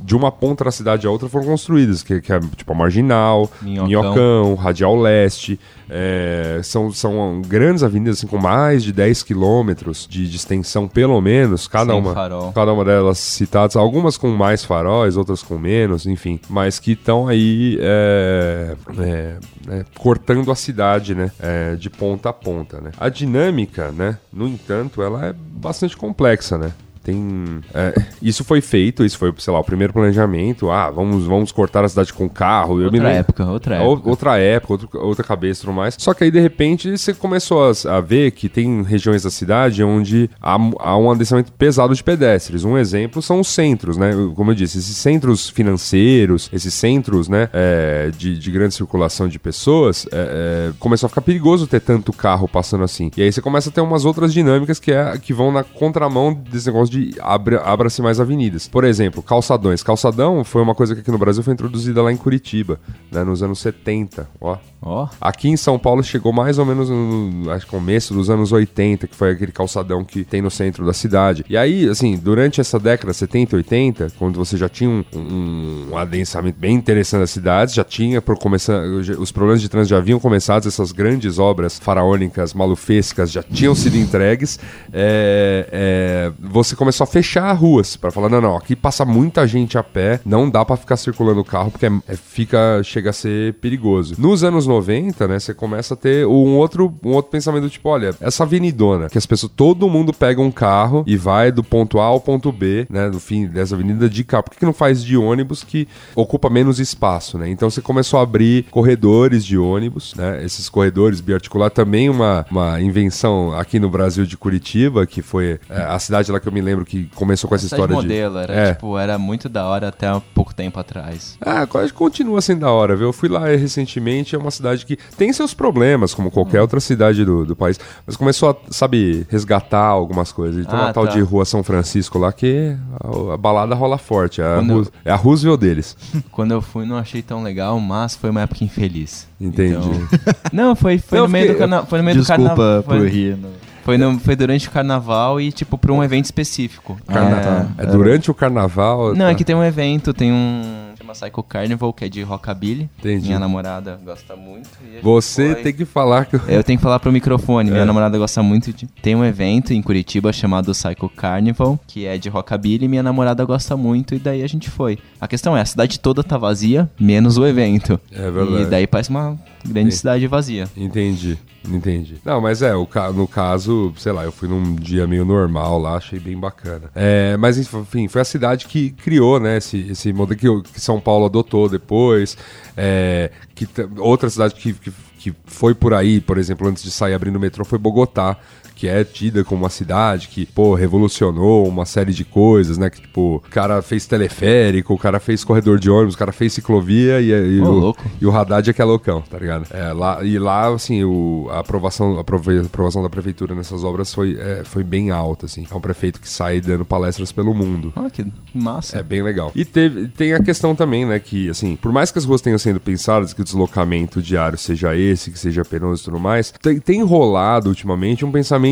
de, 0.00 0.16
uma 0.16 0.32
ponta 0.32 0.64
da 0.64 0.72
cidade 0.72 1.06
a 1.06 1.10
outra 1.10 1.28
foram 1.28 1.46
construídas, 1.46 2.02
que, 2.02 2.20
que 2.20 2.32
é 2.32 2.40
tipo 2.40 2.72
a 2.72 2.74
Marginal, 2.74 3.48
Minhocão. 3.62 3.86
Minhocão, 3.86 4.54
Radial 4.56 5.00
Leste, 5.00 5.58
é, 5.88 6.60
são, 6.64 6.92
são 6.92 7.40
grandes 7.46 7.84
avenidas 7.84 8.18
assim, 8.18 8.26
com 8.26 8.38
mais 8.38 8.82
de 8.82 8.92
10 8.92 9.22
quilômetros 9.22 10.06
de, 10.08 10.28
de 10.28 10.36
extensão, 10.36 10.88
pelo 10.88 11.20
menos, 11.20 11.68
cada 11.68 11.92
Sem 11.92 12.00
uma, 12.00 12.12
farol. 12.12 12.52
cada 12.52 12.72
uma 12.72 12.84
delas 12.84 13.18
citadas, 13.18 13.76
algumas 13.76 14.16
com 14.16 14.28
mais 14.30 14.64
faróis, 14.64 15.16
outras 15.16 15.42
com 15.42 15.56
menos, 15.56 16.06
enfim, 16.06 16.40
mas 16.48 16.80
que 16.80 16.92
estão 16.92 17.28
aí 17.28 17.78
é, 17.80 18.76
é, 18.98 19.36
é, 19.68 19.84
cortando 19.96 20.50
a 20.50 20.56
cidade, 20.56 21.14
né, 21.14 21.30
é, 21.38 21.76
de 21.76 21.88
ponta 21.88 22.30
a 22.30 22.32
ponta, 22.32 22.80
né. 22.80 22.90
A 22.98 23.08
dinâmica, 23.08 23.92
né, 23.92 24.18
no 24.32 24.48
entanto, 24.48 25.02
ela 25.02 25.26
é 25.26 25.32
bastante 25.32 25.96
complexa, 25.96 26.58
né. 26.58 26.72
Tem. 27.02 27.60
é, 27.74 27.94
isso 28.20 28.44
foi 28.44 28.60
feito, 28.60 29.04
isso 29.04 29.16
foi, 29.16 29.32
sei 29.38 29.52
lá, 29.52 29.60
o 29.60 29.64
primeiro 29.64 29.92
planejamento. 29.92 30.70
Ah, 30.70 30.90
vamos, 30.90 31.24
vamos 31.24 31.50
cortar 31.50 31.84
a 31.84 31.88
cidade 31.88 32.12
com 32.12 32.28
carro. 32.28 32.74
Outra 32.74 32.90
lembro- 32.90 33.08
época, 33.08 33.46
outra 33.46 33.82
ou- 33.82 33.94
época. 33.94 34.10
outra 34.10 34.38
época, 34.38 34.72
outro- 34.74 35.00
outra 35.00 35.24
cabeça 35.24 35.62
e 35.62 35.64
tudo 35.66 35.74
mais. 35.74 35.94
Só 35.98 36.12
que 36.12 36.24
aí, 36.24 36.30
de 36.30 36.40
repente, 36.40 36.96
você 36.96 37.14
começou 37.14 37.62
a, 37.70 37.96
a 37.96 38.00
ver 38.00 38.32
que 38.32 38.48
tem 38.48 38.82
regiões 38.82 39.22
da 39.22 39.30
cidade 39.30 39.82
onde 39.82 40.28
há, 40.40 40.54
há 40.78 40.96
um 40.96 41.10
adensamento 41.10 41.50
pesado 41.52 41.94
de 41.94 42.04
pedestres. 42.04 42.64
Um 42.64 42.76
exemplo 42.76 43.22
são 43.22 43.40
os 43.40 43.48
centros, 43.48 43.96
né? 43.96 44.10
Como 44.34 44.50
eu 44.50 44.54
disse, 44.54 44.78
esses 44.78 44.96
centros 44.96 45.48
financeiros, 45.48 46.50
esses 46.52 46.74
centros, 46.74 47.28
né, 47.28 47.48
é, 47.52 48.10
de, 48.16 48.38
de 48.38 48.50
grande 48.50 48.74
circulação 48.74 49.26
de 49.28 49.38
pessoas, 49.38 50.06
é, 50.12 50.68
é, 50.70 50.72
começou 50.78 51.06
a 51.06 51.08
ficar 51.08 51.22
perigoso 51.22 51.66
ter 51.66 51.80
tanto 51.80 52.12
carro 52.12 52.46
passando 52.46 52.84
assim. 52.84 53.10
E 53.16 53.22
aí 53.22 53.32
você 53.32 53.40
começa 53.40 53.70
a 53.70 53.72
ter 53.72 53.80
umas 53.80 54.04
outras 54.04 54.32
dinâmicas 54.32 54.78
que, 54.78 54.92
é, 54.92 55.16
que 55.18 55.32
vão 55.32 55.50
na 55.50 55.64
contramão 55.64 56.32
desse 56.34 56.66
negócio 56.66 56.89
de 56.90 57.14
abra- 57.20 57.62
abra-se 57.64 58.02
mais 58.02 58.18
avenidas. 58.20 58.66
Por 58.68 58.84
exemplo, 58.84 59.22
calçadões. 59.22 59.82
Calçadão 59.82 60.42
foi 60.44 60.60
uma 60.60 60.74
coisa 60.74 60.94
que 60.94 61.00
aqui 61.00 61.10
no 61.10 61.18
Brasil 61.18 61.42
foi 61.42 61.52
introduzida 61.54 62.02
lá 62.02 62.12
em 62.12 62.16
Curitiba, 62.16 62.80
né, 63.10 63.22
nos 63.24 63.42
anos 63.42 63.60
70, 63.60 64.28
ó. 64.40 64.56
Ó, 64.82 65.06
Aqui 65.20 65.46
em 65.50 65.58
São 65.58 65.78
Paulo 65.78 66.02
chegou 66.02 66.32
mais 66.32 66.58
ou 66.58 66.64
menos 66.64 66.88
no 66.88 67.50
acho 67.50 67.66
começo 67.66 68.14
dos 68.14 68.30
anos 68.30 68.50
80, 68.50 69.06
que 69.06 69.14
foi 69.14 69.32
aquele 69.32 69.52
calçadão 69.52 70.02
que 70.02 70.24
tem 70.24 70.40
no 70.40 70.50
centro 70.50 70.86
da 70.86 70.94
cidade. 70.94 71.44
E 71.50 71.54
aí, 71.56 71.86
assim, 71.86 72.16
durante 72.16 72.62
essa 72.62 72.78
década 72.78 73.12
70 73.12 73.54
e 73.54 73.56
80, 73.58 74.08
quando 74.18 74.38
você 74.38 74.56
já 74.56 74.70
tinha 74.70 74.88
um, 74.88 75.04
um- 75.14 75.88
um 75.92 75.98
adensamento 75.98 76.58
bem 76.58 76.74
interessante 76.74 77.20
das 77.20 77.30
cidades, 77.30 77.74
já 77.74 77.84
tinha 77.84 78.22
por 78.22 78.38
começar, 78.38 78.80
os 79.18 79.30
problemas 79.30 79.60
de 79.60 79.68
trânsito 79.68 79.90
já 79.90 79.98
haviam 79.98 80.18
começado, 80.18 80.66
essas 80.66 80.92
grandes 80.92 81.38
obras 81.38 81.78
faraônicas, 81.78 82.54
malufescas 82.54 83.30
já 83.30 83.42
tinham 83.42 83.74
sido 83.74 83.96
entregues, 83.98 84.58
é, 84.94 85.68
é, 85.70 86.32
você 86.40 86.74
começou 86.80 87.04
a 87.04 87.06
fechar 87.06 87.52
ruas 87.52 87.94
para 87.94 88.10
falar, 88.10 88.30
não, 88.30 88.40
não, 88.40 88.56
aqui 88.56 88.74
passa 88.74 89.04
muita 89.04 89.46
gente 89.46 89.76
a 89.76 89.82
pé, 89.82 90.18
não 90.24 90.48
dá 90.48 90.64
para 90.64 90.78
ficar 90.78 90.96
circulando 90.96 91.42
o 91.42 91.44
carro 91.44 91.70
porque 91.70 91.84
é, 91.84 91.92
é, 92.08 92.16
fica 92.16 92.80
chega 92.82 93.10
a 93.10 93.12
ser 93.12 93.52
perigoso. 93.54 94.14
Nos 94.16 94.42
anos 94.42 94.66
90, 94.66 95.28
né, 95.28 95.38
você 95.38 95.52
começa 95.52 95.92
a 95.92 95.96
ter 95.96 96.26
um 96.26 96.56
outro 96.56 96.94
um 97.04 97.10
outro 97.10 97.30
pensamento 97.30 97.68
tipo, 97.68 97.86
olha, 97.86 98.14
essa 98.18 98.44
avenidona, 98.44 99.10
que 99.10 99.18
as 99.18 99.26
pessoas, 99.26 99.52
todo 99.54 99.90
mundo 99.90 100.10
pega 100.10 100.40
um 100.40 100.50
carro 100.50 101.04
e 101.06 101.18
vai 101.18 101.52
do 101.52 101.62
ponto 101.62 102.00
A 102.00 102.04
ao 102.04 102.18
ponto 102.18 102.50
B, 102.50 102.86
né, 102.88 103.10
no 103.10 103.20
fim 103.20 103.46
dessa 103.46 103.74
avenida 103.74 104.08
de 104.08 104.24
carro. 104.24 104.44
Por 104.44 104.52
que, 104.52 104.60
que 104.60 104.64
não 104.64 104.72
faz 104.72 105.04
de 105.04 105.18
ônibus 105.18 105.62
que 105.62 105.86
ocupa 106.16 106.48
menos 106.48 106.80
espaço, 106.80 107.36
né? 107.36 107.50
Então 107.50 107.68
você 107.68 107.82
começou 107.82 108.18
a 108.20 108.22
abrir 108.22 108.64
corredores 108.70 109.44
de 109.44 109.58
ônibus, 109.58 110.14
né? 110.14 110.42
Esses 110.42 110.70
corredores 110.70 111.20
biarticular 111.20 111.70
também 111.70 112.08
uma, 112.08 112.46
uma 112.50 112.80
invenção 112.80 113.52
aqui 113.52 113.78
no 113.78 113.90
Brasil 113.90 114.24
de 114.24 114.38
Curitiba, 114.38 115.06
que 115.06 115.20
foi 115.20 115.60
é, 115.68 115.82
a 115.82 115.98
cidade 115.98 116.32
lá 116.32 116.40
que 116.40 116.48
eu 116.48 116.52
me 116.52 116.62
lembro 116.62 116.69
que 116.84 117.08
começou 117.14 117.48
com 117.48 117.54
essa 117.54 117.66
história 117.66 117.94
modelo, 117.94 118.34
de 118.36 118.42
era, 118.44 118.52
é. 118.54 118.72
tipo, 118.74 118.98
era 118.98 119.18
muito 119.18 119.48
da 119.48 119.64
hora 119.66 119.88
até 119.88 120.06
há 120.08 120.20
pouco 120.34 120.54
tempo 120.54 120.78
atrás. 120.80 121.36
Ah, 121.40 121.66
quase 121.66 121.92
continua 121.92 122.40
sendo 122.40 122.60
da 122.60 122.70
hora, 122.70 122.96
viu? 122.96 123.08
Eu 123.08 123.12
fui 123.12 123.28
lá 123.28 123.46
recentemente, 123.46 124.34
é 124.34 124.38
uma 124.38 124.50
cidade 124.50 124.84
que 124.86 124.96
tem 125.16 125.32
seus 125.32 125.52
problemas, 125.54 126.14
como 126.14 126.30
qualquer 126.30 126.60
outra 126.60 126.80
cidade 126.80 127.24
do, 127.24 127.44
do 127.44 127.54
país, 127.56 127.78
mas 128.06 128.16
começou 128.16 128.50
a, 128.50 128.56
sabe, 128.70 129.26
resgatar 129.28 129.84
algumas 129.86 130.32
coisas. 130.32 130.64
Então, 130.64 130.78
Ah, 130.78 130.84
uma 130.86 130.92
tal 130.92 131.06
tá. 131.06 131.12
de 131.12 131.20
Rua 131.20 131.44
São 131.44 131.62
Francisco 131.62 132.18
lá 132.18 132.32
que 132.32 132.76
a, 133.00 133.34
a 133.34 133.36
balada 133.36 133.74
rola 133.74 133.98
forte. 133.98 134.40
É 134.40 134.44
a, 134.44 134.56
Quando 134.56 134.92
é 135.04 135.10
a 135.10 135.16
Roosevelt 135.16 135.60
deles. 135.60 135.96
Quando 136.30 136.52
eu 136.52 136.60
fui, 136.62 136.86
não 136.86 136.96
achei 136.96 137.22
tão 137.22 137.42
legal, 137.42 137.78
mas 137.80 138.14
foi 138.16 138.30
uma 138.30 138.42
época 138.42 138.64
infeliz. 138.64 139.26
Entendi. 139.40 139.74
Então- 139.76 140.30
Não, 140.52 140.74
foi, 140.76 140.98
foi 140.98 141.18
Não, 141.18 141.26
no 141.26 141.32
meio 141.32 141.44
fiquei- 141.44 141.54
do 141.56 141.58
carnaval. 141.58 141.86
Foi 141.86 141.98
no 141.98 142.04
meio 142.04 142.16
do 142.16 142.20
Desculpa 142.22 142.48
carnaval. 142.48 142.82
por 142.82 142.98
Foi, 142.98 143.08
rir. 143.08 143.36
né? 143.36 143.48
Foi, 143.84 143.96
no- 143.98 144.18
foi 144.20 144.36
durante 144.36 144.68
o 144.68 144.70
carnaval 144.70 145.40
e, 145.40 145.50
tipo, 145.52 145.76
pra 145.78 145.92
um 145.92 146.02
evento 146.02 146.24
específico. 146.26 146.98
Carna- 147.06 147.68
É. 147.78 147.84
É 147.84 147.86
durante 147.86 148.30
o 148.30 148.34
carnaval. 148.34 149.14
Não, 149.14 149.26
tá? 149.26 149.30
é 149.30 149.34
que 149.34 149.44
tem 149.44 149.54
um 149.56 149.64
evento, 149.64 150.12
tem 150.12 150.32
um. 150.32 150.90
Chama 150.98 151.12
Psycho 151.14 151.42
Carnival, 151.42 151.92
que 151.92 152.04
é 152.04 152.08
de 152.08 152.22
rockabilly. 152.22 152.88
Entendi. 152.98 153.26
Minha 153.28 153.38
namorada 153.38 153.98
gosta 154.04 154.36
muito. 154.36 154.68
Você 155.02 155.54
foi. 155.54 155.62
tem 155.62 155.72
que 155.72 155.84
falar 155.84 156.26
que. 156.26 156.36
Eu 156.46 156.62
tenho 156.62 156.78
que 156.78 156.82
falar 156.82 156.98
pro 157.00 157.10
microfone. 157.10 157.70
Minha 157.70 157.82
É. 157.82 157.86
namorada 157.86 158.16
gosta 158.18 158.42
muito 158.42 158.72
de. 158.72 158.86
Tem 158.86 159.14
um 159.16 159.24
evento 159.24 159.72
em 159.72 159.80
Curitiba 159.80 160.32
chamado 160.32 160.72
Psycho 160.72 161.08
Carnival, 161.08 161.78
que 161.86 162.06
é 162.06 162.18
de 162.18 162.28
rockabilly. 162.28 162.86
Minha 162.86 163.02
namorada 163.02 163.44
gosta 163.44 163.76
muito 163.76 164.14
e 164.14 164.18
daí 164.18 164.42
a 164.42 164.46
gente 164.48 164.68
foi. 164.68 164.98
A 165.20 165.26
questão 165.26 165.56
é, 165.56 165.60
a 165.62 165.64
cidade 165.64 165.98
toda 165.98 166.22
tá 166.22 166.36
vazia, 166.36 166.88
menos 167.00 167.38
o 167.38 167.46
evento. 167.46 167.98
É 168.12 168.30
verdade. 168.30 168.62
E 168.62 168.66
daí 168.66 168.86
parece 168.86 169.10
uma 169.10 169.38
grande 169.64 169.92
Sim. 169.92 169.98
cidade 169.98 170.26
vazia. 170.26 170.68
Entendi, 170.76 171.38
entendi. 171.68 172.16
Não, 172.24 172.40
mas 172.40 172.62
é, 172.62 172.74
o 172.74 172.86
ca- 172.86 173.12
no 173.12 173.26
caso, 173.28 173.92
sei 173.96 174.12
lá, 174.12 174.24
eu 174.24 174.32
fui 174.32 174.48
num 174.48 174.74
dia 174.74 175.06
meio 175.06 175.24
normal 175.24 175.78
lá, 175.78 175.96
achei 175.96 176.18
bem 176.18 176.38
bacana. 176.38 176.90
É, 176.94 177.36
mas 177.36 177.58
enfim, 177.58 178.08
foi 178.08 178.20
a 178.20 178.24
cidade 178.24 178.66
que 178.66 178.90
criou, 178.90 179.38
né, 179.38 179.58
esse, 179.58 179.78
esse 179.90 180.12
modelo 180.12 180.62
que, 180.62 180.72
que 180.72 180.80
São 180.80 181.00
Paulo 181.00 181.26
adotou 181.26 181.68
depois. 181.68 182.36
É, 182.76 183.30
que 183.54 183.66
outra 183.98 184.30
cidade 184.30 184.54
que, 184.54 184.72
que, 184.72 184.92
que 185.18 185.34
foi 185.44 185.74
por 185.74 185.92
aí, 185.92 186.20
por 186.20 186.38
exemplo, 186.38 186.66
antes 186.66 186.82
de 186.82 186.90
sair 186.90 187.12
abrindo 187.14 187.36
o 187.36 187.40
metrô, 187.40 187.64
foi 187.64 187.78
Bogotá. 187.78 188.36
Que 188.80 188.88
é 188.88 189.04
tida 189.04 189.44
como 189.44 189.64
uma 189.64 189.68
cidade 189.68 190.28
que, 190.28 190.46
pô, 190.46 190.74
revolucionou 190.74 191.68
uma 191.68 191.84
série 191.84 192.14
de 192.14 192.24
coisas, 192.24 192.78
né? 192.78 192.88
Que, 192.88 193.02
tipo, 193.02 193.36
o 193.36 193.50
cara 193.50 193.82
fez 193.82 194.06
teleférico, 194.06 194.94
o 194.94 194.98
cara 194.98 195.20
fez 195.20 195.44
corredor 195.44 195.78
de 195.78 195.90
ônibus, 195.90 196.14
o 196.14 196.18
cara 196.18 196.32
fez 196.32 196.54
ciclovia 196.54 197.20
e, 197.20 197.28
e 197.28 197.60
Ô, 197.60 197.66
o, 197.66 197.72
louco. 197.72 198.02
e 198.18 198.24
o 198.24 198.34
Haddad 198.34 198.70
é 198.70 198.72
que 198.72 198.80
é 198.80 198.84
loucão, 198.86 199.20
tá 199.20 199.38
ligado? 199.38 199.66
É, 199.70 199.92
lá, 199.92 200.24
e 200.24 200.38
lá, 200.38 200.68
assim, 200.68 201.04
o, 201.04 201.46
a, 201.50 201.58
aprovação, 201.58 202.16
a 202.16 202.22
aprovação 202.22 203.02
da 203.02 203.10
prefeitura 203.10 203.54
nessas 203.54 203.84
obras 203.84 204.14
foi, 204.14 204.38
é, 204.40 204.62
foi 204.64 204.82
bem 204.82 205.10
alta, 205.10 205.44
assim. 205.44 205.66
É 205.70 205.74
um 205.74 205.80
prefeito 205.80 206.18
que 206.18 206.28
sai 206.30 206.58
dando 206.62 206.86
palestras 206.86 207.30
pelo 207.30 207.52
mundo. 207.52 207.92
Ah, 207.94 208.08
que 208.08 208.24
massa. 208.54 208.98
É 208.98 209.02
bem 209.02 209.22
legal. 209.22 209.52
E 209.54 209.62
teve, 209.62 210.08
tem 210.08 210.32
a 210.32 210.42
questão 210.42 210.74
também, 210.74 211.04
né, 211.04 211.18
que, 211.18 211.50
assim, 211.50 211.76
por 211.76 211.92
mais 211.92 212.10
que 212.10 212.18
as 212.18 212.24
ruas 212.24 212.40
tenham 212.40 212.58
sendo 212.58 212.80
pensadas, 212.80 213.34
que 213.34 213.42
o 213.42 213.44
deslocamento 213.44 214.22
diário 214.22 214.56
seja 214.56 214.96
esse, 214.96 215.30
que 215.30 215.38
seja 215.38 215.66
penoso 215.66 216.00
e 216.00 216.04
tudo 216.06 216.18
mais, 216.18 216.50
tem, 216.62 216.80
tem 216.80 217.02
rolado 217.02 217.68
ultimamente 217.68 218.24
um 218.24 218.32
pensamento 218.32 218.69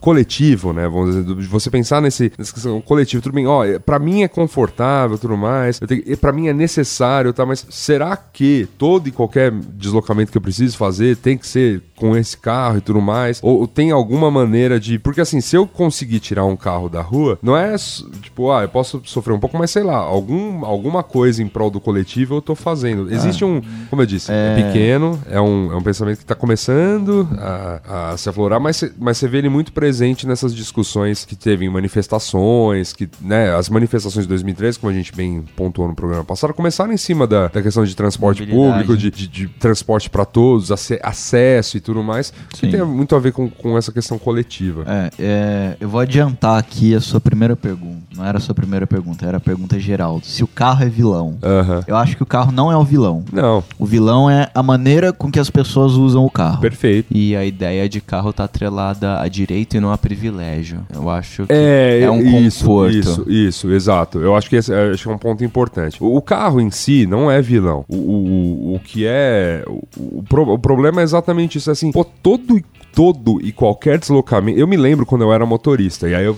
coletivo, 0.00 0.72
né, 0.72 0.88
vamos 0.88 1.14
dizer, 1.14 1.24
de 1.34 1.46
você 1.46 1.70
pensar 1.70 2.00
nesse, 2.00 2.32
nessa 2.38 2.52
questão 2.52 2.80
coletivo, 2.80 3.22
tudo 3.22 3.34
bem, 3.34 3.46
ó, 3.46 3.64
é- 3.64 3.78
pra 3.78 3.98
mim 3.98 4.22
é 4.22 4.28
confortável 4.28 5.18
tudo 5.18 5.36
mais, 5.36 5.80
eu 5.80 5.86
tenho, 5.86 6.16
pra 6.18 6.32
mim 6.32 6.48
é 6.48 6.52
necessário, 6.52 7.32
tá, 7.32 7.44
mas 7.46 7.66
será 7.70 8.16
que 8.16 8.68
todo 8.78 9.08
e 9.08 9.12
qualquer 9.12 9.52
deslocamento 9.52 10.30
que 10.32 10.38
eu 10.38 10.42
preciso 10.42 10.76
fazer 10.76 11.16
tem 11.16 11.36
que 11.36 11.46
ser 11.46 11.82
com 11.96 12.16
esse 12.16 12.36
carro 12.36 12.78
e 12.78 12.80
tudo 12.80 13.00
mais? 13.00 13.40
Ou, 13.42 13.60
ou 13.60 13.66
tem 13.66 13.90
alguma 13.90 14.30
maneira 14.30 14.78
de. 14.78 14.98
Porque 14.98 15.20
assim, 15.20 15.40
se 15.40 15.56
eu 15.56 15.66
conseguir 15.66 16.20
tirar 16.20 16.44
um 16.44 16.56
carro 16.56 16.88
da 16.88 17.00
rua, 17.02 17.38
não 17.42 17.56
é 17.56 17.74
tipo, 18.22 18.50
ah, 18.52 18.62
eu 18.62 18.68
posso 18.68 19.00
sofrer 19.04 19.32
um 19.34 19.40
pouco, 19.40 19.58
mas 19.58 19.70
sei 19.70 19.82
lá, 19.82 19.96
algum, 19.96 20.64
alguma 20.64 21.02
coisa 21.02 21.42
em 21.42 21.48
prol 21.48 21.70
do 21.70 21.80
coletivo 21.80 22.36
eu 22.36 22.42
tô 22.42 22.54
fazendo. 22.54 23.12
Existe 23.12 23.44
um, 23.44 23.60
como 23.90 24.02
eu 24.02 24.06
disse, 24.06 24.30
é, 24.30 24.54
pequeno, 24.62 25.18
é 25.28 25.40
um, 25.40 25.72
é 25.72 25.76
um 25.76 25.82
pensamento 25.82 26.18
que 26.18 26.24
tá 26.26 26.34
começando 26.34 27.28
a, 27.38 28.10
a 28.12 28.16
se 28.16 28.28
aflorar, 28.28 28.60
mas, 28.60 28.76
cê- 28.76 28.92
mas 29.08 29.16
você 29.18 29.26
vê 29.28 29.38
ele 29.38 29.48
muito 29.48 29.72
presente 29.72 30.26
nessas 30.26 30.54
discussões 30.54 31.24
que 31.24 31.34
teve 31.34 31.64
em 31.64 31.68
manifestações, 31.70 32.92
que, 32.92 33.08
né, 33.20 33.54
as 33.54 33.68
manifestações 33.68 34.24
de 34.24 34.28
2013, 34.28 34.78
como 34.78 34.90
a 34.90 34.94
gente 34.94 35.14
bem 35.14 35.42
pontuou 35.56 35.88
no 35.88 35.94
programa 35.94 36.24
passado, 36.24 36.52
começaram 36.52 36.92
em 36.92 36.96
cima 36.96 37.26
da, 37.26 37.48
da 37.48 37.62
questão 37.62 37.84
de 37.84 37.94
transporte 37.94 38.44
público, 38.46 38.96
de, 38.96 39.10
de- 39.10 39.28
de 39.28 39.48
transporte 39.48 40.10
para 40.10 40.24
todos, 40.24 40.70
ace- 40.70 41.00
acesso 41.02 41.76
e 41.76 41.80
tudo 41.80 42.02
mais, 42.02 42.32
que 42.50 42.58
Sim. 42.66 42.70
tem 42.70 42.82
muito 42.84 43.14
a 43.14 43.18
ver 43.18 43.32
com, 43.32 43.48
com 43.48 43.76
essa 43.78 43.92
questão 43.92 44.18
coletiva. 44.18 44.84
É, 44.86 45.10
é, 45.18 45.76
eu 45.80 45.88
vou 45.88 46.00
adiantar 46.00 46.58
aqui 46.58 46.94
a 46.94 47.00
sua 47.00 47.20
primeira 47.20 47.56
pergunta. 47.56 48.02
Não 48.16 48.24
era 48.24 48.38
a 48.38 48.40
sua 48.40 48.54
primeira 48.54 48.86
pergunta, 48.86 49.24
era 49.26 49.36
a 49.36 49.40
pergunta 49.40 49.78
geral. 49.78 50.20
Se 50.22 50.42
o 50.42 50.46
carro 50.46 50.82
é 50.84 50.88
vilão. 50.88 51.38
Aham. 51.42 51.82
Eu 51.86 51.96
acho 51.96 52.16
que 52.16 52.22
o 52.22 52.26
carro 52.26 52.50
não 52.52 52.70
é 52.72 52.76
o 52.76 52.84
vilão. 52.84 53.24
Não, 53.32 53.62
O 53.78 53.86
vilão 53.86 54.28
é 54.28 54.50
a 54.54 54.62
maneira 54.62 55.12
com 55.12 55.30
que 55.30 55.38
as 55.38 55.50
pessoas 55.50 55.92
usam 55.92 56.24
o 56.24 56.30
carro. 56.30 56.60
perfeito. 56.60 57.06
E 57.14 57.36
a 57.36 57.44
ideia 57.44 57.88
de 57.88 58.00
carro 58.00 58.32
tá 58.32 58.44
atrelada 58.44 58.97
a 59.04 59.28
direito 59.28 59.76
e 59.76 59.80
não 59.80 59.92
a 59.92 59.98
privilégio. 59.98 60.80
Eu 60.92 61.08
acho 61.10 61.46
que 61.46 61.52
É, 61.52 62.00
é 62.02 62.10
um 62.10 62.20
isso, 62.20 62.60
conforto. 62.64 62.96
Isso, 62.96 63.24
isso, 63.30 63.70
exato. 63.72 64.18
Eu 64.20 64.34
acho 64.34 64.48
que 64.48 64.56
esse 64.56 64.72
é, 64.72 64.90
acho 64.90 65.02
que 65.04 65.08
é 65.08 65.12
um 65.14 65.18
ponto 65.18 65.44
importante. 65.44 66.02
O, 66.02 66.16
o 66.16 66.22
carro 66.22 66.60
em 66.60 66.70
si 66.70 67.06
não 67.06 67.30
é 67.30 67.40
vilão. 67.40 67.84
O, 67.88 67.96
o, 67.96 68.74
o- 68.76 68.80
que 68.80 69.04
é. 69.06 69.62
O, 69.66 70.18
o 70.18 70.22
pro- 70.28 70.52
o 70.52 70.58
problema 70.58 71.00
é 71.00 71.04
exatamente 71.04 71.58
isso. 71.58 71.70
Assim, 71.70 71.92
pô, 71.92 72.04
todo 72.04 72.60
todo 72.94 73.38
e 73.42 73.52
qualquer 73.52 73.98
deslocamento. 73.98 74.58
Eu 74.58 74.66
me 74.66 74.76
lembro 74.76 75.06
quando 75.06 75.22
eu 75.22 75.32
era 75.32 75.44
motorista, 75.46 76.08
e 76.08 76.14
aí 76.14 76.24
eu, 76.24 76.36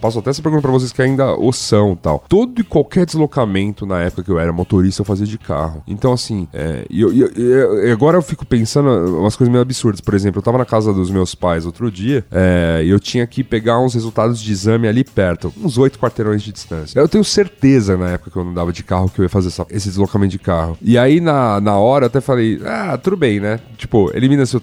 passo 0.00 0.18
até 0.18 0.30
essa 0.30 0.42
pergunta 0.42 0.62
pra 0.62 0.70
vocês 0.70 0.92
que 0.92 1.00
ainda 1.02 1.34
o 1.34 1.52
são 1.52 1.96
tal. 1.96 2.24
Todo 2.28 2.60
e 2.60 2.64
qualquer 2.64 3.06
deslocamento 3.06 3.86
na 3.86 4.00
época 4.02 4.22
que 4.24 4.30
eu 4.30 4.38
era 4.38 4.52
motorista, 4.52 5.00
eu 5.02 5.06
fazia 5.06 5.26
de 5.26 5.38
carro. 5.38 5.82
Então, 5.86 6.12
assim, 6.12 6.46
é, 6.52 6.84
eu, 6.90 7.12
eu- 7.12 7.28
eu- 7.28 7.92
agora 7.92 8.16
eu 8.18 8.22
fico 8.22 8.44
pensando 8.44 8.88
umas 9.20 9.36
coisas 9.36 9.50
meio 9.50 9.62
absurdas. 9.62 10.00
Por 10.00 10.14
exemplo, 10.14 10.38
eu 10.38 10.42
tava 10.42 10.58
na 10.58 10.64
casa 10.64 10.92
dos 10.92 11.10
meus 11.10 11.34
pais 11.34 11.64
outro 11.66 11.90
dia, 11.90 12.24
é, 12.30 12.82
e 12.84 12.90
eu 12.90 13.00
tinha 13.00 13.26
que 13.26 13.42
pegar 13.42 13.78
uns 13.80 13.94
resultados 13.94 14.40
de 14.40 14.52
exame 14.52 14.86
ali 14.88 15.04
perto, 15.04 15.52
uns 15.62 15.78
oito 15.78 15.98
quarteirões 15.98 16.42
de 16.42 16.52
distância. 16.52 16.98
Eu 16.98 17.08
tenho 17.08 17.24
certeza 17.24 17.96
na 17.96 18.10
época 18.10 18.30
que 18.30 18.36
eu 18.36 18.44
não 18.44 18.52
dava 18.54 18.72
de 18.72 18.82
carro 18.82 19.08
que 19.08 19.20
eu 19.20 19.24
ia 19.24 19.28
fazer 19.28 19.48
essa- 19.48 19.66
esse 19.70 19.88
deslocamento 19.88 20.32
de 20.32 20.38
carro. 20.38 20.76
E 20.82 20.98
aí, 20.98 21.20
na, 21.20 21.60
na 21.60 21.76
hora, 21.78 22.04
eu 22.04 22.06
até 22.08 22.20
falei, 22.20 22.60
ah, 22.64 22.98
tudo 22.98 23.16
bem, 23.16 23.40
né? 23.40 23.60
Tipo, 23.76 24.10
elimina-se 24.14 24.56
o, 24.56 24.62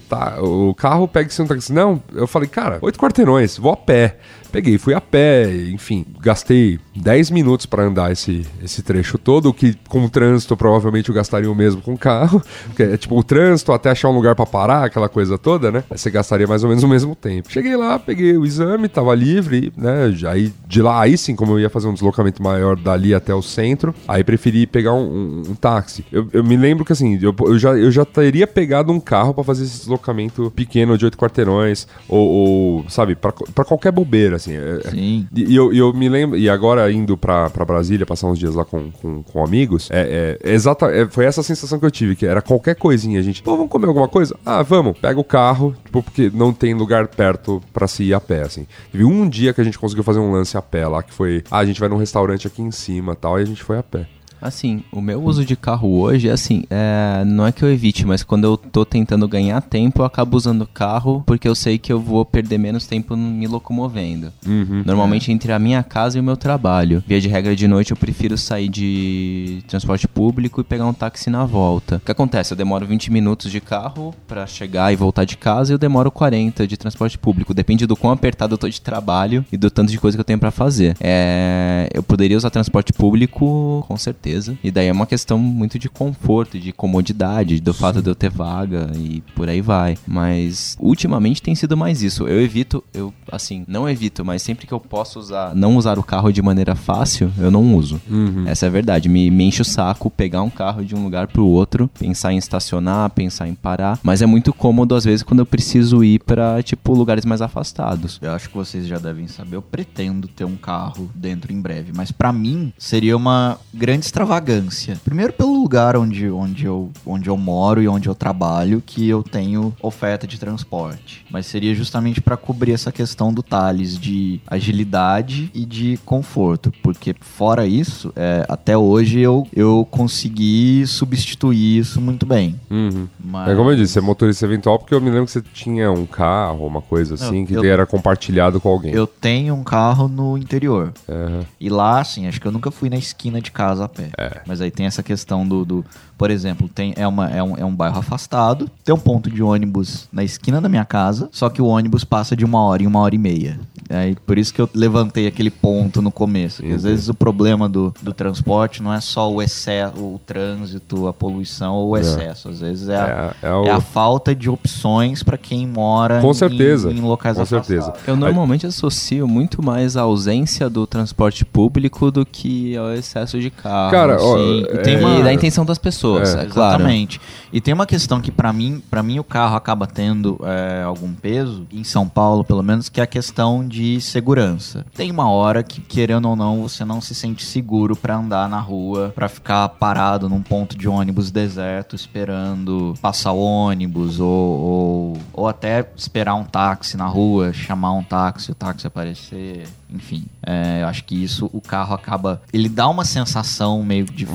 o 0.70 0.74
carro, 0.74 1.08
pegue-se 1.30 1.42
um 1.42 1.46
táxi. 1.46 1.72
Não, 1.72 2.02
eu 2.12 2.26
falei, 2.26 2.48
cara, 2.48 2.78
oito 2.82 2.98
quarteirões, 2.98 3.56
vou 3.56 3.72
a 3.72 3.76
pé. 3.76 4.16
Peguei, 4.50 4.78
fui 4.78 4.94
a 4.94 5.00
pé, 5.00 5.46
enfim, 5.70 6.04
gastei 6.20 6.78
10 6.96 7.30
minutos 7.30 7.66
pra 7.66 7.84
andar 7.84 8.10
esse, 8.12 8.44
esse 8.62 8.82
trecho 8.82 9.16
todo, 9.16 9.52
que 9.54 9.74
com 9.88 10.04
o 10.04 10.10
trânsito 10.10 10.56
provavelmente 10.56 11.08
eu 11.08 11.14
gastaria 11.14 11.50
o 11.50 11.54
mesmo 11.54 11.80
com 11.80 11.94
o 11.94 11.98
carro. 11.98 12.42
Porque 12.66 12.82
é 12.82 12.96
tipo 12.96 13.16
o 13.18 13.22
trânsito 13.22 13.72
até 13.72 13.90
achar 13.90 14.08
um 14.08 14.14
lugar 14.14 14.34
pra 14.34 14.44
parar, 14.46 14.84
aquela 14.84 15.08
coisa 15.08 15.38
toda, 15.38 15.70
né? 15.70 15.84
Você 15.90 16.10
gastaria 16.10 16.46
mais 16.46 16.62
ou 16.64 16.68
menos 16.68 16.82
o 16.84 16.88
mesmo 16.88 17.14
tempo. 17.14 17.50
Cheguei 17.50 17.76
lá, 17.76 17.98
peguei 17.98 18.36
o 18.36 18.44
exame, 18.44 18.88
tava 18.88 19.14
livre, 19.14 19.72
né? 19.76 20.12
Aí 20.28 20.52
de 20.66 20.82
lá, 20.82 21.00
aí 21.02 21.16
sim, 21.16 21.36
como 21.36 21.52
eu 21.52 21.60
ia 21.60 21.70
fazer 21.70 21.86
um 21.88 21.94
deslocamento 21.94 22.42
maior 22.42 22.76
dali 22.76 23.14
até 23.14 23.34
o 23.34 23.42
centro, 23.42 23.94
aí 24.08 24.24
preferi 24.24 24.66
pegar 24.66 24.94
um, 24.94 25.00
um- 25.04 25.42
um 25.50 25.54
táxi. 25.54 26.04
Eu, 26.10 26.28
eu 26.32 26.42
me 26.44 26.56
lembro 26.56 26.84
que 26.84 26.92
assim, 26.92 27.18
eu, 27.22 27.34
eu 27.40 27.58
já, 27.58 27.70
eu 27.76 27.90
já 27.90 28.04
teria 28.04 28.46
pegado 28.46 28.92
um 28.92 28.98
carro 29.00 29.32
pra 29.32 29.44
fazer 29.44 29.64
esse 29.64 29.78
deslocamento 29.78 30.52
pequeno 30.56 30.98
de 30.98 31.04
oito 31.04 31.16
quarteirões, 31.18 31.86
ou, 32.08 32.28
ou, 32.28 32.84
sabe, 32.88 33.14
pra 33.14 33.32
qualquer 33.64 33.92
bobeira, 33.92 34.38
assim. 34.40 34.56
É- 34.56 34.80
é- 34.84 34.90
Sim. 34.90 35.28
e, 35.34 35.54
eu, 35.54 35.72
eu 35.72 35.92
me 35.92 36.08
lembro, 36.08 36.36
e 36.36 36.48
agora 36.48 36.90
indo 36.90 37.16
pra, 37.16 37.48
pra 37.50 37.64
Brasília, 37.64 38.06
passar 38.06 38.26
uns 38.26 38.38
dias 38.38 38.54
lá 38.54 38.64
com, 38.64 38.90
com, 38.90 39.22
com 39.22 39.44
amigos, 39.44 39.88
é, 39.90 40.38
é, 40.42 40.52
exata, 40.52 40.86
é, 40.86 41.06
foi 41.08 41.24
essa 41.24 41.42
sensação 41.42 41.78
que 41.78 41.86
eu 41.86 41.90
tive, 41.90 42.16
que 42.16 42.26
era 42.26 42.42
qualquer 42.42 42.74
coisinha, 42.74 43.18
a 43.18 43.22
gente, 43.22 43.42
pô, 43.42 43.56
vamos 43.56 43.70
comer 43.70 43.86
alguma 43.86 44.08
coisa? 44.08 44.36
Ah, 44.44 44.62
vamos, 44.62 44.98
pega 44.98 45.18
o 45.20 45.24
carro, 45.24 45.74
tipo, 45.84 46.02
porque 46.02 46.30
não 46.32 46.52
tem 46.52 46.74
lugar 46.74 47.08
perto 47.08 47.60
pra 47.72 47.86
se 47.86 48.02
ir 48.04 48.14
a 48.14 48.20
pé, 48.20 48.42
assim. 48.42 48.66
Teve 48.90 49.04
um 49.04 49.28
dia 49.28 49.52
que 49.52 49.60
a 49.60 49.64
gente 49.64 49.78
conseguiu 49.78 50.04
fazer 50.04 50.18
um 50.18 50.32
lance 50.32 50.56
a 50.56 50.62
pé 50.62 50.86
lá, 50.86 51.02
que 51.02 51.12
foi, 51.12 51.42
ah, 51.50 51.58
a 51.58 51.64
gente 51.64 51.78
vai 51.80 51.88
num 51.88 51.96
restaurante 51.96 52.46
aqui 52.46 52.62
em 52.62 52.70
cima 52.70 53.14
tal, 53.14 53.38
e 53.38 53.42
a 53.42 53.46
gente 53.46 53.62
foi 53.62 53.78
a 53.78 53.82
pé. 53.82 54.06
Assim, 54.40 54.82
o 54.90 55.00
meu 55.00 55.22
uso 55.22 55.44
de 55.44 55.56
carro 55.56 55.98
hoje 55.98 56.28
é 56.28 56.32
assim, 56.32 56.64
é, 56.70 57.22
não 57.26 57.46
é 57.46 57.52
que 57.52 57.62
eu 57.62 57.70
evite, 57.70 58.06
mas 58.06 58.22
quando 58.22 58.44
eu 58.44 58.56
tô 58.56 58.84
tentando 58.84 59.28
ganhar 59.28 59.60
tempo, 59.60 60.02
eu 60.02 60.06
acabo 60.06 60.36
usando 60.36 60.66
carro 60.66 61.22
porque 61.26 61.46
eu 61.46 61.54
sei 61.54 61.78
que 61.78 61.92
eu 61.92 62.00
vou 62.00 62.24
perder 62.24 62.58
menos 62.58 62.86
tempo 62.86 63.16
me 63.16 63.46
locomovendo. 63.46 64.32
Uhum. 64.46 64.82
Normalmente 64.84 65.30
entre 65.30 65.52
a 65.52 65.58
minha 65.58 65.82
casa 65.82 66.16
e 66.16 66.20
o 66.20 66.24
meu 66.24 66.36
trabalho. 66.36 67.02
Via 67.06 67.20
de 67.20 67.28
regra 67.28 67.54
de 67.54 67.68
noite 67.68 67.90
eu 67.90 67.96
prefiro 67.96 68.36
sair 68.38 68.68
de 68.68 69.62
transporte 69.68 70.08
público 70.08 70.60
e 70.60 70.64
pegar 70.64 70.86
um 70.86 70.92
táxi 70.92 71.28
na 71.28 71.44
volta. 71.44 71.96
O 71.96 72.00
que 72.00 72.12
acontece? 72.12 72.52
Eu 72.52 72.56
demoro 72.56 72.86
20 72.86 73.12
minutos 73.12 73.50
de 73.50 73.60
carro 73.60 74.14
pra 74.26 74.46
chegar 74.46 74.92
e 74.92 74.96
voltar 74.96 75.24
de 75.24 75.36
casa 75.36 75.72
e 75.72 75.74
eu 75.74 75.78
demoro 75.78 76.10
40 76.10 76.66
de 76.66 76.76
transporte 76.76 77.18
público. 77.18 77.52
Depende 77.52 77.86
do 77.86 77.96
quão 77.96 78.12
apertado 78.12 78.54
eu 78.54 78.58
tô 78.58 78.68
de 78.68 78.80
trabalho 78.80 79.44
e 79.52 79.56
do 79.56 79.70
tanto 79.70 79.90
de 79.90 79.98
coisa 79.98 80.16
que 80.16 80.20
eu 80.20 80.24
tenho 80.24 80.38
pra 80.38 80.50
fazer. 80.50 80.96
É, 81.00 81.88
eu 81.92 82.02
poderia 82.02 82.36
usar 82.36 82.50
transporte 82.50 82.92
público, 82.92 83.84
com 83.86 83.96
certeza. 83.96 84.29
E 84.62 84.70
daí 84.70 84.86
é 84.86 84.92
uma 84.92 85.06
questão 85.06 85.38
muito 85.38 85.78
de 85.78 85.88
conforto, 85.88 86.58
de 86.58 86.72
comodidade, 86.72 87.60
do 87.60 87.74
fato 87.74 88.02
de 88.02 88.08
eu 88.08 88.14
ter 88.14 88.30
vaga 88.30 88.90
e 88.96 89.22
por 89.34 89.48
aí 89.48 89.60
vai. 89.60 89.96
Mas 90.06 90.76
ultimamente 90.78 91.42
tem 91.42 91.54
sido 91.54 91.76
mais 91.76 92.02
isso. 92.02 92.26
Eu 92.26 92.40
evito, 92.40 92.82
eu 92.92 93.12
assim, 93.30 93.64
não 93.66 93.88
evito, 93.88 94.24
mas 94.24 94.42
sempre 94.42 94.66
que 94.66 94.72
eu 94.72 94.80
posso 94.80 95.18
usar, 95.18 95.54
não 95.54 95.76
usar 95.76 95.98
o 95.98 96.02
carro 96.02 96.32
de 96.32 96.42
maneira 96.42 96.74
fácil, 96.74 97.30
eu 97.38 97.50
não 97.50 97.74
uso. 97.74 98.00
Essa 98.46 98.66
é 98.66 98.68
a 98.68 98.72
verdade. 98.72 99.08
Me, 99.08 99.30
me 99.30 99.44
enche 99.44 99.62
o 99.62 99.64
saco 99.64 100.10
pegar 100.10 100.42
um 100.42 100.50
carro 100.50 100.84
de 100.84 100.94
um 100.94 101.02
lugar 101.02 101.28
pro 101.28 101.46
outro, 101.46 101.88
pensar 101.98 102.32
em 102.32 102.38
estacionar, 102.38 103.10
pensar 103.10 103.48
em 103.48 103.54
parar. 103.54 103.98
Mas 104.02 104.22
é 104.22 104.26
muito 104.26 104.52
cômodo 104.52 104.94
às 104.94 105.04
vezes 105.04 105.22
quando 105.22 105.40
eu 105.40 105.46
preciso 105.46 106.02
ir 106.04 106.20
pra, 106.20 106.62
tipo, 106.62 106.92
lugares 106.92 107.24
mais 107.24 107.42
afastados. 107.42 108.18
Eu 108.22 108.32
acho 108.32 108.48
que 108.48 108.56
vocês 108.56 108.86
já 108.86 108.98
devem 108.98 109.26
saber, 109.26 109.56
eu 109.56 109.62
pretendo 109.62 110.28
ter 110.28 110.44
um 110.44 110.56
carro 110.56 111.10
dentro 111.14 111.52
em 111.52 111.60
breve, 111.60 111.92
mas 111.94 112.10
pra 112.12 112.32
mim 112.32 112.72
seria 112.78 113.16
uma 113.16 113.58
grande 113.72 114.04
extravagância. 114.20 115.00
Primeiro 115.04 115.32
pelo 115.32 115.52
lugar 115.60 115.96
onde, 115.96 116.28
onde, 116.30 116.66
eu, 116.66 116.90
onde 117.06 117.28
eu 117.28 117.36
moro 117.36 117.82
e 117.82 117.88
onde 117.88 118.08
eu 118.08 118.14
trabalho, 118.14 118.82
que 118.84 119.08
eu 119.08 119.22
tenho 119.22 119.74
oferta 119.82 120.26
de 120.26 120.38
transporte. 120.38 121.24
Mas 121.30 121.46
seria 121.46 121.74
justamente 121.74 122.20
pra 122.20 122.36
cobrir 122.36 122.72
essa 122.72 122.92
questão 122.92 123.32
do 123.32 123.42
Thales 123.42 123.98
de 123.98 124.40
agilidade 124.46 125.50
e 125.54 125.64
de 125.64 125.98
conforto, 126.04 126.72
porque 126.82 127.14
fora 127.20 127.66
isso, 127.66 128.12
é, 128.14 128.44
até 128.48 128.76
hoje 128.76 129.20
eu, 129.20 129.46
eu 129.54 129.86
consegui 129.90 130.86
substituir 130.86 131.78
isso 131.78 132.00
muito 132.00 132.26
bem. 132.26 132.58
Uhum. 132.70 133.08
Mas... 133.22 133.48
É 133.50 133.54
como 133.56 133.70
eu 133.70 133.76
disse, 133.76 133.98
é 133.98 134.02
motorista 134.02 134.44
eventual 134.44 134.78
porque 134.78 134.94
eu 134.94 135.00
me 135.00 135.10
lembro 135.10 135.26
que 135.26 135.32
você 135.32 135.42
tinha 135.42 135.90
um 135.90 136.04
carro, 136.06 136.66
uma 136.66 136.82
coisa 136.82 137.14
assim, 137.14 137.46
que 137.46 137.54
eu- 137.54 137.64
era 137.64 137.86
compartilhado 137.86 138.60
com 138.60 138.68
alguém. 138.68 138.92
Eu 138.92 139.06
tenho 139.06 139.54
um 139.54 139.62
carro 139.62 140.08
no 140.08 140.36
interior. 140.36 140.92
Aham. 141.08 141.44
E 141.60 141.68
lá, 141.68 142.00
assim, 142.00 142.26
acho 142.26 142.40
que 142.40 142.46
eu 142.46 142.52
nunca 142.52 142.70
fui 142.70 142.90
na 142.90 142.96
esquina 142.96 143.40
de 143.40 143.50
casa 143.52 143.84
a 143.84 143.88
pé. 143.88 144.09
É. 144.18 144.40
Mas 144.46 144.60
aí 144.60 144.70
tem 144.70 144.86
essa 144.86 145.02
questão 145.02 145.46
do. 145.46 145.64
do- 145.64 145.84
por 146.18 146.30
exemplo, 146.30 146.68
tem, 146.68 146.92
é, 146.98 147.06
uma, 147.08 147.30
é, 147.30 147.42
um, 147.42 147.56
é 147.56 147.64
um 147.64 147.74
bairro 147.74 147.98
afastado, 147.98 148.70
tem 148.84 148.94
um 148.94 148.98
ponto 148.98 149.30
de 149.30 149.42
ônibus 149.42 150.06
na 150.12 150.22
esquina 150.22 150.60
da 150.60 150.68
minha 150.68 150.84
casa, 150.84 151.30
só 151.32 151.48
que 151.48 151.62
o 151.62 151.66
ônibus 151.66 152.04
passa 152.04 152.36
de 152.36 152.44
uma 152.44 152.60
hora 152.62 152.82
em 152.82 152.86
uma 152.86 153.00
hora 153.00 153.14
e 153.14 153.18
meia. 153.18 153.58
Aí, 153.88 154.14
por 154.26 154.36
isso 154.36 154.52
que 154.52 154.60
eu 154.60 154.68
levantei 154.74 155.26
aquele 155.26 155.50
ponto 155.50 156.02
no 156.02 156.12
começo. 156.12 156.62
Às 156.66 156.82
vezes 156.82 157.08
o 157.08 157.14
problema 157.14 157.70
do, 157.70 157.94
do 158.02 158.12
transporte 158.12 158.82
não 158.82 158.92
é 158.92 159.00
só 159.00 159.32
o 159.32 159.40
excesso, 159.40 159.94
o 159.96 160.20
trânsito, 160.26 161.08
a 161.08 161.12
poluição 161.14 161.74
ou 161.74 161.88
o 161.90 161.96
excesso. 161.96 162.50
Às 162.50 162.60
vezes 162.60 162.88
é 162.90 162.96
a, 162.96 163.34
É, 163.42 163.46
é 163.48 163.54
o- 163.54 163.64
é 163.64 163.70
a 163.70 163.80
falta 163.80 164.34
de 164.34 164.50
opções 164.50 165.22
para 165.22 165.38
quem 165.38 165.66
mora 165.66 166.20
Com 166.20 166.32
em- 166.32 166.34
certeza, 166.34 166.90
em, 166.92 167.00
locais 167.00 167.36
com 167.36 167.42
afastados. 167.44 167.66
certeza. 167.66 167.94
Eu 168.06 168.14
normalmente 168.14 168.66
associo 168.66 169.26
muito 169.26 169.62
mais 169.64 169.96
a 169.96 170.02
ausência 170.02 170.68
do 170.68 170.86
transporte 170.86 171.46
público 171.46 172.10
do 172.10 172.26
que 172.26 172.76
ao 172.76 172.92
excesso 172.92 173.40
de 173.40 173.48
carro. 173.50 173.90
Cara, 173.90 173.99
ó, 174.08 174.36
Sim, 174.36 174.64
é- 174.68 174.74
e 174.74 174.78
tem 174.78 174.94
E 174.94 174.96
uma, 174.98 175.22
da 175.22 175.32
intenção 175.32 175.64
das 175.64 175.78
pessoas, 175.78 176.30
é, 176.34 176.46
claro. 176.46 176.74
Exatamente. 176.80 177.20
E 177.52 177.60
tem 177.60 177.74
uma 177.74 177.86
questão 177.86 178.20
que 178.20 178.30
pra 178.30 178.52
mim, 178.52 178.82
para 178.90 179.02
mim 179.02 179.18
o 179.18 179.24
carro 179.24 179.56
acaba 179.56 179.86
tendo 179.86 180.38
é, 180.44 180.82
algum 180.84 181.12
peso 181.12 181.66
em 181.72 181.82
São 181.84 182.08
Paulo, 182.08 182.44
pelo 182.44 182.62
menos, 182.62 182.88
que 182.88 183.00
é 183.00 183.04
a 183.04 183.06
questão 183.06 183.66
de 183.66 184.00
segurança. 184.00 184.86
Tem 184.94 185.10
uma 185.10 185.28
hora 185.30 185.62
que 185.62 185.80
querendo 185.80 186.28
ou 186.28 186.36
não, 186.36 186.62
você 186.62 186.84
não 186.84 187.00
se 187.00 187.14
sente 187.14 187.44
seguro 187.44 187.96
pra 187.96 188.16
andar 188.16 188.48
na 188.48 188.60
rua, 188.60 189.12
pra 189.14 189.28
ficar 189.28 189.68
parado 189.70 190.28
num 190.28 190.42
ponto 190.42 190.76
de 190.76 190.88
ônibus 190.88 191.30
deserto 191.30 191.96
esperando 191.96 192.94
passar 193.00 193.32
o 193.32 193.40
ônibus 193.40 194.20
ou, 194.20 194.28
ou, 194.28 195.18
ou 195.32 195.48
até 195.48 195.88
esperar 195.96 196.34
um 196.34 196.44
táxi 196.44 196.96
na 196.96 197.06
rua, 197.06 197.52
chamar 197.52 197.92
um 197.92 198.02
táxi, 198.02 198.52
o 198.52 198.54
táxi 198.54 198.86
aparecer, 198.86 199.66
enfim. 199.92 200.24
É, 200.46 200.82
eu 200.82 200.86
acho 200.88 201.04
que 201.04 201.20
isso 201.22 201.50
o 201.52 201.60
carro 201.60 201.94
acaba, 201.94 202.40
ele 202.52 202.68
dá 202.68 202.88
uma 202.88 203.04
sensação 203.04 203.82
meio 203.90 204.04
de 204.04 204.26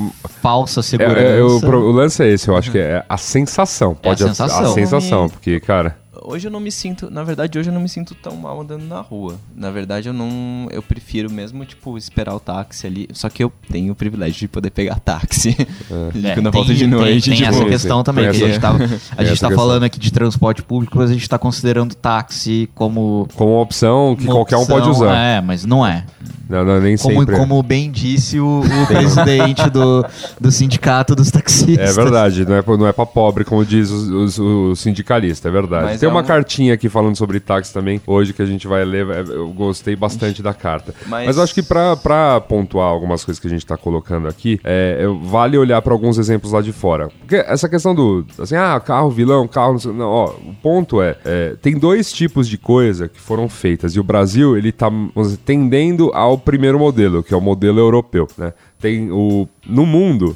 falsa 0.41 0.81
É, 0.81 0.83
segurança. 0.83 1.19
é, 1.21 1.41
o, 1.41 1.59
pro- 1.61 1.81
o 1.87 1.91
lance 1.91 2.21
é 2.21 2.27
esse, 2.29 2.47
eu 2.49 2.57
acho 2.57 2.69
que 2.71 2.77
é 2.77 3.03
a 3.07 3.17
sensação. 3.17 3.95
Pode 3.95 4.21
a 4.23 4.27
sensação. 4.27 4.71
a 4.71 4.73
sensação, 4.73 5.29
porque, 5.29 5.59
cara. 5.61 5.97
Hoje 6.27 6.47
eu 6.47 6.51
não 6.51 6.59
me 6.59 6.71
sinto, 6.71 7.09
na 7.11 7.23
verdade, 7.23 7.57
hoje 7.59 7.69
eu 7.69 7.73
não 7.73 7.81
me 7.81 7.87
sinto 7.89 8.15
tão 8.15 8.35
mal 8.35 8.59
andando 8.61 8.83
na 8.85 8.99
rua. 8.99 9.35
Na 9.55 9.69
verdade, 9.69 10.09
eu 10.09 10.13
não, 10.13 10.67
eu 10.71 10.81
prefiro 10.81 11.31
mesmo, 11.31 11.63
tipo, 11.65 11.97
esperar 11.97 12.33
o 12.35 12.39
táxi 12.39 12.87
ali. 12.87 13.07
Só 13.13 13.29
que 13.29 13.43
eu 13.43 13.51
tenho 13.71 13.93
o 13.93 13.95
privilégio 13.95 14.39
de 14.39 14.47
poder 14.47 14.71
pegar 14.71 14.99
táxi. 14.99 15.55
É, 15.59 15.65
quando 16.33 16.45
eu 16.47 16.51
tem- 16.51 16.51
volto 16.51 16.73
de 16.73 16.79
tem- 16.79 16.87
noite, 16.87 17.29
Tem, 17.29 17.37
tipo, 17.37 17.49
essa 17.49 17.59
sim, 17.59 17.69
questão 17.69 17.97
sim. 17.99 18.03
também, 18.03 18.23
Tem 18.29 18.33
que 18.39 18.43
a 18.43 18.47
gente 18.47 18.57
essa- 18.57 18.61
tá, 18.61 18.75
a 18.75 18.77
tem 18.77 18.87
gente 18.87 18.95
essa 18.97 19.15
tá 19.17 19.25
questão. 19.29 19.51
falando 19.51 19.83
aqui 19.83 19.99
de 19.99 20.11
transporte 20.11 20.63
público, 20.63 20.97
mas 20.97 21.09
a 21.11 21.13
gente 21.13 21.29
tá 21.29 21.37
considerando 21.37 21.93
táxi 21.93 22.69
como. 22.73 23.27
Como 23.35 23.51
uma 23.53 23.61
opção 23.61 24.15
que 24.15 24.23
uma 24.25 24.33
qualquer 24.33 24.57
um 24.57 24.61
opção, 24.61 24.77
pode 24.79 24.89
usar. 24.89 25.15
É, 25.15 25.41
mas 25.41 25.63
não 25.65 25.85
é. 25.85 26.05
Não, 26.47 26.63
não, 26.63 26.79
nem 26.79 26.95
Como, 26.95 27.19
sempre. 27.21 27.33
é. 27.35 27.37
como 27.39 27.63
bem 27.63 27.89
disse 27.89 28.39
o, 28.39 28.59
o 28.61 28.85
presidente 28.87 29.67
do, 29.71 30.05
do 30.39 30.51
sindicato 30.51 31.15
dos 31.15 31.29
É 31.29 31.31
taxistas. 31.31 31.95
verdade, 31.95 32.45
não 32.45 32.53
é, 32.55 32.63
não 32.77 32.85
é 32.85 32.93
pra 32.93 33.03
pobre, 33.03 33.43
como 33.43 33.65
diz 33.65 33.89
os- 33.89 34.09
os- 34.09 34.39
o 34.39 34.75
sindicalista, 34.75 35.47
é 35.47 35.51
verdade. 35.51 35.85
Mas 35.85 35.99
Tem 35.99 36.07
é 36.07 36.11
uma 36.15 36.21
um- 36.21 36.27
cartinha 36.27 36.73
aqui 36.73 36.89
falando 36.89 37.15
sobre 37.15 37.39
táxi 37.39 37.73
também, 37.73 38.01
hoje 38.05 38.33
que 38.33 38.41
a 38.41 38.45
gente 38.45 38.67
vai 38.67 38.83
ler, 38.85 39.07
é, 39.09 39.19
eu 39.27 39.49
gostei 39.49 39.95
bastante 39.95 40.41
da 40.41 40.53
carta. 40.53 40.93
Mas, 41.07 41.27
Mas- 41.27 41.37
eu 41.37 41.43
acho 41.43 41.53
que 41.53 41.63
pra, 41.63 41.95
pra 41.95 42.39
pontuar 42.41 42.87
algumas 42.87 43.23
coisas 43.23 43.39
que 43.39 43.47
a 43.47 43.49
gente 43.49 43.65
tá 43.65 43.77
colocando 43.77 44.27
aqui, 44.27 44.59
é, 44.63 45.05
vale 45.23 45.57
olhar 45.57 45.81
pra 45.81 45.93
alguns 45.93 46.17
exemplos 46.17 46.51
lá 46.51 46.61
de 46.61 46.71
fora. 46.71 47.09
Porque 47.19 47.35
essa 47.35 47.67
questão 47.69 47.93
do, 47.93 48.25
assim, 48.39 48.55
ah, 48.55 48.79
carro 48.79 49.09
vilão, 49.09 49.47
carro, 49.47 49.73
não 49.73 49.79
sei, 49.79 49.91
não, 49.93 50.07
ó, 50.09 50.25
o 50.31 50.55
ponto 50.61 51.01
é, 51.01 51.15
é, 51.25 51.55
tem 51.61 51.77
dois 51.77 52.11
tipos 52.11 52.47
de 52.47 52.57
coisa 52.57 53.07
que 53.07 53.19
foram 53.19 53.47
feitas, 53.49 53.95
e 53.95 53.99
o 53.99 54.03
Brasil, 54.03 54.57
ele 54.57 54.71
tá, 54.71 54.89
dizer, 55.15 55.37
tendendo 55.37 56.11
ao 56.13 56.37
primeiro 56.37 56.79
modelo, 56.79 57.23
que 57.23 57.33
é 57.33 57.37
o 57.37 57.41
modelo 57.41 57.79
europeu, 57.79 58.27
né? 58.37 58.53
Tem 58.79 59.09
o, 59.11 59.47
no 59.65 59.85
mundo, 59.85 60.35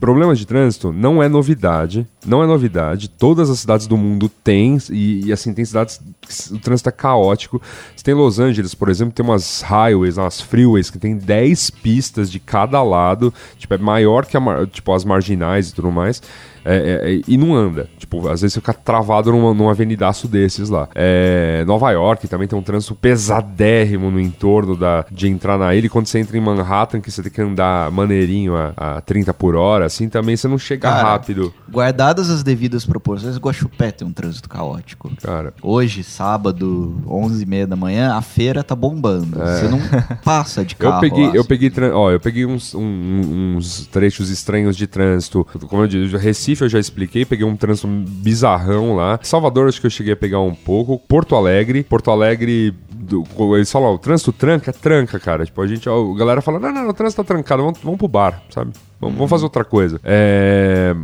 Problemas 0.00 0.38
de 0.38 0.46
trânsito 0.46 0.92
não 0.92 1.22
é 1.22 1.28
novidade, 1.28 2.06
não 2.26 2.42
é 2.42 2.46
novidade. 2.46 3.08
Todas 3.08 3.48
as 3.50 3.60
cidades 3.60 3.86
do 3.86 3.96
mundo 3.96 4.28
têm, 4.28 4.78
e, 4.90 5.26
e, 5.26 5.32
assim, 5.32 5.54
tem 5.54 5.64
cidades 5.64 6.00
que 6.20 6.54
o 6.54 6.58
trânsito 6.58 6.88
é 6.88 6.92
caótico. 6.92 7.60
Você 7.94 8.02
tem 8.02 8.14
Los 8.14 8.40
Angeles, 8.40 8.74
por 8.74 8.88
exemplo, 8.88 9.12
tem 9.12 9.24
umas 9.24 9.60
highways, 9.62 10.16
umas 10.16 10.40
freeways 10.40 10.90
que 10.90 10.98
tem 10.98 11.16
10 11.16 11.70
pistas 11.70 12.30
de 12.30 12.40
cada 12.40 12.82
lado, 12.82 13.32
tipo, 13.56 13.72
é 13.74 13.78
maior 13.78 14.26
que 14.26 14.36
a 14.36 14.66
tipo, 14.66 14.92
as 14.92 15.04
marginais 15.04 15.68
e 15.68 15.74
tudo 15.74 15.92
mais. 15.92 16.20
É, 16.68 16.76
é, 16.76 17.14
é, 17.16 17.20
e 17.26 17.36
não 17.36 17.54
anda. 17.54 17.88
Tipo, 17.98 18.28
às 18.28 18.40
vezes 18.42 18.54
você 18.54 18.60
fica 18.60 18.72
travado 18.74 19.32
numa, 19.32 19.54
num 19.54 19.68
avenidaço 19.68 20.28
desses 20.28 20.68
lá. 20.68 20.88
É, 20.94 21.64
Nova 21.66 21.90
York 21.90 22.28
também 22.28 22.46
tem 22.46 22.58
um 22.58 22.62
trânsito 22.62 22.94
pesadérrimo 22.94 24.10
no 24.10 24.20
entorno 24.20 24.76
da, 24.76 25.04
de 25.10 25.28
entrar 25.28 25.58
na 25.58 25.74
ilha. 25.74 25.86
E 25.86 25.88
quando 25.88 26.06
você 26.06 26.18
entra 26.18 26.36
em 26.36 26.40
Manhattan, 26.40 27.00
que 27.00 27.10
você 27.10 27.22
tem 27.22 27.32
que 27.32 27.40
andar 27.40 27.90
maneirinho 27.90 28.54
a, 28.56 28.72
a 28.76 29.00
30 29.00 29.32
por 29.34 29.54
hora, 29.54 29.86
assim, 29.86 30.08
também 30.08 30.36
você 30.36 30.48
não 30.48 30.58
chega 30.58 30.88
Cara, 30.88 31.02
rápido. 31.02 31.52
Guardadas 31.70 32.30
as 32.30 32.42
devidas 32.42 32.84
proporções, 32.86 33.36
Guaxupé 33.38 33.90
tem 33.90 34.06
um 34.06 34.12
trânsito 34.12 34.48
caótico. 34.48 35.10
Cara, 35.22 35.52
Hoje, 35.62 36.02
sábado, 36.02 36.94
11h30 37.06 37.66
da 37.66 37.76
manhã, 37.76 38.14
a 38.14 38.22
feira 38.22 38.62
tá 38.62 38.74
bombando. 38.74 39.38
Você 39.38 39.68
não 39.68 39.80
passa 40.24 40.64
de 40.64 40.74
carro 40.76 40.94
É. 40.94 40.96
eu 41.06 41.10
peguei, 41.10 41.26
lá. 41.28 41.34
eu 41.34 41.44
peguei, 41.44 41.70
tran- 41.70 41.94
ó, 41.94 42.10
eu 42.10 42.20
peguei 42.20 42.44
uns, 42.46 42.74
um- 42.74 43.56
uns 43.56 43.86
trechos 43.86 44.30
estranhos 44.30 44.76
de 44.76 44.86
trânsito. 44.86 45.46
Como 45.68 45.82
eu 45.82 45.86
disse, 45.86 46.16
Recife 46.16 46.57
eu 46.64 46.68
já 46.68 46.78
expliquei, 46.78 47.24
peguei 47.24 47.44
um 47.44 47.56
trânsito 47.56 47.86
bizarrão 47.88 48.94
lá. 48.94 49.18
Salvador 49.22 49.68
acho 49.68 49.80
que 49.80 49.86
eu 49.86 49.90
cheguei 49.90 50.12
a 50.12 50.16
pegar 50.16 50.40
um 50.40 50.54
pouco. 50.54 50.98
Porto 50.98 51.34
Alegre, 51.34 51.82
Porto 51.82 52.10
Alegre, 52.10 52.74
do- 52.90 53.24
eles 53.56 53.70
falam, 53.70 53.94
o 53.94 53.98
trânsito 53.98 54.32
tranca, 54.32 54.72
tranca, 54.72 55.18
cara. 55.18 55.44
Tipo, 55.44 55.62
a 55.62 55.66
gente, 55.66 55.88
a 55.88 55.92
galera 56.16 56.40
fala, 56.42 56.58
não, 56.58 56.72
não, 56.72 56.88
o 56.88 56.92
trânsito 56.92 57.22
tá 57.22 57.26
trancado, 57.34 57.62
vamos, 57.62 57.78
vamos 57.82 57.98
pro 57.98 58.08
bar, 58.08 58.42
sabe? 58.50 58.72
Vamos, 59.00 59.16
vamos 59.16 59.30
fazer 59.30 59.44
outra 59.44 59.64
coisa. 59.64 60.00
É... 60.04 60.94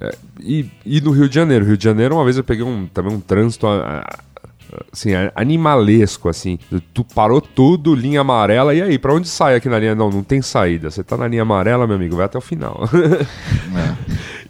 é, 0.00 0.14
e, 0.40 0.70
e 0.84 1.00
no 1.00 1.10
Rio 1.10 1.28
de 1.28 1.34
Janeiro, 1.34 1.64
Rio 1.64 1.76
de 1.76 1.84
Janeiro, 1.84 2.14
uma 2.16 2.24
vez 2.24 2.36
eu 2.36 2.44
peguei 2.44 2.64
um, 2.64 2.86
também 2.86 3.12
um 3.14 3.20
trânsito 3.20 3.66
a- 3.66 4.00
a- 4.00 4.18
assim, 4.92 5.10
animalesco, 5.34 6.28
assim. 6.28 6.58
Tu 6.92 7.04
parou 7.14 7.40
tudo, 7.40 7.94
linha 7.94 8.20
amarela, 8.20 8.74
e 8.74 8.82
aí, 8.82 8.98
pra 8.98 9.14
onde 9.14 9.28
sai 9.28 9.56
aqui 9.56 9.68
na 9.68 9.78
linha? 9.78 9.94
Não, 9.94 10.10
não 10.10 10.22
tem 10.22 10.40
saída. 10.42 10.90
Você 10.90 11.02
tá 11.02 11.16
na 11.16 11.26
linha 11.28 11.42
amarela, 11.42 11.86
meu 11.86 11.96
amigo, 11.96 12.16
vai 12.16 12.26
até 12.26 12.38
o 12.38 12.40
final. 12.40 12.88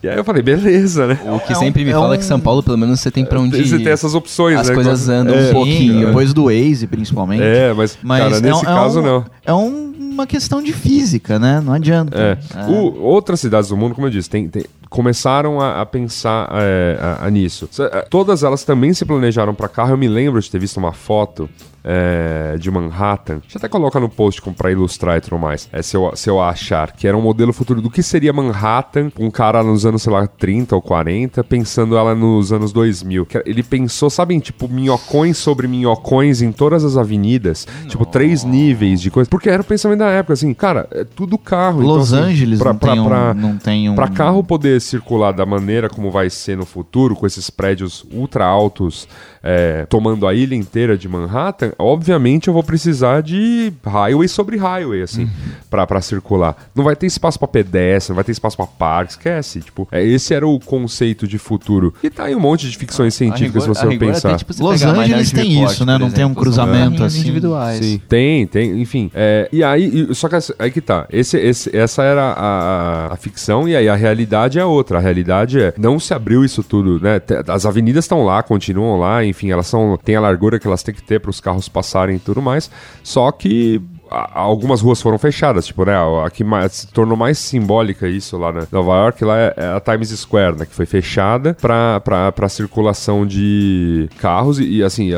E 0.03 0.09
aí 0.09 0.19
eu 0.19 0.25
falei, 0.25 0.43
beleza, 0.43 1.07
né? 1.07 1.19
O 1.35 1.41
que 1.41 1.55
É 1.55 1.57
um- 1.57 1.61
sempre 1.61 1.83
me 1.83 1.91
é 1.91 1.95
fala 1.95 2.15
é 2.15 2.17
um- 2.17 2.21
que 2.21 2.25
São 2.27 2.39
Paulo, 2.39 2.63
pelo 2.63 2.77
menos, 2.77 3.01
você 3.01 3.11
tem 3.11 3.25
pra 3.25 3.41
onde 3.41 3.57
Você 3.67 3.77
ir. 3.77 3.85
tem 3.85 3.91
essas 3.93 4.15
opções, 4.15 4.59
As 4.59 4.69
né? 4.69 4.75
coisas 4.75 5.09
andam 5.09 5.35
é, 5.35 5.49
um 5.49 5.53
pouquinho. 5.53 6.07
Depois 6.09 6.35
do 6.35 6.45
Waze, 6.45 6.87
principalmente. 6.87 7.43
É, 7.43 7.73
mas, 7.73 7.97
cara, 8.07 8.37
é 8.37 8.41
nesse 8.41 8.53
um- 8.55 8.61
é 8.61 8.65
caso 8.65 9.01
um- 9.01 9.03
não. 9.03 9.25
É 9.47 9.53
um 9.55 9.95
uma 10.15 10.27
questão 10.29 10.63
de 10.63 10.73
física, 10.73 11.39
né? 11.41 11.61
Não 11.65 11.73
adianta. 11.73 12.17
É. 12.17 12.39
É. 12.55 12.65
O- 12.71 13.01
outras 13.03 13.41
cidades 13.41 13.71
do 13.71 13.77
mundo, 13.79 13.95
como 13.97 14.07
eu 14.07 14.11
disse, 14.11 14.29
tem- 14.31 14.47
tem- 14.49 14.65
começaram 14.95 15.61
a, 15.61 15.81
a 15.81 15.87
pensar 15.87 16.49
é, 16.53 16.97
a- 17.01 17.27
a 17.27 17.31
nisso. 17.31 17.69
É, 17.93 18.03
Todas 18.09 18.45
elas 18.45 18.63
também 18.65 18.95
se 18.95 19.05
planejaram 19.05 19.53
para 19.55 19.69
carro. 19.69 19.91
Eu 19.91 19.97
me 19.99 20.07
lembro 20.09 20.41
de 20.41 20.49
ter 20.51 20.59
visto 20.61 20.77
uma 20.77 20.93
foto 20.93 21.49
é, 21.87 22.57
de 22.59 22.71
Manhattan. 22.71 23.39
Deixa 23.41 23.57
eu 23.57 23.59
até 23.59 23.69
colocar 23.69 24.01
no 24.01 24.09
post 24.09 24.41
para 24.57 24.71
ilustrar 24.73 25.19
e 25.19 25.21
tudo 25.21 25.39
mais. 25.39 25.69
É, 25.73 25.83
se, 25.83 25.97
eu, 25.97 26.11
se 26.15 26.31
eu 26.31 26.41
achar 26.41 26.93
que 26.93 27.07
era 27.07 27.15
um 27.17 27.21
modelo 27.21 27.53
futuro 27.53 27.83
do 27.83 27.91
que 27.91 28.03
seria 28.03 28.33
Manhattan, 28.33 29.11
um 29.19 29.31
cara 29.31 29.63
nos 29.63 29.85
anos, 29.85 30.01
sei 30.03 30.13
lá, 30.13 30.27
30 30.27 30.75
ou 30.75 30.81
40, 30.81 31.45
pensando 31.45 31.97
ela 31.97 32.15
nos 32.15 32.53
anos 32.53 32.73
2000. 32.73 33.27
Que 33.27 33.43
Ele 33.45 33.63
pensou, 33.63 34.09
sabem, 34.09 34.39
tipo, 34.41 34.67
minhocões 34.69 35.37
sobre 35.37 35.67
minhocões 35.69 36.41
em 36.41 36.53
todas 36.53 36.85
as 36.85 36.97
avenidas. 36.97 37.67
Tipo, 37.89 38.07
três 38.07 38.45
níveis 38.45 39.01
de 39.01 39.11
coisa. 39.11 39.29
Porque 39.29 39.51
era 39.51 39.61
o 39.61 39.65
pensamento 39.65 39.99
da 39.99 40.09
época, 40.09 40.33
assim, 40.33 40.55
cara, 40.55 40.89
é 40.91 41.05
tudo 41.05 41.37
carro. 41.37 41.81
Los 41.83 42.09
então, 42.13 42.21
assim, 42.23 42.31
Angeles 42.33 42.59
pra- 42.61 42.73
não, 42.73 42.79
pra- 42.79 42.91
tem 42.93 43.01
um, 43.01 43.05
pra- 43.05 43.35
não 43.35 43.57
tem 43.59 43.91
um. 43.91 43.95
Pra 43.95 44.09
carro 44.09 44.43
poder 44.43 44.81
circular 44.85 45.33
da 45.33 45.45
maneira 45.45 45.89
como 45.89 46.11
vai 46.11 46.31
ser 46.31 46.57
no 46.57 46.65
futuro, 46.65 47.17
com 47.17 47.27
esses 47.27 47.51
prédios 47.51 48.05
ultra 48.13 48.45
altos 48.45 49.09
é, 49.45 49.85
tomando 49.87 50.27
a 50.27 50.33
ilha 50.35 50.55
inteira 50.55 50.97
de 50.97 51.07
Manhattan, 51.09 51.73
obviamente 51.79 52.49
eu 52.49 52.55
vou 52.55 52.65
precisar 52.65 53.23
de 53.23 53.73
highway 53.85 54.27
sobre 54.27 54.57
highway, 54.57 55.03
assim, 55.03 55.29
pra, 55.69 55.87
pra 55.87 56.01
circular. 56.01 56.57
Não 56.75 56.83
vai 56.83 56.97
ter 56.97 57.07
espaço 57.07 57.39
pra 57.39 57.47
pedestre, 57.47 58.11
não 58.11 58.17
vai 58.17 58.25
ter 58.25 58.33
espaço 58.33 58.57
pra 58.57 58.67
parque, 58.67 59.13
esquece. 59.13 59.61
Tipo, 59.61 59.87
é, 59.93 60.03
esse 60.03 60.33
era 60.33 60.47
o 60.47 60.59
conceito 60.59 61.29
de 61.29 61.37
futuro. 61.37 61.93
E 62.03 62.09
tá 62.09 62.25
aí 62.25 62.35
um 62.35 62.41
monte 62.41 62.69
de 62.71 62.77
ficções 62.79 63.15
científicas, 63.15 63.63
se 63.65 63.69
você 63.69 63.81
for 63.87 63.99
pensar. 63.99 64.37
tipo, 64.37 64.53
Los 64.63 64.83
Angeles 64.83 65.31
tem 65.33 65.63
isso, 65.65 65.85
né? 65.85 65.99
Não 65.99 66.11
tem 66.11 66.25
um 66.25 66.35
cruzamento 66.35 67.05
assim. 67.05 67.21
individuais. 67.21 67.85
Sim. 67.85 68.01
Tem, 68.09 68.47
tem, 68.47 68.81
enfim. 68.81 69.11
É, 69.15 69.49
e 69.53 69.63
aí, 69.63 70.07
e- 70.11 70.15
só 70.15 70.29
que 70.29 70.37
aí 70.59 70.71
que 70.71 70.81
tá. 70.81 71.07
Esse, 71.11 71.37
esse- 71.39 71.77
essa 71.77 72.03
era 72.03 72.23
a, 72.33 73.09
a- 73.09 73.13
a 73.13 73.17
ficção, 73.17 73.69
e 73.69 73.77
aí 73.77 73.89
a 73.89 73.95
realidade 73.95 74.59
é 74.59 74.65
outra. 74.65 74.99
A 74.99 75.01
realidade 75.01 75.61
é, 75.61 75.75
não 75.77 75.99
se 76.01 76.15
abriu 76.15 76.45
isso 76.45 76.63
tudo, 76.63 76.99
né? 77.01 77.21
As 77.49 77.67
avenidas 77.67 78.05
estão 78.05 78.25
lá, 78.25 78.43
continuam 78.43 78.99
lá, 78.99 79.25
enfim, 79.25 79.34
elas 79.53 79.67
são. 79.67 79.99
Tem 80.03 80.17
a 80.17 80.21
largura 80.21 80.59
que 80.59 80.67
elas 80.67 80.83
têm 80.83 80.95
que 80.95 81.03
ter 81.03 81.21
para 81.21 81.31
os 81.31 81.41
carros 81.41 81.69
passarem 81.69 82.17
e 82.17 82.21
tudo 82.21 82.41
mais. 82.41 82.71
Só 83.03 83.31
que. 83.31 83.81
A- 84.11 84.31
Algumas 84.41 84.81
ruas 84.81 85.01
foram 85.01 85.19
fechadas, 85.19 85.67
tipo, 85.67 85.85
né? 85.85 85.95
A 86.25 86.29
que 86.31 86.45
mais, 86.45 86.73
se 86.73 86.87
tornou 86.89 87.17
mais 87.17 87.39
simbólica 87.39 88.09
isso 88.09 88.37
lá 88.37 88.53
na 88.53 88.67
Nova 88.71 88.93
York, 88.97 89.25
lá 89.25 89.39
é 89.39 89.55
é 89.57 89.67
a 89.67 89.81
Times 89.81 90.09
Square, 90.11 90.57
né? 90.59 90.67
Que 90.67 90.75
foi 90.75 90.87
fechada 90.87 91.55
pra, 91.61 92.01
pra, 92.01 92.31
pra 92.33 92.49
circulação 92.49 93.27
de 93.27 94.09
carros 94.19 94.59
e, 94.59 94.65
e, 94.79 94.83
assim, 94.83 95.11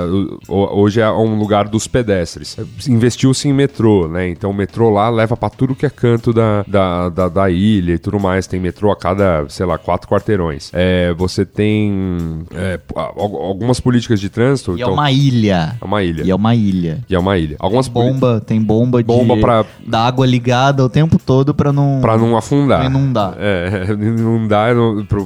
hoje 0.49 1.01
é 1.01 1.11
um 1.11 1.39
lugar 1.39 1.69
dos 1.69 1.87
pedestres. 1.87 2.57
Investiu-se 2.89 3.49
em 3.49 3.53
metrô, 3.53 4.09
né? 4.09 4.29
Então 4.29 4.51
o 4.51 4.55
metrô 4.55 4.91
lá 4.91 5.09
leva 5.09 5.37
pra 5.37 5.49
tudo 5.51 5.75
que 5.75 5.87
é 5.87 5.91
canto 5.91 6.33
da, 6.33 6.65
da, 6.67 7.09
da, 7.09 7.29
da 7.29 7.51
ilha 7.51 7.95
e 7.95 7.99
tudo 7.99 8.19
mais. 8.21 8.47
Tem 8.47 8.61
metrô 8.61 8.91
a 8.91 8.97
cada, 8.97 9.47
sei 9.49 9.67
lá, 9.67 9.79
quatro 9.79 10.09
quarteirões. 10.09 10.71
É, 10.73 11.13
você 11.15 11.45
tem 11.45 12.45
é, 12.55 12.79
algumas 12.95 13.81
políticas 13.81 14.21
de 14.21 14.29
trânsito. 14.29 14.73
E 14.73 14.81
é 14.81 14.83
então- 14.83 14.93
uma 14.95 15.11
ilha. 15.11 15.77
é 15.81 15.85
uma 15.85 16.03
ilha. 16.03 16.23
E 16.25 16.31
é 16.31 16.35
uma 16.35 16.55
ilha. 16.55 17.05
E 17.09 17.15
é 17.15 17.19
uma 17.19 17.39
ilha. 17.39 17.57
Algumas 17.59 17.89
poli- 17.89 18.07
Bomba, 18.13 18.41
tem 18.41 18.61
bomba, 18.63 18.86
Bomba 18.87 19.35
de, 19.35 19.41
pra- 19.41 19.65
da 19.87 20.01
água 20.07 20.27
ligada 20.27 20.85
o 20.85 20.89
tempo 20.89 21.19
todo 21.19 21.55
pra 21.55 21.73
não. 21.73 22.01
Pra 22.01 22.17
não 22.17 22.37
afundar. 22.37 22.81
Pra 22.81 22.89
inundar. 22.89 23.35
É, 23.39 23.87
inundar 23.93 24.75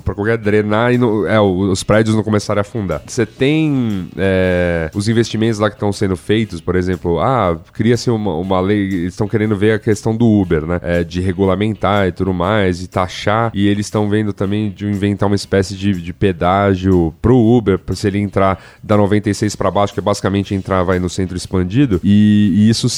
pra 0.02 0.14
qualquer 0.14 0.38
drenar 0.38 0.92
e 0.92 0.98
é, 1.28 1.40
os 1.40 1.82
prédios 1.82 2.14
não 2.14 2.22
começarem 2.22 2.60
a 2.60 2.62
afundar. 2.62 3.02
Você 3.06 3.24
tem 3.26 4.08
é, 4.16 4.90
os 4.94 5.08
investimentos 5.08 5.58
lá 5.58 5.68
que 5.68 5.76
estão 5.76 5.92
sendo 5.92 6.16
feitos, 6.16 6.60
por 6.60 6.76
exemplo, 6.76 7.18
ah, 7.20 7.56
cria-se 7.72 8.10
uma, 8.10 8.34
uma 8.36 8.60
lei, 8.60 8.78
eles 8.86 9.14
estão 9.14 9.28
querendo 9.28 9.56
ver 9.56 9.72
a 9.72 9.78
questão 9.78 10.16
do 10.16 10.26
Uber, 10.26 10.66
né? 10.66 10.80
É, 10.82 11.04
de 11.04 11.20
regulamentar 11.20 12.06
e 12.08 12.12
tudo 12.12 12.32
mais, 12.32 12.82
e 12.82 12.88
taxar, 12.88 13.50
e 13.54 13.66
eles 13.66 13.86
estão 13.86 14.08
vendo 14.08 14.32
também 14.32 14.70
de 14.70 14.86
inventar 14.86 15.26
uma 15.28 15.36
espécie 15.36 15.74
de, 15.74 16.00
de 16.00 16.12
pedágio 16.12 17.14
pro 17.20 17.36
Uber, 17.36 17.78
pra 17.78 17.94
se 17.94 18.06
ele 18.06 18.18
entrar 18.18 18.62
da 18.82 18.96
96 18.96 19.56
pra 19.56 19.70
baixo, 19.70 19.92
que 19.94 20.00
é 20.00 20.02
basicamente 20.02 20.54
entrar 20.54 20.82
vai 20.82 20.98
no 20.98 21.08
centro 21.08 21.36
expandido, 21.36 22.00
e, 22.02 22.52
e 22.54 22.68
isso 22.70 22.88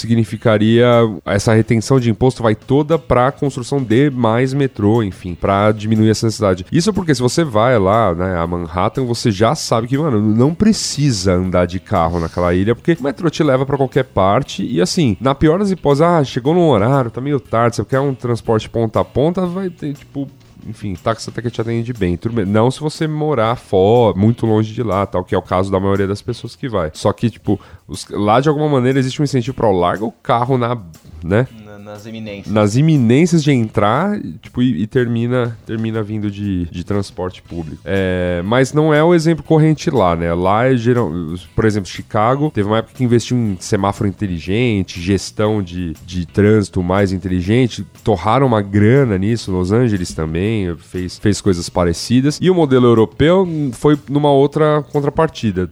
significaria 0.42 0.86
essa 1.24 1.54
retenção 1.54 2.00
de 2.00 2.10
imposto 2.10 2.42
vai 2.42 2.54
toda 2.54 2.98
pra 2.98 3.30
construção 3.30 3.82
de 3.82 4.10
mais 4.10 4.52
metrô, 4.52 5.02
enfim, 5.02 5.34
pra 5.34 5.70
diminuir 5.70 6.10
essa 6.10 6.26
necessidade. 6.26 6.66
Isso 6.72 6.92
porque 6.92 7.14
se 7.14 7.22
você 7.22 7.44
vai 7.44 7.78
lá, 7.78 8.14
né, 8.14 8.36
a 8.36 8.46
Manhattan, 8.46 9.04
você 9.04 9.30
já 9.30 9.54
sabe 9.54 9.86
que, 9.86 9.96
mano, 9.96 10.20
não 10.20 10.54
precisa 10.54 11.34
andar 11.34 11.66
de 11.66 11.78
carro 11.78 12.18
naquela 12.18 12.52
ilha, 12.52 12.74
porque 12.74 12.96
o 12.98 13.02
metrô 13.02 13.30
te 13.30 13.42
leva 13.42 13.64
pra 13.64 13.76
qualquer 13.76 14.04
parte 14.04 14.64
e 14.64 14.80
assim, 14.80 15.16
na 15.20 15.34
pior 15.34 15.58
das 15.58 15.70
hipóteses, 15.70 16.02
ah, 16.02 16.24
chegou 16.24 16.54
no 16.54 16.66
horário, 16.66 17.10
tá 17.10 17.20
meio 17.20 17.38
tarde, 17.38 17.76
você 17.76 17.84
quer 17.84 18.00
um 18.00 18.14
transporte 18.14 18.68
ponta 18.68 19.00
a 19.00 19.04
ponta, 19.04 19.46
vai 19.46 19.70
ter, 19.70 19.94
tipo, 19.94 20.28
enfim, 20.66 20.94
táxi 20.94 21.28
até 21.30 21.42
que 21.42 21.50
te 21.50 21.60
atende 21.60 21.92
bem. 21.92 22.18
Bem. 22.32 22.44
Não 22.44 22.70
se 22.70 22.80
você 22.80 23.06
morar 23.06 23.56
fora, 23.56 24.16
muito 24.16 24.46
longe 24.46 24.72
de 24.72 24.82
lá, 24.82 25.04
tal, 25.06 25.24
que 25.24 25.34
é 25.34 25.38
o 25.38 25.42
caso 25.42 25.70
da 25.70 25.78
maioria 25.80 26.06
das 26.06 26.22
pessoas 26.22 26.54
que 26.56 26.68
vai. 26.68 26.90
Só 26.94 27.12
que, 27.12 27.30
tipo, 27.30 27.60
os- 27.88 28.06
lá 28.10 28.40
de 28.40 28.48
alguma 28.48 28.68
maneira 28.68 28.98
existe 28.98 29.20
um 29.20 29.24
incentivo 29.24 29.56
para 29.56 29.70
larga 29.70 30.04
o 30.04 30.12
carro 30.12 30.56
na, 30.58 30.76
né? 31.22 31.46
Nas 31.92 32.06
eminências. 32.06 32.54
Nas 32.54 32.76
iminências 32.76 33.44
de 33.44 33.52
entrar, 33.52 34.18
tipo, 34.40 34.62
e, 34.62 34.82
e 34.82 34.86
termina, 34.86 35.56
termina 35.66 36.02
vindo 36.02 36.30
de, 36.30 36.64
de 36.66 36.84
transporte 36.84 37.42
público. 37.42 37.82
É, 37.84 38.42
mas 38.44 38.72
não 38.72 38.92
é 38.92 39.02
o 39.04 39.14
exemplo 39.14 39.44
corrente 39.44 39.90
lá, 39.90 40.16
né? 40.16 40.32
Lá 40.32 40.64
é 40.66 40.76
geral, 40.76 41.12
por 41.54 41.64
exemplo, 41.64 41.88
Chicago 41.88 42.50
teve 42.50 42.68
uma 42.68 42.78
época 42.78 42.94
que 42.96 43.04
investiu 43.04 43.36
em 43.36 43.56
semáforo 43.60 44.08
inteligente, 44.08 45.00
gestão 45.00 45.62
de, 45.62 45.94
de 46.06 46.26
trânsito 46.26 46.82
mais 46.82 47.12
inteligente, 47.12 47.84
torraram 48.02 48.46
uma 48.46 48.62
grana 48.62 49.18
nisso, 49.18 49.52
Los 49.52 49.70
Angeles 49.72 50.14
também 50.14 50.74
fez, 50.76 51.18
fez 51.18 51.40
coisas 51.40 51.68
parecidas. 51.68 52.38
E 52.40 52.50
o 52.50 52.54
modelo 52.54 52.86
europeu 52.86 53.46
foi 53.72 53.98
numa 54.08 54.30
outra 54.30 54.82
contrapartida. 54.90 55.70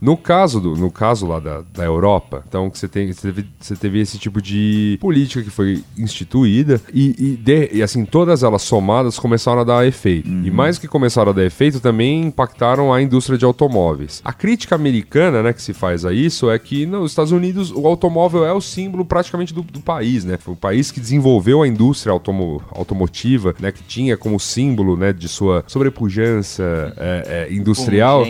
No 0.00 0.16
caso, 0.16 0.60
do, 0.60 0.76
no 0.76 0.90
caso 0.90 1.26
lá 1.26 1.40
da, 1.40 1.62
da 1.72 1.84
Europa, 1.84 2.44
então 2.46 2.68
que 2.68 2.78
você, 2.78 2.88
tem, 2.88 3.12
você, 3.12 3.32
teve, 3.32 3.48
você 3.58 3.76
teve 3.76 4.00
esse 4.00 4.18
tipo 4.18 4.42
de 4.42 4.98
política 5.00 5.42
que 5.42 5.50
foi 5.50 5.61
instituída 5.96 6.80
e, 6.92 7.14
e, 7.18 7.36
de- 7.36 7.70
e, 7.72 7.82
assim, 7.82 8.04
todas 8.04 8.42
elas 8.42 8.62
somadas 8.62 9.18
começaram 9.18 9.60
a 9.60 9.64
dar 9.64 9.86
efeito. 9.86 10.28
E 10.28 10.50
mais 10.50 10.78
que 10.78 10.86
começaram 10.88 11.30
a 11.30 11.34
dar 11.34 11.44
efeito, 11.44 11.80
também 11.80 12.22
impactaram 12.24 12.92
a 12.92 13.00
indústria 13.02 13.38
de 13.38 13.44
automóveis. 13.44 14.20
A 14.24 14.32
crítica 14.32 14.74
americana, 14.74 15.42
né, 15.42 15.52
que 15.52 15.62
se 15.62 15.72
faz 15.72 16.04
a 16.04 16.12
isso 16.12 16.50
é 16.50 16.58
que 16.58 16.86
nos 16.86 17.12
Estados 17.12 17.32
Unidos 17.32 17.72
o 17.74 17.86
automóvel 17.86 18.44
é 18.44 18.52
o 18.52 18.60
símbolo 18.60 19.04
praticamente 19.04 19.52
do, 19.54 19.62
do 19.62 19.80
país, 19.80 20.24
né? 20.24 20.36
Foi 20.38 20.54
o 20.54 20.56
país 20.56 20.90
que 20.90 21.00
desenvolveu 21.00 21.62
a 21.62 21.68
indústria 21.68 22.12
automo- 22.12 22.62
automotiva, 22.74 23.54
né, 23.60 23.70
que 23.72 23.82
tinha 23.82 24.16
como 24.16 24.38
símbolo, 24.40 24.96
né, 24.96 25.12
de 25.12 25.28
sua 25.28 25.64
sobrepujança 25.66 26.92
é, 26.96 27.46
é, 27.50 27.54
industrial 27.54 28.22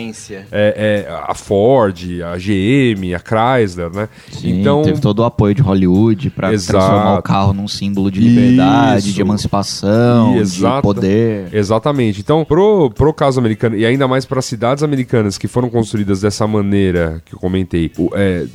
é, 0.51 1.05
é, 1.07 1.11
a 1.27 1.33
Ford, 1.33 1.97
a 2.23 2.37
GM, 2.37 3.13
a 3.13 3.19
Chrysler, 3.19 3.89
né? 3.93 4.09
Sim, 4.31 4.59
então 4.61 4.81
teve 4.83 5.01
todo 5.01 5.19
o 5.19 5.23
apoio 5.23 5.53
de 5.55 5.61
Hollywood 5.61 6.29
pra 6.29 6.53
Exato. 6.53 7.12
Transformar 7.13 7.19
o 7.19 7.21
carro 7.23 7.53
num 7.53 7.67
símbolo 7.67 8.09
de 8.11 8.19
liberdade, 8.19 9.05
Isso. 9.07 9.15
de 9.15 9.21
emancipação, 9.21 10.31
E 10.31 10.35
de 10.35 10.39
exata- 10.41 10.81
poder. 10.81 11.53
Exatamente. 11.53 12.19
Então, 12.21 12.43
pro, 12.45 12.89
pro 12.91 13.13
caso 13.13 13.39
americano, 13.39 13.75
e 13.75 13.85
ainda 13.85 14.07
mais 14.07 14.25
para 14.25 14.41
cidades 14.41 14.83
americanas 14.83 15.37
que 15.37 15.47
foram 15.47 15.69
construídas 15.69 16.21
dessa 16.21 16.45
maneira 16.47 17.21
que 17.25 17.33
eu 17.35 17.39
comentei, 17.39 17.91
o- 17.97 18.09
é, 18.13 18.45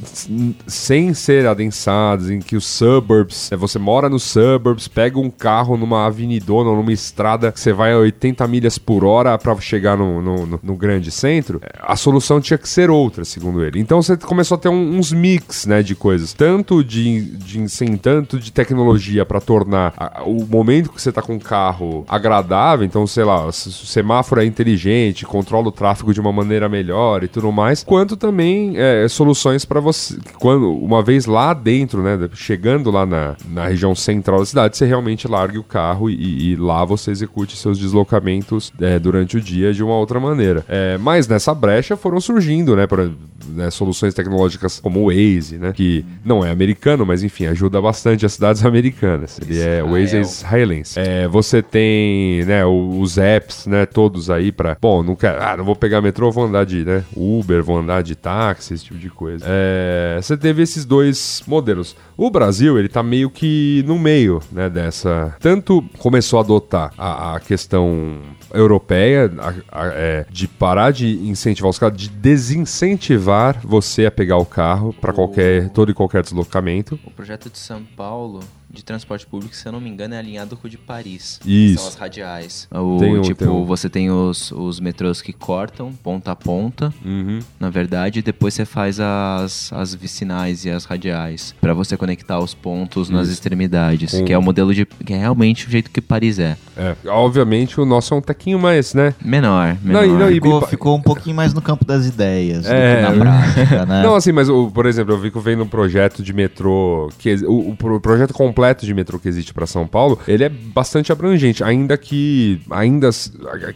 sem 0.66 1.14
ser 1.14 1.46
adensadas, 1.46 2.30
em 2.30 2.40
que 2.40 2.56
os 2.56 2.66
suburbs, 2.66 3.50
é, 3.52 3.56
você 3.56 3.78
mora 3.78 4.08
nos 4.08 4.22
suburbs, 4.24 4.88
pega 4.88 5.18
um 5.18 5.30
carro 5.30 5.76
numa 5.76 6.06
avenidona 6.06 6.70
ou 6.70 6.76
numa 6.76 6.92
estrada 6.92 7.52
que 7.52 7.60
você 7.60 7.72
vai 7.72 7.92
a 7.92 7.98
80 7.98 8.46
milhas 8.46 8.78
por 8.78 9.04
hora 9.04 9.36
para 9.38 9.58
chegar 9.60 9.96
no, 9.96 10.20
no, 10.22 10.46
no- 10.46 10.60
no 10.62 10.76
grande 10.76 11.10
centro, 11.10 11.60
é, 11.62 11.70
a 11.80 11.96
solução 11.96 12.40
tinha 12.40 12.58
que 12.58 12.68
ser 12.68 12.90
outra, 12.90 13.24
segundo 13.24 13.62
ele. 13.64 13.80
Então 13.80 14.00
você 14.02 14.16
começou 14.16 14.56
a 14.56 14.58
ter 14.58 14.68
um- 14.68 14.96
uns 14.98 15.12
mix, 15.12 15.66
né, 15.66 15.82
de 15.82 15.94
coisas, 15.94 16.32
tanto 16.32 16.82
de, 16.84 17.20
de 17.36 17.68
sem 17.68 17.96
tanto 17.96 18.38
de 18.38 18.47
tecnologia 18.52 19.24
para 19.24 19.40
tornar 19.40 19.92
a- 19.96 20.22
o 20.24 20.44
momento 20.46 20.90
que 20.90 21.00
você 21.00 21.10
tá 21.12 21.22
com 21.22 21.34
um 21.34 21.38
carro 21.38 22.04
agradável, 22.08 22.84
então 22.84 23.06
sei 23.06 23.24
lá, 23.24 23.46
o 23.46 23.52
semáforo 23.52 24.40
é 24.40 24.44
inteligente, 24.44 25.24
controla 25.24 25.68
o 25.68 25.72
tráfego 25.72 26.12
de 26.12 26.20
uma 26.20 26.32
maneira 26.32 26.68
melhor 26.68 27.22
e 27.24 27.28
tudo 27.28 27.50
mais, 27.52 27.82
quanto 27.82 28.16
também 28.16 28.74
é, 28.76 29.06
soluções 29.08 29.64
para 29.64 29.80
você, 29.80 30.16
quando 30.38 30.72
uma 30.72 31.02
vez 31.02 31.26
lá 31.26 31.52
dentro, 31.54 32.02
né, 32.02 32.28
chegando 32.34 32.90
lá 32.90 33.04
na, 33.06 33.36
na 33.50 33.66
região 33.66 33.94
central 33.94 34.40
da 34.40 34.46
cidade, 34.46 34.76
você 34.76 34.86
realmente 34.86 35.26
largue 35.28 35.58
o 35.58 35.64
carro 35.64 36.08
e, 36.10 36.52
e 36.52 36.56
lá 36.56 36.84
você 36.84 37.10
execute 37.10 37.56
seus 37.56 37.78
deslocamentos 37.78 38.72
é, 38.80 38.98
durante 38.98 39.36
o 39.36 39.40
dia 39.40 39.72
de 39.72 39.82
uma 39.82 39.94
outra 39.96 40.18
maneira. 40.20 40.64
É, 40.68 40.96
mas 40.98 41.26
nessa 41.28 41.54
brecha 41.54 41.96
foram 41.96 42.20
surgindo, 42.20 42.74
né, 42.76 42.86
pra- 42.86 43.08
né, 43.48 43.70
soluções 43.70 44.14
tecnológicas 44.14 44.78
como 44.80 45.00
o 45.00 45.06
Waze, 45.06 45.56
né, 45.58 45.72
que 45.72 46.04
não 46.24 46.44
é 46.44 46.50
americano, 46.50 47.04
mas 47.06 47.22
enfim, 47.22 47.46
ajuda 47.46 47.80
bastante 47.80 48.24
as 48.26 48.37
cidades 48.38 48.64
americanas. 48.64 49.38
Ele 49.42 49.60
é, 49.60 49.82
o 49.82 49.90
Waze 49.90 50.16
é 50.16 50.20
israelense. 50.20 50.98
É, 50.98 51.26
você 51.26 51.60
tem, 51.60 52.44
né, 52.44 52.64
os 52.64 53.18
apps, 53.18 53.66
né, 53.66 53.84
todos 53.84 54.30
aí 54.30 54.52
pra, 54.52 54.76
bom, 54.80 55.02
não 55.02 55.16
quero, 55.16 55.42
ah, 55.42 55.56
não 55.56 55.64
vou 55.64 55.74
pegar 55.74 56.00
metrô, 56.00 56.30
vou 56.30 56.44
andar 56.44 56.64
de, 56.64 56.84
né, 56.84 57.04
Uber, 57.16 57.62
vou 57.62 57.78
andar 57.78 58.02
de 58.02 58.14
táxi, 58.14 58.74
esse 58.74 58.84
tipo 58.84 58.98
de 58.98 59.10
coisa. 59.10 59.44
É, 59.46 60.18
você 60.22 60.36
teve 60.36 60.62
esses 60.62 60.84
dois 60.84 61.42
modelos. 61.46 61.96
O 62.16 62.30
Brasil, 62.30 62.78
ele 62.78 62.88
tá 62.88 63.02
meio 63.02 63.28
que 63.28 63.84
no 63.86 63.98
meio, 63.98 64.40
né, 64.52 64.70
dessa... 64.70 65.34
Tanto 65.40 65.84
começou 65.98 66.38
a 66.38 66.42
adotar 66.42 66.92
a, 66.96 67.34
a 67.34 67.40
questão 67.40 68.18
europeia 68.52 69.30
a- 69.38 69.80
a- 69.82 69.86
é, 69.94 70.26
de 70.30 70.46
parar 70.48 70.92
de 70.92 71.06
incentivar 71.28 71.70
os 71.70 71.78
carros, 71.78 71.96
de 71.98 72.08
desincentivar 72.08 73.60
você 73.64 74.06
a 74.06 74.10
pegar 74.10 74.36
o 74.38 74.46
carro 74.46 74.92
para 74.92 75.12
qualquer, 75.12 75.68
todo 75.70 75.90
e 75.90 75.94
qualquer 75.94 76.22
deslocamento. 76.22 76.98
O 77.04 77.10
projeto 77.10 77.50
de 77.50 77.58
São 77.58 77.82
Paulo 77.96 78.40
de 78.70 78.84
transporte 78.84 79.26
público, 79.26 79.54
se 79.56 79.66
eu 79.66 79.72
não 79.72 79.80
me 79.80 79.88
engano, 79.88 80.14
é 80.14 80.18
alinhado 80.18 80.56
com 80.56 80.66
o 80.66 80.70
de 80.70 80.76
Paris. 80.76 81.40
Isso. 81.46 81.78
São 81.78 81.88
as 81.88 81.94
radiais. 81.94 82.68
O, 82.70 82.98
Tem 82.98 83.16
um- 83.18 83.22
tipo, 83.22 83.38
tem 83.44 83.48
um- 83.48 83.64
você 83.64 83.88
tem 83.88 84.10
os, 84.10 84.52
os 84.52 84.78
metrôs 84.78 85.22
que 85.22 85.32
cortam 85.32 85.92
ponta 86.02 86.32
a 86.32 86.36
ponta, 86.36 86.92
Uhum. 87.04 87.40
na 87.58 87.70
verdade, 87.70 88.18
e 88.18 88.22
depois 88.22 88.52
você 88.54 88.64
faz 88.66 89.00
as, 89.00 89.72
as 89.72 89.94
vicinais 89.94 90.64
e 90.66 90.70
as 90.70 90.84
radiais 90.84 91.54
pra 91.60 91.72
você 91.72 91.96
conectar 91.96 92.38
os 92.40 92.52
pontos 92.54 93.08
nas 93.08 93.24
Isso. 93.28 93.34
extremidades, 93.34 94.10
Com- 94.12 94.24
que 94.24 94.32
é 94.32 94.38
o 94.38 94.42
modelo 94.42 94.74
de 94.74 94.84
que 94.84 95.14
é 95.14 95.18
realmente 95.18 95.66
o 95.66 95.70
jeito 95.70 95.90
que 95.90 96.00
Paris 96.02 96.38
é. 96.38 96.56
É, 96.76 96.94
obviamente 97.08 97.80
o 97.80 97.86
nosso 97.86 98.12
é 98.12 98.16
um 98.18 98.20
tequinho 98.20 98.58
mais, 98.58 98.92
né? 98.94 99.14
Menor, 99.24 99.76
Não, 99.82 100.00
menor. 100.02 100.04
e- 100.04 100.08
não, 100.18 100.30
e- 100.30 100.34
Ficou, 100.34 100.60
pa- 100.60 100.66
ficou 100.68 100.96
um 100.96 101.02
pouquinho 101.02 101.34
mais 101.34 101.52
no 101.54 101.60
campo 101.62 101.84
das 101.84 102.06
ideias 102.06 102.66
É. 102.66 103.02
do 103.02 103.12
que 103.12 103.18
na 103.18 103.24
prática, 103.24 103.86
né? 103.86 104.02
Não, 104.02 104.14
assim, 104.14 104.30
mas, 104.30 104.48
o- 104.48 104.70
por 104.70 104.86
exemplo, 104.86 105.14
eu 105.14 105.20
fico 105.22 105.40
vendo 105.40 105.64
um 105.64 105.68
projeto 105.68 106.22
de 106.22 106.32
metrô, 106.32 107.10
que 107.18 107.34
o, 107.46 107.70
o 107.70 107.76
pro- 107.76 107.98
projeto 108.00 108.32
completo 108.34 108.57
de 108.86 108.92
metrô 108.94 109.18
que 109.18 109.28
existe 109.28 109.54
para 109.54 109.66
São 109.66 109.86
Paulo, 109.86 110.18
ele 110.26 110.44
é 110.44 110.48
bastante 110.48 111.12
abrangente, 111.12 111.62
ainda 111.62 111.96
que 111.96 112.60
ainda, 112.70 113.10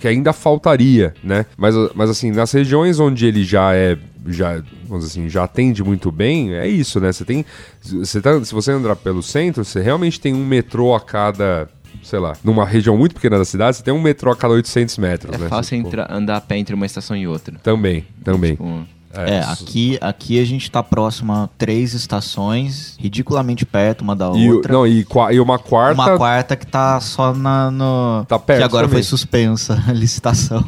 que 0.01 0.09
ainda 0.09 0.33
faltaria, 0.33 1.15
né? 1.23 1.47
Mas, 1.57 1.75
mas 1.95 2.11
assim, 2.11 2.31
nas 2.31 2.51
regiões 2.53 2.99
onde 3.01 3.27
ele 3.27 3.45
já 3.45 3.75
é 3.75 3.97
já, 4.27 4.63
vamos 4.87 5.05
dizer 5.05 5.21
assim, 5.21 5.29
já 5.29 5.43
atende 5.45 5.83
muito 5.83 6.11
bem, 6.13 6.55
é 6.55 6.67
isso, 6.69 7.01
né? 7.01 7.11
Você 7.13 7.25
tem 7.25 7.45
você 7.83 8.21
tá, 8.21 8.43
se 8.45 8.53
você 8.55 8.71
andar 8.73 8.95
pelo 8.97 9.23
centro, 9.23 9.65
você 9.65 9.81
realmente 9.81 10.21
tem 10.21 10.33
um 10.35 10.45
metrô 10.47 10.95
a 10.95 11.01
cada 11.01 11.69
sei 12.05 12.19
lá, 12.19 12.33
numa 12.43 12.65
região 12.65 12.97
muito 12.97 13.15
pequena 13.15 13.39
da 13.39 13.45
cidade, 13.45 13.77
você 13.77 13.83
tem 13.83 13.95
um 13.95 14.01
metrô 14.03 14.33
a 14.33 14.37
cada 14.37 14.55
800 14.55 14.99
metros, 14.99 15.35
É 15.35 15.39
né? 15.39 15.49
fácil 15.49 15.77
Tipo, 15.77 15.89
entra- 15.89 16.09
andar 16.11 16.37
a 16.37 16.41
pé 16.41 16.57
entre 16.57 16.75
uma 16.75 16.85
estação 16.87 17.17
e 17.17 17.27
outra. 17.29 17.57
Também, 17.63 18.05
também. 18.25 18.53
Tipo, 18.53 18.85
É, 19.15 19.41
aqui, 19.41 19.99
aqui 20.01 20.41
a 20.41 20.45
gente 20.45 20.71
tá 20.71 20.83
próximo 20.83 21.33
a 21.33 21.49
três 21.59 21.93
estações, 21.93 22.97
ridiculamente 22.99 23.67
perto 23.67 24.01
uma 24.03 24.17
da 24.17 24.31
E, 24.35 24.51
o- 24.51 24.57
outra. 24.57 24.73
não, 24.73 24.87
e, 24.87 25.07
e 25.33 25.41
uma 25.41 25.59
quarta 25.59 25.95
Uma 25.95 26.17
quarta 26.17 26.57
que 26.57 26.67
tá 26.67 26.99
só 27.01 27.35
na, 27.35 27.71
no. 27.71 28.25
Tá 28.27 28.39
perto 28.39 28.61
Que 28.61 28.65
agora 28.65 28.87
também. 28.87 29.03
foi 29.03 29.03
suspensa 29.03 29.83
a 29.87 29.93
licitação. 29.93 30.65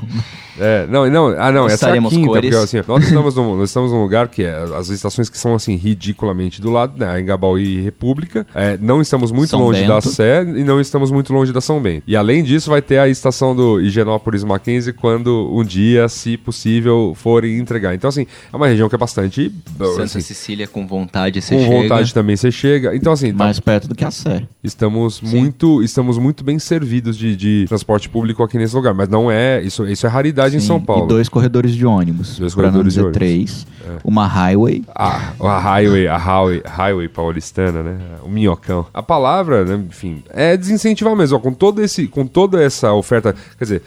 É, 0.58 0.86
não, 0.86 1.08
não, 1.10 1.28
ah, 1.38 1.50
não, 1.50 1.66
essa 1.66 1.90
é 1.90 1.98
a 1.98 2.02
quinta, 2.02 2.26
cores. 2.26 2.50
porque 2.50 2.64
assim, 2.64 2.80
nós 2.86 3.04
estamos, 3.04 3.34
num, 3.34 3.56
nós 3.56 3.70
estamos 3.70 3.90
num 3.92 4.02
lugar 4.02 4.28
que 4.28 4.42
é, 4.42 4.54
as 4.76 4.88
estações 4.88 5.28
que 5.28 5.36
são 5.36 5.54
assim, 5.54 5.74
ridiculamente 5.76 6.60
do 6.60 6.70
lado, 6.70 6.98
né, 6.98 7.20
Engabaú 7.20 7.58
e 7.58 7.80
República, 7.80 8.46
é, 8.54 8.78
não 8.80 9.00
estamos 9.00 9.32
muito 9.32 9.50
São 9.50 9.60
longe 9.60 9.84
da 9.84 9.94
Bento. 9.94 10.10
Sé 10.10 10.42
e 10.42 10.64
não 10.64 10.80
estamos 10.80 11.10
muito 11.10 11.32
longe 11.32 11.52
da 11.52 11.60
São 11.60 11.80
Bento. 11.80 12.04
E 12.06 12.16
além 12.16 12.42
disso, 12.42 12.70
vai 12.70 12.80
ter 12.80 12.98
a 12.98 13.08
estação 13.08 13.54
do 13.54 13.80
Higienópolis 13.80 14.44
Mackenzie 14.44 14.92
quando 14.92 15.50
um 15.52 15.64
dia, 15.64 16.08
se 16.08 16.36
possível, 16.36 17.14
forem 17.16 17.58
entregar. 17.58 17.94
Então, 17.94 18.08
assim, 18.08 18.26
é 18.52 18.56
uma 18.56 18.66
região 18.68 18.88
que 18.88 18.94
é 18.94 18.98
bastante, 18.98 19.52
Santa 19.78 20.02
assim, 20.04 20.20
Cecília 20.20 20.66
com 20.68 20.86
vontade, 20.86 21.40
você 21.40 21.54
com 21.56 21.62
chega. 21.62 21.82
vontade 21.82 22.14
também 22.14 22.36
você 22.36 22.50
chega. 22.50 22.94
Então, 22.94 23.12
assim, 23.12 23.32
tá- 23.32 23.44
mais 23.44 23.58
perto 23.58 23.88
do 23.88 23.94
que 23.94 24.04
a 24.04 24.10
Sé. 24.10 24.42
Estamos 24.62 25.20
muito, 25.20 25.82
estamos 25.82 26.18
muito 26.18 26.44
bem 26.44 26.58
servidos 26.58 27.16
de, 27.16 27.34
de 27.36 27.64
transporte 27.68 28.08
público 28.08 28.42
aqui 28.42 28.56
nesse 28.56 28.74
lugar, 28.74 28.94
mas 28.94 29.08
não 29.08 29.30
é 29.30 29.60
isso, 29.62 29.86
isso 29.86 30.06
é 30.06 30.08
raridade 30.08 30.43
em 30.52 30.60
Sim, 30.60 30.66
São 30.66 30.80
Paulo. 30.80 31.04
E 31.04 31.08
dois 31.08 31.28
corredores 31.28 31.72
de 31.72 31.86
ônibus. 31.86 32.38
Dois 32.38 32.54
não 32.54 32.62
corredores 32.62 32.94
de 32.94 33.00
ônibus. 33.00 33.16
três. 33.16 33.66
Uma 34.02 34.26
highway. 34.26 34.82
A, 34.94 35.32
a 35.40 35.58
highway, 35.58 36.08
a 36.08 36.16
highway, 36.16 36.62
highway 36.66 37.08
paulistana, 37.08 37.82
né? 37.82 37.98
O 38.22 38.28
minhocão. 38.28 38.86
A 38.92 39.02
palavra, 39.02 39.64
né, 39.64 39.82
enfim, 39.88 40.22
é 40.30 40.56
desincentivar 40.56 41.14
mesmo. 41.14 41.38
ó, 41.38 41.40
com 41.40 41.52
todo 41.52 41.80
esse, 41.80 42.08
com 42.08 42.26
toda 42.26 42.62
essa 42.62 42.92
oferta, 42.92 43.34
quer 43.58 43.64
dizer, 43.64 43.82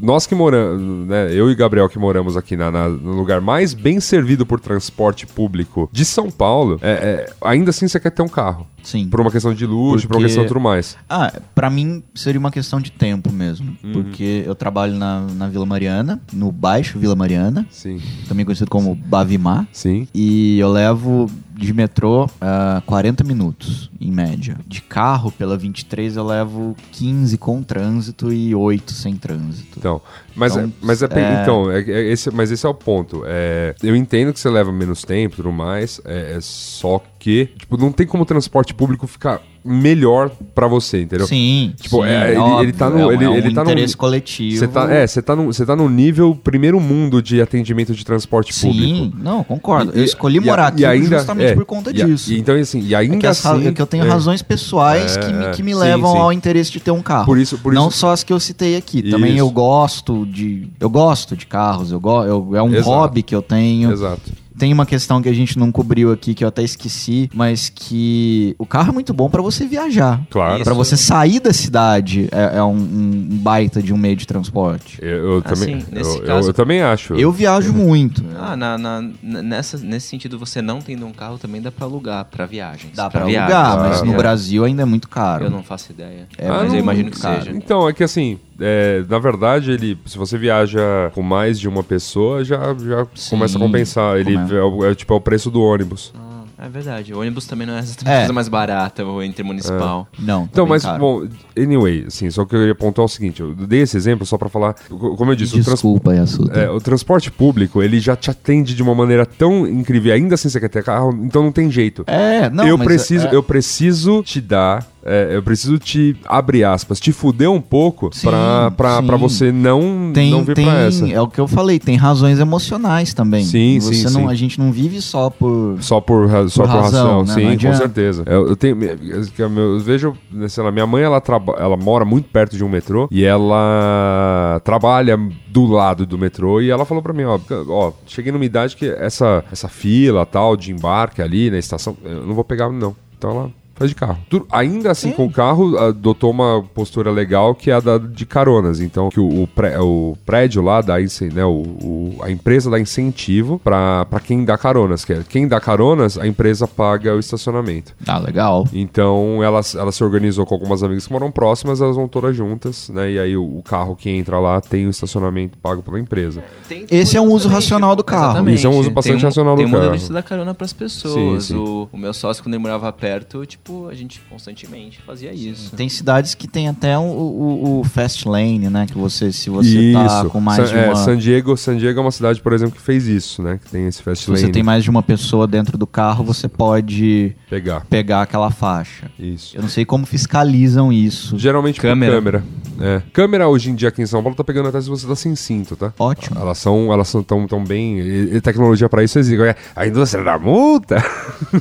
nós 0.00 0.26
que 0.26 0.34
moramos, 0.34 1.06
né, 1.08 1.32
eu 1.32 1.50
e 1.50 1.54
Gabriel 1.54 1.88
que 1.88 1.98
moramos 1.98 2.36
aqui 2.36 2.56
na, 2.56 2.70
na- 2.70 2.88
no 2.88 3.12
lugar 3.12 3.40
mais 3.40 3.74
bem 3.74 4.00
servido 4.00 4.44
por 4.46 4.60
transporte 4.60 5.26
público 5.26 5.88
de 5.92 6.04
São 6.04 6.30
Paulo, 6.30 6.78
é, 6.82 6.90
é, 6.90 7.32
ainda 7.42 7.70
assim 7.70 7.86
você 7.88 7.98
quer 8.00 8.10
ter 8.10 8.22
um 8.22 8.28
carro. 8.28 8.66
Sim. 8.82 9.08
Por 9.08 9.20
uma 9.20 9.32
questão 9.32 9.52
de 9.52 9.66
luxo, 9.66 10.06
por 10.06 10.14
uma 10.14 10.18
Porque- 10.20 10.24
questão 10.26 10.44
de 10.44 10.48
tudo 10.48 10.60
mais. 10.60 10.96
Ah, 11.10 11.32
pra 11.54 11.68
mim 11.68 12.04
seria 12.14 12.38
uma 12.38 12.52
questão 12.52 12.80
de 12.80 12.92
tempo 12.92 13.32
mesmo. 13.32 13.76
Uhum. 13.82 13.92
Porque 13.92 14.44
eu 14.46 14.54
trabalho 14.54 14.94
na, 14.94 15.22
na 15.34 15.48
Vila 15.48 15.66
Mariana, 15.66 16.20
no 16.32 16.52
Baixo 16.52 16.96
Vila 16.96 17.16
Mariana, 17.16 17.66
Sim, 17.68 18.00
também 18.28 18.44
conhecido 18.46 18.70
como 18.70 18.94
Bavimar. 18.94 19.66
sim. 19.72 20.06
E 20.14 20.56
eu 20.60 20.70
levo 20.70 21.28
de 21.56 21.72
metrô 21.72 22.28
ah, 22.40 22.82
40 22.86 23.24
minutos, 23.24 23.90
em 24.00 24.10
média. 24.12 24.58
De 24.66 24.80
carro, 24.82 25.32
pela 25.32 25.56
23, 25.56 26.16
eu 26.16 26.24
levo 26.26 26.76
15 26.92 27.38
com 27.38 27.62
trânsito 27.62 28.32
e 28.32 28.54
8 28.54 28.92
sem 28.92 29.16
trânsito. 29.16 29.78
Então, 29.78 30.00
mas, 30.34 30.52
Então, 30.52 30.64
é, 30.64 30.72
mas 30.80 31.02
é, 31.02 31.06
é- 31.06 31.42
então, 31.42 31.70
é, 31.70 31.80
é 31.80 32.12
esse, 32.12 32.30
mas 32.30 32.50
esse 32.50 32.66
é 32.66 32.68
o 32.68 32.74
ponto. 32.74 33.22
É, 33.26 33.74
eu 33.82 33.96
entendo 33.96 34.32
que 34.32 34.40
você 34.40 34.50
leva 34.50 34.70
menos 34.70 35.02
tempo 35.02 35.34
e 35.34 35.36
tudo 35.36 35.52
mais, 35.52 36.00
é, 36.04 36.36
é 36.36 36.38
só 36.40 37.02
que, 37.18 37.46
tipo, 37.58 37.76
não 37.76 37.90
tem 37.90 38.06
como 38.06 38.22
o 38.22 38.26
transporte 38.26 38.74
público 38.74 39.06
ficar 39.06 39.40
melhor 39.66 40.30
pra 40.54 40.66
você, 40.66 41.02
entendeu? 41.02 41.26
Sim, 41.26 41.72
Tipo, 41.80 42.02
sim, 42.02 42.08
é, 42.08 42.28
ele- 42.30 42.38
óbvio, 42.38 42.62
ele 42.62 42.72
tá 42.72 42.88
no- 42.90 43.10
é 43.10 43.14
ele- 43.14 43.24
é 43.24 43.28
um 43.28 43.34
ele 43.34 43.54
tá 43.54 43.64
no- 43.64 43.70
interesse 43.70 43.96
coletivo. 43.96 44.58
Você 44.58 44.68
tá, 44.68 44.90
é, 44.92 45.06
você 45.06 45.20
tá, 45.22 45.34
num, 45.36 45.46
você 45.46 45.66
tá 45.66 45.74
no 45.76 45.88
nível 45.88 46.34
primeiro 46.34 46.80
mundo 46.80 47.20
de 47.20 47.40
atendimento 47.42 47.94
de 47.94 48.04
transporte 48.04 48.54
Sim, 48.54 48.68
público. 48.68 49.16
não, 49.22 49.42
concordo. 49.44 49.92
E- 49.94 49.98
eu 49.98 50.04
escolhi 50.04 50.36
e- 50.38 50.40
morar 50.40 50.72
e 50.72 50.84
aqui 50.84 50.84
ainda- 50.84 51.16
justamente 51.18 51.50
é, 51.50 51.54
por 51.54 51.64
conta 51.64 51.90
e 51.90 51.94
disso. 51.94 52.32
e 52.32 52.38
então, 52.38 52.54
assim, 52.54 52.80
e 52.80 52.94
É 52.94 52.96
ainda 52.98 53.16
que, 53.18 53.26
as 53.26 53.42
ra- 53.42 53.52
assim... 53.54 53.66
é 53.68 53.72
que 53.72 53.82
eu 53.82 53.86
tenho 53.86 54.04
é, 54.04 54.08
razões 54.08 54.42
pessoais 54.42 55.16
que, 55.16 55.32
me, 55.32 55.44
É, 55.44 55.50
que 55.50 55.62
me 55.62 55.72
sim, 55.72 55.78
levam 55.78 56.12
sim. 56.12 56.18
ao 56.18 56.32
interesse 56.32 56.70
de 56.70 56.80
ter 56.80 56.90
um 56.90 57.02
carro. 57.02 57.26
Por 57.26 57.38
isso- 57.38 57.58
por 57.58 57.72
Não 57.72 57.88
isso- 57.88 57.98
só 57.98 58.10
as 58.12 58.22
que 58.22 58.32
eu 58.32 58.38
citei 58.40 58.76
aqui. 58.76 59.02
Também 59.10 59.32
Isso. 59.32 59.40
eu 59.40 59.50
gosto 59.50 60.24
de. 60.26 60.68
Eu 60.78 60.88
gosto 60.88 61.36
de 61.36 61.46
carros. 61.46 61.90
Eu 61.92 62.00
go, 62.00 62.22
eu, 62.24 62.56
é 62.56 62.62
um 62.62 62.72
Exato. 62.74 62.88
hobby 62.88 63.22
que 63.22 63.34
eu 63.34 63.42
tenho. 63.42 63.90
Exato. 63.92 64.20
Tem 64.58 64.72
uma 64.72 64.86
questão 64.86 65.20
que 65.22 65.28
a 65.28 65.32
gente 65.34 65.58
não 65.58 65.70
cobriu 65.72 66.12
aqui, 66.12 66.34
que 66.34 66.42
eu 66.44 66.48
até 66.48 66.62
esqueci, 66.62 67.28
mas 67.34 67.68
que 67.74 68.54
o 68.58 68.66
carro 68.66 68.90
é 68.90 68.92
muito 68.92 69.12
bom 69.14 69.28
pra 69.30 69.42
você 69.42 69.66
viajar. 69.66 70.20
Claro. 70.30 70.62
Pra 70.64 70.74
você 70.74 70.96
sair 70.96 71.40
da 71.40 71.52
cidade 71.52 72.28
é, 72.32 72.58
é 72.58 72.62
um, 72.62 72.70
um 72.74 73.38
baita 73.38 73.82
de 73.82 73.92
um 73.92 73.96
meio 73.96 74.16
de 74.16 74.26
transporte. 74.26 74.98
Eu, 75.00 75.34
eu 75.34 75.42
também, 75.42 75.76
Assim, 75.76 75.86
nesse 75.92 76.10
eu, 76.10 76.22
eu- 76.22 76.26
caso- 76.26 76.48
eu 76.50 76.54
também 76.54 76.82
acho. 76.82 77.14
Eu 77.14 77.30
viajo 77.32 77.72
muito. 77.72 78.24
Ah, 78.38 78.56
na, 78.56 78.76
na- 78.78 79.02
nessa, 79.22 79.78
nesse 79.78 80.08
sentido, 80.08 80.38
você 80.38 80.60
não 80.62 80.80
tendo 80.80 81.06
um 81.06 81.12
carro 81.12 81.38
também 81.38 81.60
dá 81.60 81.70
pra 81.70 81.86
alugar 81.86 82.24
pra 82.24 82.46
viagens. 82.46 82.92
Dá 82.94 83.08
pra 83.10 83.24
viagens, 83.24 83.54
alugar, 83.56 83.88
mas 83.90 84.02
no. 84.02 84.16
Brasil 84.16 84.64
ainda 84.64 84.82
é 84.82 84.84
muito 84.86 85.08
caro. 85.08 85.44
Eu 85.44 85.50
não 85.50 85.62
faço 85.62 85.92
ideia. 85.92 86.26
É, 86.38 86.48
mas 86.48 86.68
não, 86.68 86.74
eu 86.74 86.80
imagino 86.80 87.10
que 87.10 87.20
cara. 87.20 87.42
seja. 87.42 87.56
Então, 87.56 87.88
é 87.88 87.92
que 87.92 88.02
assim, 88.02 88.38
é, 88.58 89.04
na 89.08 89.18
verdade, 89.18 89.70
ele, 89.70 89.98
se 90.06 90.16
você 90.16 90.38
viaja 90.38 90.80
com 91.14 91.22
mais 91.22 91.60
de 91.60 91.68
uma 91.68 91.82
pessoa, 91.82 92.42
já, 92.42 92.56
já 92.74 93.06
Sim, 93.14 93.30
começa 93.30 93.58
a 93.58 93.60
compensar. 93.60 94.16
Ele 94.16 94.32
começa. 94.32 94.45
É, 94.52 94.60
o- 94.62 94.84
é 94.84 94.94
tipo 94.94 95.12
é 95.12 95.16
o 95.16 95.20
preço 95.20 95.50
do 95.50 95.60
ônibus. 95.62 96.12
Ah, 96.58 96.66
é 96.66 96.68
verdade. 96.68 97.12
O 97.12 97.20
ônibus 97.20 97.46
também 97.46 97.66
não 97.66 97.74
é 97.76 97.80
exatamente 97.80 98.10
É. 98.12 98.16
a 98.16 98.18
coisa 98.20 98.32
mais 98.32 98.48
barata, 98.48 99.04
o 99.04 99.22
intermunicipal. 99.22 100.06
Não. 100.18 100.42
tá 100.42 100.48
Então, 100.52 100.66
mas, 100.66 100.82
caro. 100.82 100.98
bom, 100.98 101.26
anyway, 101.58 102.04
assim, 102.06 102.30
só 102.30 102.44
que 102.44 102.54
eu 102.56 102.64
ia 102.66 102.72
apontar 102.72 103.04
o 103.04 103.08
seguinte, 103.08 103.40
eu 103.40 103.54
dei 103.54 103.80
esse 103.82 103.96
exemplo 103.96 104.24
só 104.26 104.38
pra 104.38 104.48
falar, 104.48 104.74
co- 104.88 105.16
como 105.16 105.32
eu 105.32 105.36
disse, 105.36 105.52
o, 105.58 105.62
trans- 105.64 105.74
Desculpa, 105.82 106.12
é, 106.14 106.68
o 106.70 106.80
transporte 106.80 107.30
público, 107.30 107.82
ele 107.82 108.00
já 108.00 108.16
te 108.16 108.30
atende 108.30 108.74
de 108.74 108.82
uma 108.82 108.94
maneira 108.94 109.26
tão 109.26 109.66
incrível, 109.66 110.12
ainda 110.14 110.34
assim 110.34 110.48
você 110.48 110.58
quer 110.60 110.68
ter 110.70 110.82
carro, 110.82 111.10
então 111.22 111.42
não 111.42 111.52
tem 111.52 111.70
jeito. 111.70 112.04
É, 112.06 112.48
não, 112.50 112.66
eu 112.66 112.78
mas 112.78 112.86
preciso, 112.86 113.26
é- 113.28 113.34
eu 113.34 113.42
preciso 113.42 114.22
te 114.22 114.40
dar, 114.40 114.86
é, 115.06 115.36
eu 115.36 115.42
preciso 115.42 115.78
te 115.78 116.16
abre 116.26 116.64
aspas, 116.64 116.98
te 116.98 117.12
fuder 117.12 117.50
um 117.50 117.60
pouco 117.60 118.10
Sim, 118.12 118.26
pra, 118.28 118.70
pra, 118.76 119.00
sim. 119.00 119.06
pra 119.06 119.16
você 119.16 119.52
não, 119.52 120.10
tem, 120.12 120.30
não 120.30 120.42
vir 120.44 120.54
tem, 120.54 120.64
pra 120.66 120.80
essa. 120.80 121.08
é 121.08 121.20
o 121.20 121.28
que 121.28 121.40
eu 121.40 121.46
falei, 121.46 121.78
tem 121.78 121.96
razões 121.96 122.38
emocionais 122.40 123.14
também. 123.14 123.44
Sim, 123.44 123.78
Você 123.80 123.94
sim, 123.94 124.04
não, 124.04 124.10
sim. 124.22 124.28
A 124.28 124.34
gente 124.34 124.58
não 124.58 124.72
vive 124.72 125.00
só 125.00 125.30
por 125.30 125.76
Só 125.80 126.00
por, 126.00 126.26
ra- 126.28 126.48
só 126.48 126.62
Por 126.64 126.68
razão, 126.70 127.20
razão, 127.20 127.36
né? 127.42 127.56
Sim, 127.56 127.66
com 127.66 127.74
certeza. 127.74 128.24
Eu, 128.26 128.48
eu 128.48 128.56
tenho, 128.56 128.76
eu 128.82 129.24
eu 129.38 129.78
vejo, 129.80 130.14
né, 130.30 130.48
sei 130.48 130.62
lá, 130.64 130.72
minha 130.72 130.86
mãe 130.86 131.02
ela, 131.02 131.20
traba, 131.20 131.54
ela 131.58 131.76
mora 131.76 132.04
muito 132.04 132.28
perto 132.28 132.56
de 132.56 132.64
um 132.64 132.68
metrô 132.68 133.08
e 133.10 133.24
ela 133.24 134.60
trabalha 134.64 135.16
do 135.48 135.66
lado 135.66 136.06
do 136.06 136.18
metrô 136.18 136.60
e 136.60 136.70
ela 136.70 136.84
falou 136.84 137.02
pra 137.02 137.12
mim, 137.12 137.24
ó, 137.24 137.38
ó, 137.68 137.92
cheguei 138.06 138.32
numa 138.32 138.44
idade 138.44 138.76
que 138.76 138.86
essa 138.88 139.44
essa 139.50 139.68
fila 139.68 140.26
tal 140.26 140.56
de 140.56 140.72
embarque 140.72 141.22
ali 141.22 141.50
na 141.50 141.58
estação, 141.58 141.96
eu 142.04 142.26
não 142.26 142.34
vou 142.34 142.44
pegar 142.44 142.70
não. 142.70 142.94
Então 143.16 143.30
ela 143.30 143.50
Faz 143.76 143.90
de 143.90 143.94
carro. 143.94 144.18
Tu- 144.30 144.46
ainda 144.50 144.90
assim, 144.90 145.10
com 145.12 145.26
o 145.26 145.30
carro, 145.30 145.76
adotou 145.78 146.30
uma 146.30 146.64
postura 146.74 147.10
legal 147.10 147.54
que 147.54 147.70
é 147.70 147.74
a 147.74 147.80
da 147.80 147.98
de 147.98 148.24
caronas. 148.24 148.80
Então, 148.80 149.10
que 149.10 149.20
o, 149.20 149.42
o, 149.42 149.46
pré- 149.46 149.78
o 149.78 150.16
prédio 150.24 150.62
lá 150.62 150.80
dá, 150.80 150.94
né, 151.32 151.44
o, 151.44 151.50
o- 151.50 152.18
a 152.22 152.30
empresa 152.30 152.70
dá 152.70 152.80
incentivo 152.80 153.58
pra 153.62 154.04
pra 154.06 154.18
quem 154.20 154.44
dá 154.44 154.56
caronas. 154.56 155.04
Que 155.04 155.12
é, 155.12 155.20
quem 155.28 155.46
dá 155.46 155.60
caronas, 155.60 156.16
a 156.18 156.26
empresa 156.26 156.66
paga 156.66 157.14
o 157.14 157.18
estacionamento. 157.18 157.92
Ah, 158.06 158.18
legal. 158.18 158.66
Então, 158.72 159.42
ela, 159.42 159.60
ela 159.74 159.92
se 159.92 160.02
organizou 160.02 160.46
com 160.46 160.54
algumas 160.54 160.82
amigas 160.82 161.06
que 161.06 161.12
moram 161.12 161.30
próximas, 161.30 161.80
elas 161.80 161.96
vão 161.96 162.08
todas 162.08 162.34
juntas, 162.34 162.88
né? 162.88 163.10
E 163.12 163.18
aí 163.18 163.36
o, 163.36 163.44
o 163.58 163.62
carro 163.62 163.94
que 163.94 164.08
entra 164.08 164.38
lá 164.38 164.60
tem 164.60 164.86
o 164.86 164.90
estacionamento 164.90 165.58
pago 165.58 165.82
pela 165.82 166.00
empresa. 166.00 166.42
Esse 166.90 167.16
é 167.16 167.20
um 167.20 167.30
uso 167.30 167.48
racional 167.48 167.94
do 167.94 168.02
carro. 168.04 168.30
Exatamente. 168.30 168.56
Isso 168.56 168.66
é 168.66 168.70
um 168.70 168.78
uso 168.78 168.90
bastante 168.90 169.16
tem 169.16 169.24
racional 169.24 169.54
do 169.54 169.58
tem 169.58 169.66
um 169.66 169.70
carro. 169.70 169.82
motorista 169.84 170.12
da 170.14 170.22
carona 170.22 170.54
pras 170.54 170.72
pessoas. 170.72 171.44
Sim, 171.44 171.54
sim. 171.54 171.56
O, 171.60 171.88
o 171.92 171.98
meu 171.98 172.14
sócio, 172.14 172.42
quando 172.42 172.54
ele 172.54 172.62
morava 172.62 172.90
perto, 172.92 173.44
tipo, 173.44 173.65
a 173.90 173.94
gente 173.94 174.20
constantemente 174.28 175.00
fazia 175.06 175.32
isso. 175.32 175.74
Tem 175.76 175.88
cidades 175.88 176.34
que 176.34 176.46
tem 176.48 176.68
até 176.68 176.96
o, 176.98 177.02
o, 177.02 177.80
o 177.80 177.84
fast 177.84 178.28
lane, 178.28 178.68
né? 178.70 178.86
Que 178.86 178.96
você, 178.96 179.32
se 179.32 179.50
você 179.50 179.92
tá 179.92 180.24
com 180.30 180.40
mais 180.40 180.68
San, 180.68 180.74
de 180.74 180.84
uma... 180.84 180.92
é, 180.92 180.94
San 180.96 181.16
Diego, 181.16 181.56
San 181.56 181.76
Diego 181.76 181.98
é 181.98 182.02
uma 182.02 182.10
cidade, 182.10 182.40
por 182.40 182.52
exemplo, 182.52 182.76
que 182.76 182.82
fez 182.82 183.06
isso, 183.06 183.42
né? 183.42 183.58
Que 183.62 183.70
tem 183.70 183.86
esse 183.86 184.02
fast 184.02 184.24
Se 184.24 184.30
lane. 184.30 184.40
você 184.42 184.48
tem 184.50 184.62
mais 184.62 184.84
de 184.84 184.90
uma 184.90 185.02
pessoa 185.02 185.46
dentro 185.46 185.76
do 185.76 185.86
carro, 185.86 186.24
você 186.24 186.48
pode 186.48 187.34
Pegar. 187.50 187.84
pegar 187.88 188.22
aquela 188.22 188.50
faixa. 188.50 189.10
Isso. 189.18 189.56
Eu 189.56 189.62
não 189.62 189.68
sei 189.68 189.84
como 189.84 190.06
fiscalizam 190.06 190.92
isso. 190.92 191.38
Geralmente 191.38 191.80
Câmera. 191.80 192.12
por 192.12 192.16
câmera. 192.18 192.44
É. 192.78 193.02
Câmera 193.12 193.48
hoje 193.48 193.70
em 193.70 193.74
dia 193.74 193.88
aqui 193.88 194.02
em 194.02 194.06
São 194.06 194.22
Paulo 194.22 194.36
tá 194.36 194.44
pegando 194.44 194.68
até 194.68 194.80
se 194.80 194.88
você 194.88 195.06
tá 195.06 195.16
sem 195.16 195.34
cinto, 195.34 195.74
tá? 195.76 195.92
Ótimo. 195.98 196.38
Elas 196.38 196.58
são, 196.58 196.92
elas 196.92 197.08
são 197.08 197.22
tão, 197.22 197.46
tão 197.46 197.64
bem. 197.64 197.98
E, 198.00 198.36
e 198.36 198.40
tecnologia 198.40 198.88
pra 198.88 199.02
isso 199.02 199.18
existe. 199.18 199.42
É, 199.42 199.56
A 199.74 199.86
indústria 199.86 200.22
da 200.22 200.38
multa, 200.38 200.96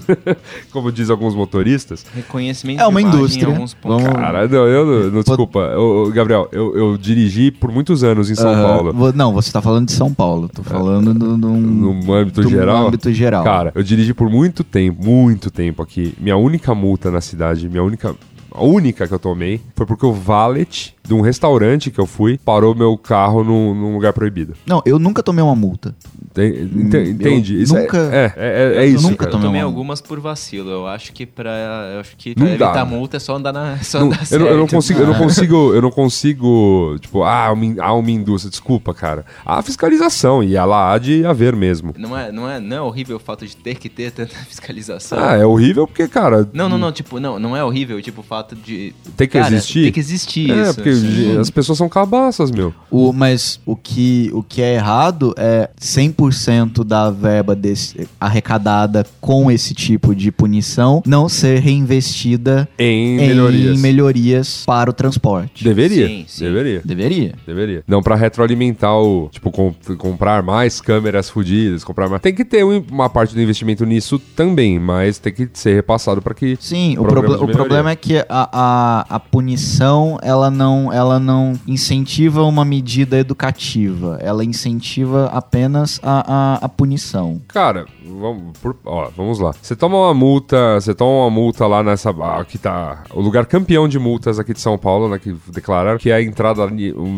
como 0.71 0.91
diz 0.91 1.09
alguns 1.09 1.33
motoristas. 1.35 1.94
Reconhecimento 2.13 2.81
É 2.81 2.87
uma 2.87 3.01
indústria. 3.01 3.47
alguns 3.47 3.73
pontos. 3.73 4.03
Vamos- 4.03 4.19
Cara, 4.19 4.47
não, 4.47 4.67
eu 4.67 4.85
não, 4.85 5.11
não, 5.11 5.21
desculpa. 5.21 5.75
Ô, 5.77 6.09
Gabriel, 6.11 6.47
eu, 6.51 6.75
eu 6.75 6.97
dirigi 6.97 7.51
por 7.51 7.71
muitos 7.71 8.03
anos 8.03 8.29
em 8.29 8.35
São 8.35 8.49
Aham. 8.51 8.63
Paulo. 8.93 9.13
Não, 9.15 9.33
você 9.33 9.51
tá 9.51 9.61
falando 9.61 9.85
de 9.87 9.91
São 9.93 10.13
Paulo. 10.13 10.49
Tô 10.49 10.63
falando 10.63 11.13
do, 11.13 11.37
do, 11.37 11.47
No 11.47 12.13
âmbito 12.13 12.41
do 12.41 12.49
geral. 12.49 12.87
âmbito 12.87 13.11
geral. 13.13 13.43
Cara, 13.43 13.71
eu 13.75 13.83
dirigi 13.83 14.13
por 14.13 14.29
muito 14.29 14.63
tempo, 14.63 15.03
muito 15.05 15.49
tempo 15.51 15.81
aqui. 15.81 16.13
Minha 16.19 16.37
única 16.37 16.73
multa 16.75 17.09
na 17.11 17.21
cidade, 17.21 17.67
minha 17.69 17.83
única. 17.83 18.15
A 18.57 18.63
única 18.63 19.07
que 19.07 19.13
eu 19.13 19.19
tomei 19.19 19.61
foi 19.75 19.85
porque 19.85 20.05
o 20.05 20.13
valet 20.13 20.95
de 21.03 21.13
um 21.13 21.21
restaurante 21.21 21.91
que 21.91 21.99
eu 21.99 22.05
fui 22.07 22.39
parou 22.43 22.73
meu 22.73 22.97
carro 22.97 23.43
num, 23.43 23.75
num 23.75 23.93
lugar 23.93 24.11
proibido. 24.13 24.53
Não, 24.65 24.81
eu 24.85 24.97
nunca 24.97 25.21
tomei 25.21 25.43
uma 25.43 25.55
multa. 25.55 25.95
Ente- 26.37 26.61
ente- 26.75 26.97
eu 26.97 27.05
Entende? 27.11 27.61
Isso 27.61 27.77
é- 27.77 27.81
nunca- 27.81 27.97
É, 27.97 28.25
é, 28.25 28.33
é, 28.35 28.77
é 28.77 28.85
eu 28.89 28.95
isso. 28.95 29.03
nunca 29.03 29.17
cara. 29.17 29.31
Tomei 29.31 29.45
tomei 29.47 29.61
uma- 29.61 29.67
algumas 29.67 30.01
por 30.01 30.19
vacilo. 30.19 30.69
Eu 30.71 30.87
acho 30.87 31.13
que 31.13 31.25
pra, 31.25 31.51
eu 31.93 31.99
acho 31.99 32.15
que 32.17 32.29
Não 32.37 32.47
pra 32.47 32.55
dá. 32.57 32.65
evitar 32.65 32.85
multa 32.85 33.17
é 33.17 33.19
só 33.19 33.35
andar 33.35 33.53
na. 33.53 33.77
Só 33.83 33.99
Não, 33.99 34.07
andar 34.07 34.19
eu, 34.31 34.39
não, 34.39 34.45
eu 34.47 34.57
não 34.57 34.59
certo. 34.67 34.75
consigo, 34.75 34.99
eu 35.01 35.07
não 35.07 35.13
consigo, 35.19 35.73
eu 35.75 35.81
não 35.81 35.91
consigo, 35.91 36.97
tipo, 36.99 37.23
ah, 37.23 37.47
há 37.79 37.93
uma 37.93 38.11
indústria, 38.11 38.49
desculpa, 38.49 38.93
cara. 38.93 39.25
Há 39.45 39.61
fiscalização 39.61 40.43
e 40.43 40.55
ela 40.55 40.91
há 40.93 40.97
de 40.97 41.25
haver 41.25 41.55
mesmo. 41.55 41.93
Não 41.97 42.17
é, 42.17 42.31
não, 42.31 42.49
é, 42.49 42.59
não 42.59 42.77
é 42.77 42.81
horrível 42.81 43.17
o 43.17 43.19
fato 43.19 43.45
de 43.45 43.55
ter 43.55 43.75
que 43.75 43.89
ter 43.89 44.11
tanta 44.11 44.33
fiscalização? 44.45 45.19
Ah, 45.19 45.35
é 45.37 45.45
horrível 45.45 45.85
porque, 45.87 46.07
cara, 46.07 46.47
Não, 46.53 46.67
não, 46.67 46.77
não, 46.77 46.91
tipo, 46.91 47.19
não, 47.19 47.39
não 47.39 47.55
é 47.55 47.63
horrível, 47.63 48.01
tipo, 48.01 48.21
o 48.21 48.23
fato 48.23 48.44
de. 48.53 48.93
Tem 49.15 49.27
que 49.27 49.39
Cara, 49.39 49.53
existir? 49.55 49.83
Tem 49.83 49.91
que 49.91 49.99
existir 49.99 50.51
é, 50.51 50.61
isso. 50.63 50.75
porque 50.75 50.93
Sim. 50.93 51.37
as 51.39 51.49
pessoas 51.49 51.77
são 51.77 51.87
cabaças, 51.87 52.51
meu. 52.51 52.73
O, 52.91 53.13
mas 53.13 53.59
o 53.65 53.75
que, 53.75 54.29
o 54.33 54.43
que 54.43 54.61
é 54.61 54.75
errado 54.75 55.33
é 55.37 55.69
100% 55.79 56.83
da 56.83 57.09
verba 57.09 57.55
desse, 57.55 58.07
arrecadada 58.19 59.05
com 59.21 59.49
esse 59.49 59.73
tipo 59.73 60.13
de 60.13 60.31
punição 60.31 61.01
não 61.05 61.27
ser 61.29 61.59
reinvestida 61.59 62.67
Em, 62.77 63.15
em 63.19 63.27
melhorias. 63.27 63.79
melhorias 63.81 64.63
para 64.65 64.89
o 64.89 64.93
transporte. 64.93 65.63
Deveria. 65.63 66.07
Sim, 66.07 66.25
sim. 66.27 66.43
Deveria. 66.45 66.81
Deveria. 66.83 67.35
Deveria. 67.45 67.83
Não 67.87 68.01
pra 68.03 68.15
retroalimentar 68.15 68.95
o. 68.97 69.29
Tipo, 69.31 69.51
com- 69.51 69.73
comprar 69.97 70.43
mais 70.43 70.81
câmeras 70.81 71.29
fodidas, 71.29 71.83
comprar 71.83 72.09
mais. 72.09 72.21
Tem 72.21 72.33
que 72.33 72.43
ter 72.45 72.63
um- 72.65 72.83
uma 72.91 73.09
parte 73.09 73.33
do 73.33 73.41
investimento 73.41 73.85
nisso 73.85 74.19
também, 74.35 74.79
mas 74.79 75.17
tem 75.17 75.33
que 75.33 75.49
ser 75.53 75.75
repassado 75.75 76.21
pra 76.21 76.33
que. 76.33 76.57
Sim, 76.59 76.97
o, 76.97 77.03
proble- 77.05 77.35
o 77.35 77.47
problema 77.47 77.91
é 77.91 77.95
que 77.95 78.17
a, 78.17 78.25
a, 78.51 79.05
a 79.15 79.19
punição 79.19 80.17
ela 80.21 80.49
não, 80.51 80.91
ela 80.91 81.19
não 81.19 81.53
incentiva 81.67 82.43
uma 82.43 82.65
medida 82.65 83.17
educativa, 83.17 84.17
ela 84.21 84.43
incentiva 84.43 85.27
apenas 85.33 85.99
a, 86.03 86.25
a, 86.61 86.65
a 86.65 86.69
punição. 86.69 87.39
Cara, 87.47 87.85
vamos, 88.05 88.57
por- 88.59 88.75
ó, 88.85 89.09
vamos 89.15 89.39
lá. 89.39 89.51
Você 89.61 89.75
toma 89.75 89.97
uma 89.97 90.13
multa, 90.13 90.79
você 90.79 90.93
toma 90.93 91.23
uma 91.23 91.29
multa 91.29 91.65
lá 91.67 91.83
nessa. 91.83 92.09
ah, 92.11 92.41
Aqui 92.41 92.57
tá. 92.57 93.03
O 93.13 93.21
lugar 93.21 93.45
campeão 93.45 93.87
de 93.87 93.97
multas 93.99 94.39
aqui 94.39 94.53
de 94.53 94.59
São 94.59 94.77
Paulo, 94.77 95.07
né? 95.09 95.19
Que 95.19 95.35
declararam 95.51 95.97
que 95.97 96.09
é 96.09 96.15
a 96.15 96.21
entrada, 96.21 96.63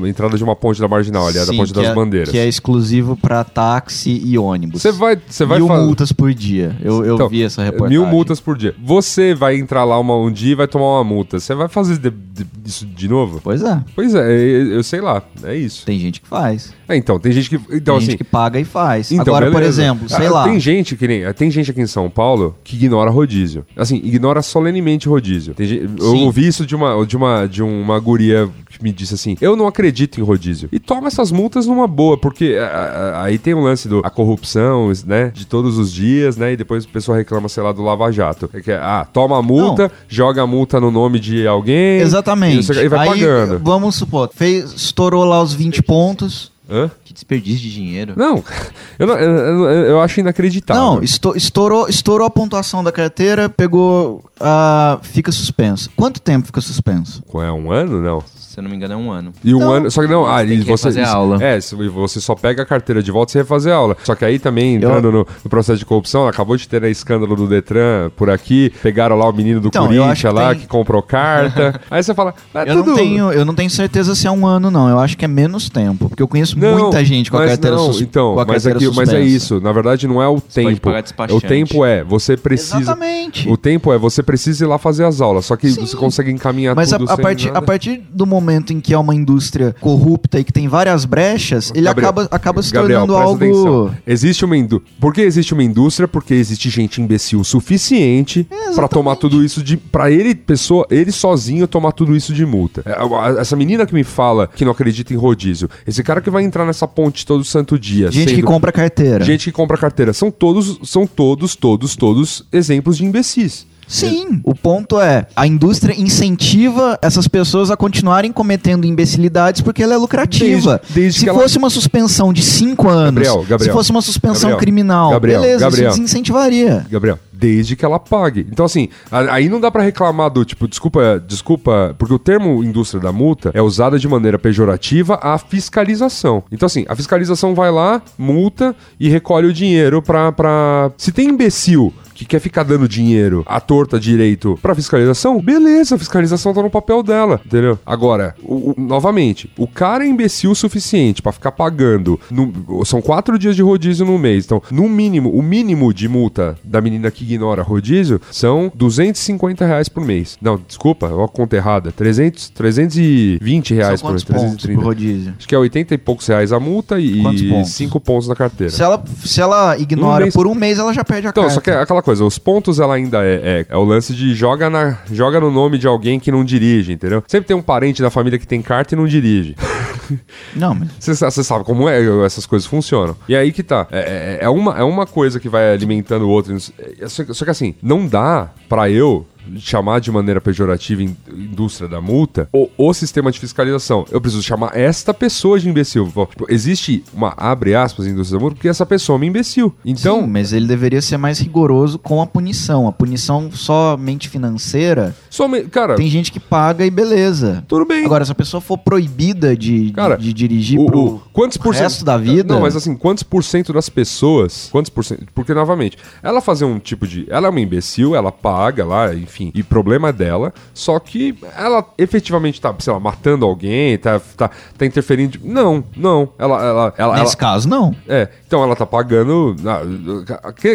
entrada 0.07 0.37
de 0.37 0.43
uma 0.43 0.55
ponte 0.55 0.79
da 0.79 0.87
marginal, 0.87 1.27
ali, 1.27 1.37
é 1.37 1.41
da 1.41 1.45
Sim, 1.47 1.57
ponte 1.57 1.73
que 1.73 1.79
das 1.79 1.89
é- 1.89 1.93
bandeiras. 1.95 2.29
Que 2.29 2.37
é 2.37 2.47
exclusivo 2.47 3.15
para 3.15 3.43
táxi 3.43 4.21
e 4.23 4.37
ônibus. 4.37 4.81
Você 4.81 4.91
vai. 4.91 5.17
Você 5.27 5.45
vai 5.45 5.57
Mil 5.59 5.67
multas 5.67 6.11
por 6.11 6.33
dia. 6.33 6.75
Eu, 6.81 7.03
eu 7.05 7.15
Então, 7.15 7.29
vi 7.29 7.43
essa 7.43 7.63
reportagem. 7.63 7.97
Mil 7.97 8.05
multas 8.05 8.39
por 8.39 8.57
dia. 8.57 8.75
Você 8.83 9.33
vai 9.33 9.55
entrar 9.57 9.83
lá 9.83 9.99
uma- 9.99 10.15
um 10.17 10.31
dia 10.31 10.51
e 10.51 10.55
vai 10.55 10.67
tomar 10.67 10.85
uma 10.97 11.03
multa. 11.07 11.39
Você 11.39 11.55
vai 11.55 11.67
fazer 11.67 11.97
de- 11.97 12.11
de- 12.11 12.45
isso 12.65 12.85
de 12.85 13.07
novo? 13.07 13.41
Pois 13.43 13.63
é. 13.63 13.81
Pois 13.95 14.13
é, 14.13 14.19
eu, 14.31 14.71
eu 14.73 14.83
sei 14.83 15.01
lá. 15.01 15.23
É 15.43 15.55
isso. 15.55 15.85
Tem 15.85 15.99
gente 15.99 16.21
que 16.21 16.27
faz. 16.27 16.71
É, 16.87 16.95
então, 16.95 17.19
tem 17.19 17.31
gente 17.31 17.49
que. 17.49 17.55
Então, 17.55 17.95
tem 17.95 17.97
assim. 17.97 18.05
gente 18.11 18.17
que 18.17 18.23
paga 18.23 18.59
e 18.59 18.63
faz. 18.65 19.11
Então, 19.11 19.33
Agora, 19.33 19.47
por 19.47 19.59
beleza. 19.59 19.81
exemplo, 19.81 20.07
sei 20.09 20.27
Ah, 20.27 20.31
lá. 20.31 20.43
Tem 20.43 20.59
gente 20.59 20.95
que 20.95 21.07
nem. 21.07 21.33
Tem 21.33 21.49
gente 21.49 21.71
aqui 21.71 21.81
em 21.81 21.87
São 21.87 22.09
Paulo 22.09 22.55
que 22.63 22.75
ignora 22.75 23.09
rodízio. 23.09 23.65
Assim, 23.75 23.95
ignora 24.03 24.41
solenemente 24.41 25.07
rodízio. 25.09 25.55
Gente- 25.57 25.89
eu 25.99 26.15
ouvi 26.17 26.47
isso 26.47 26.65
de 26.65 26.75
uma, 26.75 27.05
de, 27.05 27.17
uma, 27.17 27.47
de 27.47 27.63
uma 27.63 27.99
guria 27.99 28.47
que 28.69 28.83
me 28.83 28.91
disse 28.91 29.13
assim: 29.15 29.35
eu 29.41 29.55
não 29.55 29.65
acredito 29.67 30.19
em 30.19 30.23
rodízio. 30.23 30.69
E 30.71 30.79
toma 30.79 31.07
essas 31.07 31.31
multas 31.31 31.65
numa 31.65 31.87
boa, 31.87 32.17
porque 32.17 32.57
ah, 32.59 33.13
ah, 33.15 33.23
aí 33.23 33.37
tem 33.37 33.53
o 33.53 33.61
lance 33.61 33.87
do 33.87 34.01
a 34.03 34.09
corrupção, 34.09 34.91
né? 35.05 35.31
De 35.33 35.45
todos 35.45 35.77
os 35.77 35.91
dias, 35.91 36.37
né? 36.37 36.53
E 36.53 36.57
depois 36.57 36.83
o 36.85 36.87
pessoal 36.89 37.17
reclama, 37.17 37.47
sei 37.49 37.63
lá, 37.63 37.71
do 37.71 37.81
Lava 37.83 38.11
Jato. 38.11 38.49
É 38.53 38.61
que, 38.61 38.71
ah, 38.71 39.05
toma 39.11 39.37
a 39.37 39.41
multa, 39.41 39.91
joga 40.07 40.41
a 40.41 40.47
multa 40.47 40.79
no 40.79 40.86
nome 40.91 41.19
de 41.19 41.45
alguém. 41.47 41.99
Exatamente. 41.99 42.71
E, 42.71 42.73
que, 42.75 42.81
e 42.81 42.87
vai 42.87 43.07
Aí, 43.09 43.19
pagando. 43.19 43.59
Vamos 43.63 43.95
supor, 43.95 44.29
fez, 44.33 44.71
estourou 44.73 45.23
lá 45.23 45.41
os 45.41 45.53
20 45.53 45.81
pontos. 45.83 46.51
Hã? 46.69 46.91
Que 47.05 47.13
desperdício 47.13 47.61
de 47.61 47.73
dinheiro. 47.73 48.13
Não, 48.17 48.43
eu, 48.99 49.07
não- 49.07 49.15
eu, 49.17 49.31
eu- 49.69 49.85
eu 49.85 50.01
acho 50.01 50.19
inacreditável. 50.19 50.81
Não, 50.83 51.01
esto- 51.01 51.33
estourou, 51.35 51.87
estourou 51.87 52.27
a 52.27 52.29
pontuação 52.29 52.83
da 52.83 52.91
carteira, 52.91 53.47
pegou. 53.47 54.21
ah, 54.39 54.99
fica 55.01 55.31
suspenso. 55.31 55.89
Quanto 55.95 56.19
tempo 56.19 56.47
fica 56.47 56.59
suspenso? 56.59 57.23
É 57.35 57.51
um 57.51 57.71
ano? 57.71 58.01
Não. 58.01 58.21
Se 58.57 58.61
eu 58.61 58.63
não 58.63 58.71
me 58.71 58.75
engano, 58.75 58.95
é 58.95 58.97
um 58.97 59.11
ano. 59.11 59.33
E 59.43 59.53
um 59.53 59.57
Então, 59.57 59.71
ano. 59.71 59.91
Só 59.91 60.01
que 60.01 60.07
não, 60.07 60.25
ah, 60.25 60.43
tem 60.43 60.53
e 60.55 60.57
que 60.57 60.63
você. 60.65 60.87
refazer 60.87 61.03
a 61.03 61.07
isso- 61.09 61.15
aula. 61.15 61.43
É, 61.43 61.61
se 61.61 61.75
você 61.75 62.19
só 62.19 62.33
pega 62.33 62.63
a 62.63 62.65
carteira 62.65 63.03
de 63.03 63.11
volta 63.11 63.29
e 63.29 63.33
você 63.33 63.37
refazer 63.37 63.71
a 63.71 63.75
aula. 63.75 63.95
Só 64.03 64.15
que 64.15 64.25
aí 64.25 64.39
também, 64.39 64.73
entrando 64.77 65.11
no, 65.11 65.27
no 65.43 65.47
processo 65.49 65.77
de 65.77 65.85
corrupção, 65.85 66.27
acabou 66.27 66.57
de 66.57 66.67
ter 66.67 66.81
né, 66.81 66.89
escândalo 66.89 67.35
do 67.35 67.45
Detran 67.45 68.09
por 68.15 68.31
aqui. 68.31 68.73
Pegaram 68.81 69.15
lá 69.15 69.29
o 69.29 69.31
menino 69.31 69.61
do 69.61 69.67
Então, 69.67 69.83
eu 69.83 70.01
Corinthians 70.01 70.21
que 70.21 70.27
lá 70.29 70.49
tem- 70.49 70.61
que 70.61 70.65
comprou 70.67 71.03
carta. 71.03 71.79
aí 71.91 72.01
você 72.01 72.15
fala, 72.15 72.33
é 72.55 72.61
Eu 72.71 72.77
tudo. 72.77 72.85
não, 72.87 72.95
tenho, 72.95 73.31
eu 73.31 73.45
não 73.45 73.53
tenho 73.53 73.69
certeza 73.69 74.15
se 74.15 74.25
é 74.25 74.31
um 74.31 74.43
ano, 74.47 74.71
não. 74.71 74.89
Eu 74.89 74.97
acho 74.97 75.15
que 75.15 75.23
é 75.23 75.27
menos 75.27 75.69
tempo. 75.69 76.09
Porque 76.09 76.23
eu 76.23 76.27
conheço 76.27 76.57
Não, 76.57 76.79
muita 76.79 77.05
gente 77.05 77.29
com 77.29 77.37
a 77.37 77.41
mas 77.41 77.49
carteira 77.51 77.75
não, 77.75 77.93
sus- 77.93 78.01
Então, 78.01 78.33
com 78.33 78.39
a 78.39 78.45
mas, 78.45 78.63
carteira 78.63 78.87
aqui, 78.89 78.97
mas 78.97 79.09
é 79.13 79.21
isso. 79.21 79.61
Na 79.61 79.71
verdade, 79.71 80.07
não 80.07 80.19
é 80.19 80.27
o 80.27 80.41
pode 80.41 80.47
tempo. 80.51 80.81
pagar 80.81 81.03
É 81.29 81.33
o 81.35 81.39
tempo 81.39 81.85
é, 81.85 82.03
você 82.03 82.35
precisa. 82.35 82.79
Exatamente. 82.79 83.47
O 83.47 83.55
tempo 83.55 83.93
é, 83.93 83.99
você 83.99 84.23
precisa 84.23 84.65
ir 84.65 84.67
lá 84.67 84.79
fazer 84.79 85.05
as 85.05 85.21
aulas. 85.21 85.45
Só 85.45 85.55
que 85.55 85.69
Sim. 85.69 85.85
você 85.85 85.95
consegue 85.95 86.31
encaminhar 86.31 86.75
Mas 86.75 86.91
a, 86.91 86.97
tudo 86.97 87.11
a 87.11 87.15
sem 87.15 87.23
partir, 87.23 87.51
a 87.55 87.61
partir 87.61 88.01
do 88.09 88.25
momento 88.25 88.46
em 88.73 88.79
que 88.79 88.93
é 88.93 88.97
uma 88.97 89.13
indústria 89.15 89.75
corrupta 89.79 90.39
e 90.39 90.43
que 90.43 90.51
tem 90.53 90.67
várias 90.67 91.05
brechas, 91.05 91.71
ele 91.75 91.85
Gabriel, 91.85 92.09
acaba, 92.09 92.27
acaba 92.31 92.61
se 92.63 92.71
Gabriel, 92.71 93.01
tornando 93.01 93.17
algo. 93.17 93.35
atenção. 93.43 93.95
Existe 94.05 94.45
uma 94.45 94.57
indú... 94.57 94.81
Por 94.99 95.13
que 95.13 95.21
existe 95.21 95.53
uma 95.53 95.63
indústria? 95.63 96.07
Porque 96.07 96.33
existe 96.33 96.69
gente 96.69 97.01
imbecil 97.01 97.39
o 97.39 97.45
suficiente 97.45 98.47
pra 98.75 98.87
tomar 98.87 99.15
tudo 99.15 99.43
isso 99.43 99.61
de 99.63 99.77
Pra 99.77 100.11
ele 100.11 100.35
pessoa, 100.35 100.85
ele 100.89 101.11
sozinho 101.11 101.67
tomar 101.67 101.91
tudo 101.91 102.15
isso 102.15 102.33
de 102.33 102.45
multa. 102.45 102.83
É, 102.85 103.39
Essa 103.41 103.55
menina 103.55 103.85
que 103.85 103.93
me 103.93 104.03
fala 104.03 104.47
que 104.47 104.65
não 104.65 104.71
acredita 104.71 105.13
em 105.13 105.17
rodízio, 105.17 105.69
esse 105.85 106.03
cara 106.03 106.21
que 106.21 106.29
vai 106.29 106.43
entrar 106.43 106.65
nessa 106.65 106.87
ponte 106.87 107.25
todo 107.25 107.43
santo 107.43 107.77
dia, 107.79 108.11
Gente 108.11 108.29
que 108.29 108.35
sendo- 108.37 108.47
compra 108.47 108.71
carteira. 108.71 109.23
gente 109.23 109.45
que 109.45 109.51
compra 109.51 109.77
carteira, 109.77 110.13
são 110.13 110.29
todos, 110.31 110.79
são 110.83 111.05
todos, 111.07 111.55
todos, 111.55 111.95
todos 111.95 112.43
exemplos 112.51 112.97
de 112.97 113.05
imbecis. 113.05 113.65
Sim, 113.87 114.41
o 114.43 114.53
ponto 114.53 114.99
é, 114.99 115.27
a 115.35 115.47
indústria 115.47 115.93
incentiva 115.99 116.99
essas 117.01 117.27
pessoas 117.27 117.71
a 117.71 117.77
continuarem 117.77 118.31
cometendo 118.31 118.85
imbecilidades 118.85 119.61
porque 119.61 119.81
ela 119.81 119.93
é 119.93 119.97
lucrativa. 119.97 120.79
Desde- 120.83 120.93
desde 120.93 121.19
se 121.19 121.25
que 121.25 121.29
ela- 121.29 121.39
fosse 121.41 121.57
uma 121.57 121.69
suspensão 121.69 122.33
de 122.33 122.41
5 122.41 122.89
anos, 122.89 123.13
Gabriel, 123.23 123.35
Gabriel, 123.47 123.59
se 123.59 123.69
fosse 123.71 123.91
uma 123.91 124.01
suspensão 124.01 124.49
Gabriel, 124.49 124.57
criminal, 124.59 125.11
Gabriel, 125.11 125.41
beleza, 125.41 125.59
Gabriel. 125.61 125.89
isso 125.89 125.99
desincentivaria. 126.01 126.85
Gabriel, 126.89 127.17
desde 127.31 127.75
que 127.75 127.85
ela 127.85 127.99
pague. 127.99 128.45
Então, 128.51 128.65
assim, 128.65 128.89
a- 129.11 129.33
aí 129.35 129.47
não 129.47 129.59
dá 129.61 129.71
pra 129.71 129.83
reclamar 129.83 130.29
do 130.29 130.43
tipo, 130.43 130.67
desculpa, 130.67 131.23
desculpa, 131.25 131.95
porque 131.97 132.13
o 132.13 132.19
termo 132.19 132.63
indústria 132.63 133.01
da 133.01 133.11
multa 133.11 133.51
é 133.53 133.61
usado 133.61 133.97
de 133.99 134.07
maneira 134.07 134.37
pejorativa 134.37 135.19
à 135.21 135.37
fiscalização. 135.37 136.43
Então, 136.51 136.65
assim, 136.65 136.85
a 136.89 136.95
fiscalização 136.95 137.53
vai 137.55 137.71
lá, 137.71 138.01
multa 138.17 138.75
e 138.99 139.07
recolhe 139.09 139.47
o 139.47 139.53
dinheiro 139.53 140.01
pra. 140.01 140.31
pra... 140.31 140.91
Se 140.97 141.11
tem 141.11 141.29
imbecil 141.29 141.93
que 142.17 142.25
quer 142.25 142.39
ficar 142.39 142.63
dando 142.63 142.87
dinheiro 142.87 143.43
à 143.45 143.59
torta 143.59 143.99
direito 143.99 144.57
pra 144.61 144.73
fiscalização, 144.75 145.39
beleza, 145.41 145.95
a 145.95 145.97
fiscalização 145.99 146.53
tá 146.53 146.61
no 146.61 146.69
papel 146.69 147.03
dela, 147.03 147.39
entendeu? 147.45 147.77
Agora, 147.85 148.35
o- 148.43 148.71
o- 148.71 148.75
novamente, 148.77 149.49
o 149.57 149.67
cara 149.67 150.03
é 150.03 150.07
imbecil 150.07 150.51
o 150.51 150.55
suficiente 150.55 151.21
pra 151.21 151.31
ficar 151.31 151.51
pagando. 151.51 152.19
no- 152.31 152.83
são 152.85 153.01
quatro 153.01 153.37
dias 153.37 153.55
de 153.55 153.61
rodízio 153.61 154.05
no 154.05 154.17
mês. 154.17 154.45
Então, 154.45 154.61
no 154.71 154.87
mínimo, 154.89 155.29
o 155.29 155.41
mínimo 155.41 155.93
de 155.93 156.07
multa 156.07 156.57
da 156.63 156.81
menina 156.81 157.11
que 157.11 157.23
ignora 157.23 157.61
rodízio 157.61 158.19
são 158.31 158.71
250 158.73 159.65
reais 159.65 159.87
por 159.89 160.03
mês. 160.03 160.37
Não, 160.41 160.59
desculpa, 160.67 161.07
ó 161.13 161.25
a 161.25 161.27
conta 161.27 161.55
errada. 161.55 161.91
300, 161.91 162.49
320 162.49 163.73
reais 163.73 163.99
São 163.99 164.07
por 164.09 164.13
mês. 164.13 164.23
pontos 164.23 164.65
pro 164.65 164.79
rodízio? 164.81 165.33
Acho 165.37 165.47
que 165.47 165.55
é 165.55 165.57
80 165.57 165.93
e 165.93 165.97
poucos 165.97 166.27
reais 166.27 166.51
a 166.51 166.59
multa 166.59 166.99
e 166.99 167.21
pontos? 167.49 167.71
5 167.71 167.99
pontos 167.99 168.27
na 168.27 168.35
carteira. 168.35 168.71
Se 168.71 168.81
ela, 168.81 169.03
se 169.23 169.41
ela 169.41 169.77
ignora 169.77 170.21
Um 170.21 170.25
mês- 170.25 170.33
por 170.33 170.47
um 170.47 170.55
mês, 170.55 170.79
ela 170.79 170.93
já 170.93 171.03
perde 171.03 171.27
a 171.27 171.29
Então, 171.29 171.43
carta. 171.43 171.55
só 171.55 171.61
que 171.61 171.69
é 171.69 171.79
aquela 171.81 172.01
coisa, 172.07 172.23
os 172.23 172.39
pontos 172.39 172.79
ela 172.79 172.95
ainda 172.95 173.23
é, 173.23 173.33
é, 173.43 173.65
é 173.69 173.77
o 173.77 173.83
lance 173.83 174.13
de 174.13 174.33
joga, 174.33 174.69
na, 174.69 174.97
joga 175.11 175.39
no 175.41 175.51
nome 175.51 175.77
de 175.77 175.85
alguém 175.87 176.19
que 176.19 176.31
não 176.31 176.43
dirige, 176.43 176.93
entendeu? 176.93 177.21
Sempre 177.27 177.47
tem 177.47 177.55
um 177.57 177.61
parente 177.61 178.01
da 178.01 178.09
família 178.09 178.39
que 178.39 178.47
tem 178.47 178.61
carta 178.61 178.95
e 178.95 178.97
não 178.97 179.05
dirige. 179.05 179.55
Não, 180.55 180.73
mas 180.73 180.87
Você 180.99 181.13
sa- 181.15 181.29
você 181.29 181.43
sabe 181.43 181.65
como 181.65 181.89
é, 181.89 181.99
essas 182.25 182.45
coisas 182.45 182.65
funcionam. 182.65 183.13
E 183.27 183.35
aí 183.35 183.51
que 183.51 183.61
tá. 183.61 183.85
É, 183.91 184.37
é- 184.41 184.45
é 184.45 184.49
uma, 184.49 184.77
é 184.79 184.83
uma 184.83 185.05
coisa 185.05 185.37
que 185.37 185.49
vai 185.49 185.73
alimentando 185.73 186.23
o 186.25 186.29
outro. 186.29 186.55
É, 187.01 187.07
Só, 187.09 187.25
que- 187.25 187.33
só 187.33 187.43
que 187.43 187.51
assim, 187.51 187.75
não 187.83 188.07
dá 188.07 188.49
pra 188.69 188.89
eu 188.89 189.25
chamar 189.57 189.99
de 189.99 190.11
maneira 190.11 190.39
pejorativa 190.41 191.03
in- 191.03 191.15
indústria 191.31 191.87
da 191.87 191.99
multa 192.01 192.47
o, 192.53 192.69
o 192.77 192.93
sistema 192.93 193.31
de 193.31 193.39
fiscalização. 193.39 194.05
Eu 194.11 194.19
preciso 194.21 194.43
chamar 194.43 194.75
esta 194.77 195.13
pessoa 195.13 195.59
de 195.59 195.69
imbecil. 195.69 196.05
Tipo, 196.29 196.45
existe 196.49 197.03
uma, 197.13 197.33
abre 197.37 197.75
aspas, 197.75 198.07
indústria 198.07 198.37
da 198.37 198.41
multa, 198.41 198.55
porque 198.55 198.67
essa 198.67 198.85
pessoa 198.85 199.15
é 199.15 199.17
uma 199.19 199.25
imbecil. 199.25 199.73
Então, 199.85 200.21
Sim, 200.21 200.27
mas 200.27 200.53
ele 200.53 200.67
deveria 200.67 201.01
ser 201.01 201.17
mais 201.17 201.39
rigoroso 201.39 201.97
com 201.99 202.21
a 202.21 202.27
punição. 202.27 202.87
A 202.87 202.91
punição 202.91 203.49
somente 203.51 204.29
financeira, 204.29 205.15
some, 205.29 205.63
cara, 205.63 205.95
tem 205.95 206.09
gente 206.09 206.31
que 206.31 206.39
paga 206.39 206.85
e 206.85 206.89
beleza. 206.89 207.63
tudo 207.67 207.85
bem. 207.85 208.05
Agora, 208.05 208.25
se 208.25 208.31
a 208.31 208.35
pessoa 208.35 208.59
for 208.61 208.77
proibida 208.77 209.55
de, 209.55 209.91
Cara, 209.91 210.15
de 210.17 210.33
dirigir 210.33 210.79
o, 210.79 210.85
pro 210.85 210.99
o- 210.99 211.21
quantos 211.33 211.57
por 211.57 211.73
cento- 211.73 211.83
resto 211.83 212.05
da 212.05 212.17
vida... 212.17 212.53
Não, 212.53 212.61
mas 212.61 212.75
assim, 212.75 212.95
quantos 212.95 213.23
por 213.23 213.43
cento 213.43 213.71
das 213.73 213.89
pessoas. 213.89 214.69
Quantos 214.71 214.89
por 214.89 215.03
cento? 215.05 215.25
Porque, 215.33 215.53
novamente, 215.53 215.97
ela 216.23 216.41
fazer 216.41 216.65
um 216.65 216.79
tipo 216.79 217.05
de. 217.07 217.25
Ela 217.29 217.47
é 217.47 217.49
uma 217.49 217.59
imbecil, 217.59 218.15
ela 218.15 218.31
paga 218.31 218.85
lá, 218.85 219.13
enfim, 219.13 219.36
e 219.53 219.63
problema 219.63 220.09
é 220.09 220.13
dela. 220.13 220.53
Só 220.73 220.99
que 220.99 221.37
ela 221.57 221.85
efetivamente 221.97 222.59
tá, 222.61 222.73
sei 222.79 222.91
lá, 222.93 222.99
matando 222.99 223.45
alguém, 223.45 223.97
tá, 223.97 224.19
tá, 224.35 224.49
tá 224.77 224.85
interferindo. 224.85 225.39
Não, 225.43 225.83
não. 225.95 226.29
Ela. 226.37 226.63
ela, 226.65 226.93
ela, 226.97 227.13
Nesse 227.13 227.25
ela- 227.33 227.35
caso, 227.35 227.67
não. 227.69 227.95
é, 228.07 228.27
então 228.45 228.63
ela 228.63 228.75
tá 228.75 228.85
pagando. 228.85 229.55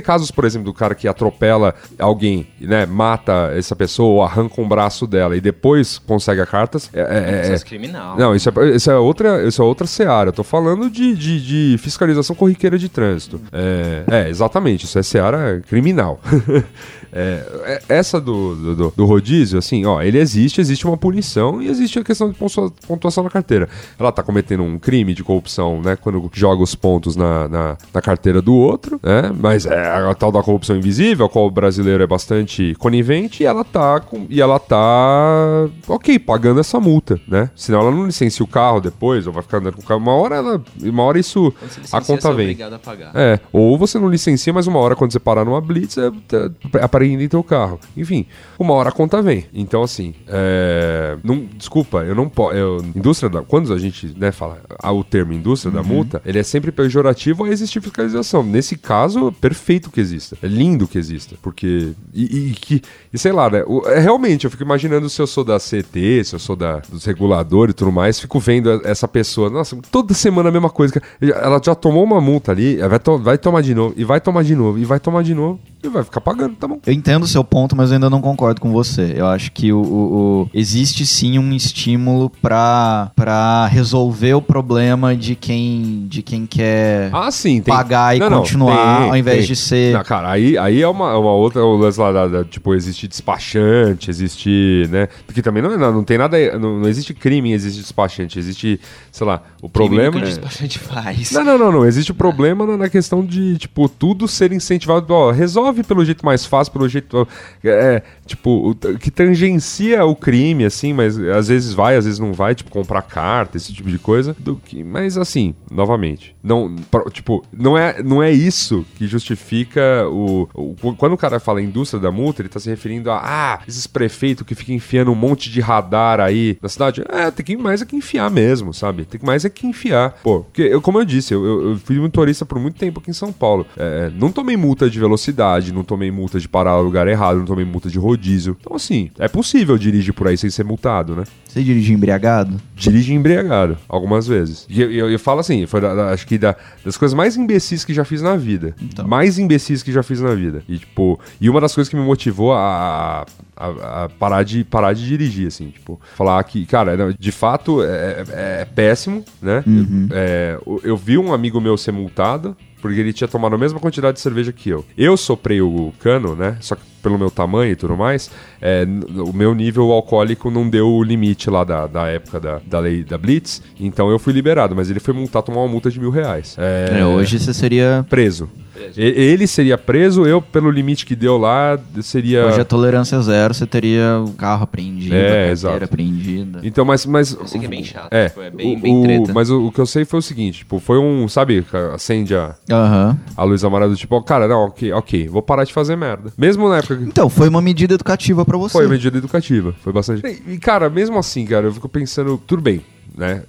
casos, 0.04 0.30
por 0.30 0.44
exemplo, 0.44 0.66
do 0.66 0.74
cara 0.74 0.94
que 0.94 1.06
atropela 1.08 1.74
alguém, 1.98 2.46
né? 2.60 2.86
Mata 2.86 3.52
essa 3.56 3.74
pessoa 3.74 4.08
ou 4.08 4.22
arranca 4.22 4.60
um 4.60 4.68
braço 4.68 5.06
dela 5.06 5.36
e 5.36 5.40
depois 5.40 5.98
consegue 5.98 6.40
a 6.40 6.46
cartas. 6.46 6.90
É, 6.92 7.00
é- 7.00 7.02
é- 7.02 7.38
Processo 7.40 7.66
criminal. 7.66 8.16
não, 8.16 8.34
isso 8.34 8.48
é, 8.48 8.76
isso 8.76 8.90
é 8.90 8.96
outra, 8.96 9.46
isso 9.46 9.60
é 9.62 9.64
outra 9.64 9.86
seara. 9.86 10.28
Eu 10.28 10.32
tô 10.32 10.42
falando 10.44 10.90
de, 10.90 11.14
de, 11.14 11.72
de 11.72 11.78
fiscalização 11.78 12.34
corriqueira 12.36 12.78
de 12.78 12.88
trânsito. 12.88 13.40
É, 13.52 14.04
é, 14.26 14.28
exatamente. 14.28 14.84
Isso 14.84 14.98
é 14.98 15.02
seara 15.02 15.62
criminal. 15.68 16.20
É, 17.12 17.44
é- 17.64 17.82
essa 17.96 18.20
do, 18.20 18.74
do, 18.74 18.92
do- 18.96 19.04
rodízio, 19.04 19.58
assim, 19.58 19.84
ó, 19.84 20.00
ele 20.00 20.18
existe, 20.18 20.60
existe 20.60 20.86
uma 20.86 20.96
punição 20.96 21.60
e 21.60 21.68
existe 21.68 21.98
a 21.98 22.04
questão 22.04 22.30
de 22.30 22.38
pontua- 22.38 22.72
pontuação 22.86 23.22
na 23.24 23.30
carteira. 23.30 23.68
Ela 23.98 24.10
tá 24.10 24.22
cometendo 24.22 24.62
um 24.62 24.78
crime 24.78 25.12
de 25.12 25.22
corrupção, 25.22 25.82
né, 25.82 25.94
quando 25.96 26.30
joga 26.32 26.62
os 26.62 26.74
pontos 26.74 27.14
na, 27.14 27.48
na, 27.48 27.76
na 27.92 28.00
carteira 28.00 28.40
do 28.40 28.54
outro, 28.54 28.98
né, 29.02 29.30
mas 29.38 29.66
é 29.66 29.86
a 30.08 30.14
tal 30.14 30.32
da 30.32 30.42
corrupção 30.42 30.76
invisível, 30.76 31.26
a 31.26 31.28
qual 31.28 31.46
o 31.46 31.50
brasileiro 31.50 32.02
é 32.02 32.06
bastante 32.06 32.74
conivente, 32.78 33.42
e 33.42 33.46
ela 33.46 33.62
tá 33.64 34.00
com, 34.00 34.26
e 34.30 34.40
ela 34.40 34.58
tá, 34.58 35.68
ok, 35.88 36.18
pagando 36.18 36.60
essa 36.60 36.80
multa, 36.80 37.20
né, 37.28 37.50
senão 37.54 37.80
ela 37.80 37.90
não 37.90 38.06
licencia 38.06 38.44
o 38.44 38.48
carro 38.48 38.80
depois, 38.80 39.26
ou 39.26 39.32
vai 39.32 39.42
ficar 39.42 39.58
andando 39.58 39.74
com 39.76 39.82
o 39.82 39.84
carro, 39.84 40.00
uma 40.00 40.14
hora 40.14 40.36
ela, 40.36 40.62
uma 40.82 41.02
hora 41.02 41.18
isso, 41.18 41.52
a 41.92 42.00
conta 42.00 42.28
é 42.28 42.32
vem. 42.34 42.56
pagar. 42.78 43.12
É, 43.14 43.38
ou 43.52 43.76
você 43.76 43.98
não 43.98 44.08
licencia, 44.08 44.52
mas 44.52 44.66
uma 44.66 44.78
hora 44.78 44.96
quando 44.96 45.12
você 45.12 45.18
parar 45.20 45.44
numa 45.44 45.60
blitz, 45.60 45.98
é, 45.98 46.06
é, 46.06 46.80
apreende 47.03 47.28
teu 47.28 47.42
carro. 47.42 47.80
Enfim, 47.96 48.26
uma 48.59 48.74
hora 48.74 48.88
a 48.90 48.92
conta 48.92 49.20
vem. 49.20 49.46
Então, 49.53 49.82
assim, 49.82 50.14
é, 50.28 51.16
não, 51.22 51.44
desculpa, 51.57 51.98
eu 52.05 52.14
não 52.14 52.28
posso. 52.28 52.55
Indústria 52.94 53.28
da. 53.28 53.42
Quando 53.42 53.72
a 53.72 53.78
gente 53.78 54.14
né, 54.16 54.30
fala 54.30 54.61
ah, 54.78 54.92
o 54.92 55.03
termo 55.03 55.32
indústria 55.32 55.72
da 55.72 55.82
multa, 55.82 56.22
ele 56.24 56.38
é 56.38 56.42
sempre 56.42 56.70
pejorativo 56.70 57.44
a 57.44 57.48
existir 57.48 57.80
fiscalização. 57.80 58.42
Nesse 58.42 58.76
caso, 58.76 59.32
perfeito 59.40 59.90
que 59.90 60.00
exista. 60.00 60.36
É 60.42 60.46
lindo 60.46 60.86
que 60.86 60.98
exista. 60.98 61.34
Porque. 61.42 61.92
E, 62.14 62.50
e 62.50 62.50
que. 62.53 62.82
E 63.12 63.18
sei 63.18 63.32
lá, 63.32 63.50
né? 63.50 63.64
o- 63.66 63.86
é, 63.88 63.98
realmente, 63.98 64.44
eu 64.44 64.50
fico 64.50 64.62
imaginando 64.62 65.09
se 65.11 65.20
eu 65.20 65.26
sou 65.26 65.44
da 65.44 65.59
CT, 65.59 66.24
se 66.24 66.34
eu 66.34 66.38
sou 66.38 66.55
da, 66.57 66.78
dos 66.88 67.05
reguladores 67.05 67.72
e 67.72 67.76
tudo 67.76 67.90
mais, 67.92 68.20
fico 68.20 68.38
vendo 68.38 68.70
essa 68.84 69.09
pessoa. 69.09 69.50
Nossa, 69.50 69.76
toda 69.90 70.14
semana 70.14 70.48
a 70.48 70.53
mesma 70.53 70.70
coisa. 70.70 71.00
Ela 71.20 71.61
já 71.64 71.74
tomou 71.74 72.05
uma 72.05 72.20
multa 72.20 72.53
ali, 72.53 72.76
vai, 72.76 72.98
to- 72.98 73.18
vai 73.18 73.38
tomar 73.38 73.61
de 73.62 73.74
novo, 73.74 73.94
e 73.96 74.05
vai 74.05 74.20
tomar 74.20 74.44
de 74.44 74.55
novo, 74.55 74.78
e 74.78 74.84
vai 74.84 75.00
tomar 75.00 75.22
de 75.22 75.34
novo, 75.34 75.59
e 75.83 75.89
vai 75.89 76.03
ficar 76.05 76.20
pagando, 76.20 76.55
tá 76.57 76.66
bom. 76.68 76.78
Eu 76.87 76.93
entendo 76.93 77.24
o 77.24 77.26
seu 77.26 77.43
ponto, 77.43 77.74
mas 77.76 77.91
eu 77.91 77.95
ainda 77.95 78.09
não 78.11 78.20
concordo 78.20 78.61
com 78.61 78.70
você. 78.72 79.12
Eu 79.16 79.26
acho 79.26 79.51
que 79.53 79.72
o, 79.72 79.80
o- 79.80 80.43
o- 80.43 80.51
existe 80.55 81.05
sim 81.07 81.39
um 81.39 81.53
estímulo 81.53 82.30
pra, 82.41 83.11
pra 83.16 83.66
resolver 83.66 84.35
o 84.35 84.43
problema 84.43 85.16
de 85.16 85.35
quem, 85.35 86.07
de 86.09 86.22
quem 86.22 86.47
quer 86.47 87.11
Ah, 87.12 87.30
sim, 87.30 87.61
tem. 87.61 87.74
pagar 87.74 88.16
e 88.16 88.20
Não, 88.20 88.30
não, 88.30 88.39
continuar 88.39 89.01
tem, 89.03 89.11
ao 89.11 89.16
invés 89.16 89.39
tem. 89.39 89.47
de 89.49 89.57
ser. 89.57 89.93
Não, 89.95 90.03
cara, 90.05 90.30
aí, 90.30 90.57
aí 90.59 90.80
é 90.83 90.89
uma, 90.89 91.16
uma 91.18 91.33
outra, 91.33 91.64
o 91.64 91.76
lance 91.76 91.99
lá, 91.99 92.12
da, 92.12 92.28
da- 92.28 92.45
tipo, 92.45 92.74
existe 92.74 93.09
despachante, 93.09 94.11
existe, 94.11 94.87
né? 94.91 95.09
Porque 95.26 95.43
também 95.43 95.62
não, 95.62 95.76
não, 95.76 96.05
tem 96.05 96.18
nada, 96.18 96.37
não, 96.59 96.78
não 96.80 96.89
existe 96.89 97.14
crime, 97.14 97.53
existe 97.53 97.80
despachante, 97.80 98.39
existe, 98.39 98.80
sei 99.11 99.26
lá, 99.26 99.43
o 99.61 99.68
problema 99.68 100.12
que 100.12 100.18
o 100.18 100.22
é... 100.22 100.28
despachante 100.28 100.78
faz. 100.78 101.30
Não, 101.33 101.45
não, 101.45 101.59
não, 101.59 101.72
não. 101.72 101.87
Existe 101.87 102.11
o 102.12 102.14
problema 102.14 102.66
na, 102.66 102.76
na 102.76 102.89
questão 102.89 103.24
de, 103.24 103.57
tipo, 103.59 103.89
tudo 103.89 104.28
ser 104.28 104.53
incentivado. 104.53 105.12
Ó, 105.12 105.30
resolve 105.30 105.72
pelo 105.83 106.05
jeito 106.05 106.25
mais 106.25 106.45
fácil, 106.45 106.73
pelo 106.73 106.89
jeito. 106.89 107.27
É, 107.64 108.03
tipo, 108.27 108.70
o- 108.70 108.75
que 108.99 109.11
tangencia 109.11 110.05
o 110.05 110.14
crime, 110.14 110.64
assim, 110.64 110.93
mas 110.93 111.18
às 111.18 111.49
vezes 111.49 111.73
vai, 111.73 111.97
às 111.97 112.05
vezes 112.05 112.18
não 112.20 112.33
vai, 112.33 112.55
tipo, 112.55 112.70
comprar 112.70 113.03
carta, 113.03 113.57
esse 113.57 113.73
tipo 113.73 113.89
de 113.89 113.99
coisa. 113.99 114.35
Do 114.39 114.57
que, 114.57 114.83
mas 114.83 115.16
assim, 115.16 115.55
novamente, 115.70 116.35
não, 116.43 116.75
tipo, 117.12 117.45
não 117.57 117.79
é, 117.79 118.03
não 118.03 118.23
é 118.23 118.31
isso 118.31 118.85
que 118.97 119.07
justifica 119.07 120.07
o, 120.09 120.49
o- 120.55 120.75
Quando 120.97 121.12
o 121.12 121.16
cara 121.18 121.39
fala 121.39 121.62
indústria 121.62 122.01
da 122.01 122.11
multa, 122.11 122.43
ele 122.43 122.49
tá 122.49 122.59
se 122.59 122.68
referindo 122.68 123.11
a, 123.11 123.20
ah, 123.23 123.61
esses 123.68 123.87
prefeitos 123.87 124.45
que 124.47 124.55
ficam 124.55 124.75
enfiando 124.75 125.11
um 125.12 125.14
monte 125.14 125.51
de 125.51 125.61
radar 125.61 126.18
aí 126.20 126.59
na 126.61 126.68
cidade. 126.68 127.03
É, 127.09 127.31
tem 127.31 127.45
que 127.45 127.57
mais 127.57 127.81
é 127.83 127.87
que 127.87 127.95
enfiar 127.95 128.31
mesmo, 128.31 128.73
sabe? 128.75 129.05
Tem 129.05 129.20
que 129.20 129.27
mais 129.27 129.45
é 129.45 129.51
que 129.51 129.66
enfiar. 129.66 130.18
Pô, 130.23 130.41
porque, 130.41 130.62
eu, 130.62 130.81
como 130.81 130.99
eu 130.99 131.05
disse, 131.05 131.33
eu, 131.35 131.45
eu, 131.45 131.70
eu 131.70 131.77
fui 131.79 131.99
motorista 131.99 132.45
por 132.45 132.59
muito 132.59 132.79
tempo 132.79 132.99
aqui 133.01 133.11
em 133.11 133.14
São 133.14 133.33
Paulo. 133.33 133.66
É, 133.77 134.11
não 134.16 134.33
tomei 134.33 134.57
multa 134.57 134.89
de 134.91 134.99
velocidade, 134.99 135.61
não 135.70 135.84
tomei 135.84 136.10
multa 136.10 136.40
de 136.40 136.48
parar 136.48 136.76
no 136.78 136.82
lugar 136.82 137.06
errado, 137.06 137.36
não 137.40 137.44
tomei 137.44 137.64
multa 137.66 137.90
de 137.90 137.98
rodízio. 137.98 138.56
Então, 138.58 138.74
assim, 138.74 139.10
é 139.18 139.28
possível 139.28 139.76
dirigir 139.76 140.14
por 140.14 140.26
aí 140.26 140.38
sem 140.38 140.48
ser 140.48 140.64
multado, 140.64 141.14
né? 141.14 141.24
Você 141.46 141.62
dirige 141.62 141.92
embriagado? 141.92 142.58
dirige 142.74 143.12
embriagado, 143.12 143.76
algumas 143.86 144.26
vezes. 144.26 144.66
E 144.70 144.80
eu, 144.80 144.90
eu, 144.90 145.10
eu 145.10 145.18
falo 145.18 145.40
assim, 145.40 145.66
foi 145.66 145.82
da- 145.82 145.94
da- 145.94 146.10
acho 146.12 146.26
que 146.26 146.38
da- 146.38 146.56
das 146.82 146.96
coisas 146.96 147.14
mais 147.14 147.36
imbecis 147.36 147.84
que 147.84 147.92
já 147.92 148.04
fiz 148.06 148.22
na 148.22 148.34
vida. 148.36 148.74
Então. 148.80 149.06
Mais 149.06 149.38
imbecis 149.38 149.82
que 149.82 149.92
já 149.92 150.02
fiz 150.02 150.20
na 150.20 150.34
vida. 150.34 150.62
E, 150.66 150.78
tipo, 150.78 151.20
e 151.38 151.50
uma 151.50 151.60
das 151.60 151.74
coisas 151.74 151.90
que 151.90 151.94
me 151.96 152.02
motivou 152.02 152.54
a, 152.54 153.26
a- 153.54 154.04
a 154.04 154.08
parar, 154.08 154.42
de, 154.44 154.64
parar 154.64 154.94
de 154.94 155.06
dirigir, 155.06 155.46
assim, 155.46 155.68
tipo, 155.68 156.00
falar 156.16 156.42
que, 156.44 156.64
cara, 156.64 156.96
não, 156.96 157.14
de 157.16 157.30
fato 157.32 157.82
é, 157.82 157.86
é- 157.86 158.60
é 158.62 158.64
péssimo, 158.64 159.22
né? 159.40 159.62
É, 160.10 160.58
eu, 160.66 160.80
eu 160.84 160.96
vi 160.96 161.18
um 161.18 161.32
amigo 161.34 161.60
meu 161.60 161.76
ser 161.76 161.92
multado. 161.92 162.56
Porque 162.83 163.01
ele 163.01 163.12
tinha 163.12 163.28
tomado 163.28 163.55
a 163.55 163.59
mesma 163.59 163.78
quantidade 163.78 164.16
de 164.16 164.20
cerveja 164.20 164.53
que 164.53 164.68
eu. 164.68 164.85
Eu 164.99 165.16
soprei 165.16 165.62
o 165.62 165.95
cano, 166.01 166.35
né? 166.35 166.59
Só 166.61 166.74
que 166.74 166.83
pelo 167.03 167.18
meu 167.18 167.30
tamanho 167.30 167.72
e 167.72 167.76
tudo 167.76 167.96
mais, 167.96 168.30
é, 168.61 168.86
o 169.26 169.32
meu 169.32 169.55
nível 169.55 169.90
alcoólico 169.92 170.50
não 170.50 170.68
deu 170.68 170.88
o 170.88 171.03
limite 171.03 171.50
lá 171.50 171.64
da, 171.64 171.86
da 171.86 172.07
época 172.07 172.38
da, 172.40 172.61
da 172.64 172.78
lei 172.78 173.03
da 173.05 173.18
Blitz. 173.18 173.62
Então 173.80 174.11
eu 174.11 174.18
fui 174.18 174.32
liberado, 174.32 174.74
mas 174.76 174.90
ele 174.90 175.00
foi 175.00 175.12
multar, 175.14 175.42
tomar 175.42 175.61
uma 175.61 175.68
multa 175.68 175.90
de 175.90 175.98
mil 175.98 176.11
reais. 176.11 176.57
É, 176.59 177.00
É, 177.00 177.05
hoje 177.07 177.38
você 177.38 177.53
seria. 177.53 178.07
preso. 178.09 178.48
Ele 178.96 179.46
seria 179.46 179.78
preso, 179.78 180.26
eu, 180.26 180.42
pelo 180.42 180.68
limite 180.70 181.07
que 181.07 181.14
deu 181.14 181.38
lá, 181.38 181.78
seria. 182.03 182.46
Hoje 182.46 182.61
a 182.61 182.64
tolerância 182.64 183.20
zero, 183.20 183.55
você 183.55 183.64
teria 183.66 184.20
o 184.26 184.32
carro 184.32 184.64
apreendido, 184.64 185.14
É, 185.14 185.18
a 185.18 185.22
carteira 185.22 185.53
exato. 185.53 185.84
apreendida. 185.84 186.61
Então, 186.64 186.84
mas. 186.84 187.07
mas 187.07 187.36
sei 187.46 187.61
que 187.61 187.66
é 187.66 187.68
bem 187.68 187.84
chato, 187.84 188.09
É, 188.12 188.28
tipo, 188.28 188.40
é 188.42 188.50
bem- 188.50 188.76
o- 188.76 188.80
bem 188.80 189.03
treta. 189.03 189.32
Mas 189.32 189.50
o, 189.50 189.66
o 189.66 189.72
que 189.72 189.80
eu 189.80 189.86
sei 189.86 190.05
foi 190.05 190.18
o 190.18 190.22
seguinte: 190.22 190.59
tipo, 190.59 190.80
foi 190.80 190.98
um. 190.98 191.28
Sabe, 191.28 191.64
acende 191.94 192.34
a, 192.34 192.57
Aham. 192.70 193.16
a 193.36 193.44
luz 193.44 193.62
amarela 193.62 193.90
do 193.92 193.96
tipo, 193.96 194.20
cara, 194.22 194.48
não, 194.48 194.64
ok, 194.66 194.92
ok, 194.92 195.28
vou 195.28 195.42
parar 195.42 195.64
de 195.64 195.72
fazer 195.72 195.94
merda. 195.96 196.32
Mesmo 196.36 196.68
na 196.68 196.78
época 196.78 196.91
que. 196.97 197.05
Então, 197.05 197.28
foi 197.28 197.49
uma 197.49 197.62
medida 197.62 197.95
educativa 197.95 198.45
pra 198.45 198.57
você. 198.59 198.72
Foi 198.72 198.88
medida 198.88 199.18
educativa, 199.18 199.74
foi 199.82 199.93
bastante. 199.93 200.26
E, 200.26 200.55
e, 200.55 200.59
cara, 200.59 200.88
mesmo 200.90 201.18
assim, 201.18 201.45
cara, 201.47 201.66
eu 201.66 201.72
fico 201.72 201.88
pensando, 201.88 202.38
tudo 202.47 202.62
bem. 202.62 202.82
né? 203.16 203.43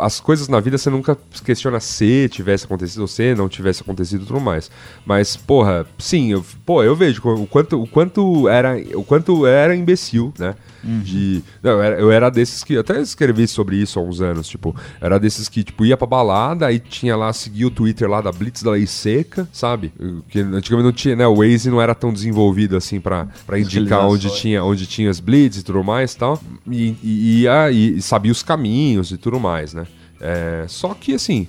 As 0.00 0.20
coisas 0.20 0.48
na 0.48 0.60
vida 0.60 0.78
você 0.78 0.88
nunca 0.90 1.16
questiona 1.44 1.78
se 1.80 2.28
tivesse 2.30 2.64
acontecido 2.64 3.00
ou 3.02 3.08
se 3.08 3.34
não 3.34 3.48
tivesse 3.48 3.82
acontecido 3.82 4.22
e 4.22 4.26
tudo 4.26 4.40
mais. 4.40 4.70
Mas, 5.04 5.36
porra, 5.36 5.86
sim, 5.98 6.32
eu, 6.32 6.44
pô, 6.64 6.82
eu 6.82 6.96
vejo 6.96 7.20
o 7.24 7.46
quanto, 7.46 7.82
o 7.82 7.86
quanto 7.86 8.48
era, 8.48 8.76
o 8.94 9.04
quanto 9.04 9.46
era 9.46 9.74
imbecil, 9.74 10.32
né? 10.38 10.54
De. 10.82 11.42
Não, 11.62 11.72
eu 11.72 11.82
era, 11.82 12.00
eu 12.00 12.10
era 12.10 12.30
desses 12.30 12.64
que. 12.64 12.76
Até 12.76 13.00
escrevi 13.00 13.46
sobre 13.46 13.76
isso 13.76 13.98
há 13.98 14.02
uns 14.02 14.20
anos. 14.20 14.48
Tipo, 14.48 14.74
era 15.00 15.18
desses 15.18 15.48
que, 15.48 15.62
tipo, 15.62 15.84
ia 15.84 15.96
pra 15.96 16.06
balada, 16.06 16.66
aí 16.66 16.78
tinha 16.78 17.16
lá, 17.16 17.32
seguia 17.32 17.66
o 17.66 17.70
Twitter 17.70 18.08
lá 18.08 18.20
da 18.20 18.32
Blitz 18.32 18.62
da 18.62 18.72
Lei 18.72 18.86
Seca, 18.86 19.48
sabe? 19.52 19.92
Que 20.28 20.40
antigamente 20.40 20.86
não 20.86 20.92
tinha, 20.92 21.16
né? 21.16 21.26
O 21.26 21.36
Waze 21.36 21.70
não 21.70 21.80
era 21.80 21.94
tão 21.94 22.12
desenvolvido 22.12 22.76
assim 22.76 23.00
pra, 23.00 23.28
pra 23.46 23.58
indicar 23.58 24.06
onde 24.06 24.34
tinha, 24.34 24.64
onde 24.64 24.86
tinha 24.86 25.10
as 25.10 25.20
Blitz 25.20 25.58
e 25.58 25.62
tudo 25.62 25.84
mais 25.84 26.14
e 26.14 26.18
tal. 26.18 26.40
E, 26.70 26.96
e, 27.02 27.42
ia, 27.42 27.70
e, 27.70 28.00
sabia 28.00 28.32
os 28.32 28.42
caminhos 28.42 29.10
e 29.10 29.18
tudo 29.18 29.38
mais, 29.38 29.74
né? 29.74 29.86
É, 30.20 30.64
só 30.68 30.94
que 30.94 31.14
assim, 31.14 31.48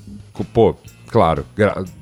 pô, 0.54 0.76
claro, 1.12 1.46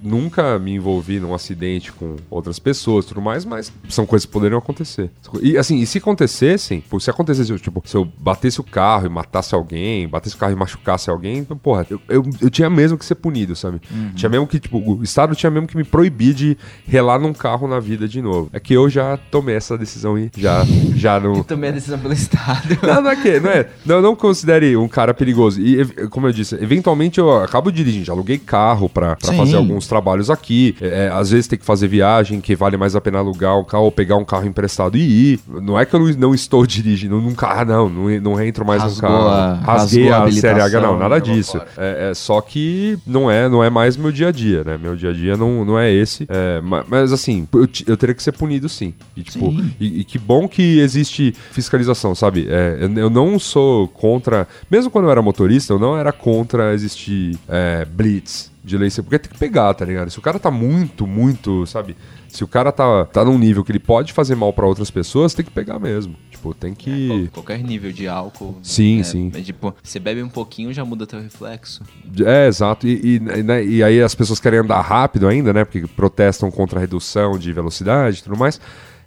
nunca 0.01 0.57
me 0.59 0.75
envolvi 0.75 1.19
num 1.19 1.33
acidente 1.33 1.91
com 1.91 2.15
outras 2.29 2.59
pessoas 2.59 3.05
e 3.05 3.07
tudo 3.09 3.21
mais, 3.21 3.43
mas 3.43 3.71
são 3.89 4.05
coisas 4.05 4.25
que 4.25 4.31
poderiam 4.31 4.59
acontecer. 4.59 5.09
E 5.41 5.57
assim, 5.57 5.79
e 5.79 5.85
se 5.85 5.97
acontecessem, 5.97 6.83
se 6.99 7.09
acontecesse, 7.09 7.53
tipo, 7.57 7.81
se 7.85 7.97
eu 7.97 8.07
batesse 8.17 8.59
o 8.61 8.63
carro 8.63 9.07
e 9.07 9.09
matasse 9.09 9.55
alguém, 9.55 10.07
batesse 10.07 10.35
o 10.35 10.37
carro 10.37 10.53
e 10.53 10.55
machucasse 10.55 11.09
alguém, 11.09 11.39
então, 11.39 11.57
porra, 11.57 11.85
eu, 11.89 11.99
eu, 12.07 12.23
eu 12.41 12.49
tinha 12.49 12.69
mesmo 12.69 12.97
que 12.97 13.05
ser 13.05 13.15
punido, 13.15 13.55
sabe? 13.55 13.81
Tinha 14.15 14.29
mesmo 14.29 14.45
que, 14.45 14.59
tipo, 14.59 14.77
o 14.77 15.03
Estado 15.03 15.35
tinha 15.35 15.49
mesmo 15.49 15.67
que 15.67 15.75
me 15.75 15.83
proibir 15.83 16.33
de 16.33 16.57
relar 16.87 17.19
num 17.19 17.33
carro 17.33 17.67
na 17.67 17.79
vida 17.79 18.07
de 18.07 18.21
novo. 18.21 18.49
É 18.53 18.59
que 18.59 18.73
eu 18.73 18.89
já 18.89 19.17
tomei 19.17 19.55
essa 19.55 19.77
decisão 19.77 20.17
e 20.17 20.29
já, 20.37 20.63
já 20.95 21.19
não. 21.19 21.43
Tomei 21.49 21.71
a 21.71 21.73
decisão 21.73 21.97
pelo 21.97 22.13
Estado. 22.13 22.77
Não, 22.83 23.01
não 23.01 23.11
é 23.11 23.15
que, 23.15 23.39
não 23.39 23.49
é. 23.49 23.69
Não, 23.85 24.01
não 24.01 24.15
considere 24.15 24.77
um 24.77 24.87
cara 24.87 25.13
perigoso. 25.13 25.59
E, 25.59 25.83
como 26.09 26.27
eu 26.27 26.31
disse, 26.31 26.55
eventualmente 26.55 27.19
eu 27.19 27.41
acabo 27.41 27.71
dirigindo, 27.71 28.05
já 28.05 28.13
aluguei 28.13 28.37
carro 28.37 28.87
pra, 28.89 28.98
Sim. 29.19 29.37
fazer 29.37 29.55
alguns 29.55 29.87
trabalhos 29.87 30.29
aqui. 30.29 30.75
É, 30.81 31.05
é, 31.05 31.09
às 31.09 31.29
vezes 31.31 31.47
tem 31.47 31.57
que 31.57 31.65
fazer 31.65 31.87
viagem, 31.87 32.39
que 32.41 32.55
vale 32.55 32.77
mais 32.77 32.95
a 32.95 33.01
pena 33.01 33.19
alugar 33.19 33.57
um 33.59 33.63
carro 33.63 33.85
ou 33.85 33.91
pegar 33.91 34.15
um 34.17 34.25
carro 34.25 34.45
emprestado 34.45 34.97
e 34.97 35.33
ir. 35.33 35.39
Não 35.61 35.79
é 35.79 35.85
que 35.85 35.95
eu 35.95 35.99
não, 35.99 36.07
não 36.13 36.35
estou 36.35 36.65
dirigindo 36.65 37.19
num 37.21 37.33
carro, 37.35 37.65
não, 37.65 37.89
não, 37.89 38.21
não 38.21 38.41
entro 38.43 38.65
mais 38.65 38.81
Rasgou 38.81 39.09
num 39.09 39.15
carro. 39.17 39.29
a- 39.29 39.53
Rasguei 39.55 40.09
a 40.09 40.23
a, 40.23 40.31
série 40.31 40.61
H, 40.61 40.79
não, 40.81 40.97
nada 40.97 41.19
disso. 41.19 41.59
É, 41.77 42.09
é 42.11 42.13
só 42.13 42.41
que 42.41 42.97
não 43.05 43.29
é, 43.29 43.47
não 43.49 43.63
é 43.63 43.69
mais 43.69 43.95
meu 43.97 44.11
dia 44.11 44.27
a 44.29 44.31
dia, 44.31 44.63
né? 44.63 44.77
Meu 44.81 44.95
dia 44.95 45.09
a 45.09 45.13
dia 45.13 45.37
não, 45.37 45.63
não 45.65 45.77
é 45.79 45.91
esse. 45.91 46.25
É, 46.29 46.61
ma- 46.61 46.83
mas, 46.87 47.11
assim, 47.13 47.47
eu, 47.53 47.67
eu 47.87 47.97
teria 47.97 48.15
que 48.15 48.23
ser 48.23 48.31
punido 48.33 48.67
sim. 48.69 48.93
E, 49.15 49.23
tipo, 49.23 49.51
Sim. 49.51 49.71
e, 49.79 49.99
e 50.01 50.03
que 50.03 50.17
bom 50.17 50.47
que 50.47 50.79
existe 50.79 51.33
fiscalização, 51.51 52.13
sabe? 52.15 52.47
É, 52.49 52.77
eu, 52.79 52.93
eu 52.97 53.09
não 53.09 53.37
sou 53.39 53.87
contra. 53.87 54.47
Mesmo 54.69 54.89
quando 54.91 55.05
eu 55.05 55.11
era 55.11 55.21
motorista, 55.21 55.73
eu 55.73 55.79
não 55.79 55.97
era 55.97 56.11
contra 56.11 56.73
existir 56.73 57.37
é, 57.47 57.85
blitz 57.85 58.51
de 58.69 58.77
lei 58.77 58.89
seca, 58.89 59.03
porque 59.03 59.19
tem 59.19 59.31
que 59.31 59.39
pegar, 59.39 59.73
tá 59.73 59.83
ligado? 59.83 60.09
Se 60.09 60.19
o 60.19 60.21
cara 60.21 60.39
tá 60.39 60.49
muito, 60.51 61.05
muito, 61.07 61.65
sabe? 61.65 61.95
Se 62.27 62.43
o 62.43 62.47
cara 62.47 62.71
tá, 62.71 63.05
tá 63.05 63.25
num 63.25 63.37
nível 63.39 63.63
que 63.63 63.71
ele 63.71 63.79
pode 63.79 64.13
fazer 64.13 64.35
mal 64.35 64.53
pra 64.53 64.65
outras 64.65 64.91
pessoas, 64.91 65.33
tem 65.33 65.43
que 65.43 65.51
pegar 65.51 65.79
mesmo. 65.79 66.15
Tipo, 66.29 66.53
tem 66.53 66.73
que. 66.73 67.07
Qual- 67.07 67.43
Qualquer 67.43 67.63
nível 67.63 67.91
de 67.91 68.07
álcool. 68.07 68.57
Sim, 68.61 68.99
é, 68.99 69.03
sim. 69.03 69.31
é 69.35 69.41
tipo, 69.41 69.73
você 69.83 69.99
bebe 69.99 70.21
um 70.21 70.29
pouquinho 70.29 70.71
já 70.71 70.85
muda 70.85 71.07
teu 71.07 71.19
reflexo. 71.19 71.81
É, 72.25 72.47
exato. 72.47 72.87
E, 72.87 73.15
e, 73.15 73.19
né, 73.43 73.65
e 73.65 73.83
aí 73.83 74.01
as 74.01 74.13
pessoas 74.15 74.39
querem 74.39 74.59
andar 74.59 74.79
rápido 74.81 75.27
ainda, 75.27 75.51
né? 75.51 75.65
Porque 75.65 75.85
protestam 75.87 76.51
contra 76.51 76.77
a 76.77 76.81
redução 76.81 77.37
de 77.37 77.51
velocidade 77.51 78.19
e 78.19 78.23
tudo 78.23 78.37
mais. 78.37 78.61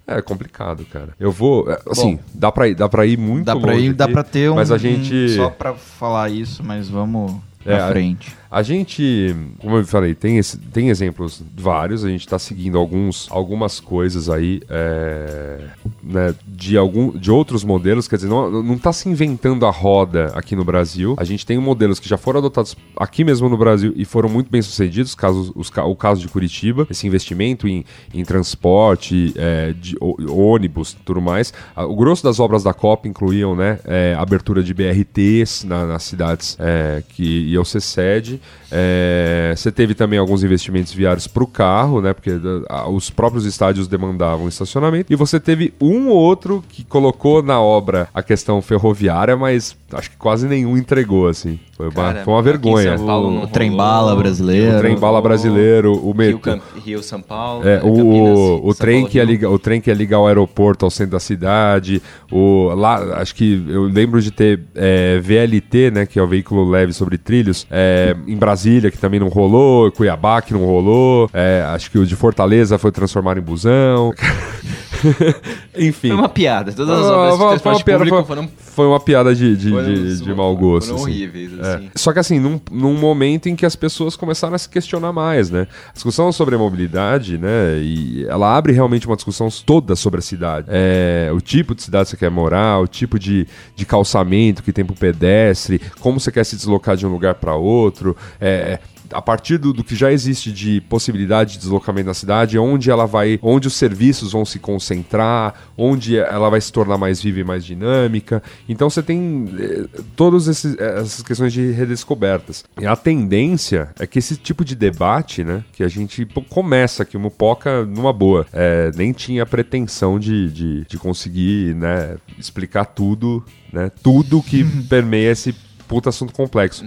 É 0.04 0.20
complicado, 0.20 0.84
cara. 0.86 1.14
Eu 1.18 1.30
vou. 1.30 1.70
é, 1.70 1.78
Assim, 1.88 2.18
dá, 2.34 2.50
pra 2.50 2.66
ir, 2.66 2.74
dá 2.74 2.88
pra 2.88 3.06
ir 3.06 3.16
muito 3.16 3.46
Dá 3.46 3.54
pra 3.56 3.72
longe 3.72 3.86
ir, 3.86 3.92
dá 3.94 4.04
aqui, 4.06 4.12
pra 4.12 4.24
ter 4.24 4.50
um. 4.50 4.56
Mas 4.56 4.72
a 4.72 4.76
gente. 4.76 5.28
Só 5.36 5.48
pra 5.48 5.74
falar 5.74 6.28
isso, 6.28 6.62
mas 6.64 6.88
vamos 6.88 7.32
É, 7.64 7.76
pra 7.76 7.86
a- 7.86 7.90
frente. 7.90 8.36
A 8.50 8.62
gente, 8.62 9.34
como 9.60 9.76
eu 9.78 9.86
falei, 9.86 10.14
tem, 10.14 10.36
esse- 10.36 10.58
tem 10.58 10.90
exemplos 10.90 11.42
vários, 11.56 12.04
a 12.04 12.08
gente 12.10 12.20
está 12.20 12.38
seguindo 12.38 12.76
alguns, 12.76 13.26
algumas 13.30 13.80
coisas 13.80 14.28
aí 14.28 14.60
é, 14.68 15.58
né, 16.02 16.34
de, 16.46 16.76
algum, 16.76 17.12
de 17.16 17.30
outros 17.30 17.64
modelos, 17.64 18.06
quer 18.06 18.16
dizer, 18.16 18.28
não, 18.28 18.62
não 18.62 18.76
tá 18.76 18.92
se 18.92 19.08
inventando 19.08 19.64
a 19.64 19.70
roda 19.70 20.32
aqui 20.34 20.54
no 20.54 20.64
Brasil. 20.66 21.14
A 21.18 21.24
gente 21.24 21.46
tem 21.46 21.56
modelos 21.56 21.98
que 21.98 22.06
já 22.06 22.18
foram 22.18 22.40
adotados 22.40 22.76
aqui 22.94 23.24
mesmo 23.24 23.48
no 23.48 23.56
Brasil 23.56 23.94
e 23.96 24.04
foram 24.04 24.28
muito 24.28 24.50
bem 24.50 24.60
sucedidos, 24.60 25.14
caso, 25.14 25.50
os, 25.56 25.70
o 25.70 25.96
caso 25.96 26.20
de 26.20 26.28
Curitiba, 26.28 26.86
esse 26.90 27.06
investimento 27.06 27.66
em, 27.66 27.84
em 28.12 28.22
transporte, 28.22 29.32
é, 29.36 29.72
de 29.72 29.96
ônibus 30.28 30.94
tudo 31.06 31.22
mais. 31.22 31.54
O 31.76 31.96
grosso 31.96 32.22
das 32.22 32.38
obras 32.38 32.62
da 32.62 32.74
Copa 32.74 33.08
incluíam 33.08 33.56
né, 33.56 33.78
é, 33.86 34.14
abertura 34.18 34.62
de 34.62 34.74
BRTs 34.74 35.64
na- 35.64 35.86
nas 35.86 36.02
cidades 36.02 36.56
é, 36.60 37.02
que 37.08 37.51
iam 37.52 37.64
ser 37.64 37.80
sede. 37.80 38.40
É, 38.74 39.52
você 39.54 39.70
teve 39.70 39.94
também 39.94 40.18
alguns 40.18 40.42
investimentos 40.42 40.92
viários 40.92 41.26
para 41.26 41.42
o 41.42 41.46
carro, 41.46 42.00
né? 42.00 42.12
Porque 42.12 42.30
ah, 42.68 42.88
os 42.88 43.10
próprios 43.10 43.44
estádios 43.44 43.86
demandavam 43.86 44.48
estacionamento. 44.48 45.12
E 45.12 45.16
você 45.16 45.38
teve 45.38 45.74
um 45.80 46.08
ou 46.08 46.16
outro 46.16 46.64
que 46.68 46.82
colocou 46.84 47.42
na 47.42 47.60
obra 47.60 48.08
a 48.14 48.22
questão 48.22 48.62
ferroviária, 48.62 49.36
mas 49.36 49.76
acho 49.92 50.10
que 50.10 50.16
quase 50.16 50.46
nenhum 50.48 50.76
entregou, 50.76 51.28
assim. 51.28 51.60
Foi 51.76 51.86
uma, 51.86 51.92
Cara, 51.94 52.24
foi 52.24 52.34
uma 52.34 52.42
vergonha. 52.42 52.96
São 52.96 53.06
Paulo 53.06 53.42
O 53.42 53.46
trem 53.46 53.70
rolou. 53.70 53.84
bala 53.84 54.16
brasileiro. 54.16 54.76
O 54.76 54.78
trem 54.80 54.98
bala 54.98 55.20
brasileiro, 55.20 55.92
o 55.92 56.06
Rio, 56.06 56.14
metrô. 56.14 56.38
Camp- 56.38 56.62
Rio 56.84 57.02
São 57.02 57.20
Paulo. 57.20 57.66
É, 57.66 57.76
né, 57.76 57.82
o, 57.82 57.96
Campinas, 57.96 58.38
o, 58.38 58.60
o 58.64 58.72
São 58.72 58.80
trem 58.80 58.96
Paulo, 59.00 59.10
que 59.10 59.18
ia 59.18 59.24
Rio. 59.24 59.32
ligar, 59.32 59.50
o 59.50 59.58
trem 59.58 59.80
que 59.80 59.90
ia 59.90 59.94
ligar 59.94 60.18
o 60.20 60.26
aeroporto 60.26 60.84
ao 60.84 60.90
centro 60.90 61.12
da 61.12 61.20
cidade, 61.20 62.00
o 62.30 62.72
lá, 62.74 63.18
acho 63.20 63.34
que 63.34 63.64
eu 63.68 63.82
lembro 63.84 64.20
de 64.22 64.30
ter 64.30 64.60
é, 64.74 65.18
VLT, 65.20 65.90
né, 65.90 66.06
que 66.06 66.18
é 66.18 66.22
o 66.22 66.26
veículo 66.26 66.68
leve 66.68 66.92
sobre 66.92 67.18
trilhos, 67.18 67.66
é, 67.70 68.16
em 68.26 68.36
Brasília 68.36 68.61
que 68.90 68.98
também 68.98 69.20
não 69.20 69.28
rolou, 69.28 69.90
Cuiabá 69.92 70.42
que 70.42 70.52
não 70.52 70.64
rolou, 70.64 71.30
é, 71.32 71.64
acho 71.68 71.90
que 71.90 71.98
o 71.98 72.06
de 72.06 72.16
Fortaleza 72.16 72.78
foi 72.78 72.92
transformado 72.92 73.38
em 73.38 73.42
busão. 73.42 74.12
Enfim. 75.76 76.08
Foi 76.08 76.16
uma 76.16 76.28
piada. 76.28 76.72
Todas 76.72 76.98
as 76.98 77.06
obras 77.06 77.36
foi- 77.38 77.58
foi 77.58 77.72
uma 77.72 77.80
piada, 77.84 78.06
foi- 78.06 78.24
foram, 78.24 78.48
Foi 78.58 78.86
uma 78.86 79.00
piada 79.00 79.34
de, 79.34 79.56
de, 79.56 79.70
foram, 79.70 79.84
de, 79.94 80.20
de 80.22 80.34
mau 80.34 80.56
gosto. 80.56 80.88
Foram 80.88 81.02
assim. 81.02 81.10
horríveis, 81.12 81.50
É. 81.58 81.74
assim. 81.74 81.90
Só 81.94 82.12
que 82.12 82.18
assim, 82.18 82.38
num, 82.40 82.60
num 82.70 82.94
momento 82.98 83.48
em 83.48 83.56
que 83.56 83.66
as 83.66 83.76
pessoas 83.76 84.16
começaram 84.16 84.54
a 84.54 84.58
se 84.58 84.68
questionar 84.68 85.12
mais, 85.12 85.50
né? 85.50 85.66
A 85.90 85.92
discussão 85.92 86.30
sobre 86.32 86.54
a 86.54 86.58
mobilidade, 86.58 87.36
né? 87.38 87.78
E 87.82 88.24
ela 88.28 88.56
abre 88.56 88.72
realmente 88.72 89.06
uma 89.06 89.16
discussão 89.16 89.48
toda 89.64 89.94
sobre 89.96 90.18
a 90.20 90.22
cidade. 90.22 90.66
É, 90.70 91.30
o 91.34 91.40
tipo 91.40 91.74
de 91.74 91.82
cidade 91.82 92.04
que 92.04 92.10
você 92.10 92.16
quer 92.16 92.30
morar, 92.30 92.78
o 92.80 92.86
tipo 92.86 93.18
de, 93.18 93.46
de 93.76 93.84
calçamento 93.84 94.62
que 94.62 94.72
tem 94.72 94.84
pro 94.84 94.94
pedestre, 94.94 95.80
como 96.00 96.18
você 96.20 96.32
quer 96.32 96.44
se 96.44 96.56
deslocar 96.56 96.96
de 96.96 97.06
um 97.06 97.10
lugar 97.10 97.34
para 97.34 97.54
outro. 97.54 98.16
É, 98.40 98.78
a 99.12 99.22
partir 99.22 99.58
do, 99.58 99.72
do 99.72 99.84
que 99.84 99.94
já 99.94 100.12
existe 100.12 100.52
de 100.52 100.80
possibilidade 100.82 101.52
de 101.52 101.58
deslocamento 101.58 102.06
na 102.06 102.14
cidade, 102.14 102.58
onde 102.58 102.90
ela 102.90 103.06
vai, 103.06 103.38
onde 103.42 103.68
os 103.68 103.74
serviços 103.74 104.32
vão 104.32 104.44
se 104.44 104.58
concentrar, 104.58 105.54
onde 105.76 106.16
ela 106.16 106.48
vai 106.50 106.60
se 106.60 106.72
tornar 106.72 106.98
mais 106.98 107.20
viva 107.22 107.40
e 107.40 107.44
mais 107.44 107.64
dinâmica. 107.64 108.42
Então 108.68 108.88
você 108.88 109.02
tem 109.02 109.48
eh, 109.58 109.86
todas 110.16 110.48
essas 110.48 111.22
questões 111.22 111.52
de 111.52 111.70
redescobertas. 111.72 112.64
E 112.80 112.86
a 112.86 112.96
tendência 112.96 113.90
é 113.98 114.06
que 114.06 114.18
esse 114.18 114.36
tipo 114.36 114.64
de 114.64 114.74
debate, 114.74 115.44
né, 115.44 115.64
que 115.72 115.82
a 115.82 115.88
gente 115.88 116.26
começa 116.48 117.02
aqui, 117.02 117.16
o 117.16 117.20
Mupoca, 117.20 117.84
numa 117.84 118.12
boa, 118.12 118.46
eh, 118.52 118.90
nem 118.96 119.12
tinha 119.12 119.44
pretensão 119.46 120.18
de, 120.18 120.50
de, 120.50 120.84
de 120.86 120.98
conseguir, 120.98 121.74
né, 121.74 122.16
explicar 122.38 122.84
tudo, 122.84 123.44
né, 123.72 123.90
tudo 124.02 124.42
que 124.42 124.64
permeia 124.88 125.30
esse 125.30 125.54
puta 125.92 126.08
assunto 126.08 126.32
complexo. 126.32 126.84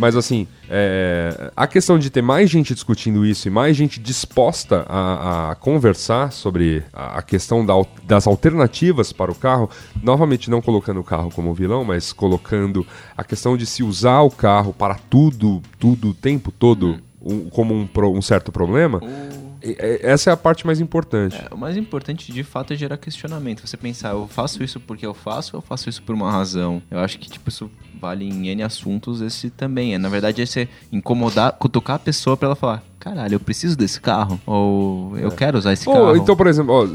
Mas 0.00 0.16
assim, 0.16 0.48
é, 0.68 1.52
a 1.56 1.64
questão 1.68 1.96
de 1.96 2.10
ter 2.10 2.22
mais 2.22 2.50
gente 2.50 2.74
discutindo 2.74 3.24
isso 3.24 3.46
e 3.46 3.50
mais 3.52 3.76
gente 3.76 4.00
disposta 4.00 4.84
a, 4.88 5.52
a 5.52 5.54
conversar 5.54 6.32
sobre 6.32 6.82
a, 6.92 7.18
a 7.18 7.22
questão 7.22 7.64
da 7.64 7.74
das 8.02 8.26
alternativas 8.26 9.12
para 9.12 9.30
o 9.30 9.34
carro, 9.34 9.70
novamente 10.02 10.50
não 10.50 10.60
colocando 10.60 10.98
o 10.98 11.04
carro 11.04 11.30
como 11.30 11.54
vilão, 11.54 11.84
mas 11.84 12.12
colocando 12.12 12.84
a 13.16 13.22
questão 13.22 13.56
de 13.56 13.64
se 13.64 13.84
usar 13.84 14.22
o 14.22 14.30
carro 14.30 14.72
para 14.72 14.96
tudo, 14.96 15.62
tudo, 15.78 16.08
o 16.10 16.14
tempo 16.14 16.50
todo, 16.50 16.96
um- 17.22 17.48
como 17.48 17.74
um, 17.74 17.86
pro- 17.86 18.12
um 18.12 18.22
certo 18.22 18.50
problema. 18.50 19.00
Essa 20.02 20.30
é 20.30 20.32
a 20.32 20.36
parte 20.36 20.66
mais 20.66 20.80
importante. 20.80 21.36
É, 21.36 21.52
o 21.52 21.56
mais 21.56 21.76
importante 21.76 22.32
de 22.32 22.42
fato 22.42 22.72
é 22.72 22.76
gerar 22.76 22.96
questionamento. 22.96 23.66
Você 23.66 23.76
pensar, 23.76 24.10
eu 24.10 24.26
faço 24.28 24.62
isso 24.62 24.78
porque 24.80 25.06
eu 25.06 25.14
faço 25.14 25.56
ou 25.56 25.58
eu 25.58 25.62
faço 25.62 25.88
isso 25.88 26.02
por 26.02 26.14
uma 26.14 26.30
razão? 26.30 26.82
Eu 26.90 26.98
acho 27.00 27.18
que, 27.18 27.30
tipo, 27.30 27.48
isso 27.48 27.70
vale 28.00 28.24
em 28.24 28.48
N 28.48 28.62
assuntos, 28.62 29.20
esse 29.20 29.50
também 29.50 29.94
é. 29.94 29.98
Na 29.98 30.08
verdade, 30.08 30.42
é 30.42 30.46
você 30.46 30.68
incomodar, 30.92 31.52
cutucar 31.52 31.96
a 31.96 31.98
pessoa 31.98 32.36
pra 32.36 32.46
ela 32.46 32.56
falar, 32.56 32.82
caralho, 32.98 33.34
eu 33.34 33.40
preciso 33.40 33.76
desse 33.76 34.00
carro? 34.00 34.40
Ou 34.44 35.16
eu 35.16 35.30
quero 35.30 35.56
usar 35.56 35.72
esse 35.72 35.88
Ou, 35.88 35.94
carro? 35.94 36.16
então, 36.16 36.36
por 36.36 36.46
exemplo, 36.46 36.74
ó, 36.74 36.86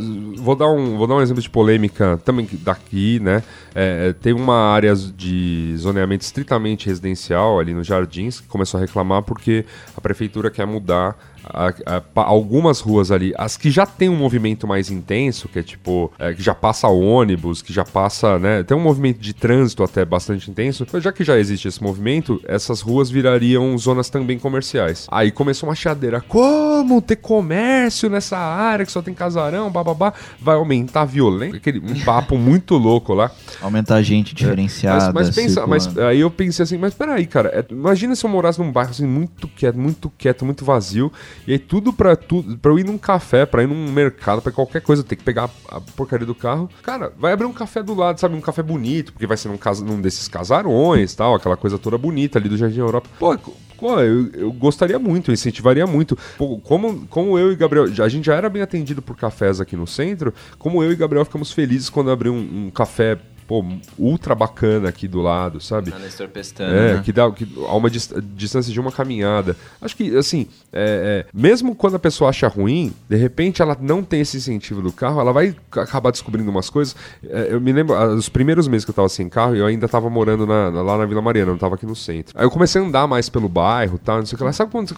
vou, 0.42 0.56
dar 0.56 0.70
um, 0.70 0.98
vou 0.98 1.08
dar 1.08 1.16
um 1.16 1.22
exemplo 1.22 1.42
de 1.42 1.50
polêmica 1.50 2.20
também 2.24 2.48
daqui, 2.52 3.20
né? 3.20 3.44
É, 3.74 4.10
é, 4.10 4.14
tem 4.14 4.34
uma 4.34 4.58
área 4.74 4.94
de 4.96 5.74
zoneamento 5.78 6.24
estritamente 6.24 6.88
residencial 6.88 7.60
ali 7.60 7.74
nos 7.74 7.88
Jardins 7.88 8.42
que 8.42 8.48
começou 8.48 8.78
a 8.78 8.82
reclamar 8.82 9.24
porque 9.24 9.66
a 9.96 10.02
prefeitura 10.02 10.52
quer 10.52 10.68
mudar 10.68 11.16
a- 11.44 11.74
a- 11.86 12.02
algumas 12.22 12.80
ruas 12.80 13.12
ali, 13.12 13.34
as 13.38 13.58
que 13.58 13.70
já 13.72 13.86
tem 13.86 14.10
um 14.10 14.16
movimento 14.16 14.68
mais 14.68 14.90
intenso, 14.92 15.48
que 15.48 15.60
é 15.60 15.64
tipo, 15.64 16.12
é, 16.20 16.34
que 16.34 16.42
já 16.42 16.54
passa 16.54 16.88
ônibus, 16.88 17.62
que 17.62 17.74
já 17.74 17.84
passa, 17.84 18.38
né? 18.40 18.64
Tem 18.64 18.76
um 18.76 18.82
movimento 18.82 19.20
de 19.20 19.34
trânsito 19.34 19.84
até 19.84 20.04
bastante 20.06 20.50
intenso. 20.50 20.84
Então, 20.84 21.00
já 21.00 21.12
que 21.12 21.24
já 21.24 21.38
existe 21.38 21.68
esse 21.68 21.82
movimento, 21.82 22.42
essas 22.46 22.82
ruas 22.82 23.10
virariam 23.10 23.78
zonas 23.78 24.10
também 24.10 24.38
comerciais. 24.40 25.08
Aí 25.12 25.32
começou 25.32 25.70
uma 25.70 25.76
chiadeira. 25.76 26.22
Como 26.22 27.02
ter 27.02 27.16
comércio 27.18 28.10
nessa 28.10 28.38
área 28.38 28.86
que 28.86 28.92
só 28.92 29.02
tem 29.02 29.14
casarão, 29.14 29.70
bababá? 29.72 30.14
Vai 30.40 30.56
aumentar 30.56 31.02
a 31.02 31.06
violência? 31.06 31.58
Aquele, 31.58 31.80
um 31.80 32.00
papo 32.04 32.38
muito 32.38 32.76
louco 32.78 33.14
lá. 33.14 33.32
Aumentar 33.62 33.96
a 33.96 34.02
gente 34.02 34.34
diferenciada. 34.36 35.06
Mas, 35.06 35.14
mas 35.14 35.36
pensa, 35.36 35.68
mas 35.68 35.98
aí 35.98 36.20
eu 36.20 36.30
pensei 36.32 36.64
assim, 36.64 36.78
mas 36.78 36.94
peraí, 36.94 37.26
cara, 37.26 37.50
é- 37.50 37.66
imagina 37.74 38.16
se 38.16 38.26
eu 38.26 38.30
morasse 38.30 38.60
num 38.60 38.72
bairro 38.72 38.92
assim, 38.92 39.06
muito 39.08 39.48
quieto, 39.48 39.78
muito 39.78 40.12
quieto, 40.18 40.46
muito 40.46 40.64
vazio, 40.66 41.12
e 41.48 41.54
aí 41.54 41.60
tudo 41.60 41.92
pra, 41.94 42.16
tudo, 42.16 42.58
pra 42.58 42.72
eu 42.72 42.80
ir 42.80 42.86
num 42.86 42.98
café, 42.98 43.46
pra 43.46 43.64
ir 43.64 43.68
num 43.68 43.92
mercado, 43.92 44.42
pra 44.42 44.52
qualquer 44.52 44.82
coisa, 44.82 45.02
eu 45.02 45.06
ter 45.06 45.16
que 45.16 45.24
pegar 45.24 45.50
a, 45.70 45.80
porcaria 45.80 46.26
do 46.26 46.36
carro. 46.36 46.70
Cara, 46.84 47.14
vai 47.18 47.34
abrir 47.34 47.46
um 47.46 47.54
café 47.54 47.82
do 47.82 47.94
lado, 47.94 48.20
sabe? 48.20 48.36
Um 48.36 48.42
café 48.42 48.62
bonito, 48.64 49.14
porque 49.14 49.28
vai 49.28 49.38
ser 49.38 49.50
num, 49.50 49.58
casa, 49.58 49.84
num 49.84 50.00
desses 50.00 50.28
casarões 50.28 51.14
tal, 51.16 51.36
aquela 51.36 51.58
coisa 51.58 51.78
toda 51.78 51.98
bonita 51.98 52.40
ali 52.40 52.50
do 52.50 52.58
Jardim 52.58 52.80
Europa. 52.80 53.10
Pô, 53.20 53.38
Pô, 53.82 54.00
eu, 54.00 54.30
eu 54.34 54.54
gostaria 54.54 55.00
muito, 55.00 55.32
eu 55.32 55.34
incentivaria 55.34 55.88
muito. 55.88 56.16
Pô, 56.38 56.60
como, 56.60 57.08
como 57.08 57.40
eu 57.40 57.52
e 57.52 57.56
Gabriel, 57.56 57.86
a 57.86 58.08
gente 58.08 58.26
já 58.26 58.36
era 58.36 58.48
bem 58.48 58.62
atendido 58.62 59.02
por 59.02 59.18
cafés 59.18 59.60
aqui 59.60 59.76
no 59.76 59.88
centro, 59.88 60.32
como 60.60 60.84
eu 60.84 60.92
e 60.92 60.96
Gabriel 60.96 61.26
ficamos 61.26 61.52
felizes 61.52 61.90
quando 61.90 62.12
abriu 62.12 62.32
um, 62.32 62.68
um 62.68 62.70
café, 62.70 63.18
pô, 63.52 63.66
ultra 64.00 64.34
bacana 64.34 64.88
aqui 64.88 65.10
do 65.10 65.20
lado, 65.20 65.60
sabe? 65.60 65.90
Na 65.90 66.00
Nestor 66.00 66.30
Pestana, 66.30 66.74
É, 66.74 66.94
né? 66.96 67.02
que 67.04 67.12
dá 67.12 67.30
que, 67.32 67.46
a 67.68 67.76
uma 67.76 67.90
dis- 67.90 68.14
distância 68.34 68.72
de 68.72 68.80
uma 68.80 68.94
caminhada. 68.94 69.58
Acho 69.82 69.98
que, 69.98 70.16
assim, 70.16 70.48
é, 70.72 71.26
é, 71.28 71.30
mesmo 71.38 71.76
quando 71.76 71.96
a 71.96 72.00
pessoa 72.00 72.30
acha 72.30 72.48
ruim, 72.48 72.94
de 73.10 73.18
repente 73.18 73.62
ela 73.62 73.76
não 73.82 74.04
tem 74.04 74.22
esse 74.22 74.38
incentivo 74.38 74.82
do 74.82 74.90
carro, 74.94 75.20
ela 75.20 75.34
vai 75.34 75.54
acabar 75.70 76.12
descobrindo 76.12 76.50
umas 76.50 76.70
coisas. 76.70 76.96
É, 77.28 77.50
eu 77.52 77.60
me 77.60 77.74
lembro, 77.74 77.94
ah, 77.94 78.08
os 78.16 78.30
primeiros 78.30 78.70
meses 78.70 78.86
que 78.86 78.92
eu 78.92 78.96
tava 78.96 79.10
sem 79.10 79.28
carro, 79.28 79.54
eu 79.54 79.66
ainda 79.66 79.86
tava 79.86 80.10
morando 80.10 80.48
na- 80.48 80.72
na- 80.72 80.82
lá 80.82 80.98
na 80.98 81.06
Vila 81.06 81.22
Mariana, 81.22 81.52
não 81.52 81.58
tava 81.58 81.76
aqui 81.76 81.86
no 81.86 81.96
centro. 81.96 82.34
Aí 82.38 82.46
eu 82.46 82.50
comecei 82.52 82.82
a 82.82 82.86
andar 82.86 83.06
mais 83.06 83.28
pelo 83.28 83.50
bairro 83.50 83.96
e 83.96 84.00
tal, 84.00 84.20
não 84.20 84.26
sei 84.26 84.36
o 84.36 84.38
que 84.38 84.44
lá. 84.46 84.54
Sabe 84.54 84.72
quando 84.72 84.88
você. 84.88 84.96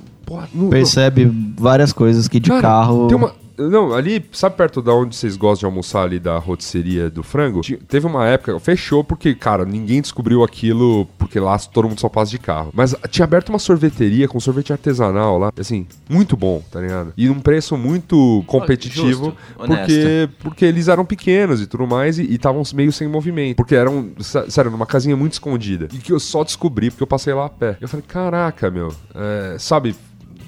No- 0.53 0.63
no- 0.65 0.69
Percebe 0.69 1.25
várias 1.57 1.91
coisas 1.91 2.27
que 2.27 2.39
de 2.39 2.49
Cara, 2.51 2.61
carro. 2.61 3.07
Tem 3.07 3.17
uma... 3.17 3.33
Não, 3.57 3.93
ali, 3.93 4.25
sabe 4.31 4.55
perto 4.55 4.81
da 4.81 4.93
onde 4.93 5.15
vocês 5.15 5.35
gostam 5.37 5.59
de 5.69 5.73
almoçar 5.73 6.03
ali 6.03 6.19
da 6.19 6.37
rotisseria 6.37 7.09
do 7.09 7.21
frango? 7.23 7.61
Teve 7.87 8.07
uma 8.07 8.25
época, 8.27 8.59
fechou 8.59 9.03
porque, 9.03 9.35
cara, 9.35 9.63
ninguém 9.65 10.01
descobriu 10.01 10.43
aquilo 10.43 11.05
porque 11.17 11.39
lá 11.39 11.57
todo 11.59 11.87
mundo 11.87 11.99
só 11.99 12.09
passa 12.09 12.31
de 12.31 12.39
carro. 12.39 12.71
Mas 12.73 12.95
tinha 13.09 13.23
aberto 13.25 13.49
uma 13.49 13.59
sorveteria 13.59 14.27
com 14.27 14.39
sorvete 14.39 14.71
artesanal 14.73 15.37
lá, 15.37 15.51
assim, 15.59 15.85
muito 16.09 16.35
bom, 16.35 16.63
tá 16.71 16.81
ligado? 16.81 17.13
E 17.15 17.27
num 17.27 17.39
preço 17.39 17.77
muito 17.77 18.43
competitivo, 18.47 19.25
justo, 19.25 19.37
porque, 19.55 20.29
porque 20.39 20.65
eles 20.65 20.87
eram 20.87 21.05
pequenos 21.05 21.61
e 21.61 21.67
tudo 21.67 21.85
mais 21.85 22.17
e 22.19 22.33
estavam 22.33 22.63
meio 22.73 22.91
sem 22.91 23.07
movimento. 23.07 23.55
Porque 23.57 23.75
eram, 23.75 24.09
sé- 24.19 24.49
sério, 24.49 24.71
numa 24.71 24.85
casinha 24.85 25.15
muito 25.15 25.33
escondida. 25.33 25.87
E 25.93 25.97
que 25.97 26.11
eu 26.11 26.19
só 26.19 26.43
descobri 26.43 26.89
porque 26.89 27.03
eu 27.03 27.07
passei 27.07 27.33
lá 27.33 27.45
a 27.45 27.49
pé. 27.49 27.77
Eu 27.79 27.87
falei, 27.87 28.03
caraca, 28.07 28.69
meu, 28.71 28.93
é, 29.13 29.57
sabe 29.59 29.95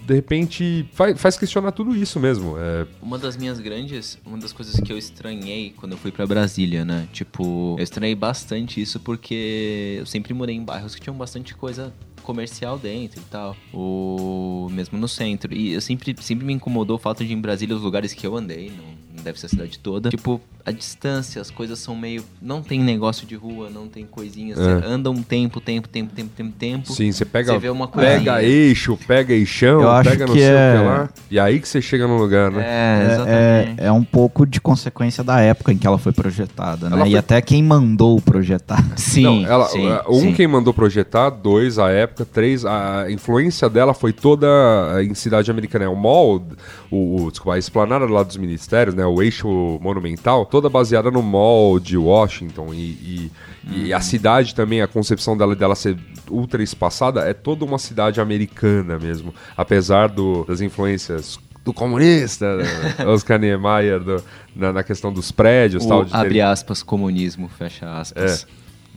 de 0.05 0.13
repente 0.13 0.87
faz, 0.93 1.19
faz 1.19 1.37
questionar 1.37 1.71
tudo 1.71 1.95
isso 1.95 2.19
mesmo. 2.19 2.55
É, 2.57 2.85
Uma 3.01 3.17
das 3.17 3.35
minhas 3.35 3.59
grandes, 3.59 4.19
uma 4.25 4.37
das 4.37 4.53
coisas 4.53 4.79
que 4.79 4.91
eu 4.91 4.97
estranhei 4.97 5.73
quando 5.75 5.93
eu 5.93 5.97
fui 5.97 6.11
pra 6.11 6.25
Brasília, 6.27 6.85
né? 6.85 7.07
Tipo, 7.11 7.75
eu 7.77 7.83
estranhei 7.83 8.15
bastante 8.15 8.79
isso 8.81 8.99
porque 8.99 9.97
eu 9.99 10.05
sempre 10.05 10.33
morei 10.33 10.55
em 10.55 10.63
bairros 10.63 10.95
que 10.95 11.01
tinham 11.01 11.15
bastante 11.15 11.55
coisa 11.55 11.93
comercial 12.21 12.77
dentro 12.77 13.19
e 13.19 13.23
tal, 13.25 13.55
ou 13.71 14.69
mesmo 14.69 14.97
no 14.97 15.07
centro. 15.07 15.53
E 15.53 15.73
eu 15.73 15.81
sempre, 15.81 16.15
sempre 16.21 16.45
me 16.45 16.53
incomodou 16.53 16.97
o 16.97 16.99
fato 16.99 17.23
de 17.23 17.31
em 17.31 17.39
Brasília 17.39 17.75
os 17.75 17.81
lugares 17.81 18.13
que 18.13 18.25
eu 18.25 18.35
andei, 18.35 18.71
não, 18.71 19.15
não 19.17 19.23
deve 19.23 19.39
ser 19.39 19.45
a 19.45 19.49
cidade 19.49 19.79
toda, 19.79 20.09
tipo, 20.09 20.41
a 20.65 20.71
distância, 20.71 21.39
as 21.39 21.51
coisas 21.51 21.77
são 21.77 21.95
meio, 21.95 22.23
não 22.41 22.61
tem 22.61 22.79
negócio 22.79 23.27
de 23.27 23.35
rua, 23.35 23.69
não 23.69 23.87
tem 23.87 24.03
coisinhas, 24.05 24.57
É. 24.59 24.63
você 24.79 24.85
anda 24.87 25.11
um 25.11 25.21
tempo, 25.21 25.61
tempo, 25.61 25.87
tempo, 25.87 26.11
tempo, 26.13 26.31
tempo, 26.35 26.53
tempo. 26.57 26.91
sim, 26.91 27.11
você 27.11 27.23
pega, 27.23 27.53
Você 27.53 27.59
vê 27.59 27.69
uma 27.69 27.87
pega 27.87 28.33
coisinha. 28.33 28.41
eixo, 28.43 28.97
pega 29.07 29.31
eixão, 29.33 29.81
Eu 29.83 29.91
acho 29.91 30.09
pega 30.09 30.25
não 30.25 30.33
que 30.33 30.39
sei 30.39 30.51
o 30.51 30.57
é- 30.57 30.77
que 30.77 30.83
lá. 30.83 31.09
E 31.29 31.39
aí 31.39 31.59
que 31.59 31.67
você 31.67 31.81
chega 31.81 32.07
no 32.07 32.17
lugar, 32.17 32.49
né? 32.51 32.63
É, 32.65 32.65
É, 32.65 33.05
exatamente. 33.13 33.81
é, 33.81 33.85
é 33.85 33.91
um 33.91 34.03
pouco 34.03 34.43
de 34.45 34.59
consequência 34.59 35.23
da 35.23 35.39
época 35.39 35.71
em 35.71 35.77
que 35.77 35.85
ela 35.85 35.99
foi 35.99 36.11
projetada, 36.11 36.89
né? 36.89 36.95
Ela 36.95 37.07
E 37.07 37.11
foi- 37.11 37.19
até 37.19 37.39
quem 37.41 37.61
mandou 37.61 38.19
projetar. 38.19 38.83
Sim, 38.97 39.23
Não, 39.23 39.45
ela, 39.45 39.65
sim, 39.67 39.87
uh, 39.87 40.01
um, 40.09 40.19
sim. 40.21 40.33
quem 40.33 40.47
mandou 40.47 40.73
projetar, 40.73 41.29
dois, 41.29 41.77
a 41.77 41.89
época, 41.91 42.25
três, 42.25 42.65
a 42.65 43.05
influência 43.11 43.69
dela 43.69 43.93
foi 43.93 44.11
toda 44.11 44.47
uh, 44.47 44.99
em 45.01 45.13
cidade 45.13 45.51
americana. 45.51 45.85
É 45.85 45.87
o 45.87 45.95
mall, 45.95 46.41
o, 46.89 47.23
o, 47.25 47.29
desculpa, 47.29 47.53
a 47.55 47.59
esplanada 47.59 48.05
lá 48.05 48.23
dos 48.23 48.37
ministérios, 48.37 48.95
né, 48.95 49.05
o 49.05 49.21
eixo 49.21 49.47
monumental, 49.81 50.45
toda 50.55 50.69
baseada 50.69 51.11
no 51.11 51.21
mall 51.21 51.77
de 51.81 51.97
Washington 51.97 52.73
e, 52.73 52.77
e- 52.77 53.31
e 53.69 53.89
Uhum. 53.91 53.97
a 53.97 53.99
cidade 53.99 54.55
também, 54.55 54.81
a 54.81 54.87
concepção 54.87 55.35
dela, 55.35 55.53
dela 55.53 55.75
ser 55.75 55.97
ultra 56.29 56.63
espaçada, 56.63 57.21
é 57.27 57.33
toda 57.33 57.65
uma 57.65 57.77
cidade 57.77 58.21
americana 58.21 58.97
mesmo, 58.97 59.33
apesar 59.57 60.07
do- 60.07 60.45
das 60.45 60.61
influências 60.61 61.37
do 61.65 61.73
comunista, 61.73 62.45
Oscar 63.05 63.37
Niemeyer, 63.37 63.99
do- 63.99 64.23
na, 64.55 64.71
na 64.71 64.81
questão 64.83 65.11
dos 65.11 65.29
prédios, 65.29 65.83
O, 65.83 65.89
tal, 65.89 66.05
de 66.05 66.13
abre 66.15 66.29
terem- 66.29 66.41
aspas, 66.43 66.81
comunismo, 66.81 67.49
fecha 67.49 67.99
aspas. 67.99 68.47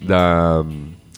da 0.00 0.64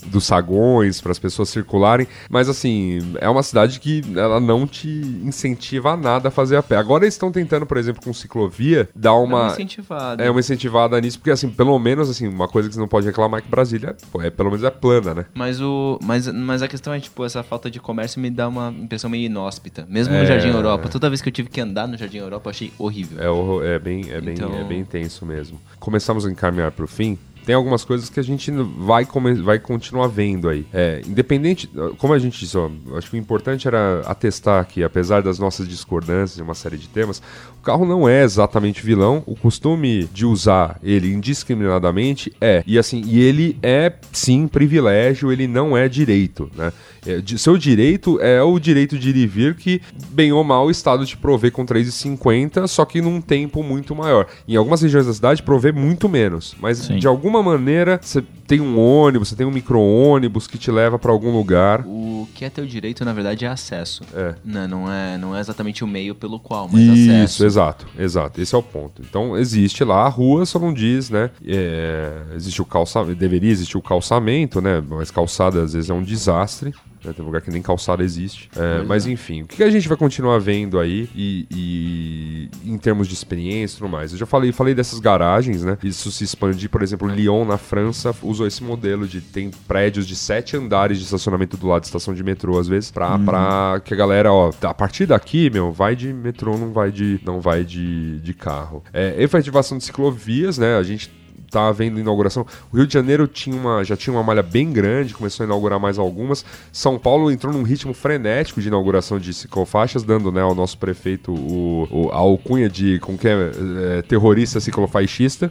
dos 0.06 0.24
sagões 0.24 1.00
para 1.00 1.12
as 1.12 1.18
pessoas 1.18 1.48
circularem, 1.48 2.06
mas 2.28 2.48
assim, 2.48 2.98
é 3.20 3.28
uma 3.28 3.42
cidade 3.42 3.80
que 3.80 4.02
ela 4.16 4.40
não 4.40 4.66
te 4.66 4.88
incentiva 5.24 5.92
a 5.92 5.96
nada 5.96 6.28
a 6.28 6.30
fazer 6.30 6.56
a 6.56 6.62
pé. 6.62 6.76
Agora 6.76 7.04
eles 7.04 7.14
estão 7.14 7.30
tentando, 7.32 7.66
por 7.66 7.76
exemplo, 7.76 8.02
com 8.02 8.12
ciclovia, 8.12 8.88
dar 8.94 9.10
Dá 9.10 9.14
uma 9.14 9.48
incentivada. 9.48 10.22
é 10.24 10.30
uma 10.30 10.40
incentivada 10.40 11.00
nisso, 11.00 11.18
porque 11.18 11.30
assim, 11.30 11.48
pelo 11.48 11.76
menos 11.78 12.08
assim, 12.08 12.28
uma 12.28 12.46
coisa 12.48 12.68
que 12.68 12.74
você 12.74 12.80
não 12.80 12.88
pode 12.88 13.06
reclamar 13.06 13.38
é 13.40 13.42
que 13.42 13.48
Brasília, 13.48 13.96
pô, 14.12 14.22
é 14.22 14.30
pelo 14.30 14.50
menos 14.50 14.64
é 14.64 14.70
plana, 14.70 15.14
né? 15.14 15.26
Mas, 15.34 15.60
o, 15.60 15.98
mas, 16.02 16.26
mas 16.28 16.62
a 16.62 16.68
questão 16.68 16.92
é, 16.92 17.00
tipo, 17.00 17.24
essa 17.24 17.42
falta 17.42 17.70
de 17.70 17.80
comércio 17.80 18.20
me 18.20 18.30
dá 18.30 18.48
uma 18.48 18.70
impressão 18.70 19.10
meio 19.10 19.26
inóspita. 19.26 19.86
Mesmo 19.88 20.14
É. 20.14 20.20
no 20.20 20.26
Jardim 20.26 20.48
Europa. 20.48 20.88
Toda 20.88 21.08
vez 21.08 21.20
que 21.20 21.28
eu 21.28 21.32
tive 21.32 21.48
que 21.48 21.60
andar 21.60 21.86
no 21.88 21.96
Jardim 21.98 22.18
Europa, 22.18 22.48
eu 22.48 22.50
achei 22.50 22.72
horrível. 22.78 23.20
É, 23.22 23.28
horror- 23.28 23.64
é 23.64 23.78
bem, 23.78 24.04
é 24.10 24.20
bem, 24.20 24.34
Então- 24.34 24.54
é 24.58 24.64
bem 24.64 24.80
intenso 24.80 25.26
mesmo. 25.26 25.60
Começamos 25.78 26.24
a 26.24 26.30
encaminhar 26.30 26.70
para 26.70 26.84
o 26.84 26.88
fim. 26.88 27.18
Tem 27.50 27.54
algumas 27.56 27.84
coisas 27.84 28.08
que 28.08 28.20
a 28.20 28.22
gente 28.22 28.48
vai, 28.52 29.04
vai 29.42 29.58
continuar 29.58 30.06
vendo 30.06 30.48
aí. 30.48 30.64
É, 30.72 31.02
independente, 31.04 31.68
como 31.98 32.12
a 32.12 32.18
gente 32.20 32.38
disse, 32.38 32.56
ó, 32.56 32.70
acho 32.96 33.10
que 33.10 33.16
o 33.16 33.18
importante 33.18 33.66
era 33.66 34.02
atestar 34.06 34.64
que, 34.68 34.84
apesar 34.84 35.20
das 35.20 35.40
nossas 35.40 35.66
discordâncias 35.66 36.38
em 36.38 36.42
uma 36.42 36.54
série 36.54 36.78
de 36.78 36.86
temas, 36.86 37.20
carro 37.60 37.84
não 37.84 38.08
é 38.08 38.22
exatamente 38.22 38.84
vilão. 38.84 39.22
O 39.26 39.36
costume 39.36 40.08
de 40.12 40.26
usar 40.26 40.78
ele 40.82 41.12
indiscriminadamente 41.12 42.32
é. 42.40 42.62
E 42.66 42.78
assim, 42.78 43.02
e 43.06 43.20
ele 43.20 43.58
é 43.62 43.92
sim 44.12 44.46
privilégio, 44.48 45.32
ele 45.32 45.46
não 45.46 45.76
é 45.76 45.88
direito, 45.88 46.50
né? 46.56 46.72
É, 47.06 47.22
seu 47.38 47.56
direito 47.56 48.20
é 48.20 48.42
o 48.42 48.58
direito 48.58 48.98
de 48.98 49.10
ir 49.10 49.16
e 49.16 49.26
vir 49.26 49.54
que, 49.54 49.80
bem 50.10 50.32
ou 50.32 50.44
mal, 50.44 50.66
o 50.66 50.70
Estado 50.70 51.06
te 51.06 51.16
provê 51.16 51.50
com 51.50 51.64
3,50, 51.64 52.66
só 52.66 52.84
que 52.84 53.00
num 53.00 53.20
tempo 53.20 53.62
muito 53.62 53.94
maior. 53.94 54.26
Em 54.46 54.56
algumas 54.56 54.82
regiões 54.82 55.06
da 55.06 55.14
cidade 55.14 55.42
provê 55.42 55.72
muito 55.72 56.08
menos, 56.08 56.54
mas 56.60 56.78
Sim. 56.78 56.98
de 56.98 57.06
alguma 57.06 57.42
maneira 57.42 57.98
você 58.02 58.22
tem 58.46 58.60
um 58.60 58.78
ônibus, 58.78 59.28
você 59.28 59.36
tem 59.36 59.46
um 59.46 59.50
micro-ônibus 59.50 60.46
que 60.46 60.58
te 60.58 60.70
leva 60.70 60.98
pra 60.98 61.12
algum 61.12 61.30
lugar. 61.30 61.84
O 61.86 62.28
que 62.34 62.44
é 62.44 62.50
teu 62.50 62.66
direito, 62.66 63.04
na 63.04 63.12
verdade, 63.12 63.44
é 63.44 63.48
acesso. 63.48 64.02
É. 64.12 64.34
Não, 64.44 64.66
não, 64.66 64.92
é, 64.92 65.16
não 65.16 65.36
é 65.36 65.40
exatamente 65.40 65.84
o 65.84 65.86
meio 65.86 66.14
pelo 66.14 66.38
qual, 66.38 66.68
mas 66.70 66.82
Isso, 66.82 67.10
acesso. 67.10 67.44
Exato, 67.50 67.86
exato. 67.98 68.40
Esse 68.40 68.54
é 68.54 68.58
o 68.58 68.62
ponto. 68.62 69.02
Então 69.02 69.36
existe 69.36 69.84
lá 69.84 70.04
a 70.04 70.08
rua, 70.08 70.46
só 70.46 70.58
não 70.58 70.72
diz, 70.72 71.10
né? 71.10 71.30
É, 71.44 72.12
existe 72.34 72.62
o 72.62 72.64
calçamento, 72.64 73.18
deveria 73.18 73.50
existir 73.50 73.76
o 73.76 73.82
calçamento, 73.82 74.60
né? 74.60 74.82
Mas 74.88 75.10
calçada 75.10 75.62
às 75.62 75.72
vezes 75.72 75.90
é 75.90 75.94
um 75.94 76.02
desastre. 76.02 76.72
Né? 77.04 77.12
Tem 77.12 77.24
lugar 77.24 77.40
que 77.40 77.50
nem 77.50 77.62
calçada 77.62 78.02
existe. 78.02 78.50
É, 78.56 78.82
mas 78.82 79.06
enfim, 79.06 79.42
o 79.42 79.46
que 79.46 79.62
a 79.62 79.70
gente 79.70 79.88
vai 79.88 79.96
continuar 79.96 80.38
vendo 80.38 80.78
aí 80.78 81.08
e, 81.14 81.46
e 81.50 82.50
em 82.64 82.78
termos 82.78 83.08
de 83.08 83.14
experiência 83.14 83.76
e 83.76 83.78
tudo 83.78 83.90
mais? 83.90 84.12
Eu 84.12 84.18
já 84.18 84.26
falei, 84.26 84.52
falei 84.52 84.74
dessas 84.74 84.98
garagens, 84.98 85.64
né? 85.64 85.78
Isso 85.82 86.10
se 86.10 86.24
expandir, 86.24 86.68
por 86.68 86.82
exemplo, 86.82 87.08
Lyon 87.08 87.44
na 87.44 87.58
França 87.58 88.14
usou 88.22 88.46
esse 88.46 88.62
modelo 88.62 89.06
de 89.06 89.20
tem 89.20 89.50
prédios 89.68 90.06
de 90.06 90.16
sete 90.16 90.56
andares 90.56 90.98
de 90.98 91.04
estacionamento 91.04 91.56
do 91.56 91.66
lado 91.66 91.82
de 91.82 91.86
estação 91.86 92.14
de 92.14 92.22
metrô, 92.22 92.58
às 92.58 92.68
vezes, 92.68 92.90
pra, 92.90 93.18
pra 93.18 93.80
que 93.84 93.94
a 93.94 93.96
galera, 93.96 94.32
ó, 94.32 94.50
a 94.62 94.74
partir 94.74 95.06
daqui, 95.06 95.50
meu, 95.50 95.72
vai 95.72 95.94
de 95.94 96.12
metrô, 96.12 96.56
não 96.56 96.72
vai 96.72 96.90
de, 96.90 97.20
não 97.24 97.40
vai 97.40 97.64
de, 97.64 98.18
de 98.20 98.34
carro. 98.34 98.82
É, 98.92 99.14
efetivação 99.22 99.78
de 99.78 99.84
ciclovias, 99.84 100.58
né? 100.58 100.76
A 100.76 100.82
gente 100.82 101.19
tá 101.50 101.68
havendo 101.68 101.98
inauguração. 101.98 102.46
O 102.72 102.76
Rio 102.76 102.86
de 102.86 102.94
Janeiro 102.94 103.26
tinha 103.26 103.56
uma, 103.56 103.82
já 103.84 103.96
tinha 103.96 104.14
uma 104.14 104.22
malha 104.22 104.42
bem 104.42 104.72
grande, 104.72 105.14
começou 105.14 105.44
a 105.44 105.46
inaugurar 105.46 105.78
mais 105.80 105.98
algumas. 105.98 106.44
São 106.72 106.98
Paulo 106.98 107.30
entrou 107.30 107.52
num 107.52 107.62
ritmo 107.62 107.92
frenético 107.92 108.60
de 108.60 108.68
inauguração 108.68 109.18
de 109.18 109.32
ciclofaixas, 109.34 110.02
dando 110.02 110.30
né, 110.30 110.40
ao 110.40 110.54
nosso 110.54 110.78
prefeito 110.78 111.32
o, 111.32 111.88
o- 111.90 112.10
a 112.12 112.16
alcunha 112.16 112.68
de 112.68 112.98
como 113.00 113.18
que 113.18 113.28
é, 113.28 113.50
é, 113.98 114.02
terrorista 114.02 114.60
ciclofaixista. 114.60 115.50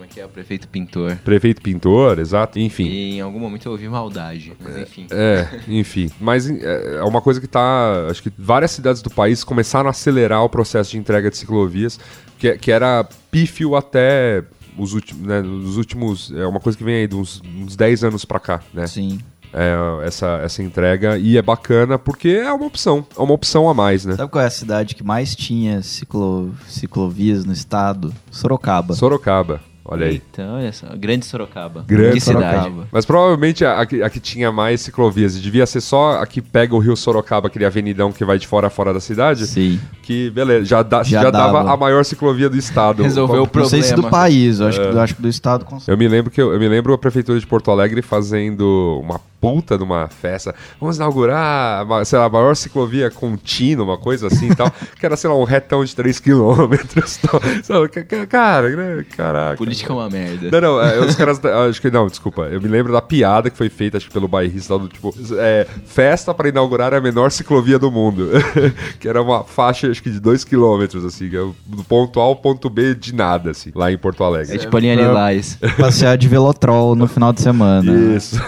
É 0.00 0.06
que 0.10 0.20
é? 0.20 0.24
O 0.24 0.28
prefeito 0.28 0.66
pintor. 0.68 1.16
Prefeito 1.16 1.60
pintor, 1.60 2.18
exato, 2.18 2.58
enfim. 2.58 2.86
E 2.86 3.16
em 3.16 3.20
algum 3.20 3.38
momento 3.38 3.66
eu 3.66 3.72
ouvi 3.72 3.86
maldade, 3.88 4.54
mas 4.58 4.78
enfim. 4.78 5.06
É, 5.10 5.46
enfim. 5.68 6.10
Mas 6.18 6.48
é 6.48 6.96
é 6.96 7.02
uma 7.02 7.20
coisa 7.20 7.38
que 7.40 7.46
tá. 7.46 8.06
Acho 8.10 8.22
que 8.22 8.32
várias 8.38 8.70
cidades 8.70 9.02
do 9.02 9.10
país 9.10 9.44
começaram 9.44 9.86
a 9.88 9.90
acelerar 9.90 10.42
o 10.42 10.48
processo 10.48 10.92
de 10.92 10.98
entrega 10.98 11.30
de 11.30 11.36
ciclovias, 11.36 12.00
que, 12.38 12.56
que 12.56 12.70
era 12.72 13.06
pífio 13.30 13.76
até 13.76 14.42
os 14.78 14.92
últimos. 14.94 15.26
Né, 15.26 15.42
nos 15.42 15.76
últimos. 15.76 16.32
É 16.32 16.46
uma 16.46 16.60
coisa 16.60 16.76
que 16.76 16.84
vem 16.84 16.96
aí 16.96 17.06
de 17.06 17.16
uns, 17.16 17.42
uns 17.56 17.76
10 17.76 18.04
anos 18.04 18.24
pra 18.24 18.40
cá, 18.40 18.62
né? 18.72 18.86
Sim. 18.86 19.18
É, 19.52 20.06
essa, 20.06 20.40
essa 20.42 20.62
entrega. 20.62 21.16
E 21.18 21.38
é 21.38 21.42
bacana 21.42 21.98
porque 21.98 22.28
é 22.28 22.52
uma 22.52 22.66
opção. 22.66 23.06
É 23.16 23.20
uma 23.20 23.32
opção 23.32 23.68
a 23.68 23.74
mais, 23.74 24.04
né? 24.04 24.14
Sabe 24.14 24.30
qual 24.30 24.44
é 24.44 24.46
a 24.46 24.50
cidade 24.50 24.94
que 24.94 25.02
mais 25.02 25.34
tinha 25.34 25.82
ciclo, 25.82 26.54
ciclovias 26.66 27.44
no 27.44 27.52
estado? 27.52 28.14
Sorocaba. 28.30 28.94
Sorocaba. 28.94 29.60
Olha 29.90 30.06
aí. 30.06 30.12
Eita, 30.14 30.42
olha 30.44 30.70
só. 30.72 30.86
Grande 30.94 31.24
Sorocaba. 31.24 31.82
Grande 31.86 32.14
que 32.14 32.20
cidade. 32.20 32.44
Sorocaba. 32.64 32.88
Mas 32.92 33.06
provavelmente 33.06 33.64
a, 33.64 33.80
a 33.80 33.86
que- 33.86 34.02
a 34.02 34.10
que 34.10 34.20
tinha 34.20 34.52
mais 34.52 34.82
ciclovias. 34.82 35.34
E 35.36 35.40
devia 35.40 35.64
ser 35.66 35.80
só 35.80 36.20
a 36.20 36.26
que 36.26 36.42
pega 36.42 36.74
o 36.74 36.78
Rio 36.78 36.94
Sorocaba, 36.96 37.48
aquele 37.48 37.64
avenidão 37.64 38.12
que 38.12 38.24
vai 38.24 38.38
de 38.38 38.46
fora 38.46 38.66
a 38.66 38.70
fora 38.70 38.92
da 38.92 39.00
cidade. 39.00 39.46
Sim. 39.46 39.80
Que, 40.02 40.28
beleza, 40.30 40.66
já, 40.66 40.82
dá- 40.82 41.02
Já 41.02 41.22
já 41.22 41.30
dava. 41.30 41.58
dava. 41.60 41.72
a 41.72 41.76
maior 41.76 42.04
ciclovia 42.04 42.48
do 42.50 42.56
estado. 42.58 43.02
Resolveu 43.02 43.44
o 43.44 43.50
Não 43.58 43.64
sei 43.64 43.82
se 43.82 43.90
do 43.94 44.02
problema. 44.02 44.10
país, 44.24 44.60
eu 44.60 44.68
acho, 44.68 44.80
que, 44.80 44.86
eu 44.86 45.00
acho 45.00 45.14
que 45.16 45.22
do 45.22 45.28
estado 45.28 45.66
Eu 45.86 45.96
me 45.96 46.06
lembro 46.06 46.30
que 46.30 46.40
eu, 46.40 46.52
eu 46.52 46.58
me 46.60 46.68
lembro 46.68 46.92
a 46.92 46.98
prefeitura 46.98 47.40
de 47.40 47.46
Porto 47.46 47.70
Alegre 47.70 48.02
fazendo 48.02 49.00
uma 49.02 49.18
puta 49.40 49.76
de 49.76 49.84
uma 49.84 50.08
festa. 50.08 50.54
Vamos 50.80 50.96
inaugurar, 50.96 51.84
uma- 51.84 52.04
sei 52.04 52.18
lá, 52.18 52.26
a 52.26 52.28
maior 52.28 52.54
ciclovia 52.56 53.10
contínua, 53.10 53.84
uma 53.84 53.98
coisa 53.98 54.26
assim 54.26 54.50
e 54.50 54.54
tal. 54.54 54.70
que 54.98 55.04
era, 55.04 55.16
sei 55.16 55.30
lá, 55.30 55.36
um 55.36 55.44
retão 55.44 55.84
de 55.84 55.94
3 55.94 56.18
quilômetros. 56.20 57.20
Cara, 58.28 58.68
né? 58.70 59.04
Caraca. 59.16 59.56
Política 59.56 59.92
é 59.92 59.94
uma 59.96 60.08
merda. 60.10 60.50
Não, 60.50 60.60
não, 60.60 60.82
é, 60.82 60.98
os 61.00 61.14
caras. 61.14 61.40
Acho 61.44 61.80
que 61.80 61.90
não, 61.90 62.06
desculpa. 62.06 62.42
Eu 62.42 62.60
me 62.60 62.68
lembro 62.68 62.92
da 62.92 63.00
piada 63.00 63.50
que 63.50 63.56
foi 63.56 63.68
feita, 63.68 63.96
acho 63.96 64.06
que 64.06 64.12
pelo 64.12 64.28
bairrista, 64.28 64.78
do 64.78 64.88
tipo, 64.88 65.14
é, 65.38 65.66
festa 65.86 66.34
para 66.34 66.48
inaugurar 66.48 66.92
a 66.94 67.00
menor 67.00 67.30
ciclovia 67.30 67.78
do 67.78 67.90
mundo. 67.90 68.30
que 68.98 69.08
era 69.08 69.22
uma 69.22 69.44
faixa, 69.44 69.90
acho 69.90 70.02
que 70.02 70.10
de 70.10 70.20
2 70.20 70.44
quilômetros, 70.44 71.04
assim, 71.04 71.28
que 71.28 71.36
é 71.36 71.46
do 71.66 71.84
ponto 71.84 72.20
A 72.20 72.24
ao 72.24 72.36
ponto 72.36 72.68
B 72.68 72.94
de 72.94 73.14
nada, 73.14 73.50
assim, 73.50 73.70
lá 73.74 73.90
em 73.90 73.98
Porto 73.98 74.24
Alegre. 74.24 74.54
É 74.54 74.58
tipo 74.58 74.76
a 74.76 74.80
linha 74.80 74.94
Lilás. 74.94 75.58
passear 75.78 76.16
de 76.16 76.28
velotrol 76.28 76.94
no 76.94 77.06
final 77.06 77.32
de 77.32 77.40
semana. 77.40 77.90
Isso. 78.16 78.40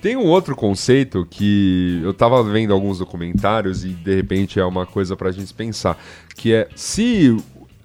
Tem 0.00 0.16
um 0.16 0.24
outro 0.26 0.54
conceito 0.54 1.26
que 1.28 2.00
eu 2.02 2.12
tava 2.14 2.42
vendo 2.42 2.72
alguns 2.72 2.98
documentários 2.98 3.84
e 3.84 3.88
de 3.88 4.14
repente 4.14 4.60
é 4.60 4.64
uma 4.64 4.86
coisa 4.86 5.16
pra 5.16 5.30
gente 5.32 5.52
pensar, 5.52 5.98
que 6.34 6.52
é 6.52 6.68
se 6.74 7.36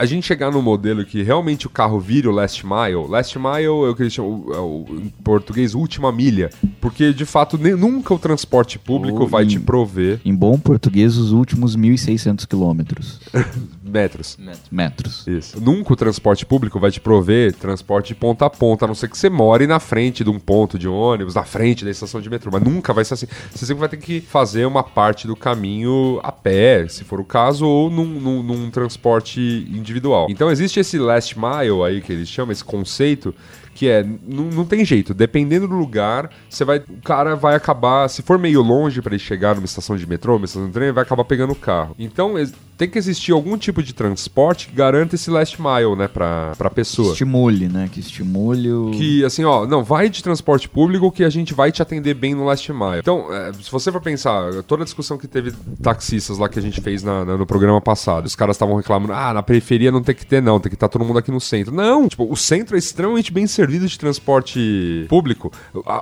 a 0.02 0.06
gente 0.06 0.26
chegar 0.26 0.52
no 0.52 0.62
modelo 0.62 1.06
que 1.06 1.22
realmente 1.22 1.68
o 1.68 1.70
carro 1.70 2.00
vire 2.00 2.28
o 2.28 2.32
last 2.32 2.66
mile, 2.66 3.08
last 3.08 3.38
mile 3.38 3.66
é 3.66 3.70
o 3.70 3.96
que 3.96 4.04
eles 4.04 4.14
chamam, 4.14 4.46
é 4.54 4.58
o- 4.58 4.86
em 4.90 5.10
português, 5.24 5.76
última 5.76 6.12
milha, 6.12 6.50
porque 6.80 7.14
de 7.14 7.26
fato 7.26 7.58
nem- 7.58 7.76
nunca 7.76 8.14
o 8.14 8.20
transporte 8.20 8.80
público 8.80 9.22
Ou 9.22 9.28
vai 9.28 9.44
em- 9.44 9.48
te 9.48 9.60
prover 9.60 10.20
Em 10.26 10.34
bom 10.36 10.58
português, 10.58 11.18
os 11.18 11.32
últimos 11.32 11.76
1.600 11.76 12.46
quilômetros. 12.46 13.20
metros. 13.84 14.38
Metros. 14.72 15.28
Isso. 15.28 15.60
Nunca 15.62 15.94
o 15.94 15.96
transporte 15.96 16.46
público 16.46 16.80
vai 16.80 16.90
te 16.92 17.00
prover 17.00 17.54
transporte 17.54 18.10
de 18.10 18.16
ponta 18.16 18.46
a 18.46 18.50
ponta, 18.50 18.86
a 18.86 18.88
não 18.88 18.96
ser 18.96 19.10
que 19.10 19.18
você 19.18 19.30
more 19.30 19.68
na 19.68 19.80
frente 19.80 20.24
de 20.24 20.30
um 20.30 20.40
ponto 20.40 20.80
de 20.80 20.88
ônibus, 20.88 21.36
na 21.36 21.44
frente 21.44 21.84
da 21.86 21.92
estação 21.92 22.22
de 22.22 22.30
metrô. 22.30 22.50
Mas 22.52 22.64
nunca 22.64 22.94
vai 22.94 23.04
ser 23.06 23.14
assim. 23.16 23.28
Você 23.54 23.66
sempre 23.66 23.82
vai 23.82 23.90
ter 23.90 23.98
que 23.98 24.22
fazer 24.22 24.66
uma 24.66 24.82
parte 24.84 25.28
do 25.28 25.36
caminho 25.36 26.20
a 26.24 26.32
pé, 26.32 26.88
se 26.88 27.04
for 27.04 27.20
o 27.20 27.26
caso, 27.26 27.66
ou 27.68 27.90
num, 27.90 28.06
num- 28.06 28.42
num 28.44 28.70
transporte 28.72 29.40
individual. 29.70 29.91
Então 30.30 30.52
existe 30.52 30.80
esse 30.80 30.98
last 30.98 31.38
mile 31.38 31.84
aí 31.86 32.02
que 32.02 32.12
eles 32.12 32.30
chamam, 32.30 32.52
esse 32.52 32.64
conceito. 32.64 33.34
Que 33.74 33.88
é, 33.88 34.04
não, 34.04 34.44
não 34.46 34.66
tem 34.66 34.84
jeito, 34.84 35.14
dependendo 35.14 35.66
do 35.66 35.76
lugar, 35.76 36.30
você 36.50 36.66
vai, 36.66 36.80
o 36.80 37.02
cara 37.02 37.38
vai 37.38 37.56
acabar, 37.56 38.10
se 38.10 38.22
for 38.22 38.38
meio 38.38 38.62
longe 38.62 39.02
para 39.02 39.14
ele 39.16 39.24
chegar 39.24 39.56
numa 39.56 39.64
estação 39.64 39.96
de 39.96 40.06
metrô, 40.06 40.34
numa 40.34 40.44
estação 40.44 40.68
de 40.68 40.74
trem, 40.74 40.92
vai 40.92 41.04
acabar 41.04 41.24
pegando 41.24 41.54
o 41.54 41.56
carro. 41.56 41.96
Então, 41.98 42.38
tem 42.82 42.90
que 42.90 42.98
existir 42.98 43.32
algum 43.32 43.56
tipo 43.60 43.84
de 43.84 43.94
transporte 43.94 44.68
que 44.68 44.74
garanta 44.74 45.14
esse 45.14 45.30
last 45.30 45.56
mile, 45.62 45.96
né, 45.96 46.08
pra, 46.08 46.54
pra 46.58 46.68
pessoa. 46.68 47.12
Estimule, 47.12 47.68
né? 47.68 47.88
Que 47.94 48.00
estimule 48.00 48.72
o... 48.74 48.90
Que, 48.90 49.24
assim, 49.24 49.44
ó, 49.46 49.68
não, 49.68 49.84
vai 49.84 50.10
de 50.10 50.24
transporte 50.24 50.68
público 50.68 51.12
que 51.12 51.24
a 51.24 51.30
gente 51.30 51.54
vai 51.54 51.72
te 51.72 51.80
atender 51.84 52.16
bem 52.16 52.34
no 52.34 52.44
last 52.44 52.74
mile. 52.74 52.98
Então, 52.98 53.32
é, 53.32 53.54
se 53.54 53.72
você 53.72 53.92
for 53.92 54.02
pensar, 54.02 54.64
toda 54.64 54.82
a 54.82 54.86
discussão 54.86 55.16
que 55.16 55.28
teve 55.28 55.54
taxistas 55.80 56.40
lá 56.40 56.50
que 56.50 56.58
a 56.58 56.62
gente 56.62 56.82
fez 56.82 57.04
na- 57.04 57.24
na- 57.24 57.38
no 57.38 57.46
programa 57.46 57.80
passado, 57.80 58.26
os 58.26 58.36
caras 58.36 58.56
estavam 58.56 58.76
reclamando, 58.76 59.14
ah, 59.14 59.32
na 59.32 59.44
periferia 59.44 59.92
não 59.92 60.02
tem 60.02 60.16
que 60.16 60.26
ter 60.26 60.42
não, 60.42 60.60
tem 60.60 60.72
que 60.72 60.76
estar 60.76 60.88
todo 60.88 61.06
mundo 61.06 61.20
aqui 61.20 61.30
no 61.30 61.40
centro. 61.40 61.72
Não, 61.72 62.08
tipo, 62.08 62.28
o 62.28 62.36
centro 62.36 62.76
é 62.76 62.80
extremamente 62.80 63.32
bem 63.32 63.46
servido 63.46 63.88
de 63.88 64.00
transporte 64.00 65.06
público. 65.08 65.52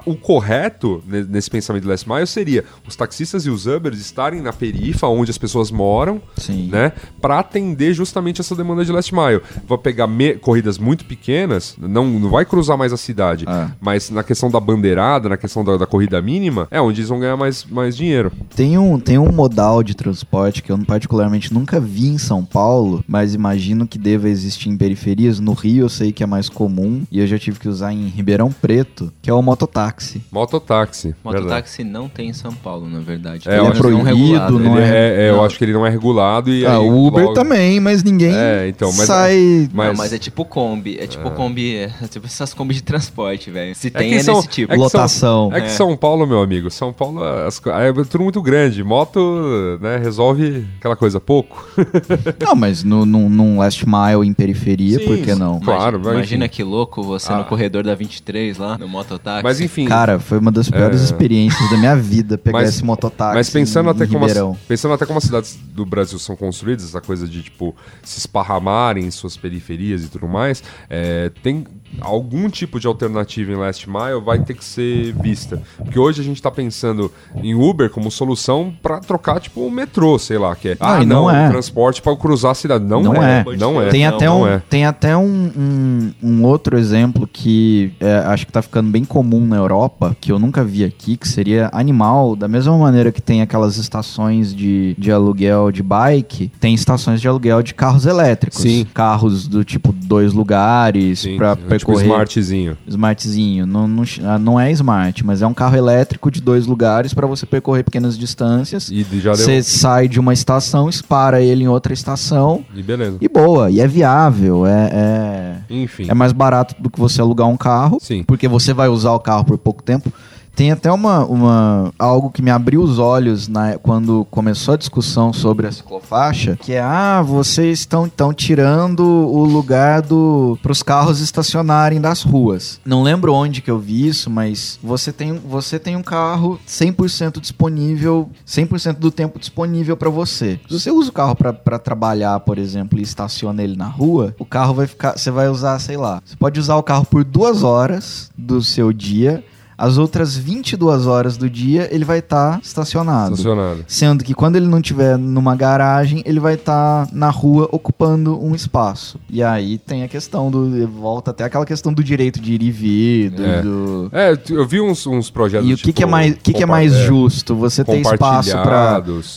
O 0.06 0.15
correto 0.15 1.03
ne- 1.06 1.23
nesse 1.26 1.49
pensamento 1.49 1.84
de 1.84 1.89
last 1.89 2.07
mile 2.07 2.26
seria 2.26 2.64
os 2.88 2.95
taxistas 2.95 3.45
e 3.45 3.49
os 3.49 3.65
Ubers 3.65 3.99
estarem 3.99 4.41
na 4.41 4.53
perifa, 4.53 5.07
onde 5.07 5.30
as 5.30 5.38
pessoas 5.38 5.69
moram, 5.72 6.22
Sim. 6.38 6.68
Né? 6.69 6.91
Para 7.21 7.39
atender 7.39 7.93
justamente 7.93 8.41
essa 8.41 8.55
demanda 8.55 8.83
de 8.85 8.91
last 8.91 9.13
mile. 9.13 9.41
Vou 9.67 9.77
pegar 9.77 10.07
me- 10.07 10.33
corridas 10.35 10.77
muito 10.77 11.05
pequenas, 11.05 11.75
não, 11.79 12.05
não 12.19 12.29
vai 12.29 12.45
cruzar 12.45 12.77
mais 12.77 12.93
a 12.93 12.97
cidade, 12.97 13.45
É. 13.47 13.67
mas 13.81 14.09
na 14.09 14.23
questão 14.23 14.49
da 14.49 14.59
bandeirada, 14.59 15.27
na 15.29 15.37
questão 15.37 15.63
da, 15.63 15.77
da 15.77 15.85
corrida 15.85 16.21
mínima, 16.21 16.67
é 16.71 16.79
onde 16.81 17.01
eles 17.01 17.09
vão 17.09 17.19
ganhar 17.19 17.35
mais, 17.37 17.65
mais 17.65 17.95
dinheiro. 17.95 18.31
Tem 18.55 18.77
um, 18.77 18.99
tem 18.99 19.17
um 19.17 19.31
modal 19.31 19.83
de 19.83 19.95
transporte 19.95 20.61
que 20.63 20.71
eu 20.71 20.77
particularmente 20.79 21.53
nunca 21.53 21.79
vi 21.79 22.07
em 22.07 22.17
São 22.17 22.43
Paulo, 22.45 23.03
mas 23.07 23.33
imagino 23.33 23.87
que 23.87 23.97
deva 23.97 24.29
existir 24.29 24.69
em 24.69 24.77
periferias. 24.77 25.39
No 25.39 25.53
Rio 25.53 25.85
eu 25.85 25.89
sei 25.89 26.11
que 26.11 26.23
é 26.23 26.25
mais 26.25 26.49
comum 26.49 27.03
e 27.11 27.19
eu 27.19 27.27
já 27.27 27.37
tive 27.39 27.59
que 27.59 27.67
usar 27.67 27.91
em 27.93 28.07
Ribeirão 28.07 28.51
Preto, 28.51 29.11
que 29.21 29.29
é 29.29 29.33
o 29.33 29.41
mototáxi. 29.41 30.21
Mototáxi. 30.31 31.15
verdade. 31.23 31.43
Mototáxi 31.45 31.83
não 31.83 32.09
tem 32.09 32.29
em 32.29 32.33
São 32.33 32.53
Paulo, 32.53 32.87
na 32.89 32.99
verdade. 32.99 33.47
É, 33.47 33.51
que 33.51 33.57
não 33.57 33.67
é 33.67 33.71
proibido, 33.71 34.03
regulado. 34.03 34.59
não 34.59 34.77
Ele 34.77 34.83
é? 34.85 34.89
é- 34.89 35.27
é, 35.27 35.29
eu 35.29 35.43
acho 35.43 35.57
que 35.57 35.63
ele 35.65 35.73
não 35.73 35.85
é 35.85 35.89
regulado 35.89 36.49
e 36.51 36.59
Ah, 36.65 36.77
aí 36.77 36.90
o 36.90 37.06
Uber 37.07 37.23
logo- 37.26 37.34
também, 37.34 37.80
mas 37.80 38.03
ninguém 38.03 38.34
É, 38.36 38.68
então, 38.68 38.91
mas- 38.94 39.07
sai... 39.07 39.69
mas- 39.73 39.88
Não, 39.88 39.94
mas 39.95 40.14
é 40.14 40.18
tipo 40.18 40.44
Kombi. 40.45 40.98
É 40.99 41.07
tipo 41.07 41.30
Kombi. 41.31 41.76
É 41.77 41.90
tipo 42.10 42.26
essas 42.26 42.53
Kombi 42.53 42.73
de 42.73 42.84
transporte, 42.84 43.49
velho. 43.52 43.76
Se 43.76 43.90
tem, 43.90 44.10
que 44.10 44.15
é, 44.15 44.23
são- 44.23 44.36
nesse 44.36 44.48
tipo. 44.48 44.72
é 44.73 44.76
que 44.76 44.81
Lotação. 44.81 45.49
São, 45.49 45.57
é 45.57 45.61
que 45.61 45.68
É. 45.68 45.69
São 45.69 45.95
Paulo, 45.98 46.26
meu 46.27 46.41
amigo, 46.41 46.69
São 46.69 46.91
Paulo 46.94 47.23
as 47.23 47.60
é 47.65 47.94
tudo 48.10 48.23
muito 48.23 48.41
grande. 48.41 48.84
Moto, 48.84 49.77
né, 49.81 49.98
resolve 49.98 50.65
aquela 50.80 50.95
coisa 50.95 51.19
pouco. 51.19 51.68
Não, 52.40 52.56
mas 52.56 52.84
no, 52.84 53.06
num, 53.06 53.30
num 53.30 53.57
last 53.60 53.86
mile 53.88 54.27
em 54.27 54.34
periferia, 54.34 54.99
Sim, 54.99 55.06
por 55.06 55.18
que 55.18 55.36
não? 55.36 55.60
Claro, 55.60 55.98
imagina, 55.98 56.14
imagina 56.15 56.48
que 56.48 56.64
louco 56.64 57.03
você 57.03 57.31
Ah. 57.31 57.38
no 57.38 57.45
corredor 57.45 57.84
da 57.84 57.95
23 57.95 58.57
lá, 58.57 58.77
no 58.77 58.88
mototáxi. 58.88 59.44
Mas 59.44 59.60
enfim, 59.61 59.86
Cara, 59.86 60.19
foi 60.19 60.38
uma 60.38 60.52
das 60.52 60.69
piores 60.69 61.02
É. 61.02 61.03
experiências 61.03 61.69
da 61.69 61.77
minha 61.77 61.95
vida 61.95 62.38
pegar 62.38 62.60
Mas- 62.60 62.69
esse 62.69 62.84
mototáxi 62.84 63.36
Mas 63.36 63.49
pensando 63.49 63.88
em, 63.88 63.91
até, 63.91 64.06
em 64.06 64.07
como 64.07 64.26
as, 64.26 64.31
Ribeirão. 64.31 64.57
pensando 64.68 64.94
até 64.94 65.06
como 65.06 65.18
as 65.18 65.23
cidades 65.23 65.57
do 65.73 65.86
Brasil 65.86 66.19
são 66.19 66.36
construídas, 66.39 66.85
essa 66.85 67.01
coisa 67.01 67.27
de, 67.27 67.43
tipo, 67.43 67.75
se 68.01 68.17
esparramarem 68.19 69.05
em 69.05 69.11
suas 69.11 69.37
periferias 69.37 70.03
e 70.03 70.09
tudo 70.09 70.27
mais, 70.27 70.63
é, 70.89 71.29
tem 71.43 71.65
algum 72.01 72.49
tipo 72.49 72.79
de 72.79 72.87
alternativa 72.87 73.51
em 73.51 73.55
last 73.55 73.89
mile 73.89 74.21
vai 74.23 74.39
ter 74.39 74.53
que 74.53 74.63
ser 74.63 75.13
vista. 75.13 75.61
Porque 75.77 75.99
hoje 75.99 76.21
a 76.21 76.23
gente 76.23 76.41
tá 76.41 76.51
pensando 76.51 77.11
em 77.35 77.53
Uber 77.55 77.89
como 77.89 78.09
solução 78.11 78.73
pra 78.81 78.99
trocar, 78.99 79.39
tipo, 79.39 79.61
o 79.61 79.71
metrô, 79.71 80.17
sei 80.17 80.37
lá, 80.37 80.55
que 80.55 80.69
é, 80.69 80.77
ah, 80.79 81.01
e 81.01 81.05
não 81.05 81.19
não, 81.23 81.31
é. 81.31 81.49
transporte 81.49 82.01
pra 82.01 82.15
cruzar 82.15 82.51
a 82.51 82.55
cidade. 82.55 82.85
Não, 82.85 83.01
Não 83.01 83.23
é, 83.23 83.45
é. 83.47 83.57
não 83.57 83.81
é. 83.81 83.89
Tem 83.89 84.05
Não, 84.05 84.15
até, 84.15 84.25
não 84.25 84.41
um, 84.41 84.47
é. 84.47 84.61
tem 84.69 84.85
até 84.85 85.17
um, 85.17 85.51
um, 85.57 86.13
um 86.21 86.45
outro 86.45 86.77
exemplo 86.77 87.27
que 87.31 87.91
é, 87.99 88.17
acho 88.27 88.45
que 88.45 88.51
tá 88.51 88.61
ficando 88.61 88.89
bem 88.89 89.03
comum 89.03 89.45
na 89.45 89.57
Europa, 89.57 90.15
que 90.19 90.31
eu 90.31 90.39
nunca 90.39 90.63
vi 90.63 90.83
aqui, 90.83 91.17
que 91.17 91.27
seria 91.27 91.69
animal, 91.73 92.35
da 92.35 92.47
mesma 92.47 92.77
maneira 92.77 93.11
que 93.11 93.21
tem 93.21 93.41
aquelas 93.41 93.77
estações 93.77 94.53
de, 94.53 94.95
de 94.97 95.11
aluguel 95.11 95.71
de 95.71 95.83
bike, 95.83 96.51
tem 96.59 96.73
estações 96.73 97.21
de 97.21 97.27
aluguel 97.27 97.61
de 97.61 97.73
carros 97.73 98.05
elétricos. 98.05 98.61
Sim. 98.61 98.85
Carros 98.93 99.47
do 99.47 99.63
tipo 99.63 99.91
dois 99.91 100.33
lugares 100.33 101.25
pra 101.37 101.55
tipo 101.80 101.91
percorrer. 101.91 102.11
smartzinho. 102.11 102.77
Smartzinho, 102.88 103.65
não, 103.65 103.88
não, 103.88 104.03
ah, 104.23 104.38
não 104.38 104.60
é 104.60 104.72
smart, 104.72 105.26
mas 105.26 105.41
é 105.41 105.47
um 105.47 105.53
carro 105.53 105.76
elétrico 105.76 106.30
de 106.30 106.41
dois 106.41 106.65
lugares 106.65 107.14
para 107.14 107.26
você 107.26 107.45
percorrer 107.45 107.84
pequenas 107.84 108.18
distâncias. 108.18 108.89
E 108.91 109.03
já 109.19 109.34
deu. 109.34 109.45
Você 109.45 109.64
sai 109.64 110.07
de 110.07 110.19
uma 110.19 110.34
estação, 110.34 110.89
para 111.07 111.41
ele 111.41 111.64
em 111.64 111.68
outra 111.68 111.93
estação 111.93 112.64
E 112.76 112.81
beleza. 112.81 113.18
e 113.19 113.27
boa, 113.27 113.69
e 113.69 113.80
é 113.80 113.88
viável, 113.88 114.65
é, 114.65 114.89
é, 114.91 115.56
Enfim. 115.69 116.06
é 116.10 116.14
mais 116.14 116.31
barato 116.31 116.76
do 116.80 116.89
que 116.89 116.99
você 116.99 117.22
alugar 117.22 117.47
um 117.47 117.57
carro, 117.57 117.97
Sim. 118.01 118.23
porque 118.23 118.47
você 118.47 118.73
vai 118.73 118.88
usar 118.88 119.11
o 119.14 119.19
carro 119.19 119.43
por 119.45 119.57
pouco 119.57 119.81
tempo. 119.84 120.11
Tem 120.55 120.71
até 120.71 120.91
uma, 120.91 121.26
uma 121.26 121.93
algo 121.97 122.30
que 122.30 122.41
me 122.41 122.51
abriu 122.51 122.81
os 122.81 122.99
olhos 122.99 123.47
na, 123.47 123.77
quando 123.77 124.26
começou 124.30 124.73
a 124.73 124.77
discussão 124.77 125.31
sobre 125.31 125.67
a 125.67 125.71
ciclofaixa, 125.71 126.57
que 126.61 126.73
é 126.73 126.81
ah, 126.81 127.21
vocês 127.21 127.80
estão 127.80 128.05
então 128.05 128.34
tirando 128.34 129.03
o 129.03 129.45
lugar 129.45 130.01
do 130.01 130.57
para 130.61 130.71
os 130.71 130.84
carros 130.84 131.21
estacionarem 131.21 132.01
das 132.01 132.21
ruas. 132.21 132.80
Não 132.85 133.03
lembro 133.03 133.34
onde 133.34 133.61
que 133.61 133.71
eu 133.71 133.80
vi 133.80 134.07
isso, 134.07 134.30
mas 134.30 134.80
você 134.84 135.11
tem 135.11 135.34
você 135.34 135.80
tem 135.80 135.95
um 135.95 136.03
carro 136.03 136.59
100% 136.67 137.39
disponível, 137.39 138.30
100% 138.45 138.93
do 138.93 139.11
tempo 139.11 139.39
disponível 139.39 139.95
para 139.95 140.09
você. 140.09 140.59
Se 140.67 140.80
você 140.80 140.91
usa 140.91 141.09
o 141.09 141.13
carro 141.13 141.35
para 141.35 141.80
trabalhar, 141.80 142.39
por 142.41 142.57
exemplo, 142.57 142.99
e 142.99 143.01
estaciona 143.01 143.63
ele 143.63 143.76
na 143.76 143.88
rua, 143.88 144.35
o 144.38 144.45
carro 144.45 144.73
vai 144.73 144.88
ficar, 144.88 145.17
você 145.17 145.31
vai 145.31 145.49
usar, 145.49 145.80
sei 145.80 145.97
lá, 145.97 146.21
você 146.23 146.35
pode 146.35 146.59
usar 146.59 146.76
o 146.76 146.84
carro 146.84 147.05
por 147.05 147.23
duas 147.23 147.63
horas 147.63 148.30
do 148.38 148.61
seu 148.61 148.91
dia 148.91 149.43
as 149.80 149.97
outras 149.97 150.35
22 150.35 151.07
horas 151.07 151.38
do 151.38 151.49
dia 151.49 151.88
ele 151.91 152.03
vai 152.03 152.19
estar 152.19 152.60
estacionado. 152.61 153.31
Estacionado. 153.35 153.85
Sendo 153.88 154.23
que 154.23 154.34
quando 154.34 154.57
ele 154.57 154.68
não 154.68 154.80
estiver 154.80 155.18
numa 155.18 155.56
garagem, 155.56 156.22
ele 156.26 156.39
vai 156.39 156.56
estar 156.56 157.07
na 157.14 157.30
rua 157.30 157.68
ocupando 157.72 158.38
um 158.43 158.53
espaço. 158.53 159.18
E 159.30 159.41
aí 159.41 159.77
tem 159.77 160.03
a 160.03 160.07
questão 160.07 160.51
do. 160.51 160.88
Volta 160.88 161.31
até 161.31 161.43
aquela 161.45 161.65
questão 161.65 161.93
do 161.93 162.03
direito 162.03 162.39
de 162.41 162.53
ir 162.53 162.61
e 162.64 162.72
vir. 162.72 163.30
Do, 163.31 163.45
É. 163.45 163.61
do- 163.61 164.10
É, 164.11 164.38
eu 164.49 164.68
vi 164.68 164.81
uns, 164.81 165.07
uns 165.07 165.30
projetos. 165.30 165.69
E 165.69 165.73
o 165.73 165.77
que, 165.77 165.84
tipo, 165.84 165.93
que 165.97 166.03
é 166.03 166.06
mais, 166.06 166.34
o 166.34 166.38
que, 166.38 166.53
que 166.53 166.64
é 166.64 166.65
mais 166.65 166.93
é, 166.93 167.06
justo? 167.06 167.56
Você 167.56 167.84
ter 167.84 168.01
espaço 168.01 168.51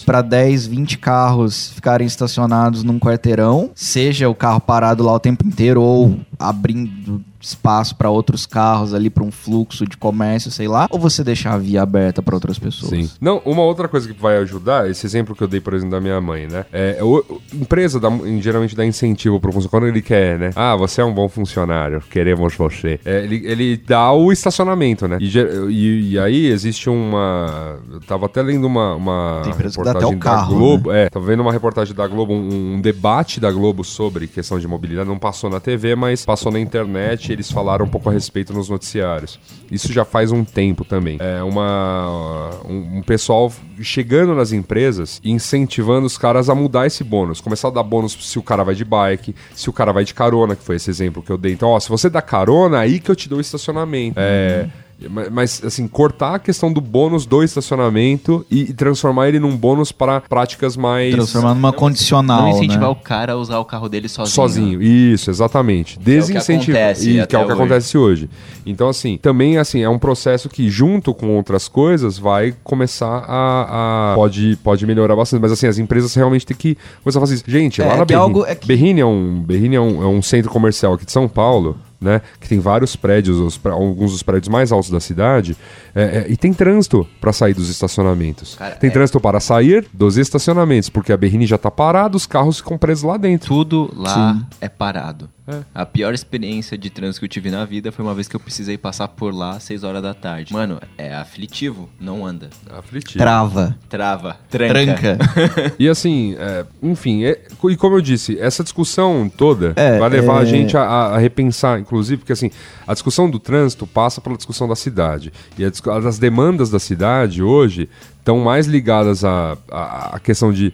para 0.05 0.23
10, 0.23 0.67
20 0.67 0.99
carros 0.99 1.71
ficarem 1.75 2.07
estacionados 2.07 2.83
num 2.83 2.99
quarteirão, 2.99 3.71
seja 3.75 4.29
o 4.29 4.35
carro 4.35 4.61
parado 4.61 5.05
lá 5.05 5.13
o 5.13 5.21
tempo 5.21 5.47
inteiro 5.47 5.81
ou 5.83 6.17
abrindo 6.39 7.23
espaço 7.43 7.97
para 7.97 8.09
outros 8.09 8.47
carros 8.47 8.95
ali 8.95 9.11
para 9.11 9.23
um 9.25 9.31
fluxo 9.31 9.85
de 9.87 9.97
comércio, 9.97 10.51
sei 10.51 10.69
lá, 10.69 10.87
ou 10.91 10.99
você 10.99 11.23
deixar 11.25 11.55
a 11.55 11.59
via 11.59 11.83
aberta 11.83 12.23
para 12.23 12.35
outras 12.35 12.59
pessoas. 12.59 12.91
Sim. 12.91 13.11
Não, 13.21 13.43
uma 13.45 13.63
outra 13.63 13.89
coisa 13.89 14.07
que 14.13 14.19
vai 14.21 14.37
ajudar, 14.39 14.89
esse 14.91 15.05
exemplo 15.05 15.35
que 15.35 15.43
eu 15.43 15.49
dei, 15.49 15.61
por 15.61 15.75
exemplo, 15.75 15.93
da 15.93 16.01
minha 16.01 16.21
mãe, 16.21 16.47
né? 16.47 16.65
É, 16.73 16.99
o, 17.03 17.19
o- 17.29 17.41
empresa 17.53 17.99
dá, 18.01 18.09
geralmente 18.41 18.77
dá 18.77 18.85
incentivo 18.87 19.41
pro 19.41 19.51
funcionário. 19.53 19.71
Quando 19.71 19.87
ele 19.89 20.03
quer, 20.03 20.39
né? 20.39 20.51
Ah, 20.55 20.77
você 20.77 21.01
é 21.01 21.05
um 21.05 21.13
bom 21.13 21.29
funcionário, 21.29 22.01
queremos 22.11 22.55
você. 22.55 23.01
É, 23.05 23.25
ele, 23.25 23.43
ele 23.45 23.77
dá 23.77 24.13
o 24.13 24.31
estacionamento, 24.33 25.09
né? 25.09 25.19
E, 25.21 25.27
e- 25.71 26.11
e 26.13 26.19
aí 26.19 26.47
existe 26.47 26.89
uma. 26.91 27.79
Eu 27.91 28.01
tava 28.01 28.27
até 28.27 28.43
lendo 28.43 28.67
uma, 28.67 28.95
uma 28.95 29.41
Tem 29.43 29.53
empresa 29.53 29.77
que 29.79 29.83
dá 29.85 29.91
reportagem 29.93 30.17
até 30.17 30.17
o 30.17 30.19
carro, 30.21 30.53
da 30.53 30.59
Globo. 30.59 30.93
É, 30.93 31.09
tava 31.11 31.27
vendo 31.27 31.41
uma 31.41 31.53
reportagem 31.53 31.95
da 31.95 32.07
Globo, 32.07 32.33
um, 32.33 32.75
um 32.75 32.81
debate 32.81 33.41
da 33.41 33.51
Globo 33.51 33.83
sobre 33.85 34.27
questão 34.27 34.59
de 34.59 34.69
mobilidade. 34.69 35.09
Não 35.09 35.19
passou 35.19 35.49
na 35.51 35.61
TV, 35.61 35.95
mas 35.97 36.25
passou 36.25 36.53
na 36.53 36.61
internet 36.61 37.32
eles 37.33 37.51
falaram 37.51 37.85
um 37.85 37.89
pouco 37.89 38.09
a 38.09 38.13
respeito 38.13 38.53
nos 38.53 38.69
noticiários. 38.69 39.39
Isso 39.71 39.93
já 39.93 40.05
faz 40.05 40.31
um 40.33 40.45
tempo 40.45 40.85
também. 40.85 41.19
É 41.21 41.43
uma. 41.43 42.51
Um, 42.69 42.99
um 42.99 43.03
pessoal 43.03 43.53
chegando 43.81 44.35
nas 44.35 44.53
empresas 44.53 45.21
e 45.25 45.31
incentivando 45.31 46.07
os 46.07 46.19
caras 46.19 46.49
a 46.49 46.55
mudar 46.55 46.87
esse 46.87 47.03
bônus. 47.03 47.41
Começar 47.41 47.69
a 47.69 47.71
dar 47.71 47.83
bônus 47.83 48.17
se 48.21 48.39
o 48.39 48.43
cara 48.43 48.63
vai 48.63 48.75
de 48.75 48.85
bike, 48.85 49.35
se 49.55 49.69
o 49.69 49.73
cara 49.73 49.93
vai 49.93 50.05
de 50.05 50.15
carona, 50.15 50.55
que 50.55 50.63
foi 50.63 50.77
esse 50.77 50.91
exemplo 50.91 51.23
que 51.23 51.31
eu 51.31 51.39
dei. 51.39 51.53
Então, 51.53 51.71
ó, 51.71 51.81
se 51.81 51.89
você 51.89 52.09
dá 52.11 52.23
carona, 52.23 52.79
aí 52.79 53.01
que 53.01 53.11
eu 53.11 53.17
te 53.17 53.29
dou 53.29 53.39
o 53.39 53.41
estacionamento. 53.41 54.19
É. 54.19 54.69
Ma- 55.09 55.29
Mas, 55.31 55.63
assim, 55.65 55.87
cortar 55.89 56.35
a 56.35 56.39
questão 56.39 56.73
do 56.73 56.81
bônus 56.81 57.27
do 57.27 57.43
estacionamento 57.43 58.45
e, 58.51 58.63
e 58.71 58.73
transformar 58.73 59.29
ele 59.29 59.39
num 59.39 59.57
bônus 59.57 59.91
para 59.93 60.21
práticas 60.21 60.77
mais. 60.77 61.15
Transformar 61.15 61.55
numa 61.55 61.73
condicional, 61.73 62.43
Não 62.43 62.49
incentivar 62.51 62.81
né? 62.83 62.89
o 62.89 62.95
cara 62.97 63.33
a 63.33 63.37
usar 63.37 63.59
o 63.59 63.65
carro 63.65 63.89
dele 63.89 64.09
sozinho. 64.09 64.35
Sozinho, 64.35 64.83
isso, 64.83 65.31
exatamente. 65.31 65.97
é 65.97 66.01
o 66.01 66.05
que 66.05 66.05
Desincentivar. 66.11 66.81
acontece 66.83 67.11
E 67.11 67.13
que 67.15 67.19
é 67.19 67.23
até 67.23 67.37
o 67.39 67.41
que 67.41 67.47
hoje. 67.53 67.55
acontece 67.61 67.99
hoje. 67.99 68.31
Então, 68.65 68.89
assim, 68.89 69.17
também 69.21 69.59
assim, 69.59 69.81
é 69.83 69.89
um 69.89 69.99
processo 69.99 70.49
que, 70.49 70.69
junto 70.71 71.13
com 71.15 71.37
outras 71.37 71.69
coisas, 71.69 72.19
vai 72.19 72.55
começar 72.63 73.25
a. 73.27 74.13
a- 74.13 74.15
pode, 74.15 74.57
pode 74.63 74.87
melhorar 74.87 75.17
bastante. 75.17 75.41
Mas 75.41 75.53
assim, 75.53 75.67
as 75.67 75.79
empresas 75.79 76.15
realmente 76.15 76.47
têm 76.47 76.57
que 76.57 76.77
começar 77.03 77.19
a 77.19 77.23
fazer 77.23 77.35
isso. 77.35 77.45
Gente, 77.47 77.81
É, 77.83 77.85
lá 77.87 77.97
na 77.97 78.01
que 78.01 78.15
Berrini. 78.15 78.23
algo- 78.23 78.45
é 78.47 78.55
que- 78.55 78.67
Berrini 78.67 79.01
é 79.01 79.07
um. 79.07 79.41
Berrini 79.43 79.77
é 79.77 79.81
um, 79.81 80.03
é 80.03 80.07
um 80.07 80.23
centro 80.23 80.51
comercial 80.51 80.95
aqui 80.95 81.05
de 81.05 81.13
São 81.13 81.29
Paulo. 81.29 81.77
Né, 82.03 82.21
que 82.41 82.49
tem 82.49 82.59
vários 82.59 82.97
prédios, 82.97 83.39
os 83.39 83.61
alguns 83.65 84.11
dos 84.11 84.25
prédios 84.25 84.49
mais 84.49 84.73
altos 84.73 84.91
da 84.91 84.99
cidade, 84.99 85.57
é, 85.95 86.03
é, 86.03 86.27
e 86.29 86.37
tem 86.37 86.53
trânsito 86.53 87.07
para 87.21 87.33
sair 87.33 87.55
dos 87.55 87.69
estacionamentos. 87.69 88.57
Cara, 88.57 88.75
tem 88.75 88.91
é- 88.91 88.93
trânsito 88.93 89.21
para 89.21 89.39
sair 89.39 89.87
dos 89.95 90.17
estacionamentos, 90.17 90.89
porque 90.89 91.13
a 91.13 91.17
Berrini 91.17 91.47
já 91.47 91.57
tá 91.57 91.71
parada, 91.71 92.17
os 92.17 92.27
carros 92.27 92.57
ficam 92.57 92.77
presos 92.77 93.05
lá 93.05 93.17
dentro. 93.17 93.47
Tudo 93.47 93.89
lá 93.97 94.37
é 94.61 94.69
parado. 94.69 95.31
A 95.75 95.85
pior 95.85 96.15
experiência 96.15 96.79
de 96.79 96.89
trânsito 96.89 97.19
que 97.21 97.25
eu 97.25 97.29
tive 97.29 97.51
na 97.51 97.65
vida 97.65 97.91
foi 97.91 98.05
uma 98.05 98.15
vez 98.15 98.29
que 98.29 98.37
eu 98.37 98.41
precisei 98.41 98.79
passar 98.79 99.09
por 99.09 99.35
lá 99.35 99.57
às 99.57 99.65
6 99.65 99.83
horas 99.83 100.01
da 100.03 100.15
tarde. 100.15 100.53
Mano, 100.53 100.81
é 100.97 101.13
aflitivo, 101.15 101.91
não 102.01 102.25
anda. 102.25 102.49
Aflitivo. 102.71 103.19
Trava, 103.19 103.77
Trava, 103.89 104.37
tranca. 104.49 105.17
tranca. 105.19 105.75
E 105.79 105.89
assim, 105.89 106.37
é, 106.39 106.65
enfim, 106.81 107.25
é- 107.25 107.41
e 107.69 107.77
como 107.77 107.97
eu 107.97 108.01
disse, 108.01 108.39
essa 108.39 108.63
discussão 108.63 109.29
toda 109.37 109.73
É, 109.75 109.99
vai 109.99 110.09
levar 110.09 110.39
a 110.39 110.43
é- 110.43 110.47
gente 110.47 110.77
a, 110.77 110.83
a 110.83 111.19
repensar, 111.19 111.81
inclusive, 111.81 112.19
porque 112.19 112.33
assim, 112.33 112.51
a 112.87 112.93
discussão 112.93 113.29
do 113.29 113.41
trânsito 113.41 113.85
passa 113.85 114.21
pela 114.21 114.37
discussão 114.37 114.69
da 114.69 114.77
cidade. 114.77 115.33
E 115.59 115.65
as 115.65 116.19
demandas 116.19 116.71
da 116.71 116.79
cidade 116.79 117.43
hoje 117.43 117.89
estão 118.19 118.39
mais 118.39 118.67
ligadas 118.69 119.25
à, 119.25 119.59
à, 119.71 120.17
à 120.17 120.21
questão 120.21 120.53
de. 120.53 120.73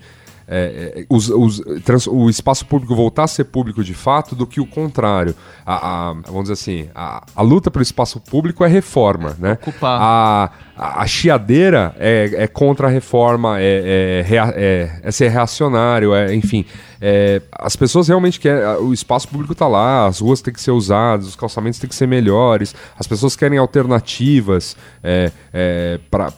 É, 0.48 1.00
é, 1.00 1.06
os- 1.10 1.28
os- 1.28 1.60
trans- 1.84 2.06
o 2.06 2.28
espaço 2.30 2.64
público 2.66 2.94
voltar 2.96 3.24
a 3.24 3.28
ser 3.28 3.44
público 3.44 3.84
de 3.84 3.92
fato 3.94 4.34
do 4.34 4.46
que 4.46 4.60
o 4.60 4.66
contrário. 4.66 5.34
A, 5.66 6.08
a- 6.10 6.12
vamos 6.26 6.42
dizer 6.44 6.54
assim, 6.54 6.88
a, 6.94 7.24
a 7.36 7.42
luta 7.42 7.70
pelo 7.70 7.82
espaço 7.82 8.18
público 8.20 8.64
é 8.64 8.68
reforma, 8.68 9.36
né? 9.38 9.52
ocupar. 9.60 9.98
A, 10.00 10.50
a, 10.78 11.06
chiadeira 11.06 11.94
é, 11.98 12.30
é 12.34 12.46
contra 12.46 12.86
a 12.86 12.90
reforma, 12.90 13.60
é, 13.60 14.20
é, 14.20 14.28
rea- 14.28 14.52
é- 14.56 15.00
é 15.02 15.10
ser 15.10 15.28
reacionário, 15.28 16.14
é, 16.14 16.34
enfim. 16.34 16.64
é, 17.00 17.40
as 17.52 17.76
pessoas 17.76 18.08
realmente 18.08 18.40
querem. 18.40 18.64
O 18.82 18.92
espaço 18.92 19.28
público 19.28 19.52
está 19.52 19.66
lá, 19.68 20.06
as 20.06 20.20
ruas 20.20 20.40
têm 20.40 20.52
que 20.52 20.60
ser 20.60 20.72
usadas, 20.72 21.26
os 21.28 21.36
calçamentos 21.36 21.78
têm 21.78 21.88
que 21.88 21.94
ser 21.94 22.06
melhores, 22.08 22.74
as 22.98 23.06
pessoas 23.06 23.36
querem 23.36 23.58
alternativas 23.58 24.76
é, 25.02 25.30
é, 25.52 26.00
para 26.10 26.32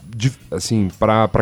assim, 0.50 0.90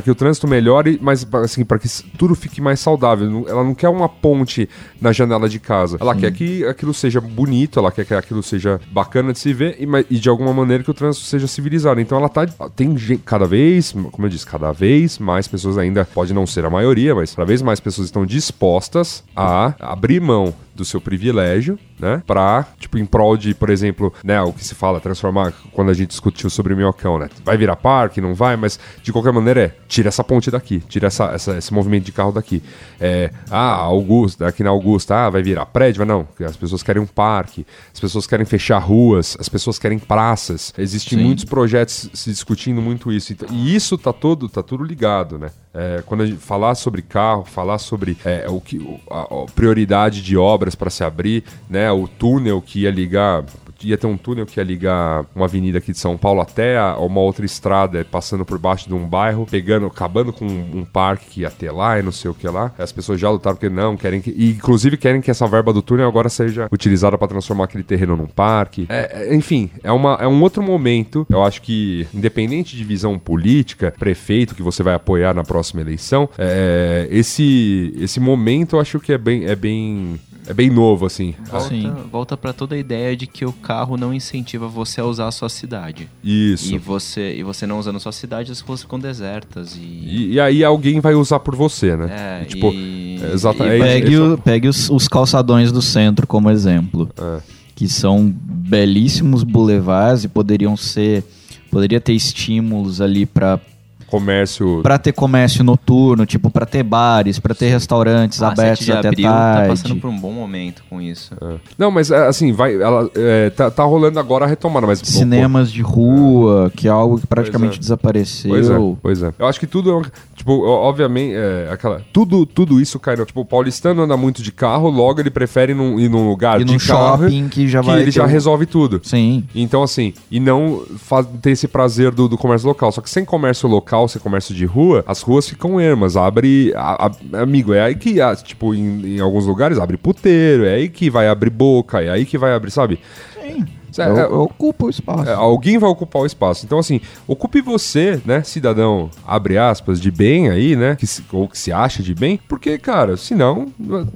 que 0.05 0.11
o 0.11 0.15
trânsito 0.15 0.47
melhore, 0.47 0.99
mas 1.03 1.27
assim, 1.43 1.65
para 1.65 1.79
que 1.79 1.89
tudo 2.17 2.35
fique 2.35 2.61
mais 2.61 2.79
saudável. 2.81 3.45
Ela 3.49 3.65
não 3.65 3.75
quer 3.75 3.89
uma 3.89 4.09
ponte 4.09 4.69
na 5.01 5.11
janela 5.13 5.49
de 5.49 5.59
casa. 5.59 5.97
Ela 6.01 6.15
quer 6.15 6.33
que 6.33 6.65
aquilo 6.65 6.95
seja 6.95 7.21
bonito, 7.21 7.79
ela 7.79 7.91
quer 7.91 8.05
que 8.05 8.15
aquilo 8.15 8.43
seja 8.43 8.81
bacana 8.93 9.33
de 9.33 9.39
se 9.39 9.53
ver 9.53 9.77
e, 9.81 9.87
e 10.15 10.19
de 10.19 10.29
alguma 10.29 10.53
maneira 10.53 10.85
que 10.85 10.91
o 10.91 10.95
trânsito 10.95 11.27
seja 11.27 11.47
civilizado. 11.47 12.01
Então 12.01 12.19
ela 12.19 12.29
tá. 12.29 12.47
Tem 12.77 12.88
gen- 12.97 13.19
cada 13.19 13.47
vez, 13.47 13.93
como 14.13 14.27
eu 14.27 14.29
disse, 14.31 14.47
cada 14.47 14.73
vez 14.73 15.19
mais 15.19 15.47
pessoas 15.49 15.77
ainda, 15.77 16.05
pode 16.05 16.33
não 16.33 16.47
ser 16.47 16.65
a 16.65 16.71
maioria, 16.71 17.15
mas 17.15 17.35
cada 17.35 17.47
vez 17.47 17.61
mais 17.63 17.81
pessoas 17.81 18.07
estão 18.07 18.25
dispostas 18.25 19.23
a 19.37 19.75
abrir 19.81 20.21
mão 20.21 20.55
do 20.79 20.85
seu 20.85 21.01
privilégio, 21.01 21.79
né? 21.99 22.23
Pra, 22.27 22.65
tipo, 22.79 22.97
em 22.99 23.05
prol 23.05 23.37
de, 23.37 23.53
por 23.53 23.69
exemplo, 23.69 24.13
né, 24.25 24.41
o 24.41 24.53
que 24.53 24.65
se 24.65 24.75
fala, 24.75 25.01
transformar, 25.01 25.53
quando 25.73 25.91
a 25.91 25.95
gente 25.95 26.09
discutiu 26.11 26.49
sobre 26.49 26.73
o 26.73 26.77
minhocão, 26.77 27.19
né? 27.19 27.29
Vai 27.45 27.57
virar 27.57 27.75
parque, 27.77 28.21
não 28.21 28.33
vai, 28.35 28.57
mas 28.57 28.79
de 29.03 29.13
qualquer 29.13 29.33
maneira 29.33 29.61
é, 29.65 29.75
tira 29.89 30.09
essa 30.09 30.23
ponte 30.23 30.51
daqui, 30.51 30.81
tira 30.89 31.09
essa, 31.09 31.25
essa- 31.33 31.59
esse 31.59 31.75
movimento 31.75 32.05
de 32.05 32.13
carro 32.13 32.31
daqui. 32.33 32.63
É, 33.01 33.31
ah, 33.51 33.75
Augusta, 33.75 34.47
aqui 34.47 34.63
na 34.63 34.71
Augusta, 34.71 35.17
ah, 35.27 35.31
vai 35.31 35.43
virar 35.43 35.67
prédio? 35.67 35.99
Vai 35.99 36.07
não, 36.07 36.27
as 36.47 36.57
pessoas 36.57 36.83
querem 36.83 37.03
um 37.03 37.07
parque, 37.07 37.67
as 37.93 37.99
pessoas 37.99 38.27
querem 38.27 38.47
fechar 38.47 38.79
ruas, 38.79 39.37
as 39.41 39.49
pessoas 39.49 39.79
querem 39.79 39.99
praças. 39.99 40.73
Existem 40.79 41.19
Sim. 41.19 41.25
muitos 41.25 41.45
projetos 41.45 42.09
se 42.15 42.31
discutindo 42.31 42.81
muito 42.81 43.11
isso. 43.11 43.35
E 43.51 43.75
isso 43.75 43.99
tá 43.99 44.13
todo, 44.13 44.49
tá 44.49 44.63
tudo 44.63 44.85
ligado, 44.85 45.39
né? 45.39 45.51
É, 45.75 46.03
quando 46.07 46.23
a 46.23 46.27
gente 46.27 46.39
falar 46.39 46.75
sobre 46.75 47.03
carro, 47.03 47.45
falar 47.45 47.79
sobre 47.79 48.17
é, 48.25 48.47
o 48.49 48.61
que 48.61 49.01
a, 49.11 49.23
a 49.23 49.47
prioridade 49.55 50.23
de 50.23 50.37
obras 50.37 50.75
para 50.75 50.91
se 50.91 51.05
abrir, 51.05 51.45
né? 51.69 51.91
O 51.93 52.09
túnel 52.09 52.63
que 52.63 52.81
ia 52.81 52.91
ligar 52.91 53.45
ia 53.83 53.99
ter 53.99 54.07
um 54.07 54.17
túnel 54.17 54.47
que 54.47 54.59
ia 54.59 54.65
ligar 54.65 55.25
uma 55.35 55.45
avenida 55.45 55.79
aqui 55.79 55.93
de 55.93 55.99
São 55.99 56.17
Paulo 56.17 56.41
até 56.41 56.81
uma 56.95 57.21
outra 57.21 57.45
estrada, 57.45 58.05
passando 58.05 58.45
por 58.45 58.59
baixo 58.59 58.89
de 58.89 58.95
um 58.95 59.07
bairro, 59.07 59.47
pegando, 59.49 59.87
acabando 59.87 60.33
com 60.33 60.47
um, 60.47 60.79
um 60.79 60.85
parque 60.85 61.27
que 61.27 61.41
ia 61.43 61.51
ter 61.51 61.71
lá 61.71 61.99
e 61.99 62.03
não 62.03 62.13
sei 62.13 62.31
o 62.31 62.35
que 62.35 62.49
lá. 62.49 62.73
As 62.79 62.93
pessoas 62.93 63.21
já 63.21 63.31
lutaram 63.31 63.57
porque 63.57 63.69
não, 63.69 63.97
querem 63.97 64.21
que. 64.21 64.31
E 64.31 64.51
inclusive 64.51 64.97
querem 64.97 65.21
que 65.21 65.31
essa 65.31 65.47
verba 65.47 65.73
do 65.73 65.83
túnel 65.83 66.09
agora 66.09 66.29
seja 66.29 66.69
utilizada 66.73 67.17
para 67.17 67.29
transformar 67.29 67.65
aquele 67.65 67.85
terreno 67.85 68.17
num 68.17 68.27
parque. 68.27 68.87
É, 68.89 69.29
é, 69.29 69.35
enfim, 69.35 69.71
é, 69.83 69.93
uma, 69.93 70.19
é 70.21 70.27
um 70.27 70.43
outro 70.43 70.63
momento. 70.63 71.27
Eu 71.29 71.43
acho 71.45 71.63
que, 71.63 72.07
independente 72.15 72.77
de 72.77 72.85
visão 72.85 73.19
política, 73.19 73.95
prefeito 73.99 74.55
que 74.55 74.63
você 74.63 74.83
vai 74.83 74.95
apoiar 74.95 75.35
na 75.35 75.45
próxima 75.45 75.81
eleição, 75.81 76.29
é, 76.39 77.07
esse, 77.11 77.95
esse 77.99 78.21
momento 78.21 78.77
eu 78.77 78.81
acho 78.81 79.01
que 79.01 79.13
é 79.13 79.19
bem. 79.19 79.47
É 79.47 79.57
bem 79.57 80.19
é 80.49 80.55
bem 80.55 80.71
novo, 80.71 81.07
assim. 81.07 81.35
Sim. 81.69 81.83
Volta, 81.83 82.03
volta 82.11 82.37
para 82.37 82.53
toda 82.53 82.75
a 82.75 82.79
ideia 82.79 83.17
de 83.17 83.27
que 83.27 83.45
o 83.45 83.53
carro 83.53 83.97
não 83.97 84.13
incentiva 84.15 84.67
você 84.67 85.01
a 85.01 85.05
usar 85.05 85.29
a 85.29 85.31
sua 85.31 85.49
cidade. 85.49 86.09
Isso. 86.25 86.75
E 86.75 86.79
você, 86.79 87.35
e 87.37 87.43
você 87.43 87.67
não 87.67 87.79
usando 87.79 87.97
a 87.97 88.01
sua 88.01 88.13
cidade, 88.13 88.51
as 88.51 88.61
ruas 88.61 88.83
ficam 88.83 88.99
desertas. 88.99 89.77
E, 89.77 89.81
E, 89.81 90.33
e 90.33 90.41
aí 90.41 90.65
alguém 90.65 91.01
vai 91.01 91.15
usar 91.15 91.39
por 91.41 91.55
você, 91.55 91.97
né? 91.97 92.07
é, 92.11 92.43
E, 92.43 92.47
tipo, 92.47 92.73
e- 92.73 93.21
é 93.23 93.33
exata- 93.33 93.65
e 93.67 93.77
é. 93.77 93.79
Pegue, 93.79 94.17
o- 94.19 94.39
pegue 94.39 94.69
os, 94.69 94.89
os 94.91 95.07
calçadões 95.07 95.71
do 95.71 95.83
centro 95.83 96.27
como 96.27 96.51
exemplo. 96.51 97.09
É. 97.21 97.41
Que 97.75 97.87
são 97.89 98.35
belíssimos 98.45 99.45
boulevards 99.45 100.25
e 100.25 100.29
poderiam 100.29 100.77
ser 100.77 101.25
Poderia 101.71 102.01
ter 102.01 102.15
estímulos 102.15 102.99
ali 102.99 103.27
pra 103.27 103.61
Comércio. 104.09 104.81
Pra 104.83 104.99
ter 104.99 105.13
comércio 105.13 105.63
noturno, 105.63 106.27
tipo, 106.27 106.51
pra 106.51 106.67
ter 106.67 106.83
bares, 106.83 107.39
pra 107.39 107.55
ter 107.55 107.69
restaurantes 107.69 108.43
Ah, 108.43 108.49
7 108.51 108.61
abertos 108.61 108.91
até 108.91 109.09
abril 109.09 109.29
tarde. 109.29 109.63
tá 109.63 109.69
passando 109.69 110.01
por 110.01 110.09
um 110.11 110.19
bom 110.19 110.33
momento 110.33 110.83
com 110.89 111.01
isso. 111.01 111.35
É. 111.41 111.55
Não, 111.77 111.91
mas 111.91 112.11
é, 112.11 112.27
assim, 112.27 112.53
vai. 112.53 112.75
Ela, 112.75 113.09
é, 113.15 113.51
tá, 113.51 113.71
tá 113.71 113.85
rolando 113.85 114.19
agora 114.19 114.45
a 114.45 114.49
retomada, 114.49 114.87
mas. 114.87 115.01
Cinemas 115.01 115.71
de 115.71 115.83
rua, 115.83 116.73
que 116.75 116.89
é 116.89 116.91
algo 116.91 117.19
que 117.19 117.27
praticamente 117.27 117.77
é. 117.77 117.81
desapareceu. 117.81 118.51
Pois 118.51 118.71
é, 118.71 118.77
pois 119.03 119.23
é. 119.23 119.33
Eu 119.39 119.47
acho 119.47 119.61
que 119.61 119.67
tudo 119.67 119.91
é 119.91 119.97
um, 119.97 120.03
Tipo, 120.39 120.65
obviamente, 120.65 121.35
é, 121.35 121.69
aquela. 121.71 122.01
Tudo, 122.13 122.47
tudo 122.47 122.81
isso 122.81 122.99
cai 123.01 123.17
no. 123.17 123.27
Tipo, 123.27 123.41
o 123.41 123.45
paulistano 123.45 124.03
anda 124.03 124.17
muito 124.17 124.41
de 124.41 124.53
carro, 124.53 124.89
logo 124.89 125.21
ele 125.21 125.31
prefere 125.31 125.75
num, 125.75 125.99
ir 125.99 126.09
num 126.09 126.29
lugar 126.29 126.61
E 126.61 126.65
de 126.65 126.73
num 126.73 126.79
carro. 126.79 127.25
shopping 127.25 127.49
que 127.49 127.67
já 127.67 127.81
que 127.81 127.87
vai 127.87 127.97
ele 127.97 128.05
ter 128.07 128.13
já 128.13 128.27
resolve 128.27 128.65
tudo. 128.65 129.01
Sim. 129.03 129.45
Então, 129.53 129.83
assim, 129.83 130.15
e 130.31 130.39
não 130.39 130.85
faz, 130.97 131.27
ter 131.43 131.51
esse 131.51 131.67
prazer 131.67 132.13
do, 132.13 132.29
do 132.29 132.39
comércio 132.39 132.69
local. 132.69 132.93
Só 132.93 133.01
que 133.01 133.11
sem 133.11 133.25
comércio 133.25 133.69
local, 133.69 133.98
sem 134.07 134.21
comércio 134.21 134.55
de 134.55 134.65
rua, 134.67 135.03
as 135.07 135.23
ruas 135.23 135.49
ficam 135.49 135.81
ermas. 135.81 136.17
Abre. 136.17 136.73
a- 136.77 137.07
a- 137.07 137.43
amigo, 137.43 137.73
é 137.73 137.81
aí 137.81 137.95
que, 137.97 138.21
ah, 138.21 138.37
tipo, 138.37 138.75
em, 138.75 139.17
em 139.17 139.21
alguns 139.21 139.47
lugares 139.47 139.79
abre 139.79 139.97
puteiro, 139.97 140.65
é 140.67 140.75
aí 140.75 140.89
que 140.89 141.09
vai 141.11 141.27
abrir 141.29 141.51
boca, 141.51 142.03
é 142.03 142.11
aí 142.11 142.25
que 142.27 142.37
vai 142.39 142.53
abrir, 142.53 142.71
sabe? 142.71 143.01
Sim. 143.43 143.65
É, 143.99 144.07
Eu, 144.07 144.17
é, 144.19 144.23
eu 144.27 144.41
ocupo 144.43 144.87
o 144.87 144.91
espaço. 144.91 145.29
é, 145.29 145.33
alguém 145.33 145.79
vai 145.79 145.89
ocupar 145.91 146.23
o 146.23 146.27
espaço. 146.27 146.65
Então, 146.65 146.79
assim, 146.79 147.01
ocupe 147.27 147.61
você, 147.61 148.21
né, 148.25 148.43
cidadão, 148.45 149.11
abre 149.27 149.57
aspas, 149.59 149.99
de 150.01 150.11
bem 150.11 150.51
aí, 150.51 150.77
né? 150.77 150.95
Que 150.95 151.07
se- 151.07 151.25
ou 151.33 151.49
que 151.49 151.59
se 151.59 151.73
acha 151.73 152.01
de 152.03 152.15
bem, 152.15 152.39
porque, 152.47 152.79
cara, 152.79 153.17
senão 153.17 153.67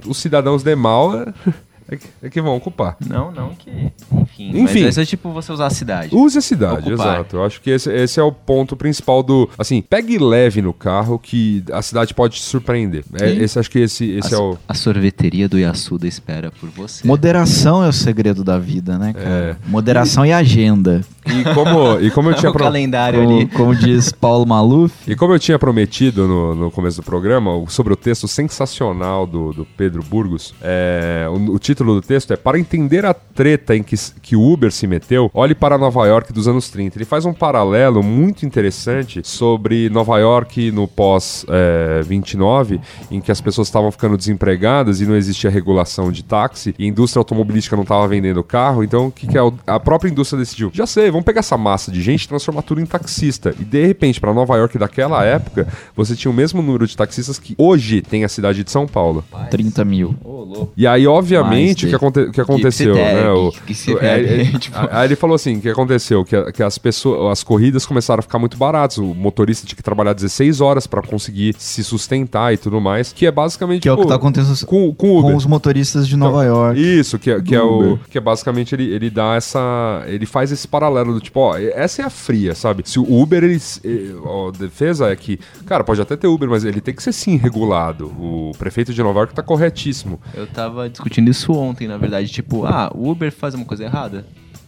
os 0.07 0.17
cidadãos 0.17 0.63
de 0.63 0.73
mal 0.75 1.11
é, 1.93 1.97
que- 1.97 2.07
é 2.23 2.29
que 2.29 2.41
vão 2.41 2.55
ocupar. 2.55 2.97
Não, 3.07 3.31
não 3.31 3.49
que. 3.49 3.69
Enfim. 4.11 4.51
Enfim. 4.59 4.83
Mas 4.85 4.97
é 4.97 5.05
tipo 5.05 5.31
você 5.31 5.51
usar 5.51 5.67
a 5.67 5.69
cidade. 5.69 6.15
Use 6.15 6.37
a 6.37 6.41
cidade, 6.41 6.89
Ocupar. 6.91 7.15
exato. 7.15 7.37
Eu 7.37 7.45
acho 7.45 7.61
que 7.61 7.69
esse, 7.69 7.91
esse 7.91 8.19
é 8.19 8.23
o 8.23 8.31
ponto 8.31 8.75
principal 8.75 9.21
do. 9.23 9.49
Assim, 9.57 9.81
pegue 9.81 10.17
leve 10.17 10.61
no 10.61 10.73
carro 10.73 11.17
que 11.19 11.63
a 11.71 11.81
cidade 11.81 12.13
pode 12.13 12.35
te 12.35 12.41
surpreender. 12.41 13.03
É, 13.21 13.31
esse, 13.31 13.57
acho 13.59 13.69
que 13.69 13.79
esse, 13.79 14.09
esse 14.11 14.33
a, 14.33 14.37
é 14.37 14.41
o. 14.41 14.57
a 14.67 14.73
sorveteria 14.73 15.47
do 15.47 15.57
Yasuda 15.59 16.07
espera 16.07 16.51
por 16.51 16.69
você. 16.69 17.05
Moderação 17.07 17.83
é 17.83 17.87
o 17.87 17.93
segredo 17.93 18.43
da 18.43 18.57
vida, 18.57 18.97
né, 18.97 19.13
cara? 19.13 19.27
É. 19.29 19.55
Moderação 19.67 20.25
e 20.25 20.31
agenda. 20.33 21.01
E 21.25 21.43
como, 21.53 21.99
e 22.01 22.11
como 22.11 22.29
eu 22.29 22.33
tinha 22.35 22.49
o 22.49 22.53
pro- 22.53 22.63
calendário 22.63 23.21
Como, 23.23 23.37
ali. 23.37 23.45
como 23.47 23.75
diz 23.75 24.11
Paulo 24.13 24.45
Maluf. 24.45 24.93
E 25.09 25.15
como 25.15 25.33
eu 25.33 25.39
tinha 25.39 25.57
prometido 25.57 26.27
no, 26.27 26.53
no 26.55 26.71
começo 26.71 26.97
do 26.97 27.03
programa, 27.03 27.51
sobre 27.69 27.93
o 27.93 27.95
texto 27.95 28.27
sensacional 28.27 29.25
do, 29.25 29.51
do 29.53 29.65
Pedro 29.65 30.03
Burgos, 30.03 30.53
é, 30.61 31.25
o, 31.29 31.53
o 31.53 31.59
título 31.59 31.82
do 31.91 32.01
texto 32.01 32.31
é 32.31 32.35
Para 32.37 32.59
entender 32.59 33.05
a 33.05 33.13
treta 33.13 33.75
em 33.75 33.81
que, 33.83 33.95
que 34.21 34.35
o 34.35 34.41
Uber 34.53 34.71
se 34.71 34.85
meteu, 34.87 35.29
olhe 35.33 35.55
para 35.55 35.77
Nova 35.77 36.05
York 36.07 36.31
dos 36.31 36.47
anos 36.47 36.69
30. 36.69 36.97
Ele 36.97 37.05
faz 37.05 37.25
um 37.25 37.33
paralelo 37.33 38.03
muito 38.03 38.45
interessante 38.45 39.21
sobre 39.23 39.89
Nova 39.89 40.17
York 40.19 40.71
no 40.71 40.87
pós-29, 40.87 42.79
em 43.11 43.19
que 43.21 43.31
as 43.31 43.41
pessoas 43.41 43.67
estavam 43.67 43.91
ficando 43.91 44.17
desempregadas 44.17 45.01
e 45.01 45.05
não 45.05 45.15
existia 45.15 45.49
regulação 45.49 46.11
de 46.11 46.23
táxi, 46.23 46.73
e 46.77 46.85
a 46.85 46.87
indústria 46.87 47.19
automobilística 47.19 47.75
não 47.75 47.83
estava 47.83 48.07
vendendo 48.07 48.43
carro, 48.43 48.83
então 48.83 49.07
o 49.07 49.11
que, 49.11 49.27
que 49.27 49.37
é 49.37 49.41
o- 49.41 49.53
a 49.65 49.79
própria 49.79 50.09
indústria 50.09 50.39
decidiu? 50.39 50.69
Já 50.73 50.85
sei, 50.85 51.09
vamos 51.11 51.25
pegar 51.25 51.39
essa 51.39 51.57
massa 51.57 51.91
de 51.91 52.01
gente 52.01 52.23
e 52.23 52.27
transformar 52.27 52.61
tudo 52.61 52.81
em 52.81 52.85
taxista. 52.85 53.53
E 53.59 53.63
de 53.63 53.85
repente, 53.85 54.19
para 54.19 54.33
Nova 54.33 54.55
York 54.57 54.77
daquela 54.77 55.23
época, 55.23 55.67
você 55.95 56.15
tinha 56.15 56.31
o 56.31 56.33
mesmo 56.33 56.61
número 56.61 56.85
de 56.87 56.95
taxistas 56.95 57.39
que 57.39 57.55
hoje 57.57 58.01
tem 58.01 58.23
a 58.23 58.29
cidade 58.29 58.63
de 58.63 58.71
São 58.71 58.87
Paulo. 58.87 59.23
30 59.49 59.83
mil. 59.85 60.15
E 60.75 60.85
aí, 60.87 61.07
obviamente, 61.07 61.62
o 61.71 61.75
que, 61.75 61.95
aconte- 61.95 62.31
que 62.31 62.41
aconteceu, 62.41 62.93
se 62.93 62.99
né? 63.01 63.13
deve, 63.13 63.27
o- 63.29 63.51
que 63.51 63.73
se 63.73 63.91
o- 63.93 63.99
é, 63.99 64.41
é, 64.41 64.45
tipo- 64.59 64.77
Aí 64.91 65.07
ele 65.07 65.15
falou 65.15 65.35
assim, 65.35 65.57
o 65.57 65.61
que 65.61 65.69
aconteceu? 65.69 66.23
Que, 66.25 66.51
que 66.51 66.63
as 66.63 66.77
pessoas, 66.77 67.31
as 67.31 67.43
corridas 67.43 67.85
começaram 67.85 68.19
a 68.19 68.21
ficar 68.21 68.39
muito 68.39 68.57
baratas. 68.57 68.97
O 68.97 69.13
motorista 69.13 69.65
tinha 69.65 69.75
que 69.77 69.83
trabalhar 69.83 70.13
16 70.13 70.61
horas 70.61 70.85
para 70.87 71.01
conseguir 71.01 71.55
se 71.57 71.83
sustentar 71.83 72.53
e 72.53 72.57
tudo 72.57 72.79
mais, 72.81 73.13
que 73.13 73.25
é 73.25 73.31
basicamente 73.31 73.81
Que 73.83 73.89
é 73.89 73.91
o 73.93 73.95
que 73.95 74.01
tipo, 74.01 74.09
tá 74.09 74.15
acontecendo 74.15 74.65
com, 74.65 74.93
com 74.93 75.21
com 75.21 75.35
os 75.35 75.45
motoristas 75.45 76.07
de 76.07 76.15
Nova 76.17 76.43
Então, 76.43 76.55
York. 76.57 76.79
Isso, 76.99 77.17
que, 77.19 77.31
é- 77.31 77.41
que 77.41 77.55
é 77.55 77.61
o. 77.61 77.97
Que 78.09 78.17
é 78.17 78.21
basicamente 78.21 78.75
ele, 78.75 78.91
ele 78.93 79.09
dá 79.09 79.35
essa. 79.35 80.03
Ele 80.07 80.25
faz 80.25 80.51
esse 80.51 80.67
paralelo 80.67 81.13
do 81.13 81.19
tipo, 81.21 81.39
ó, 81.39 81.57
essa 81.57 82.01
é 82.01 82.05
a 82.05 82.09
fria, 82.09 82.53
sabe? 82.55 82.83
Se 82.85 82.99
o 82.99 83.03
Uber, 83.21 83.43
ele. 83.43 83.59
A 83.95 84.57
defesa 84.57 85.07
é 85.11 85.15
que, 85.15 85.39
cara, 85.65 85.83
pode 85.83 86.01
até 86.01 86.15
ter 86.15 86.27
Uber, 86.27 86.49
mas 86.49 86.63
ele 86.65 86.81
tem 86.81 86.93
que 86.93 87.01
ser 87.03 87.13
sim 87.13 87.37
regulado. 87.37 88.07
O 88.19 88.51
prefeito 88.57 88.93
de 88.93 89.01
Nova 89.03 89.19
York 89.19 89.33
tá 89.33 89.41
corretíssimo. 89.43 90.19
Eu 90.33 90.47
tava 90.47 90.89
discutindo 90.89 91.29
isso 91.29 91.52
ontem, 91.57 91.87
na 91.87 91.97
verdade. 91.97 92.27
Tipo, 92.29 92.65
ah, 92.65 92.91
o 92.93 93.09
Uber 93.09 93.31
faz 93.31 93.53
uma 93.53 93.65
coisa 93.65 93.83
errada. 93.83 94.25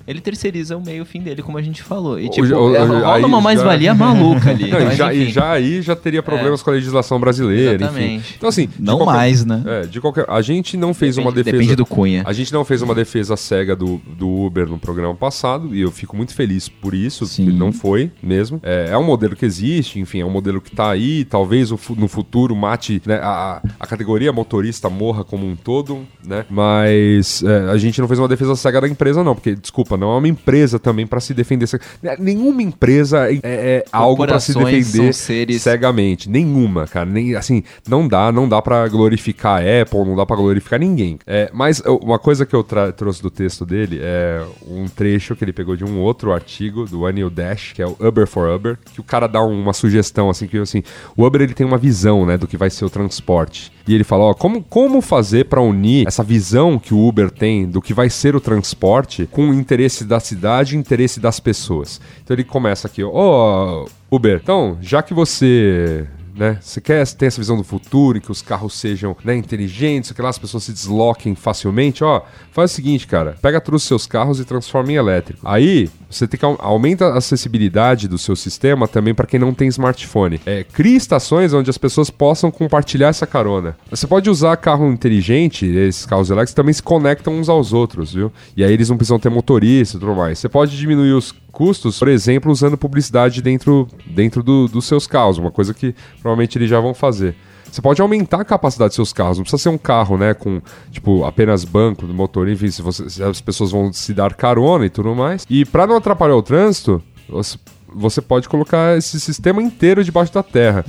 Ele 0.07 0.22
terceiriza 0.22 0.77
o 0.77 0.82
meio 0.86 1.03
fim 1.06 1.19
dele, 1.22 1.41
como 1.41 1.57
a 1.57 1.61
gente 1.61 1.82
falou. 1.82 2.19
E, 2.19 2.30
tipo, 2.30 2.45
o- 2.48 2.76
é, 2.76 2.84
o- 2.84 2.88
rola 2.99 3.27
uma 3.27 3.38
já- 3.38 3.41
mais-valia 3.44 3.94
maluca 3.95 4.49
ali. 4.52 4.69
Não, 4.69 4.80
e, 4.82 4.86
mas 4.86 4.98
já, 4.98 5.14
e 5.14 5.23
enfim. 5.23 5.32
já 5.32 5.52
aí 5.52 5.82
já 5.82 5.95
teria 5.95 6.22
problemas 6.22 6.61
com 6.61 6.69
a 6.69 6.73
legislação 6.73 7.19
brasileira, 7.19 7.76
enfim. 7.76 7.84
Exatamente. 7.86 8.36
Então, 8.38 8.49
assim. 8.49 8.69
Não 8.80 8.98
qualquer- 8.98 9.14
mais, 9.14 9.45
né? 9.45 9.64
É, 9.65 9.82
de 9.86 9.99
qualquer. 10.02 10.26
A 10.30 10.41
gente 10.41 10.77
não 10.77 10.94
fez 10.94 11.18
uma 11.18 11.32
Depende- 11.32 11.44
defesa. 11.45 11.57
depende 11.64 11.76
do 11.76 11.86
Cunha. 11.86 12.23
A 12.26 12.34
gente 12.34 12.53
não 12.53 12.64
fez 12.65 12.82
uma 12.82 12.94
defesa 12.95 13.36
cega 13.36 13.76
do, 13.76 14.02
do 14.18 14.27
Uber 14.30 14.68
no 14.68 14.77
programa 14.77 15.15
passado 15.15 15.76
e 15.76 15.82
eu 15.82 15.91
fico 15.91 16.15
muito 16.15 16.34
feliz 16.34 16.68
por 16.69 16.94
isso. 16.94 17.26
Sim. 17.26 17.45
Não 17.52 17.72
foi 17.72 18.11
mesmo. 18.22 18.60
É, 18.64 18.90
é 18.91 18.98
um 18.98 19.03
modelo 19.03 19.36
que 19.36 19.45
existe, 19.45 19.99
enfim, 19.99 20.19
é 20.22 20.26
um 20.26 20.30
modelo 20.30 20.61
que 20.61 20.72
tá 20.72 20.90
aí. 20.91 21.26
Talvez 21.26 21.72
no 21.72 22.07
futuro 22.07 22.56
mate 22.56 23.02
né, 23.06 23.15
a, 23.22 23.61
a 23.80 23.88
categoria 23.88 24.32
motorista 24.32 24.90
morra 24.90 25.23
como 25.23 25.48
um 25.48 25.56
todo, 25.56 26.06
né? 26.26 26.45
Mas 26.49 27.44
é, 27.44 27.72
a 27.72 27.77
gente 27.77 27.99
não 28.02 28.07
fez 28.07 28.19
uma 28.19 28.27
defesa 28.27 28.56
cega 28.56 28.82
da 28.82 28.88
empresa, 28.88 29.23
não, 29.23 29.34
porque, 29.36 29.56
desculpa, 29.56 29.94
não 29.97 30.13
é 30.13 30.17
uma 30.17 30.27
empresa 30.27 30.80
também 30.80 31.05
pra 31.07 31.19
se 31.19 31.34
defender. 31.34 31.67
né, 32.01 32.15
Nenhuma 32.19 32.61
empresa 32.61 33.30
é, 33.31 33.39
é 33.43 33.85
algo 33.91 34.26
pra 34.26 34.39
se 34.39 34.53
defender 34.53 35.13
seres- 35.13 35.61
cegamente. 35.61 36.30
Nenhuma, 36.30 36.85
cara. 36.88 37.05
Nem, 37.05 37.35
assim, 37.35 37.63
não 37.88 38.07
dá, 38.07 38.31
não 38.31 38.47
dá 38.47 38.61
pra 38.61 38.88
glorificar 38.88 39.61
a 39.61 39.81
Apple, 39.81 39.99
não 40.05 40.15
dá 40.15 40.26
pra 40.26 40.35
glorificar 40.35 40.80
ninguém. 40.80 41.17
É, 41.26 41.49
mas 41.53 41.81
uma 41.85 42.17
coisa 42.19 42.45
que 42.45 42.55
eu 42.55 42.63
trouxe 42.95 43.22
do 43.22 43.30
texto 43.30 43.65
dele 43.65 43.99
é 44.01 44.43
um 44.67 44.88
trecho 44.88 45.35
que 45.35 45.43
ele 45.43 45.53
pegou 45.53 45.76
de 45.76 45.84
um 45.84 45.99
outro 45.99 46.31
artigo 46.34 46.85
do 46.85 47.05
Anil 47.05 47.30
Dash, 47.30 47.73
que 47.73 47.81
é 47.81 47.88
o 47.88 47.95
Uber 47.99 48.27
for 48.27 48.49
Uber, 48.49 48.77
que 48.93 48.99
o 48.99 49.03
cara 49.03 49.27
dá 49.27 49.43
um- 49.43 49.61
uma 49.61 49.73
sugestão, 49.73 50.30
assim, 50.30 50.47
que 50.47 50.57
assim, 50.57 50.84
o 51.15 51.26
Uber 51.26 51.41
ele 51.41 51.53
tem 51.53 51.65
uma 51.65 51.77
visão, 51.77 52.26
né, 52.26 52.38
do 52.38 52.47
que 52.47 52.57
vai 52.57 52.69
ser 52.69 52.85
o 52.85 52.89
transporte. 52.89 53.72
E 53.88 53.94
ele 53.94 54.03
fala, 54.03 54.26
ó, 54.26 54.34
como, 54.34 54.64
como 54.64 55.02
fazer 55.02 55.45
pra 55.45 55.62
unir 55.62 56.07
essa 56.07 56.24
visão 56.24 56.80
que 56.80 56.94
o 56.94 57.07
Uber 57.07 57.30
tem 57.30 57.68
do 57.68 57.82
que 57.82 57.94
vai 57.94 58.10
ser 58.10 58.36
o 58.36 58.41
transporte 58.41 59.28
com 59.32 59.49
o 59.49 59.53
interesse 59.53 60.03
da 60.03 60.20
cidade 60.20 60.76
e 60.76 60.80
interesse 60.80 61.20
das 61.20 61.40
pessoas. 61.40 62.02
Então 62.24 62.36
ele 62.36 62.44
começa 62.44 62.88
aqui, 62.88 63.03
ó, 63.03 63.86
Uber, 64.10 64.40
então, 64.41 64.78
já 64.82 65.03
que 65.03 65.14
você 65.14 66.07
né? 66.36 66.57
Você 66.62 66.82
quer 66.82 67.06
ter 67.07 67.28
essa 67.28 67.40
visão 67.40 67.56
do 67.57 67.64
futuro, 67.64 68.18
em 68.18 68.22
que 68.22 68.32
os 68.32 68.41
carros 68.41 68.74
sejam 68.74 69.16
né, 69.24 69.36
inteligentes, 69.36 70.12
que 70.12 70.22
lá 70.22 70.30
as 70.30 70.38
pessoas 70.38 70.64
se 70.64 70.74
desloquem 70.74 71.34
facilmente, 71.36 72.03
ó, 72.03 72.22
faz 72.52 72.72
o 72.72 72.76
seguinte, 72.76 73.07
cara, 73.07 73.36
pega 73.41 73.62
todos 73.62 73.82
os 73.84 73.88
seus 73.88 74.06
carros 74.06 74.40
e 74.40 74.45
transforma 74.45 74.91
em 74.91 74.95
elétrico. 74.95 75.40
Aí, 75.44 75.90
você 76.10 76.28
tem 76.28 76.40
que 76.40 76.45
au- 76.45 76.57
aumenta 76.60 77.06
a 77.07 77.18
acessibilidade 77.18 78.07
do 78.07 78.18
seu 78.18 78.36
sistema 78.36 78.88
também 78.88 79.14
para 79.14 79.26
quem 79.28 79.40
não 79.40 79.53
tem 79.53 79.68
smartphone. 79.68 80.40
É, 80.45 80.64
crie 80.64 80.95
estações 80.95 81.53
onde 81.53 81.70
as 81.70 81.78
pessoas 81.78 82.10
possam 82.10 82.52
compartilhar 82.52 83.07
essa 83.10 83.26
carona. 83.28 83.78
Você 83.90 84.07
pode 84.07 84.30
usar 84.30 84.56
carro 84.57 84.88
inteligente, 84.91 85.66
esses 85.66 86.06
carros 86.06 86.30
elétricos 86.30 86.53
também 86.53 86.74
se 86.74 86.84
conectam 86.84 87.34
uns 87.34 87.49
aos 87.49 87.74
outros, 87.74 88.14
viu? 88.14 88.32
E 88.56 88.64
aí 88.64 88.72
eles 88.74 88.90
não 88.90 88.98
precisam 88.98 89.20
ter 89.20 89.30
motorista 89.30 89.98
e 89.98 89.99
tudo 89.99 90.16
mais. 90.16 90.40
Você 90.40 90.49
pode 90.49 90.76
diminuir 90.78 91.14
os 91.14 91.34
custos, 91.56 91.98
por 91.98 92.10
exemplo, 92.10 92.52
usando 92.52 92.77
publicidade 92.77 93.41
dentro, 93.41 93.88
dentro 94.06 94.44
do- 94.44 94.68
dos 94.68 94.84
seus 94.86 95.07
carros, 95.07 95.38
uma 95.38 95.49
coisa 95.52 95.73
que 95.73 95.95
provavelmente 96.22 96.57
eles 96.57 96.69
já 96.69 96.82
vão 96.82 96.94
fazer. 96.94 97.34
Você 97.72 97.82
pode 97.82 98.02
aumentar 98.02 98.41
a 98.41 98.45
capacidade 98.45 98.90
dos 98.90 98.95
seus 98.95 99.14
carros, 99.14 99.38
não 99.38 99.44
precisa 99.44 99.64
ser 99.64 99.69
um 99.69 99.77
carro, 99.77 100.18
né, 100.18 100.34
com, 100.34 100.61
tipo, 100.91 101.23
apenas 101.23 101.64
banco 101.64 102.06
motor, 102.07 102.48
enfim, 102.49 102.69
se, 102.69 102.82
você- 102.82 103.10
se 103.10 103.23
as 103.23 103.40
pessoas 103.40 103.72
vão 103.72 103.91
se 103.94 104.14
dar 104.14 104.34
carona 104.34 104.86
e 104.86 104.90
tudo 104.90 105.15
mais. 105.15 105.45
E 105.49 105.64
para 105.65 105.88
não 105.88 105.95
atrapalhar 105.95 106.36
o 106.36 106.44
trânsito, 106.44 107.02
você, 107.30 107.57
você 107.88 108.22
pode 108.22 108.48
colocar 108.49 108.98
esse 108.98 109.18
sistema 109.19 109.61
inteiro 109.61 110.03
debaixo 110.03 110.34
da 110.34 110.44
terra. 110.44 110.84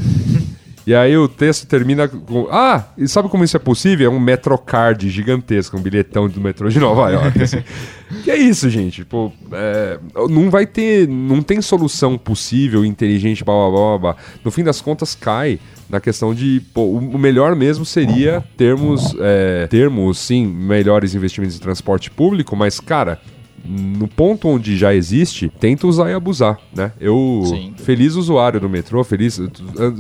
E 0.87 0.95
aí 0.95 1.17
o 1.17 1.27
texto 1.27 1.67
termina 1.67 2.07
com. 2.07 2.47
Ah, 2.49 2.85
e 2.97 3.09
sabe 3.09 3.29
como 3.29 3.43
isso 3.43 3.57
é 3.57 3.59
possível? 3.61 4.09
É 4.09 4.15
um 4.15 4.21
Metrocard 4.21 5.11
gigantesco, 5.11 5.77
um 5.77 5.81
bilhetão 5.81 6.29
do 6.29 6.41
metrô 6.41 6.69
de 6.69 6.79
Nova 6.79 7.11
York. 7.11 7.43
assim. 7.43 7.65
que 8.23 8.31
é 8.31 8.37
isso, 8.37 8.71
gente? 8.71 9.03
Tipo, 9.03 9.33
é, 9.51 9.99
não 10.31 10.49
vai 10.49 10.65
ter. 10.65 11.09
Não 11.09 11.43
tem 11.43 11.61
solução 11.61 12.17
possível, 12.17 12.85
inteligente, 12.85 13.43
blá 13.43 13.53
blá 13.55 13.71
blá 13.71 13.99
blá. 13.99 14.17
No 14.45 14.51
fim 14.53 14.63
das 14.63 14.81
contas, 14.81 15.13
cai 15.17 15.59
na 15.91 16.01
questão 16.01 16.33
de. 16.33 16.63
Pô, 16.73 16.83
o 16.83 16.99
o 16.99 17.19
melhor 17.19 17.57
mesmo 17.57 17.85
seria 17.85 18.45
termos, 18.57 19.13
é, 19.19 19.67
termos, 19.67 20.19
sim, 20.19 20.47
melhores 20.47 21.17
investimentos 21.17 21.57
em 21.57 21.61
transporte 21.61 22.13
público, 22.13 22.55
mas, 22.55 22.79
cara. 22.79 23.21
No 23.65 24.07
ponto 24.07 24.49
onde 24.49 24.77
já 24.77 24.95
existe, 24.95 25.49
tenta 25.61 25.87
usar 25.87 26.11
e 26.11 26.15
abusar, 26.15 26.59
né? 26.75 26.93
Eu, 27.01 27.43
Sim. 27.47 27.75
feliz 27.77 28.15
usuário 28.15 28.61
do 28.61 28.69
metrô, 28.69 29.03
feliz, 29.03 29.41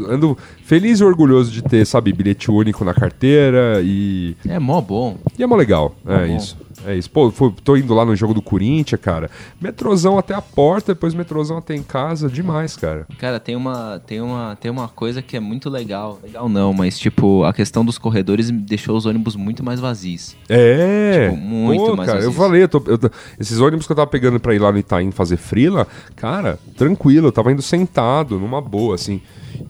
ando, 0.08 0.36
feliz 0.62 1.00
e 1.00 1.04
orgulhoso 1.04 1.50
de 1.50 1.62
ter, 1.62 1.84
sabe, 1.84 2.12
bilhete 2.12 2.50
único 2.50 2.84
na 2.84 2.94
carteira 2.94 3.80
e, 3.82 4.36
É 4.46 4.58
mó 4.58 4.80
bom. 4.80 5.16
e 5.38 5.42
é 5.42 5.46
mó 5.46 5.56
legal, 5.56 5.96
é 6.06 6.26
bom. 6.28 6.36
isso. 6.36 6.56
É 6.84 6.94
isso. 6.94 7.10
Pô, 7.10 7.30
fui- 7.30 7.52
tô 7.64 7.76
indo 7.76 7.94
lá 7.94 8.04
no 8.04 8.14
jogo 8.14 8.34
do 8.34 8.42
Corinthians, 8.42 9.00
cara. 9.00 9.30
Metrozão 9.60 10.18
até 10.18 10.34
a 10.34 10.42
porta, 10.42 10.94
depois 10.94 11.14
metrozão 11.14 11.58
até 11.58 11.74
em 11.74 11.82
casa. 11.82 12.28
Demais, 12.28 12.76
cara. 12.76 13.06
Cara, 13.18 13.40
tem 13.40 13.56
uma, 13.56 14.00
tem, 14.06 14.20
uma, 14.20 14.56
tem 14.60 14.70
uma 14.70 14.88
coisa 14.88 15.22
que 15.22 15.36
é 15.36 15.40
muito 15.40 15.70
legal. 15.70 16.18
Legal 16.22 16.48
não, 16.48 16.72
mas 16.72 16.98
tipo, 16.98 17.44
a 17.44 17.52
questão 17.52 17.84
dos 17.84 17.96
corredores 17.98 18.50
deixou 18.50 18.96
os 18.96 19.06
ônibus 19.06 19.36
muito 19.36 19.64
mais 19.64 19.80
vazios. 19.80 20.36
É. 20.48 21.30
Tipo, 21.30 21.36
muito 21.40 21.84
Pô, 21.86 21.96
mais 21.96 22.06
cara, 22.08 22.18
eu 22.20 22.30
vazios. 22.30 22.36
falei, 22.36 22.62
eu 22.64 22.68
tô- 22.68 22.82
eu 22.86 22.98
tô- 22.98 23.10
esses 23.40 23.58
ônibus 23.60 23.86
que 23.86 23.92
eu 23.92 23.96
tava 23.96 24.06
pegando 24.08 24.38
pra 24.38 24.54
ir 24.54 24.58
lá 24.60 24.70
no 24.70 24.78
Itaim 24.78 25.10
fazer 25.10 25.36
frila, 25.36 25.86
cara, 26.14 26.58
tranquilo, 26.76 27.28
eu 27.28 27.32
tava 27.32 27.50
indo 27.52 27.62
sentado, 27.62 28.38
numa 28.38 28.60
boa, 28.60 28.94
assim. 28.94 29.20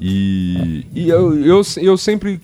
E, 0.01 0.85
e 0.95 1.09
eu, 1.09 1.39
eu, 1.45 1.63
eu 1.77 1.97
sempre 1.97 2.41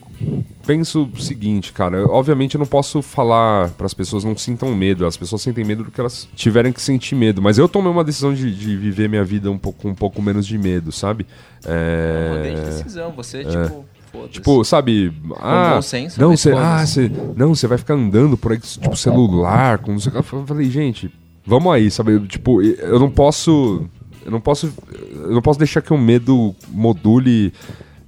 penso 0.66 1.09
o 1.12 1.20
seguinte, 1.20 1.73
cara, 1.73 1.99
eu- 1.99 2.11
obviamente 2.11 2.55
eu 2.55 2.59
não 2.59 2.66
posso 2.66 3.03
falar 3.03 3.70
para 3.70 3.86
as 3.86 3.94
pessoas 3.94 4.23
não 4.24 4.36
sintam 4.36 4.74
medo, 4.74 5.05
as 5.07 5.16
pessoas 5.16 5.43
sentem 5.43 5.65
medo 5.65 5.85
do 5.85 5.90
que 5.90 6.01
elas 6.01 6.28
tiverem 6.36 6.73
que 6.73 6.81
sentir 6.81 7.15
medo, 7.15 7.43
mas 7.43 7.59
eu 7.59 7.69
tomei 7.69 7.90
uma 7.90 8.05
decisão 8.05 8.32
de, 8.32 8.55
de 8.55 8.77
viver 8.77 9.09
minha 9.09 9.24
vida 9.24 9.51
um 9.51 9.59
pouco, 9.59 9.82
com 9.82 9.89
um 9.90 9.94
pouco 9.94 10.20
menos 10.23 10.47
de 10.47 10.57
medo, 10.59 10.93
sabe? 10.93 11.27
É... 11.65 12.28
Poder 12.36 12.55
de 12.55 12.61
decisão, 12.62 13.12
você, 13.12 13.44
tipo, 13.44 13.85
foda-se. 14.12 14.32
Tipo, 14.32 14.65
sabe? 14.65 15.12
Ah, 15.40 15.81
senso, 15.82 16.20
não, 16.20 16.31
mas 16.31 16.40
você, 16.40 16.53
ah, 16.53 16.86
você, 16.86 17.11
não, 17.36 17.55
você 17.55 17.66
vai 17.66 17.78
ficar 17.78 17.94
andando 17.94 18.36
por 18.36 18.53
aí, 18.53 18.59
tipo, 18.59 18.94
celular, 18.97 19.78
com 19.78 19.93
não 19.93 19.99
sei 19.99 20.11
o 20.11 20.23
que. 20.23 20.35
Eu 20.35 20.47
falei, 20.47 20.70
gente, 20.70 21.11
vamos 21.47 21.73
aí, 21.73 21.90
sabe? 21.90 22.20
Tipo, 22.28 22.61
eu 22.62 22.99
não 23.01 23.11
posso, 23.11 23.85
eu 24.24 24.31
não 24.31 24.40
posso, 24.40 24.73
eu 25.12 25.32
não 25.32 25.43
posso 25.43 25.59
deixar 25.59 25.81
que 25.82 25.93
o 25.93 25.99
medo 25.99 26.55
module 26.69 27.53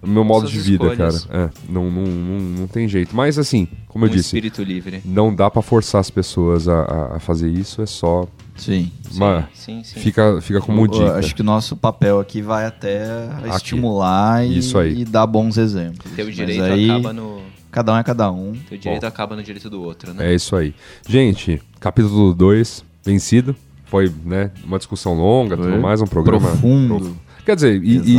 meu 0.06 0.24
modo 0.24 0.48
Suas 0.48 0.52
de 0.52 0.70
vida, 0.70 0.86
escolhas. 0.88 1.24
cara. 1.24 1.44
É, 1.46 1.50
não, 1.72 1.90
não, 1.90 2.02
não, 2.04 2.40
não 2.60 2.66
tem 2.66 2.88
jeito. 2.88 3.14
Mas 3.14 3.38
assim, 3.38 3.68
como 3.88 4.04
eu 4.04 4.08
um 4.08 4.12
disse, 4.12 4.28
espírito 4.28 4.62
livre. 4.62 5.00
não 5.04 5.34
dá 5.34 5.50
pra 5.50 5.62
forçar 5.62 6.00
as 6.00 6.10
pessoas 6.10 6.68
a, 6.68 7.14
a- 7.16 7.20
fazer 7.20 7.48
isso, 7.50 7.80
é 7.82 7.86
só. 7.86 8.26
Sim. 8.56 8.90
uma- 9.14 9.48
Sim, 9.52 9.82
sim. 9.82 9.98
Fica, 9.98 10.40
fica 10.40 10.60
como 10.60 10.82
Eu 10.82 10.88
dica. 10.88 11.14
acho 11.16 11.34
que 11.34 11.40
o 11.40 11.44
nosso 11.44 11.76
papel 11.76 12.20
aqui 12.20 12.40
vai 12.40 12.64
até 12.66 13.02
Aqui. 13.44 13.56
estimular 13.56 14.46
e, 14.46 14.58
Isso 14.58 14.78
aí. 14.78 15.00
e 15.00 15.04
dar 15.04 15.26
bons 15.26 15.56
exemplos. 15.58 16.10
Teu 16.12 16.26
Mas 16.26 16.34
direito 16.36 16.62
aí, 16.62 16.90
acaba 16.90 17.12
no. 17.12 17.40
Cada 17.72 17.92
um 17.92 17.96
é 17.98 18.04
cada 18.04 18.30
um. 18.30 18.52
Teu 18.68 18.78
direito 18.78 19.04
acaba 19.04 19.34
no 19.34 19.42
direito 19.42 19.68
do 19.68 19.82
outro, 19.82 20.14
né? 20.14 20.30
É 20.30 20.34
isso 20.34 20.54
aí. 20.54 20.72
Gente, 21.08 21.60
capítulo 21.80 22.32
2, 22.32 22.84
vencido. 23.04 23.56
Foi, 23.86 24.10
né, 24.24 24.50
uma 24.64 24.78
discussão 24.78 25.14
longa, 25.14 25.56
tudo 25.56 25.78
mais, 25.78 26.00
um 26.00 26.06
programa 26.06 26.48
Profundo. 26.48 27.16
Quer 27.44 27.54
dizer, 27.54 27.82
e, 27.82 28.14
e, 28.14 28.18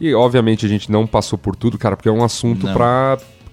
e, 0.00 0.14
obviamente 0.14 0.66
a 0.66 0.68
gente 0.68 0.90
não 0.90 1.06
passou 1.06 1.38
por 1.38 1.56
tudo, 1.56 1.78
cara, 1.78 1.96
porque 1.96 2.08
é 2.08 2.12
um 2.12 2.22
assunto 2.22 2.66
Não. 2.66 2.74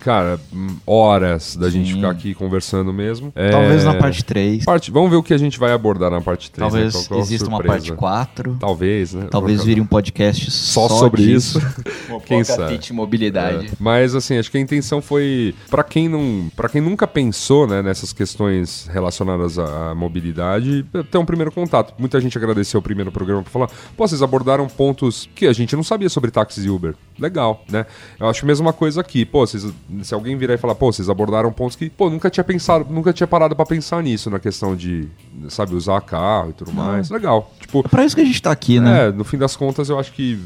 Cara, 0.08 0.40
hum, 0.54 0.78
horas 0.88 1.58
da 1.58 1.70
gente 1.70 1.90
Sim. 1.90 1.96
ficar 1.96 2.12
aqui 2.12 2.34
conversando 2.34 2.94
mesmo. 2.94 3.30
É, 3.36 3.50
Talvez 3.50 3.84
na 3.84 3.94
parte 3.94 4.24
3. 4.24 4.64
parte- 4.64 4.90
Vamos 4.90 5.10
ver 5.10 5.18
o 5.18 5.24
que 5.24 5.34
a 5.34 5.38
gente 5.38 5.60
vai 5.60 5.74
abordar 5.74 6.10
na 6.10 6.22
parte 6.22 6.50
3. 6.50 6.72
Talvez 6.72 7.12
exista 7.12 7.50
uma 7.50 7.62
parte 7.62 7.92
4. 7.92 8.56
Talvez, 8.58 9.14
né? 9.14 9.28
Talvez 9.30 9.66
vire 9.66 9.82
um 9.82 9.86
podcast 9.86 10.50
só, 10.50 10.88
só, 10.88 10.96
sobre 11.00 11.24
disso. 11.24 11.60
isso. 11.60 12.20
Quem 12.26 12.42
sabe? 12.42 12.80
Mobilidade. 12.94 13.68
É. 13.68 13.70
Mas 13.78 14.16
assim, 14.16 14.38
acho 14.38 14.50
que 14.50 14.58
a 14.58 14.62
intenção 14.62 15.02
foi 15.02 15.54
Pra 15.70 15.84
quem 15.84 16.08
não, 16.08 16.50
para 16.56 16.70
quem 16.70 16.80
nunca 16.80 17.06
pensou, 17.06 17.68
né, 17.68 17.82
nessas 17.82 18.14
questões 18.14 18.88
relacionadas 18.90 19.60
à, 19.60 19.92
à 19.92 19.96
mobilidade, 19.96 20.86
ter 21.12 21.18
um 21.18 21.26
primeiro 21.26 21.52
contato. 21.52 21.94
Muita 22.00 22.22
gente 22.22 22.38
agradeceu 22.38 22.80
o 22.80 22.84
primeiro 22.84 23.12
programa 23.12 23.42
pra 23.44 23.52
falar, 23.52 23.68
pô, 23.98 24.08
vocês 24.08 24.22
abordaram 24.22 24.68
pontos 24.68 25.28
que 25.36 25.48
a 25.48 25.52
gente 25.54 25.76
não 25.76 25.84
sabia 25.84 26.08
sobre 26.08 26.32
táxis 26.32 26.64
e 26.64 26.70
Uber. 26.70 26.96
Legal, 27.20 27.66
né? 27.70 27.86
Eu 28.20 28.30
acho 28.30 28.46
a 28.46 28.48
mesma 28.48 28.72
coisa 28.72 29.02
aqui. 29.02 29.26
Pô, 29.26 29.46
vocês, 29.46 29.66
se 30.04 30.14
alguém 30.14 30.36
virar 30.38 30.54
e 30.54 30.58
falar, 30.58 30.76
pô, 30.76 30.92
vocês 30.92 31.10
abordaram 31.10 31.52
pontos 31.52 31.76
que, 31.76 31.90
pô, 31.90 32.10
nunca 32.10 32.30
tinha 32.30 32.44
pensado, 32.44 32.86
nunca 32.90 33.12
tinha 33.14 33.28
parado 33.28 33.56
pra 33.56 33.66
pensar 33.66 34.02
nisso 34.04 34.30
na 34.30 34.40
questão 34.40 34.76
de, 34.76 35.08
sabe, 35.50 35.76
usar 35.76 36.00
carro 36.02 36.50
e 36.50 36.54
tudo 36.54 36.74
mais. 36.74 37.10
Legal. 37.10 37.52
Tipo, 37.60 37.80
É 37.86 37.88
pra 37.88 38.06
isso 38.06 38.16
que 38.16 38.22
a 38.22 38.26
gente 38.26 38.42
tá 38.42 38.52
aqui, 38.52 38.80
né? 38.80 39.08
é, 39.08 39.12
no 39.12 39.24
fim 39.24 39.38
das 39.38 39.56
contas, 39.56 39.90
eu 39.90 40.00
acho 40.00 40.12
que 40.14 40.40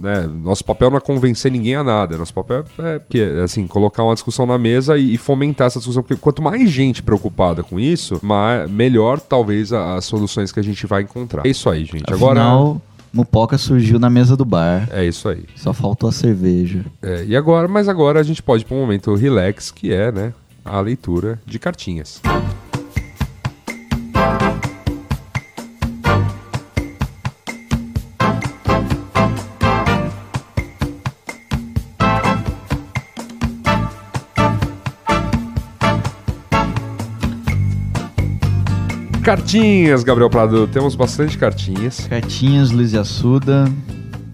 né, 0.00 0.28
nosso 0.42 0.64
papel 0.64 0.90
não 0.90 0.96
é 0.98 1.00
convencer 1.00 1.50
ninguém 1.50 1.74
a 1.76 1.82
nada. 1.84 2.16
Nosso 2.16 2.34
papel 2.34 2.64
é, 2.78 3.00
é, 3.18 3.42
assim, 3.42 3.66
colocar 3.66 4.02
uma 4.04 4.14
discussão 4.14 4.46
na 4.46 4.58
mesa 4.58 4.96
e, 4.98 5.14
e 5.14 5.18
fomentar 5.18 5.66
essa 5.66 5.78
discussão. 5.78 6.02
Porque 6.02 6.20
quanto 6.20 6.42
mais 6.42 6.68
gente 6.70 7.02
preocupada 7.02 7.62
com 7.62 7.80
isso, 7.80 8.18
ma- 8.22 8.66
melhor 8.68 9.18
talvez 9.20 9.72
a- 9.72 9.94
as 9.96 10.04
soluções 10.04 10.52
que 10.52 10.60
a 10.60 10.62
gente 10.62 10.86
vai 10.86 11.02
encontrar. 11.02 11.46
É 11.46 11.48
isso 11.48 11.68
aí, 11.70 11.84
gente. 11.84 12.12
Agora. 12.12 12.40
Mupoca 13.14 13.56
surgiu 13.56 13.98
na 14.00 14.10
mesa 14.10 14.36
do 14.36 14.44
bar. 14.44 14.88
É 14.90 15.04
isso 15.04 15.28
aí. 15.28 15.44
Só 15.54 15.72
faltou 15.72 16.08
a 16.08 16.12
cerveja. 16.12 16.84
É, 17.00 17.24
e 17.24 17.36
agora, 17.36 17.68
mas 17.68 17.88
agora 17.88 18.18
a 18.18 18.24
gente 18.24 18.42
pode 18.42 18.64
ir 18.64 18.66
para 18.66 18.76
um 18.76 18.80
momento 18.80 19.14
relax, 19.14 19.70
que 19.70 19.92
é, 19.92 20.10
né, 20.10 20.34
a 20.64 20.80
leitura 20.80 21.40
de 21.46 21.58
cartinhas. 21.60 22.20
Cartinhas, 39.24 40.04
Gabriel 40.04 40.28
Prado. 40.28 40.66
Temos 40.66 40.94
bastante 40.94 41.38
cartinhas. 41.38 42.06
Cartinhas, 42.06 42.70
Luiz 42.70 42.92
e 42.92 42.98
Assuda, 42.98 43.72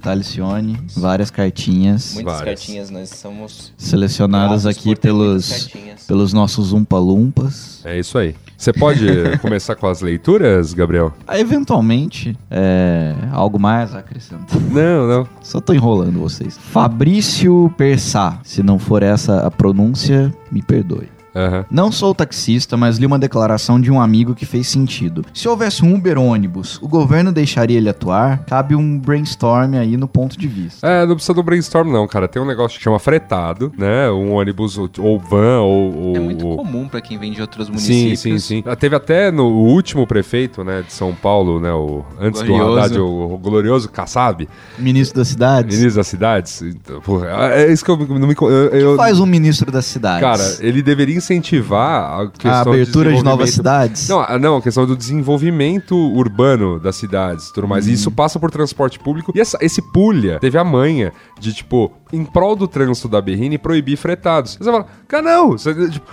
Talicione, 0.02 0.78
várias 0.96 1.30
cartinhas 1.30 2.14
Muitas 2.14 2.34
Várias. 2.38 2.58
cartinhas, 2.58 2.90
nós 2.90 3.08
somos. 3.10 3.72
selecionadas 3.78 4.66
aqui 4.66 4.96
pelos, 4.96 5.48
cartinhas. 5.48 6.02
pelos 6.08 6.32
nossos 6.32 6.72
Umpa-Lumpas. 6.72 7.82
É 7.84 8.00
isso 8.00 8.18
aí. 8.18 8.34
Você 8.58 8.72
pode 8.72 9.06
começar 9.38 9.76
com 9.76 9.86
as 9.86 10.00
leituras, 10.00 10.74
Gabriel? 10.74 11.12
Ah, 11.24 11.38
Eventualmente, 11.38 12.36
é, 12.50 13.14
algo 13.30 13.60
mais 13.60 13.94
a 13.94 14.00
acrescentar. 14.00 14.60
Não, 14.72 15.06
não. 15.06 15.28
Só 15.40 15.60
tô 15.60 15.72
enrolando 15.72 16.18
vocês. 16.18 16.58
Fabrício 16.58 17.72
Persá. 17.76 18.40
Se 18.42 18.60
não 18.60 18.76
for 18.76 19.04
essa 19.04 19.46
a 19.46 19.50
pronúncia, 19.52 20.34
me 20.50 20.60
perdoe. 20.62 21.08
Aham. 21.34 21.64
Não 21.70 21.92
sou 21.92 22.14
taxista, 22.14 22.76
mas 22.76 22.98
li 22.98 23.06
uma 23.06 23.18
declaração 23.18 23.80
de 23.80 23.90
um 23.90 24.00
amigo 24.00 24.34
que 24.34 24.44
fez 24.46 24.66
sentido. 24.66 25.24
Se 25.32 25.48
houvesse 25.48 25.84
um 25.84 25.94
Uber 25.94 26.18
ônibus, 26.18 26.78
o 26.82 26.88
governo 26.88 27.30
deixaria 27.32 27.76
ele 27.76 27.88
atuar? 27.88 28.44
Cabe 28.46 28.74
um 28.74 28.98
brainstorm 28.98 29.74
aí 29.74 29.96
no 29.96 30.08
ponto 30.08 30.38
de 30.38 30.48
vista. 30.48 30.86
É, 30.86 31.06
não 31.06 31.14
precisa 31.14 31.34
do 31.34 31.42
brainstorm, 31.42 31.90
não, 31.92 32.06
cara. 32.08 32.26
Tem 32.26 32.40
um 32.42 32.46
negócio 32.46 32.78
que 32.78 32.82
chama 32.84 32.98
fretado, 32.98 33.72
né? 33.76 34.10
Um 34.10 34.32
ônibus 34.32 34.76
ou, 34.78 35.18
van 35.18 35.60
ou. 35.60 35.94
ou- 35.96 36.16
É 36.16 36.20
muito 36.20 36.46
ou- 36.46 36.56
comum 36.56 36.88
pra 36.88 37.00
quem 37.00 37.18
vem 37.18 37.32
de 37.32 37.40
outros 37.40 37.66
Sim, 37.66 37.72
municípios. 37.72 38.20
sim, 38.20 38.38
sim. 38.38 38.62
Ah, 38.66 38.74
Teve 38.74 38.96
até 38.96 39.30
no 39.30 39.44
último 39.48 40.06
prefeito, 40.06 40.64
né, 40.64 40.82
de 40.86 40.92
São 40.92 41.14
Paulo, 41.14 41.60
né, 41.60 41.72
o 41.72 42.02
antes 42.18 42.42
Glorioso. 42.42 42.72
do 42.72 42.78
Haddad, 42.78 42.98
o, 43.00 43.34
o 43.34 43.38
glorioso 43.38 43.88
Kassab, 43.90 44.48
Ministro 44.78 45.18
das 45.20 45.28
cidades? 45.28 45.76
ministro 45.78 46.00
das 46.00 46.06
cidades. 46.06 46.62
Então, 46.62 47.00
porra, 47.00 47.28
é 47.52 47.70
isso 47.72 47.84
que 47.84 47.90
eu 47.90 47.96
não 47.96 48.26
me 48.26 48.34
eu, 48.40 48.48
eu- 48.50 48.96
Faz 48.96 49.20
um 49.20 49.26
ministro 49.26 49.70
das 49.70 49.84
cidades. 49.84 50.20
Cara, 50.20 50.56
ele 50.66 50.82
deveria 50.82 51.19
incentivar 51.20 52.20
a 52.20 52.26
questão 52.28 52.50
a 52.52 52.60
abertura 52.60 53.12
de 53.14 53.22
novas 53.22 53.50
cidades? 53.50 54.08
Não, 54.08 54.20
a- 54.20 54.38
não, 54.38 54.56
a 54.56 54.62
questão 54.62 54.84
do 54.86 54.96
desenvolvimento 54.96 55.94
urbano 55.96 56.78
das 56.80 56.96
cidades 56.96 57.48
e 57.48 57.52
tudo 57.52 57.68
mais. 57.68 57.84
Uhum. 57.86 57.90
E 57.92 57.94
isso 57.94 58.10
passa 58.10 58.38
por 58.40 58.50
transporte 58.50 58.98
público. 58.98 59.32
E 59.34 59.40
essa- 59.40 59.58
esse 59.60 59.80
pulha 59.80 60.38
teve 60.40 60.58
a 60.58 60.64
manha 60.64 61.12
de, 61.40 61.52
tipo, 61.54 61.90
em 62.12 62.24
prol 62.24 62.54
do 62.54 62.68
trânsito 62.68 63.08
da 63.08 63.20
Berrine, 63.20 63.56
proibir 63.58 63.96
fretados. 63.96 64.56
Você 64.60 64.70
fala, 64.70 64.86
cara, 65.08 65.22
não! 65.22 65.52
Você, 65.52 65.72
tipo, 65.90 66.06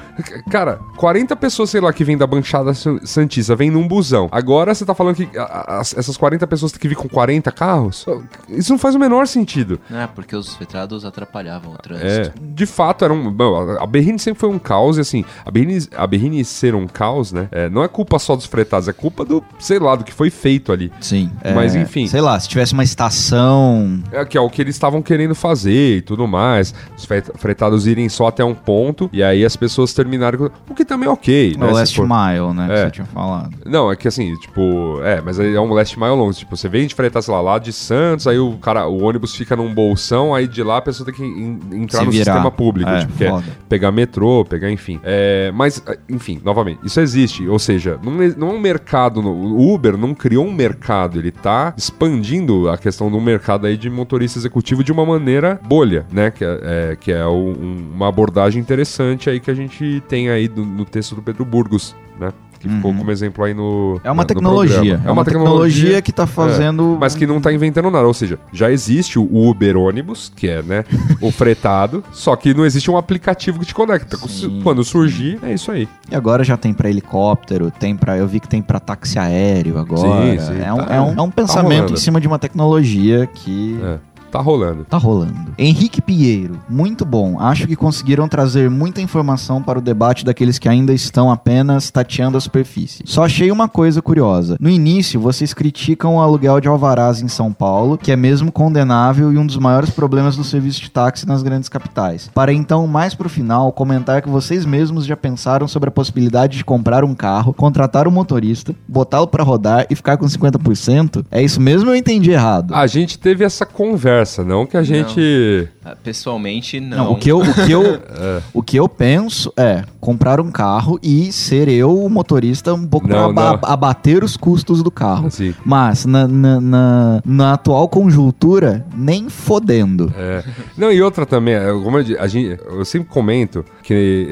cara, 0.50 0.80
40 0.96 1.36
pessoas, 1.36 1.70
sei 1.70 1.82
lá, 1.82 1.92
que 1.92 2.04
vêm 2.04 2.18
da 2.18 2.26
Banchada 2.26 2.74
San- 2.74 3.00
Santista, 3.04 3.56
vêm 3.56 3.70
num 3.70 3.88
busão. 3.88 4.28
Agora 4.32 4.74
você 4.74 4.86
tá 4.86 4.94
falando 4.96 5.16
que 5.16 5.38
a- 5.38 5.44
a- 5.44 5.80
as- 5.80 5.96
essas 5.98 6.16
40 6.18 6.48
pessoas 6.48 6.72
têm 6.72 6.80
que 6.80 6.88
vir 6.88 6.96
com 6.96 7.10
40 7.10 7.52
carros? 7.52 8.06
Isso 8.48 8.72
não 8.72 8.80
faz 8.80 8.96
o 8.96 9.00
menor 9.00 9.28
sentido. 9.28 9.80
É, 9.92 10.08
porque 10.08 10.36
os 10.36 10.56
fetrados 10.56 11.04
atrapalhavam 11.04 11.72
o 11.74 11.76
É, 11.76 11.78
trânsito. 11.80 12.40
de 12.42 12.66
fato 12.66 13.04
era 13.04 13.14
um. 13.14 13.32
bom, 13.32 13.56
a- 13.56 13.84
a 13.84 13.86
Berrine 13.88 14.20
sempre 14.20 14.40
foi 14.40 14.50
um 14.50 14.60
caos, 14.60 14.98
e 14.98 15.02
assim, 15.02 15.26
a 15.46 15.52
Berrine, 15.52 15.88
a 15.96 16.08
Berrine 16.08 16.46
ser 16.46 16.74
um 16.76 16.88
caos, 16.88 17.32
né? 17.32 17.48
é, 17.52 17.70
não 17.70 17.84
é 17.84 17.88
culpa 17.88 18.18
só 18.20 18.36
dos 18.36 18.46
fretados, 18.46 18.88
é 18.88 18.94
culpa 18.94 19.26
do, 19.26 19.44
sei 19.60 19.80
lá, 19.80 19.96
do 19.96 20.04
que 20.04 20.14
foi 20.14 20.30
feito 20.30 20.72
ali. 20.72 20.92
Sim. 21.02 21.32
Mas, 21.56 21.76
é, 21.76 21.82
enfim. 21.82 22.08
Sei 22.08 22.22
lá, 22.22 22.40
se 22.40 22.48
tivesse 22.48 22.74
uma 22.74 22.84
estação. 22.84 24.02
É, 24.12 24.24
que 24.26 24.38
é 24.38 24.42
o 24.42 24.50
que 24.50 24.62
eles 24.62 24.76
estavam 24.76 25.02
querendo 25.02 25.17
fazer 25.36 25.98
e 25.98 26.02
tudo 26.02 26.28
mais. 26.28 26.74
Os 26.98 27.06
fre- 27.06 27.24
fretados 27.36 27.88
irem 27.88 28.10
só 28.10 28.28
até 28.28 28.44
um 28.44 28.54
ponto, 28.54 29.10
e 29.14 29.22
aí 29.24 29.44
as 29.46 29.56
pessoas 29.56 29.94
terminarem. 29.94 30.40
com- 30.40 30.50
O 30.70 30.76
que 30.76 30.84
também 30.86 31.08
é 31.08 31.12
ok, 31.12 31.56
né? 31.58 31.66
o 31.66 31.70
se 31.70 31.74
Last 31.76 31.96
for- 31.96 32.08
Mile, 32.08 32.54
né? 32.54 32.68
Que 32.68 32.74
É. 32.74 32.84
você 32.86 32.92
tinha 32.92 33.06
falado. 33.06 33.50
Não, 33.66 33.92
é 33.92 33.96
que 33.96 34.08
assim, 34.08 34.36
tipo, 34.36 35.00
é, 35.04 35.22
mas 35.22 35.40
aí 35.40 35.54
é 35.56 35.60
um 35.62 35.74
last 35.74 35.98
mile 36.00 36.12
longo. 36.12 36.34
Tipo, 36.34 36.56
você 36.56 36.68
vem 36.70 36.86
de 36.88 36.94
fretar, 36.96 37.22
sei 37.24 37.34
lá, 37.34 37.42
lá 37.42 37.58
de 37.60 37.72
Santos, 37.74 38.28
aí 38.28 38.38
o 38.40 38.54
cara, 38.58 38.88
o 38.88 39.04
ônibus 39.04 39.36
fica 39.36 39.56
num 39.56 39.74
bolsão, 39.74 40.34
aí 40.36 40.48
de 40.48 40.62
lá 40.64 40.78
a 40.78 40.82
pessoa 40.82 41.06
tem 41.06 41.16
que 41.16 41.24
en- 41.24 41.60
entrar 41.84 42.00
Se 42.00 42.06
no 42.06 42.12
virar. 42.12 42.26
sistema 42.26 42.52
público, 42.52 42.90
É, 42.90 43.00
tipo, 43.00 43.14
que 43.14 43.24
é 43.26 43.42
pegar 43.70 43.92
metrô, 43.92 44.46
pegar, 44.46 44.70
enfim. 44.72 45.00
É, 45.04 45.52
mas, 45.54 45.82
enfim, 46.10 46.42
novamente, 46.44 46.80
isso 46.84 47.00
existe. 47.00 47.48
Ou 47.48 47.60
seja, 47.60 47.98
não 48.04 48.22
é, 48.22 48.34
não 48.38 48.50
é 48.50 48.54
um 48.54 48.60
mercado. 48.60 49.20
O 49.22 49.74
Uber 49.74 49.98
não 49.98 50.14
criou 50.14 50.46
um 50.46 50.52
mercado, 50.54 51.18
ele 51.20 51.32
tá 51.32 51.74
expandindo 51.78 52.70
a 52.70 52.78
questão 52.78 53.10
do 53.12 53.20
mercado 53.20 53.66
aí 53.68 53.76
de 53.78 53.90
motorista 53.90 54.38
executivo 54.40 54.84
de 54.84 54.92
uma 54.92 55.06
maneira 55.08 55.60
bolha, 55.68 56.06
né? 56.12 56.30
Que 56.32 56.44
é, 56.46 56.60
é, 56.92 56.96
que 57.00 57.12
é 57.12 57.26
um- 57.26 57.52
um- 57.52 57.92
uma 57.96 58.08
abordagem 58.10 58.62
interessante 58.62 59.30
aí 59.30 59.40
que 59.40 59.50
a 59.50 59.56
gente 59.56 60.04
tem 60.08 60.30
aí 60.30 60.48
do- 60.48 60.66
no 60.66 60.86
texto 60.86 61.16
do 61.16 61.22
Pedro 61.22 61.44
Burgos. 61.46 61.96
né? 62.20 62.34
Que 62.60 62.68
ficou 62.68 62.92
como 62.92 63.12
exemplo 63.12 63.44
aí 63.46 63.54
no. 63.54 64.02
É 64.04 64.10
uma 64.10 64.16
na- 64.16 64.22
no 64.24 64.26
tecnologia. 64.26 64.78
programa. 64.80 65.04
É 65.08 65.12
uma 65.12 65.24
tecnologia 65.24 66.02
que 66.02 66.12
tá 66.12 66.26
fazendo- 66.26 66.96
É, 66.96 66.98
mas 67.00 67.14
que 67.14 67.28
não 67.28 67.40
tá 67.40 67.54
inventando 67.54 67.92
nada. 67.92 68.08
Ou 68.08 68.14
seja, 68.16 68.40
já 68.52 68.72
existe 68.72 69.20
o 69.20 69.48
Uber 69.48 69.78
ônibus, 69.78 70.32
que 70.36 70.48
é, 70.48 70.64
né? 70.64 70.84
o 71.22 71.30
fretado, 71.30 72.04
só 72.12 72.36
que 72.36 72.56
não 72.56 72.66
existe 72.66 72.90
um 72.90 72.98
aplicativo 72.98 73.60
que 73.60 73.68
te 73.68 73.76
conecta. 73.76 74.18
Sim, 74.28 74.60
Quando 74.64 74.84
surgir, 74.84 75.38
é 75.44 75.54
isso 75.54 75.72
aí. 75.72 75.88
E 76.12 76.16
agora 76.16 76.44
já 76.44 76.58
tem 76.58 76.74
pra 76.74 76.90
helicóptero, 76.90 77.70
tem 77.70 77.96
para 77.96 78.18
eu 78.18 78.28
vi 78.28 78.40
que 78.40 78.48
tem 78.48 78.64
pra 78.64 78.80
táxi 78.80 79.20
aéreo 79.20 79.78
agora. 79.78 80.02
Sim, 80.02 80.40
sim, 80.40 80.60
é, 80.64 80.74
um, 80.74 80.78
tá- 80.78 80.96
é 80.96 81.00
um- 81.00 81.14
é 81.16 81.22
um 81.22 81.30
tá 81.30 81.36
pensamento 81.36 81.74
rolando. 81.82 81.94
em 81.94 81.98
cima 81.98 82.20
de 82.20 82.28
uma 82.28 82.40
tecnologia 82.40 83.28
que 83.28 83.78
É, 83.84 83.98
tá 84.32 84.40
rolando. 84.40 84.86
Tá 84.86 84.98
rolando. 84.98 85.54
Henrique 85.58 86.02
Pinheiro, 86.02 86.60
muito 86.70 87.06
bom. 87.06 87.40
Acho 87.40 87.68
que 87.68 87.76
conseguiram 87.76 88.28
trazer 88.28 88.70
muita 88.70 89.02
informação 89.02 89.62
para 89.62 89.80
o 89.80 89.82
debate 89.82 90.26
daqueles 90.26 90.60
que 90.60 90.70
ainda 90.70 90.94
estão 90.94 91.32
apenas 91.32 91.90
tateando 91.92 92.38
a 92.38 92.42
superfície. 92.42 93.04
Só 93.06 93.26
achei 93.26 93.52
uma 93.52 93.68
coisa 93.68 94.02
curiosa. 94.02 94.58
No 94.60 94.70
início, 94.70 95.20
vocês 95.20 95.54
criticam 95.54 96.16
o 96.16 96.22
aluguel 96.22 96.60
de 96.60 96.68
alvarás 96.68 97.22
em 97.22 97.28
São 97.28 97.52
Paulo, 97.52 97.98
que 97.98 98.12
é 98.12 98.16
mesmo 98.16 98.52
condenável 98.52 99.32
e 99.32 99.38
um 99.38 99.46
dos 99.46 99.58
maiores 99.58 99.90
problemas 99.90 100.36
do 100.36 100.44
serviço 100.44 100.82
de 100.82 100.92
táxi 100.92 101.28
nas 101.28 101.44
grandes 101.44 101.70
capitais. 101.70 102.30
Para 102.34 102.54
então, 102.54 102.88
mais 102.88 103.14
pro 103.14 103.30
final, 103.30 103.72
comentar 103.72 104.22
que 104.22 104.30
vocês 104.30 104.66
mesmos 104.66 105.06
já 105.06 105.16
pensaram 105.16 105.68
sobre 105.68 105.90
a 105.90 105.92
possibilidade 105.92 106.58
de 106.58 106.66
comprar 106.66 107.04
um 107.04 107.16
carro, 107.16 107.54
contratar 107.54 108.08
um 108.08 108.12
motorista, 108.12 108.76
botá-lo 108.88 109.28
para 109.28 109.44
rodar 109.44 109.86
e 109.90 109.96
ficar 109.96 110.18
com 110.18 110.26
50%? 110.26 111.26
É 111.32 111.42
isso 111.42 111.62
mesmo 111.62 111.90
ou 111.90 111.96
eu 111.96 112.00
entendi 112.00 112.32
errado? 112.32 112.74
A 112.74 112.88
gente 112.88 113.18
teve 113.18 113.44
essa 113.44 113.66
conversa, 113.66 114.17
não 114.44 114.66
que 114.66 114.78
a 114.78 114.84
gente. 114.84 115.68
Ah, 115.84 115.96
Pessoalmente, 116.04 116.80
não. 116.80 116.98
Não, 116.98 117.12
o 117.14 117.16
que 117.16 117.30
eu, 117.30 117.40
o 117.40 117.54
que 117.54 117.72
eu, 117.72 117.84
o 118.54 118.64
que 118.64 118.78
eu 118.78 118.90
penso 118.90 119.52
é 119.58 119.84
comprar 120.00 120.40
um 120.40 120.52
carro 120.52 121.00
e 121.02 121.32
ser 121.32 121.68
eu 121.68 121.98
o 121.98 122.10
motorista 122.10 122.74
um 122.74 122.88
pouco 122.88 123.08
Não, 123.08 123.34
para 123.34 123.58
não. 123.58 123.60
abater 123.64 124.24
os 124.24 124.38
custos 124.38 124.82
do 124.82 124.90
carro. 124.92 125.30
Sim. 125.30 125.54
Mas 125.66 126.06
na, 126.06 126.28
na, 126.28 126.62
na, 126.62 127.22
na 127.26 127.54
atual 127.54 127.88
conjuntura, 127.90 128.86
nem 128.96 129.30
fodendo. 129.30 130.14
É. 130.16 130.44
Não, 130.78 130.92
e 130.92 131.02
outra 131.02 131.26
também, 131.26 131.56
é, 131.56 131.72
como 131.72 132.00
eu, 132.00 132.22
a 132.22 132.28
gente, 132.28 132.60
eu 132.66 132.86
sempre 132.86 133.10
comento 133.10 133.66
que 133.84 134.28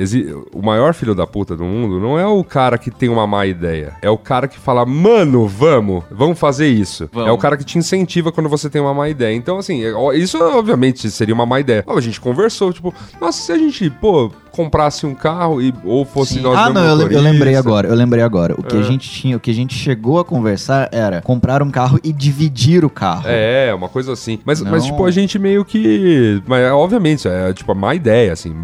o 0.54 0.62
maior 0.62 0.94
filho 0.94 1.16
da 1.16 1.26
puta 1.28 1.56
do 1.56 1.64
mundo 1.64 2.00
não 2.00 2.18
é 2.20 2.26
o 2.26 2.44
cara 2.44 2.78
que 2.78 2.92
tem 2.92 3.10
uma 3.10 3.26
má 3.28 3.46
ideia. 3.46 3.94
É 4.02 4.10
o 4.10 4.18
cara 4.18 4.48
que 4.48 4.58
fala, 4.60 4.86
mano, 4.86 5.48
vamos, 5.48 6.04
vamos 6.12 6.40
fazer 6.40 6.68
isso. 6.68 7.10
Vamos. 7.12 7.30
É 7.30 7.32
o 7.32 7.38
cara 7.38 7.58
que 7.58 7.64
te 7.64 7.78
incentiva 7.78 8.32
quando 8.32 8.50
você 8.50 8.70
tem 8.70 8.82
uma 8.82 8.94
má 8.94 9.10
ideia. 9.10 9.36
Então, 9.36 9.58
assim, 9.58 9.75
é, 9.84 9.94
ó, 9.94 10.12
isso 10.14 10.38
obviamente 10.42 11.10
seria 11.10 11.34
uma 11.34 11.46
má 11.46 11.60
ideia. 11.60 11.84
A 11.88 12.02
gente 12.02 12.20
conversou, 12.22 12.72
tipo, 12.72 12.94
nossa, 13.20 13.42
se 13.42 13.52
a 13.52 13.58
gente, 13.58 13.90
pô, 13.90 14.32
comprasse 14.52 15.06
um 15.06 15.14
carro 15.14 15.62
e, 15.62 15.74
ou 15.84 16.06
fosse 16.06 16.36
Sim. 16.36 16.42
nós 16.42 16.58
Ah, 16.58 16.70
não, 16.70 17.02
eu, 17.02 17.12
eu 17.12 17.22
lembrei 17.22 17.56
agora, 17.56 17.90
eu 17.90 17.96
lembrei 17.96 18.24
agora. 18.24 18.56
O 18.58 18.64
que 18.64 18.76
É. 18.78 18.80
a 18.80 18.84
gente 18.84 19.10
tinha, 19.10 19.36
o 19.36 19.40
que 19.40 19.52
a 19.52 19.54
gente 19.54 19.74
chegou 19.76 20.18
a 20.18 20.24
conversar 20.24 20.88
era 20.94 21.22
comprar 21.22 21.62
um 21.62 21.70
carro 21.70 22.00
e 22.04 22.14
dividir 22.14 22.86
o 22.86 22.90
carro. 22.90 23.24
É, 23.26 23.74
uma 23.74 23.90
coisa 23.90 24.14
assim. 24.14 24.40
Mas, 24.46 24.62
mas 24.62 24.86
tipo, 24.86 25.04
a 25.04 25.12
gente 25.12 25.38
meio 25.38 25.66
que. 25.66 26.42
Mas, 26.48 26.72
obviamente, 26.72 27.28
é 27.28 27.52
tipo 27.54 27.72
a 27.72 27.76
má 27.76 27.94
ideia, 27.94 28.32
assim. 28.32 28.56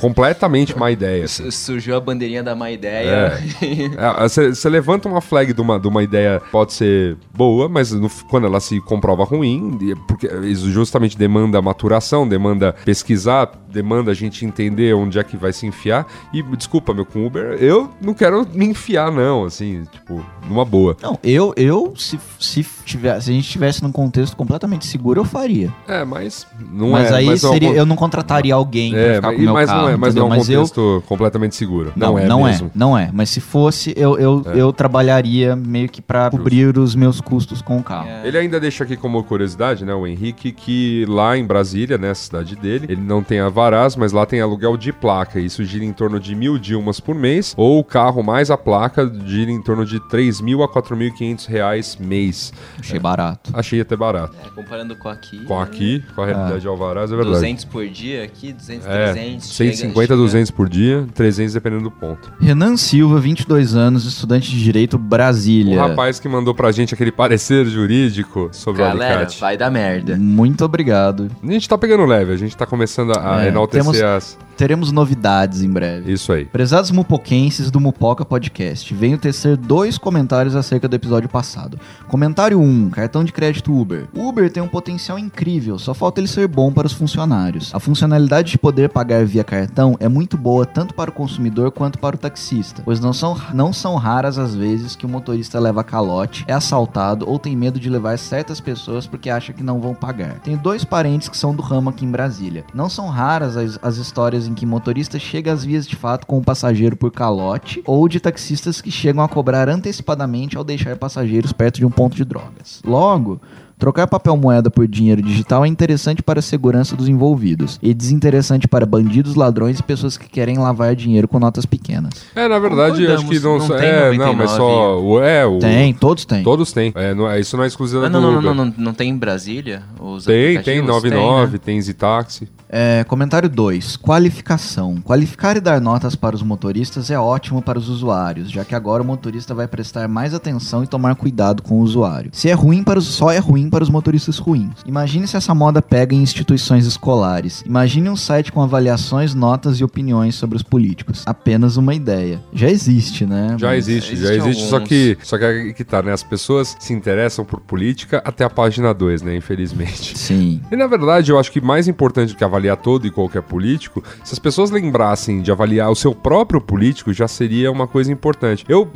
Completamente 0.00 0.76
má 0.76 0.90
ideia. 0.90 1.24
assim. 1.24 1.48
A 1.94 2.00
bandeirinha 2.00 2.42
da 2.42 2.54
má 2.56 2.70
ideia. 2.70 3.38
Você 4.28 4.68
levanta 4.68 5.08
uma 5.08 5.20
flag 5.20 5.52
de 5.52 5.60
uma, 5.60 5.78
de 5.78 5.86
uma 5.88 6.02
ideia 6.02 6.42
pode 6.50 6.72
ser 6.72 7.16
boa, 7.34 7.68
mas 7.68 7.92
no- 7.92 8.10
quando 8.28 8.46
ela 8.46 8.60
se 8.60 8.80
comprova 8.80 9.24
ruim, 9.24 9.78
porque 10.08 10.26
isso 10.58 10.70
justamente 10.70 11.16
demanda 11.16 11.60
maturação, 11.62 12.26
demanda 12.28 12.74
pesquisar, 12.84 13.50
demanda 13.72 14.10
a 14.10 14.14
gente 14.14 14.44
entender 14.44 14.94
onde 14.94 15.18
é 15.18 15.24
que 15.24 15.36
vai 15.36 15.52
se 15.52 15.66
enfiar. 15.66 16.06
E 16.32 16.42
desculpa, 16.42 16.92
meu, 16.94 17.04
com 17.04 17.26
Uber, 17.26 17.56
eu 17.60 17.90
não 18.00 18.14
quero 18.14 18.46
me 18.52 18.66
enfiar, 18.66 19.10
não, 19.12 19.44
assim, 19.44 19.84
tipo, 19.92 20.24
numa 20.48 20.64
boa. 20.64 20.96
Não, 21.02 21.18
eu, 21.22 21.52
eu 21.56 21.92
se, 21.96 22.18
se, 22.38 22.64
tivesse, 22.84 23.26
se 23.26 23.30
a 23.30 23.34
gente 23.34 23.44
estivesse 23.44 23.82
num 23.82 23.92
contexto 23.92 24.36
completamente 24.36 24.86
seguro, 24.86 25.20
eu 25.20 25.24
faria. 25.24 25.72
É, 25.86 26.04
mas 26.04 26.46
não 26.72 26.90
mas 26.90 27.10
é. 27.10 27.14
aí 27.14 27.26
mas 27.26 27.44
é 27.44 27.48
um 27.48 27.52
seria, 27.52 27.70
eu 27.72 27.86
não 27.86 27.96
contrataria 27.96 28.54
alguém 28.54 28.92
pra 28.92 29.00
É, 29.00 29.14
ficar 29.16 29.28
mas, 29.28 29.36
com 29.36 29.42
meu 29.42 29.52
mas 29.52 29.66
carro, 29.70 29.82
não 29.82 29.88
é, 29.88 29.96
mas 29.96 30.08
entendeu? 30.14 30.22
não 30.28 30.32
é 30.32 30.34
um 30.34 30.38
Mas 30.38 30.48
eu- 30.48 30.60
contexto 30.60 31.02
completamente 31.06 31.56
seguro. 31.56 31.92
Não, 31.96 32.08
Não, 32.12 32.18
é 32.18 32.26
não 32.26 32.44
mesmo. 32.44 32.66
é, 32.68 32.70
não 32.74 32.98
é. 32.98 33.10
Mas 33.12 33.30
se 33.30 33.40
fosse, 33.40 33.92
eu, 33.96 34.18
eu, 34.18 34.42
eu 34.54 34.72
trabalharia 34.72 35.54
meio 35.54 35.88
que 35.88 36.00
pra 36.00 36.30
cobrir 36.30 36.76
os 36.78 36.94
meus 36.94 37.20
custos 37.20 37.60
com 37.60 37.76
o 37.78 37.82
carro. 37.82 38.08
É. 38.08 38.26
Ele 38.26 38.38
ainda 38.38 38.58
deixa 38.58 38.84
aqui 38.84 38.96
como 38.96 39.22
curiosidade, 39.22 39.84
né, 39.84 39.94
o 39.94 40.06
Henrique, 40.06 40.45
que 40.52 41.04
lá 41.08 41.36
em 41.36 41.44
Brasília, 41.46 41.98
né, 41.98 42.10
a 42.10 42.14
cidade 42.14 42.56
dele, 42.56 42.86
ele 42.88 43.00
não 43.00 43.22
tem 43.22 43.40
avarás, 43.40 43.96
mas 43.96 44.12
lá 44.12 44.24
tem 44.26 44.40
aluguel 44.40 44.76
de 44.76 44.92
placa. 44.92 45.38
Isso 45.40 45.64
gira 45.64 45.84
em 45.84 45.92
torno 45.92 46.18
de 46.20 46.34
mil 46.34 46.58
Dilmas 46.58 47.00
por 47.00 47.14
mês, 47.14 47.54
ou 47.56 47.78
o 47.78 47.84
carro 47.84 48.22
mais 48.22 48.50
a 48.50 48.56
placa 48.56 49.10
gira 49.26 49.50
em 49.50 49.60
torno 49.62 49.84
de 49.84 50.00
3 50.08 50.40
mil 50.40 50.62
a 50.62 50.68
4.500 50.68 51.46
reais 51.46 51.96
mês. 52.00 52.52
Achei 52.78 52.98
barato. 52.98 53.50
Achei 53.54 53.80
até 53.80 53.96
barato. 53.96 54.34
É, 54.44 54.48
comparando 54.50 54.96
com 54.96 55.08
aqui. 55.08 55.44
Com 55.44 55.60
aqui, 55.60 56.02
com 56.14 56.22
a 56.22 56.26
realidade 56.26 56.60
de 56.60 56.68
alvarás, 56.68 57.10
é 57.12 57.16
verdade. 57.16 57.34
200 57.36 57.64
por 57.64 57.86
dia 57.88 58.24
aqui, 58.24 58.52
200, 58.52 58.86
É, 58.86 59.12
300. 59.12 59.46
150, 59.56 60.02
chega- 60.06 60.16
200 60.16 60.50
por 60.50 60.68
dia, 60.68 61.06
300 61.14 61.54
dependendo 61.54 61.84
do 61.84 61.90
ponto. 61.90 62.32
Renan 62.40 62.76
Silva, 62.76 63.18
22 63.20 63.74
anos, 63.76 64.04
estudante 64.06 64.50
de 64.50 64.62
Direito, 64.62 64.94
O 64.94 64.98
Brasília. 64.98 65.80
rapaz 65.80 66.18
que 66.18 66.28
mandou 66.28 66.54
pra 66.54 66.72
gente 66.72 66.92
aquele 66.94 67.12
parecer 67.12 67.64
jurídico 67.66 68.48
sobre 68.52 68.82
o 68.82 68.84
Galera, 68.84 69.14
alicate. 69.20 69.40
vai 69.40 69.56
dar 69.56 69.70
merda. 69.70 70.16
Muito 70.36 70.64
obrigado. 70.64 71.30
A 71.42 71.50
gente 71.52 71.68
tá 71.68 71.78
pegando 71.78 72.04
leve, 72.04 72.32
a 72.32 72.36
gente 72.36 72.56
tá 72.56 72.66
começando 72.66 73.16
a, 73.18 73.44
É, 73.44 73.48
enaltecer 73.48 73.82
temos- 73.82 74.02
as... 74.02 74.38
Teremos 74.56 74.90
novidades 74.90 75.62
em 75.62 75.68
breve. 75.70 76.10
Isso 76.10 76.32
aí. 76.32 76.46
Prezados 76.46 76.90
mupoquenses 76.90 77.70
do 77.70 77.78
Mupoca 77.78 78.24
Podcast, 78.24 78.94
venho 78.94 79.18
tecer 79.18 79.54
dois 79.54 79.98
comentários 79.98 80.56
acerca 80.56 80.88
do 80.88 80.96
episódio 80.96 81.28
passado. 81.28 81.78
Comentário 82.08 82.58
1, 82.58 82.88
cartão 82.88 83.22
de 83.22 83.32
crédito 83.32 83.78
Uber. 83.78 84.08
O 84.14 84.26
Uber 84.26 84.50
tem 84.50 84.62
um 84.62 84.68
potencial 84.68 85.18
incrível, 85.18 85.78
só 85.78 85.92
falta 85.92 86.20
ele 86.20 86.28
ser 86.28 86.48
bom 86.48 86.72
para 86.72 86.86
os 86.86 86.94
funcionários. 86.94 87.74
A 87.74 87.78
funcionalidade 87.78 88.52
de 88.52 88.58
poder 88.58 88.88
pagar 88.88 89.26
via 89.26 89.44
cartão 89.44 89.94
é 90.00 90.08
muito 90.08 90.38
boa 90.38 90.64
tanto 90.64 90.94
para 90.94 91.10
o 91.10 91.12
consumidor 91.12 91.70
quanto 91.70 91.98
para 91.98 92.16
o 92.16 92.18
taxista, 92.18 92.80
pois 92.82 92.98
não 92.98 93.12
são, 93.12 93.38
não 93.52 93.74
são 93.74 93.96
raras 93.96 94.38
as 94.38 94.54
vezes 94.54 94.96
que 94.96 95.04
o 95.04 95.08
motorista 95.08 95.60
leva 95.60 95.84
calote, 95.84 96.46
é 96.48 96.54
assaltado 96.54 97.28
ou 97.28 97.38
tem 97.38 97.54
medo 97.54 97.78
de 97.78 97.90
levar 97.90 98.18
certas 98.18 98.58
pessoas 98.58 99.06
porque 99.06 99.28
acha 99.28 99.52
que 99.52 99.62
não 99.62 99.80
vão 99.80 99.94
pagar. 99.94 100.38
Tenho 100.40 100.58
dois 100.58 100.82
parentes 100.82 101.28
que 101.28 101.36
são 101.36 101.54
do 101.54 101.62
ramo 101.62 101.90
aqui 101.90 102.06
em 102.06 102.10
Brasília. 102.10 102.64
Não 102.72 102.88
são 102.88 103.10
raras 103.10 103.54
as, 103.56 103.78
as 103.82 103.98
histórias 103.98 104.45
em 104.46 104.54
que 104.54 104.64
motorista 104.64 105.18
chega 105.18 105.52
às 105.52 105.64
vias 105.64 105.86
de 105.86 105.96
fato 105.96 106.26
com 106.26 106.38
o 106.38 106.42
passageiro 106.42 106.96
por 106.96 107.10
calote 107.10 107.82
ou 107.84 108.08
de 108.08 108.20
taxistas 108.20 108.80
que 108.80 108.90
chegam 108.90 109.22
a 109.22 109.28
cobrar 109.28 109.68
antecipadamente 109.68 110.56
ao 110.56 110.64
deixar 110.64 110.96
passageiros 110.96 111.52
perto 111.52 111.76
de 111.76 111.86
um 111.86 111.90
ponto 111.90 112.16
de 112.16 112.24
drogas. 112.24 112.80
Logo, 112.84 113.40
Trocar 113.78 114.06
papel 114.06 114.36
moeda 114.38 114.70
por 114.70 114.88
dinheiro 114.88 115.20
digital 115.20 115.62
é 115.64 115.68
interessante 115.68 116.22
para 116.22 116.38
a 116.38 116.42
segurança 116.42 116.96
dos 116.96 117.08
envolvidos 117.08 117.78
e 117.82 117.92
desinteressante 117.92 118.66
para 118.66 118.86
bandidos, 118.86 119.34
ladrões 119.34 119.78
e 119.78 119.82
pessoas 119.82 120.16
que 120.16 120.28
querem 120.28 120.56
lavar 120.56 120.94
dinheiro 120.96 121.28
com 121.28 121.38
notas 121.38 121.66
pequenas. 121.66 122.12
É, 122.34 122.48
na 122.48 122.58
verdade, 122.58 123.06
acho 123.06 123.26
que 123.26 123.38
não, 123.38 123.58
não 123.58 123.66
só- 123.66 123.76
tem 123.76 123.86
é, 123.88 124.12
não, 124.16 124.32
mas 124.34 124.50
99. 124.52 124.56
só 124.56 125.00
o 125.02 125.20
é 125.22 125.44
o 125.44 125.58
Tem, 125.58 125.92
todos 125.92 126.24
têm. 126.24 126.42
todos 126.42 126.72
têm. 126.72 126.90
É, 126.94 127.12
não, 127.14 127.30
é- 127.30 127.38
isso 127.38 127.54
não 127.56 127.64
é 127.64 127.66
exclusivo 127.66 128.02
Ah, 128.04 128.08
do 128.08 128.12
não, 128.12 128.20
não, 128.20 128.32
não, 128.40 128.54
não, 128.54 128.64
não, 128.64 128.74
não 128.78 128.94
tem 128.94 129.10
em 129.10 129.16
Brasília? 129.16 129.82
Os 130.00 130.24
Tem, 130.24 130.34
tem 130.62 130.78
aplicativos? 130.78 130.88
99, 130.88 131.52
né? 131.52 131.60
tem 131.62 131.80
Zitaxi. 131.80 132.48
É, 132.68 133.04
comentário 133.04 133.48
2. 133.48 133.96
Qualificação. 133.96 134.96
Qualificar 135.02 135.56
e 135.56 135.60
dar 135.60 135.80
notas 135.80 136.16
para 136.16 136.34
os 136.34 136.42
motoristas 136.42 137.10
é 137.10 137.18
ótimo 137.18 137.62
para 137.62 137.78
os 137.78 137.88
usuários, 137.88 138.50
já 138.50 138.64
que 138.64 138.74
agora 138.74 139.02
o 139.02 139.06
motorista 139.06 139.54
vai 139.54 139.68
prestar 139.68 140.08
mais 140.08 140.34
atenção 140.34 140.82
e 140.82 140.86
tomar 140.86 141.14
cuidado 141.14 141.62
com 141.62 141.76
o 141.76 141.80
usuário. 141.82 142.30
Se 142.32 142.48
é 142.48 142.52
ruim 142.54 142.82
para 142.82 142.98
os, 142.98 143.06
só 143.06 143.30
é 143.30 143.38
ruim 143.38 143.65
para 143.70 143.82
os 143.84 143.90
motoristas 143.90 144.38
ruins. 144.38 144.72
Imagine 144.86 145.26
se 145.26 145.36
essa 145.36 145.54
moda 145.54 145.80
pega 145.82 146.14
em 146.14 146.22
instituições 146.22 146.86
escolares. 146.86 147.62
Imagine 147.66 148.08
um 148.10 148.16
site 148.16 148.52
com 148.52 148.62
avaliações, 148.62 149.34
notas 149.34 149.78
e 149.80 149.84
opiniões 149.84 150.34
sobre 150.34 150.56
os 150.56 150.62
políticos. 150.62 151.22
Apenas 151.26 151.76
uma 151.76 151.94
ideia. 151.94 152.40
Já 152.52 152.68
existe, 152.70 153.26
né? 153.26 153.56
Já 153.58 153.68
Mas- 153.68 153.88
existe, 153.88 154.16
já 154.16 154.28
existe 154.34 154.48
existe, 154.48 154.68
só 154.68 154.76
alguns. 154.76 154.88
que 154.88 155.18
só 155.22 155.38
que 155.38 155.72
que 155.74 155.84
tá, 155.84 156.02
né? 156.02 156.12
As 156.12 156.22
pessoas 156.22 156.76
se 156.78 156.92
interessam 156.92 157.44
por 157.44 157.60
política 157.60 158.22
até 158.24 158.44
a 158.44 158.50
página 158.50 158.92
2, 158.94 159.22
né, 159.22 159.36
infelizmente. 159.36 160.16
Sim. 160.18 160.60
E 160.70 160.76
na 160.76 160.86
verdade, 160.86 161.30
eu 161.30 161.38
acho 161.38 161.50
que 161.52 161.60
mais 161.60 161.88
importante 161.88 162.32
do 162.32 162.36
que 162.36 162.44
avaliar 162.44 162.76
todo 162.76 163.06
e 163.06 163.10
qualquer 163.10 163.42
político, 163.42 164.02
se 164.24 164.32
as 164.32 164.38
pessoas 164.38 164.70
lembrassem 164.70 165.42
de 165.42 165.50
avaliar 165.50 165.90
o 165.90 165.94
seu 165.96 166.14
próprio 166.14 166.60
político, 166.60 167.12
já 167.12 167.28
seria 167.28 167.70
uma 167.70 167.86
coisa 167.86 168.10
importante. 168.12 168.64
Eu, 168.68 168.88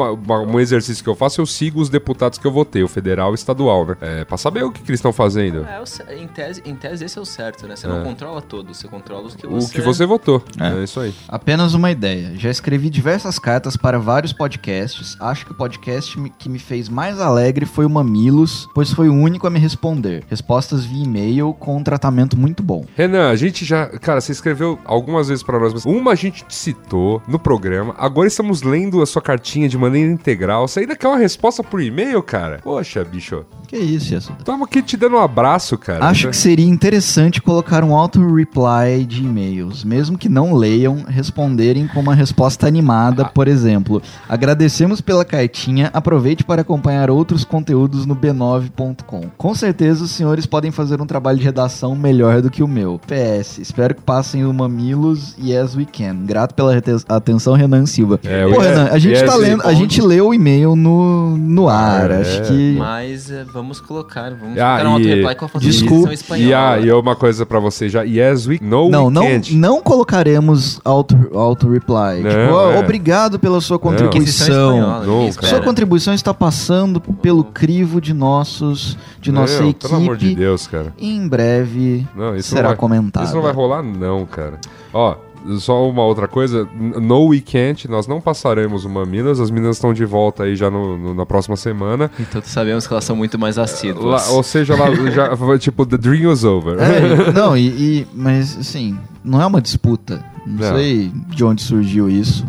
um 0.49 0.59
exercício 0.61 1.03
que 1.03 1.11
eu 1.11 1.15
faço, 1.15 1.41
eu 1.41 1.47
sigo 1.47 1.81
os 1.81 1.89
deputados 1.89 2.39
que 2.39 2.47
eu 2.47 2.53
votei, 2.53 2.83
o 2.83 2.89
federal 2.89 3.33
e 3.33 3.35
estadual, 3.35 3.87
né? 3.87 3.97
É, 4.01 4.25
pra 4.25 4.37
saber 4.37 4.60
ver 4.61 4.65
o 4.65 4.73
que, 4.73 4.83
que 4.83 4.91
eles 4.91 4.99
estão 4.99 5.13
fazendo. 5.13 5.65
É, 5.67 5.81
o 5.81 6.13
em, 6.15 6.27
tese, 6.29 6.63
em 6.65 6.75
tese 6.75 7.05
esse 7.05 7.19
é 7.19 7.21
o 7.21 7.25
certo, 7.25 7.67
né? 7.67 7.77
Você 7.77 7.87
É. 7.87 7.91
não 7.91 8.03
controla 8.03 8.41
todos, 8.43 8.77
você 8.77 8.89
controla 8.89 9.27
os 9.27 9.35
que 9.35 9.47
O 9.47 9.51
você... 9.61 9.73
que 9.75 9.81
você 9.81 10.07
votou. 10.07 10.43
É. 10.59 10.81
É, 10.81 10.85
isso 10.85 11.01
aí. 11.01 11.15
Apenas 11.29 11.75
uma 11.75 11.91
ideia. 11.91 12.33
Já 12.37 12.51
escrevi 12.51 12.91
diversas 12.91 13.39
cartas 13.39 13.77
para 13.77 13.99
vários 13.99 14.33
podcasts. 14.33 15.17
Acho 15.21 15.47
que 15.47 15.53
o 15.53 15.55
podcast 15.55 16.17
que 16.39 16.49
me 16.49 16.59
fez 16.59 16.89
mais 16.89 17.21
alegre 17.21 17.67
foi 17.67 17.85
o 17.87 17.91
Mamilos, 17.91 18.69
pois 18.75 18.93
foi 18.93 19.09
o 19.09 19.15
único 19.15 19.47
a 19.47 19.51
me 19.51 19.59
responder. 19.59 20.25
Respostas 20.29 20.85
via 20.85 21.05
e-mail 21.05 21.53
com 21.55 21.77
um 21.77 21.83
tratamento 21.83 22.37
muito 22.39 22.63
bom. 22.63 22.85
Renan, 22.97 23.29
a 23.31 23.37
gente 23.37 23.65
já. 23.65 23.87
Cara, 23.87 24.21
você 24.21 24.33
escreveu 24.33 24.79
algumas 24.85 25.29
vezes 25.29 25.43
pra 25.43 25.59
nós, 25.59 25.73
mas 25.73 25.85
uma 25.85 26.13
a 26.13 26.15
gente 26.15 26.45
te 26.45 26.55
citou 26.55 27.23
no 27.27 27.39
programa. 27.39 27.95
Agora 27.99 28.27
estamos 28.29 28.63
lendo 28.63 29.03
a 29.03 29.07
sua 29.07 29.23
cartinha 29.23 29.69
de 29.69 29.77
maneira 29.79 30.11
integral. 30.11 30.67
Você 30.69 30.81
ainda 30.81 30.97
quer 30.97 31.09
uma 31.09 31.19
resposta 31.19 31.63
por 31.63 31.81
e-mail, 31.81 32.23
cara? 32.23 32.61
Poxa, 32.63 33.05
bicho. 33.05 33.45
Que 33.67 33.77
isso, 33.79 34.13
Yasuda? 34.13 34.39
Tava 34.51 34.65
aqui 34.65 34.83
te 34.83 34.97
dando 34.97 35.15
um 35.15 35.21
abraço, 35.21 35.79
cara. 35.79 36.05
Acho 36.07 36.29
que 36.29 36.37
seria 36.37 36.67
interessante 36.67 37.41
colocar 37.41 37.85
um 37.85 37.95
auto-reply 37.95 39.07
de 39.07 39.23
e-mails, 39.23 39.85
mesmo 39.85 40.19
que 40.19 40.29
não 40.29 40.55
leiam, 40.55 41.05
responderem 41.07 41.87
com 41.87 42.01
uma 42.01 42.17
resposta 42.17 42.67
animada, 42.67 43.27
por 43.27 43.47
exemplo. 43.47 44.03
Agradecemos 44.29 45.01
pela 45.01 45.25
cartinha, 45.25 45.89
aproveite 45.95 46.43
para 46.43 46.63
acompanhar 46.63 47.11
outros 47.11 47.45
conteúdos 47.45 48.05
no 48.07 48.17
b9.com. 48.17 49.31
Com 49.39 49.55
certeza 49.55 50.03
os 50.03 50.11
senhores 50.11 50.47
podem 50.47 50.73
fazer 50.73 51.01
um 51.01 51.07
trabalho 51.07 51.39
de 51.39 51.45
redação 51.45 51.95
melhor 51.95 52.43
do 52.43 52.51
que 52.51 52.65
o 52.65 52.67
meu. 52.67 53.01
PS, 53.07 53.59
espero 53.59 53.95
que 53.95 54.03
passem 54.03 54.45
o 54.45 54.53
Mamilos 54.53 55.37
e 55.39 55.57
As 55.57 55.77
We 55.77 55.85
Can. 55.85 56.25
Grato 56.25 56.57
pela 56.57 56.77
atenção, 57.09 57.55
Renan 57.55 57.87
Silva. 57.87 58.19
É, 58.25 58.49
Pô, 58.49 58.59
Renan, 58.59 58.89
a 58.91 58.99
gente 58.99 59.13
Yes 59.13 59.31
tá 59.31 59.37
We 59.37 59.43
lendo, 59.43 59.61
a 59.61 59.67
Can. 59.67 59.77
gente 59.77 60.03
leu 60.03 60.27
o 60.27 60.35
e-mail 60.35 60.75
no, 60.75 61.37
no 61.37 61.69
ar, 61.69 62.11
é. 62.11 62.21
acho 62.23 62.43
que... 62.43 62.75
Mas 62.77 63.31
é, 63.31 63.45
vamos 63.45 63.81
colocar, 63.81 64.40
vamos 64.41 64.59
Ah, 64.59 64.77
um 64.77 64.81
e- 64.81 64.87
auto-reply 64.93 65.35
com 65.35 65.45
a 65.45 65.61
Desculpa. 65.61 66.39
E, 66.39 66.55
ah, 66.55 66.79
e 66.79 66.91
uma 66.93 67.15
coisa 67.15 67.45
pra 67.47 67.59
você 67.61 67.89
já. 67.89 68.03
Yes, 68.03 68.47
we. 68.47 68.59
No, 68.63 68.89
Não, 68.89 69.07
we 69.07 69.13
não, 69.13 69.23
can't. 69.23 69.55
não 69.55 69.81
colocaremos 69.83 70.81
auto, 70.85 71.17
auto 71.35 71.69
reply. 71.69 72.23
Não, 72.23 72.31
tipo, 72.31 72.53
ó, 72.55 72.73
é. 72.73 72.79
obrigado 72.79 73.39
pela 73.39 73.61
sua 73.61 73.79
contribuição. 73.79 74.77
espanhola, 74.77 75.29
espera. 75.29 75.47
Sua 75.49 75.61
contribuição 75.61 76.15
está 76.15 76.33
passando 76.35 77.01
pelo 77.01 77.45
crivo 77.45 78.01
de 78.01 78.13
nossos, 78.15 78.97
de 79.21 79.31
nossa 79.31 79.61
Meu, 79.61 79.71
equipe. 79.71 79.89
Pelo 79.89 80.01
amor 80.01 80.17
de 80.17 80.35
Deus, 80.35 80.67
cara. 80.67 80.93
E 80.99 81.11
em 81.17 81.29
breve 81.29 82.07
Não, 82.15 82.35
isso 82.37 82.49
será 82.51 82.63
não 82.63 82.69
vai, 82.71 82.77
comentado. 82.77 83.25
Isso 83.25 83.35
não 83.35 83.43
vai 83.43 83.53
rolar, 83.53 83.83
não, 83.83 84.25
cara. 84.27 84.59
Ó. 84.93 85.15
Só 85.59 85.89
uma 85.89 86.05
outra 86.05 86.29
coisa, 86.29 86.69
no 86.79 87.27
weekend 87.29 87.89
nós 87.89 88.07
não 88.07 88.21
passaremos 88.21 88.85
o 88.85 88.91
Mamilas, 88.91 89.41
as 89.41 89.51
meninas 89.51 89.77
estão 89.77 89.93
de 89.95 90.05
volta 90.05 90.43
aí 90.45 90.55
já 90.55 90.71
no- 90.71 90.99
no- 90.99 91.15
na 91.15 91.25
próxima 91.25 91.57
semana. 91.57 92.11
Então 92.21 92.43
sabemos 92.45 92.87
que 92.87 92.93
elas 92.93 93.05
são 93.05 93.17
muito 93.17 93.39
mais 93.39 93.57
assíduas. 93.59 94.05
Lá- 94.29 94.35
ou 94.35 94.43
seja, 94.43 94.77
lá 94.77 94.93
já 95.11 95.37
foi 95.37 95.59
tipo, 95.59 95.87
the 95.87 95.97
dream 95.97 96.29
was 96.29 96.45
over. 96.45 96.77
É, 96.79 97.33
não, 97.33 97.57
e, 97.57 97.69
e- 98.01 98.07
mas 98.15 98.57
assim, 98.59 98.99
não 99.25 99.41
é 99.41 99.47
uma 99.47 99.61
disputa. 99.63 100.23
Não, 100.47 100.69
Não. 100.69 100.77
sei 100.77 101.13
de 101.29 101.45
onde 101.45 101.63
surgiu 101.63 102.09
isso. 102.09 102.47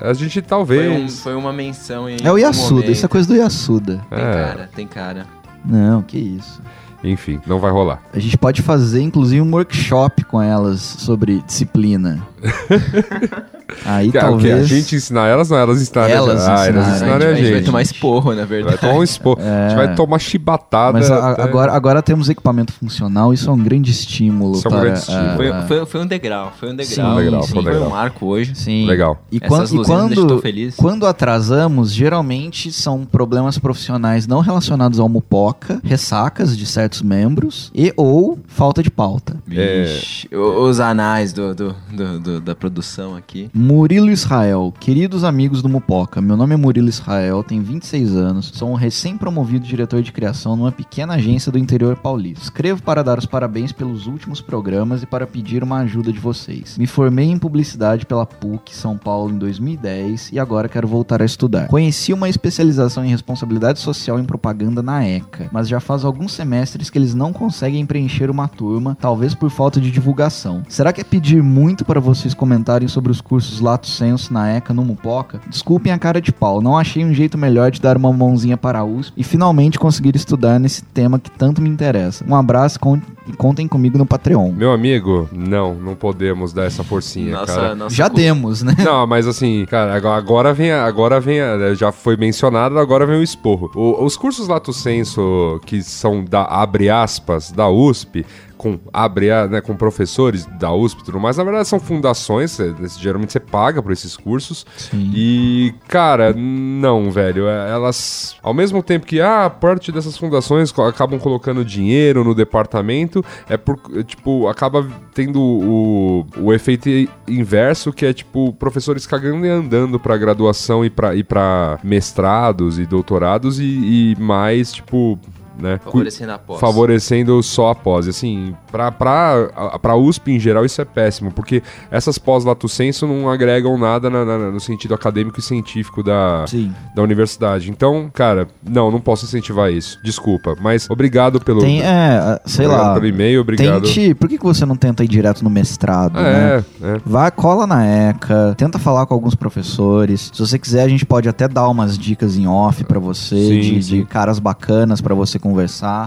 A 0.00 0.12
gente 0.14 0.34
Foi, 0.34 0.42
um- 0.42 0.46
talvez. 0.46 1.20
foi 1.20 1.34
uma 1.34 1.52
menção 1.52 2.08
em 2.08 2.16
É 2.22 2.30
o 2.30 2.38
Yasuda, 2.38 2.74
momento. 2.76 2.90
isso 2.92 3.04
é 3.04 3.08
coisa 3.08 3.26
do 3.28 3.34
Yasuda. 3.34 4.00
Tem 4.10 4.18
É. 4.18 4.32
cara, 4.32 4.70
tem 4.74 4.86
cara. 4.86 5.26
Não, 5.64 6.02
que 6.02 6.18
isso. 6.18 6.60
Enfim, 7.04 7.40
não 7.46 7.58
vai 7.58 7.70
rolar. 7.70 8.02
A 8.12 8.18
gente 8.18 8.38
pode 8.38 8.62
fazer, 8.62 9.02
inclusive, 9.02 9.40
um 9.40 9.52
workshop 9.52 10.24
com 10.24 10.40
elas 10.40 10.80
sobre 10.80 11.42
disciplina. 11.42 12.26
Aí 13.84 14.10
Que- 14.10 14.18
o 14.18 14.20
quê? 14.20 14.26
talvez. 14.26 14.60
A 14.60 14.64
gente 14.64 14.96
ensinar 14.96 15.26
elas, 15.28 15.50
não, 15.50 15.56
elas 15.56 15.80
ensinarem 15.82 16.14
Elas 16.16 16.46
a 16.48 16.56
gente. 16.56 16.60
Ah, 16.60 16.66
elas 16.80 16.94
ensinarem 16.96 17.26
a 17.26 17.30
a 17.30 17.34
gente 17.34 17.44
vai 17.44 17.54
gente. 17.58 17.66
tomar 17.66 17.82
esporro, 17.82 18.30
na 18.30 18.36
Vai 18.36 18.46
verdade. 18.46 18.78
tomar 18.78 18.94
um 18.94 19.02
expor. 19.02 19.38
A 19.40 19.68
gente 19.68 19.76
vai 19.76 19.94
tomar 19.94 20.18
chibatada. 20.18 20.98
Mas 20.98 21.10
a- 21.10 21.30
até- 21.32 21.42
agora, 21.42 21.72
agora 21.72 22.02
temos 22.02 22.28
equipamento 22.28 22.72
funcional, 22.72 23.32
isso 23.32 23.48
é 23.48 23.52
um 23.52 23.58
grande 23.62 23.90
estímulo. 23.90 24.56
Isso 24.56 24.66
é 24.66 24.70
um 24.70 24.72
para, 24.74 24.80
grande 24.82 24.98
estímulo. 24.98 25.26
ah, 25.30 25.36
Foi, 25.36 25.52
foi, 25.78 25.86
foi 25.86 26.00
um 26.00 26.06
degrau, 26.06 26.52
foi 26.58 26.70
um 26.72 26.76
degrau. 26.76 27.10
Sim, 27.18 27.24
legal, 27.24 27.42
sim. 27.42 27.52
foi 27.52 27.62
Foi 27.62 27.72
legal. 27.72 27.88
um 27.88 27.90
marco 27.90 28.26
hoje. 28.26 28.54
Sim. 28.54 28.86
Legal. 28.86 29.22
E, 29.30 29.38
Essas 29.40 29.70
quan- 29.70 29.80
e 29.80 29.84
quando, 29.84 30.38
feliz. 30.40 30.74
quando 30.76 31.06
atrasamos, 31.06 31.92
geralmente 31.92 32.70
são 32.72 33.04
problemas 33.04 33.58
profissionais 33.58 34.26
não 34.26 34.40
relacionados 34.40 34.98
ao 35.00 35.08
Mupoca, 35.08 35.80
ressacas 35.84 36.56
de 36.56 36.66
certos 36.66 37.02
membros 37.02 37.70
e 37.74 37.92
ou 37.96 38.38
falta 38.46 38.82
de 38.82 38.90
pauta. 38.90 39.36
Vixe, 39.46 40.28
o- 40.34 40.64
os 40.68 40.80
anais 40.80 41.32
do, 41.32 41.54
do- 41.54 41.74
do- 41.92 42.18
do- 42.20 42.40
da 42.40 42.54
produção 42.54 43.14
aqui. 43.16 43.50
Murilo 43.64 44.10
Israel, 44.10 44.74
queridos 44.80 45.22
amigos 45.22 45.62
do 45.62 45.68
Mupoca, 45.68 46.20
meu 46.20 46.36
nome 46.36 46.52
é 46.52 46.56
Murilo 46.56 46.88
Israel, 46.88 47.44
tenho 47.44 47.62
26 47.62 48.16
anos, 48.16 48.50
sou 48.52 48.68
um 48.68 48.74
recém-promovido 48.74 49.64
diretor 49.64 50.02
de 50.02 50.10
criação 50.10 50.56
numa 50.56 50.72
pequena 50.72 51.14
agência 51.14 51.52
do 51.52 51.56
interior 51.56 51.94
paulista. 51.94 52.42
Escrevo 52.42 52.82
para 52.82 53.04
dar 53.04 53.20
os 53.20 53.24
parabéns 53.24 53.70
pelos 53.70 54.08
últimos 54.08 54.40
programas 54.40 55.04
e 55.04 55.06
para 55.06 55.28
pedir 55.28 55.62
uma 55.62 55.78
ajuda 55.78 56.12
de 56.12 56.18
vocês. 56.18 56.76
Me 56.76 56.88
formei 56.88 57.26
em 57.26 57.38
publicidade 57.38 58.04
pela 58.04 58.26
PUC 58.26 58.74
São 58.74 58.98
Paulo 58.98 59.32
em 59.32 59.38
2010 59.38 60.32
e 60.32 60.40
agora 60.40 60.68
quero 60.68 60.88
voltar 60.88 61.22
a 61.22 61.24
estudar. 61.24 61.68
Conheci 61.68 62.12
uma 62.12 62.28
especialização 62.28 63.04
em 63.04 63.10
responsabilidade 63.10 63.78
social 63.78 64.18
em 64.18 64.24
propaganda 64.24 64.82
na 64.82 65.06
ECA, 65.06 65.48
mas 65.52 65.68
já 65.68 65.78
faz 65.78 66.04
alguns 66.04 66.32
semestres 66.32 66.90
que 66.90 66.98
eles 66.98 67.14
não 67.14 67.32
conseguem 67.32 67.86
preencher 67.86 68.28
uma 68.28 68.48
turma, 68.48 68.96
talvez 69.00 69.36
por 69.36 69.50
falta 69.50 69.80
de 69.80 69.92
divulgação. 69.92 70.64
Será 70.68 70.92
que 70.92 71.00
é 71.00 71.04
pedir 71.04 71.44
muito 71.44 71.84
para 71.84 72.00
vocês 72.00 72.34
comentarem 72.34 72.88
sobre 72.88 73.12
os 73.12 73.20
cursos 73.20 73.41
Lato 73.60 73.86
Senso 73.86 74.32
na 74.32 74.50
ECA 74.50 74.72
no 74.74 74.84
Mupoca? 74.84 75.40
Desculpem 75.48 75.92
a 75.92 75.98
cara 75.98 76.20
de 76.20 76.32
pau, 76.32 76.60
não 76.60 76.76
achei 76.76 77.04
um 77.04 77.12
jeito 77.12 77.36
melhor 77.38 77.70
de 77.70 77.80
dar 77.80 77.96
uma 77.96 78.12
mãozinha 78.12 78.56
para 78.56 78.80
a 78.80 78.84
USP 78.84 79.12
e 79.16 79.24
finalmente 79.24 79.78
conseguir 79.78 80.14
estudar 80.16 80.58
nesse 80.58 80.82
tema 80.82 81.18
que 81.18 81.30
tanto 81.30 81.60
me 81.60 81.68
interessa. 81.68 82.24
Um 82.28 82.34
abraço 82.34 82.78
con- 82.80 83.00
e 83.28 83.32
contem 83.34 83.68
comigo 83.68 83.96
no 83.96 84.04
Patreon. 84.04 84.50
Meu 84.52 84.72
amigo, 84.72 85.28
não, 85.32 85.74
não 85.74 85.94
podemos 85.94 86.52
dar 86.52 86.64
essa 86.64 86.82
forcinha, 86.82 87.32
Nossa, 87.36 87.54
cara. 87.54 87.74
nossa 87.74 87.94
Já 87.94 88.10
cu- 88.10 88.16
demos, 88.16 88.62
né? 88.62 88.74
Não, 88.84 89.06
mas 89.06 89.26
assim, 89.28 89.64
cara, 89.70 89.94
agora- 89.94 90.16
agora 90.18 90.52
vem, 90.54 90.72
a- 90.72 90.84
agora 90.84 91.20
vem, 91.20 91.40
a- 91.40 91.72
já 91.74 91.92
foi 91.92 92.16
mencionado, 92.16 92.78
agora 92.78 93.06
vem 93.06 93.18
o 93.18 93.22
esporro. 93.22 93.70
O- 93.76 94.04
os 94.04 94.16
cursos 94.16 94.48
Lato 94.48 94.72
Senso, 94.72 95.60
que 95.64 95.82
são 95.82 96.24
da, 96.24 96.42
abre 96.44 96.90
aspas, 96.90 97.52
da 97.52 97.68
USP, 97.68 98.26
com, 98.62 98.78
abre, 98.92 99.30
a- 99.30 99.46
né, 99.48 99.60
com 99.60 99.74
professores 99.76 100.46
da 100.58 100.72
USP 100.72 101.00
e 101.00 101.04
tudo 101.04 101.18
mais, 101.20 101.36
na 101.36 101.44
verdade 101.44 101.66
são 101.68 101.80
fundações, 101.80 102.58
é, 102.60 102.72
geralmente 102.98 103.32
você 103.32 103.40
paga 103.40 103.82
por 103.82 103.90
esses 103.92 104.16
cursos, 104.16 104.64
Sim. 104.76 105.10
e, 105.14 105.74
cara, 105.88 106.32
não, 106.36 107.10
velho. 107.10 107.48
é, 107.48 107.70
Elas, 107.72 108.36
ao 108.42 108.54
mesmo 108.54 108.82
tempo 108.82 109.06
que, 109.06 109.20
ah, 109.20 109.50
parte 109.50 109.90
dessas 109.90 110.16
fundações 110.16 110.72
acabam 110.78 111.18
colocando 111.18 111.64
dinheiro 111.64 112.22
no 112.24 112.34
departamento, 112.34 113.24
é 113.48 113.56
por, 113.56 113.78
tipo, 114.04 114.46
acaba 114.48 114.86
tendo 115.14 115.40
o, 115.40 116.26
o 116.38 116.52
efeito 116.52 116.88
inverso, 117.26 117.92
que 117.92 118.06
é, 118.06 118.12
tipo, 118.12 118.52
professores 118.52 119.06
cagando 119.06 119.44
e 119.44 119.48
andando 119.50 119.98
pra 119.98 120.16
graduação 120.16 120.84
e 120.84 120.90
pra, 120.90 121.14
e 121.14 121.24
pra 121.24 121.78
mestrados 121.82 122.78
e 122.78 122.86
doutorados, 122.86 123.58
e, 123.58 123.64
e 123.64 124.16
mais, 124.20 124.72
tipo. 124.72 125.18
Né, 125.62 125.80
Favorecendo 125.84 126.32
a 126.32 126.38
pós. 126.38 126.60
favorecendo 126.60 127.42
só 127.42 127.70
a 127.70 127.74
pós. 127.74 128.08
Assim, 128.08 128.54
pra, 128.70 128.90
pra, 128.90 129.94
USP 129.96 130.32
em 130.32 130.40
geral 130.40 130.64
isso 130.64 130.80
é 130.80 130.84
péssimo, 130.84 131.30
porque 131.30 131.62
essas 131.90 132.18
pós 132.18 132.44
lato 132.44 132.68
senso 132.68 133.06
não 133.06 133.30
agregam 133.30 133.78
nada 133.78 134.10
na- 134.10 134.24
na- 134.24 134.50
no 134.50 134.60
sentido 134.60 134.94
acadêmico 134.94 135.38
e 135.38 135.42
científico 135.42 136.02
da, 136.02 136.44
Sim. 136.48 136.72
da 136.94 137.02
universidade. 137.02 137.70
Então, 137.70 138.10
cara, 138.12 138.48
não, 138.68 138.90
não 138.90 139.00
posso 139.00 139.24
incentivar 139.24 139.70
isso. 139.72 139.98
Desculpa, 140.02 140.56
mas 140.60 140.88
obrigado 140.90 141.40
pelo, 141.40 141.60
Tem, 141.60 141.80
é, 141.82 142.40
sei 142.44 142.66
obrigado 142.66 142.86
lá. 142.88 142.94
pelo 142.94 143.06
e-mail, 143.06 143.40
obrigado. 143.40 143.82
Tente. 143.82 144.14
Por 144.14 144.28
que, 144.28 144.38
que 144.38 144.44
você 144.44 144.66
não 144.66 144.76
tenta 144.76 145.04
ir 145.04 145.08
direto 145.08 145.44
no 145.44 145.50
mestrado, 145.50 146.14
né? 146.14 146.56
É, 146.82 146.86
é. 146.96 147.00
Vai, 147.06 147.30
cola 147.30 147.66
na 147.66 147.84
ECA, 147.86 148.54
tenta 148.56 148.78
falar 148.78 149.06
com 149.06 149.14
alguns 149.14 149.34
professores. 149.34 150.30
Se 150.32 150.40
você 150.40 150.58
quiser, 150.58 150.82
a 150.82 150.88
gente 150.88 151.06
pode 151.06 151.28
até 151.28 151.46
dar 151.46 151.68
umas 151.68 151.96
dicas 151.96 152.36
em 152.36 152.46
off 152.46 152.82
pra 152.84 152.98
você, 152.98 153.36
Sim, 153.36 153.60
de, 153.60 153.74
de 153.76 153.82
sim. 153.84 154.04
caras 154.04 154.38
bacanas 154.38 155.00
pra 155.00 155.14
você 155.14 155.38
conversar. 155.38 155.51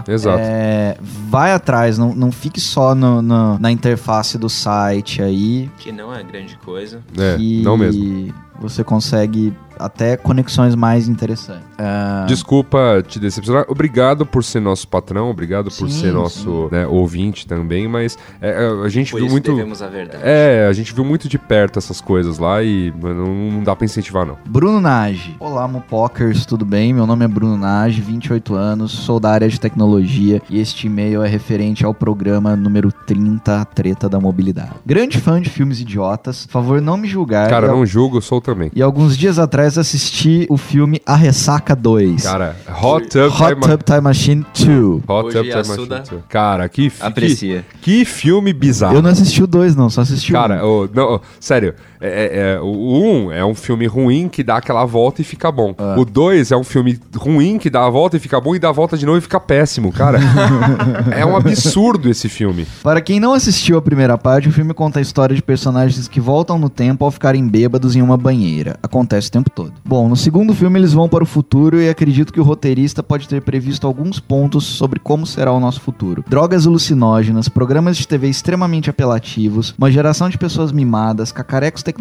Exato. 0.08 0.38
É, 0.40 0.96
vai 1.28 1.52
atrás, 1.52 1.96
não, 1.98 2.14
não 2.14 2.30
fique 2.32 2.60
só 2.60 2.94
no- 2.94 3.20
no- 3.22 3.58
na 3.58 3.70
interface 3.70 4.36
do 4.38 4.48
site 4.48 5.22
aí. 5.22 5.70
Que 5.78 5.92
não 5.92 6.14
é 6.14 6.22
grande 6.22 6.56
coisa. 6.58 7.00
É, 7.16 7.36
que 7.36 7.62
não 7.62 7.76
mesmo. 7.76 8.32
Você 8.60 8.82
consegue 8.82 9.52
até 9.78 10.16
conexões 10.16 10.74
mais 10.74 11.08
interessantes. 11.08 11.64
Ah, 11.78 12.24
Desculpa 12.28 13.02
te 13.06 13.18
decepcionar. 13.18 13.64
Obrigado 13.68 14.24
por 14.24 14.42
ser 14.44 14.60
nosso 14.60 14.88
patrão, 14.88 15.30
obrigado 15.30 15.64
por 15.70 15.88
Sim, 15.90 16.00
ser 16.00 16.12
nosso 16.12 16.68
né, 16.72 16.86
ouvinte 16.86 17.46
também, 17.46 17.86
mas 17.88 18.16
é, 18.40 18.64
é, 18.64 18.84
a 18.84 18.88
gente 18.88 19.10
Por 19.10 19.18
viu 19.18 19.26
isso 19.26 19.32
muito. 19.34 19.50
devemos 19.54 19.82
a 19.82 19.88
verdade. 19.88 20.22
É, 20.22 20.66
a 20.68 20.72
gente 20.72 20.94
viu 20.94 21.04
muito 21.04 21.28
de 21.28 21.38
perto 21.38 21.78
essas 21.78 22.00
coisas 22.00 22.38
lá 22.38 22.62
e 22.62 22.92
mano, 23.00 23.26
não 23.52 23.62
dá 23.62 23.74
pra 23.76 23.84
incentivar, 23.84 24.24
não. 24.26 24.38
Bruno 24.46 24.80
Nage. 24.80 25.36
Olá, 25.38 25.66
Mupokers, 25.68 26.46
tudo 26.46 26.64
bem? 26.64 26.92
Meu 26.92 27.06
nome 27.06 27.24
é 27.24 27.28
Bruno 27.28 27.56
Nage, 27.56 28.00
28 28.00 28.54
anos, 28.54 28.92
sou 28.92 29.18
da 29.20 29.30
área 29.30 29.48
de 29.48 29.60
tecnologia 29.60 30.40
e 30.48 30.58
este 30.60 30.86
e-mail 30.86 31.22
é 31.22 31.28
referente 31.28 31.84
ao 31.84 31.92
programa 31.92 32.54
número 32.56 32.90
30, 32.92 33.60
a 33.60 33.64
Treta 33.64 34.08
da 34.08 34.20
Mobilidade. 34.20 34.70
Grande 34.84 35.18
fã 35.18 35.40
de 35.40 35.50
filmes 35.50 35.80
idiotas, 35.80 36.46
favor 36.50 36.80
não 36.80 36.96
me 36.96 37.08
julgar. 37.08 37.48
Cara, 37.50 37.66
não 37.68 37.84
julgo, 37.84 38.20
sou 38.22 38.40
também. 38.40 38.70
e 38.74 38.82
alguns 38.82 39.16
dias 39.16 39.38
atrás 39.38 39.65
faz 39.66 39.78
assistir 39.78 40.46
o 40.48 40.56
filme 40.56 41.00
A 41.04 41.16
Ressaca 41.16 41.74
2. 41.74 42.22
Cara, 42.22 42.54
Hot 42.82 43.08
Tub 43.08 43.22
Hot 43.32 43.54
Time 43.54 43.60
Tub 43.60 43.82
Time 43.82 44.00
Machine 44.00 44.46
2. 44.54 44.68
Hot 45.08 45.26
Hoje 45.26 45.36
Tub 45.38 45.42
Time 45.46 45.68
Machine 45.68 45.86
2. 45.88 46.22
Cara, 46.28 46.68
que, 46.68 46.88
fi- 46.90 47.02
Aprecia. 47.02 47.64
que, 47.82 47.98
que 47.98 48.04
filme 48.04 48.52
bizarro. 48.52 48.94
Eu 48.94 49.02
não 49.02 49.10
assisti 49.10 49.42
o 49.42 49.46
2, 49.46 49.74
não, 49.74 49.90
só 49.90 50.02
assisti 50.02 50.30
o 50.32 50.34
Cara, 50.36 50.64
um. 50.64 50.68
ô, 50.84 50.88
não, 50.94 51.14
ô, 51.16 51.20
sério, 51.40 51.74
é, 52.00 52.08
é- 52.08 52.54
é, 52.54 52.60
o 52.60 52.66
1 52.66 53.26
um 53.26 53.32
é 53.32 53.44
um 53.44 53.54
filme 53.54 53.86
ruim 53.86 54.28
que 54.28 54.42
dá 54.42 54.56
aquela 54.56 54.84
volta 54.84 55.20
e 55.20 55.24
fica 55.24 55.50
bom. 55.50 55.74
Ah. 55.78 55.96
O 55.98 56.04
2 56.04 56.52
é 56.52 56.56
um 56.56 56.64
filme 56.64 56.98
ruim 57.16 57.58
que 57.58 57.70
dá 57.70 57.86
a 57.86 57.90
volta 57.90 58.16
e 58.16 58.20
fica 58.20 58.40
bom 58.40 58.54
e 58.54 58.58
dá 58.58 58.68
a 58.68 58.72
volta 58.72 58.96
de 58.96 59.04
novo 59.04 59.18
e 59.18 59.20
fica 59.20 59.40
péssimo, 59.40 59.92
cara. 59.92 60.18
é 61.14 61.24
um 61.24 61.36
absurdo 61.36 62.08
esse 62.08 62.28
filme. 62.28 62.66
Para 62.82 63.00
quem 63.00 63.20
não 63.20 63.32
assistiu 63.32 63.76
a 63.76 63.82
primeira 63.82 64.16
parte, 64.16 64.48
o 64.48 64.52
filme 64.52 64.72
conta 64.74 64.98
a 64.98 65.02
história 65.02 65.34
de 65.34 65.42
personagens 65.42 66.08
que 66.08 66.20
voltam 66.20 66.58
no 66.58 66.68
tempo 66.68 67.04
ao 67.04 67.10
ficarem 67.10 67.46
bêbados 67.46 67.96
em 67.96 68.02
uma 68.02 68.16
banheira. 68.16 68.78
Acontece 68.82 69.28
o 69.28 69.32
tempo 69.32 69.50
todo. 69.50 69.72
Bom, 69.84 70.08
no 70.08 70.16
segundo 70.16 70.54
filme 70.54 70.78
eles 70.78 70.92
vão 70.92 71.08
para 71.08 71.24
o 71.24 71.26
futuro 71.26 71.80
e 71.80 71.88
acredito 71.88 72.32
que 72.32 72.40
o 72.40 72.44
roteirista 72.44 73.02
pode 73.02 73.28
ter 73.28 73.42
previsto 73.42 73.86
alguns 73.86 74.20
pontos 74.20 74.64
sobre 74.64 75.00
como 75.00 75.26
será 75.26 75.52
o 75.52 75.60
nosso 75.60 75.80
futuro. 75.80 76.24
Drogas 76.28 76.66
alucinógenas, 76.66 77.48
programas 77.48 77.96
de 77.96 78.06
TV 78.06 78.28
extremamente 78.28 78.90
apelativos, 78.90 79.74
uma 79.76 79.90
geração 79.90 80.28
de 80.28 80.38
pessoas 80.38 80.72
mimadas, 80.72 81.32
cacarecos 81.32 81.82
tecnológicos 81.82 81.95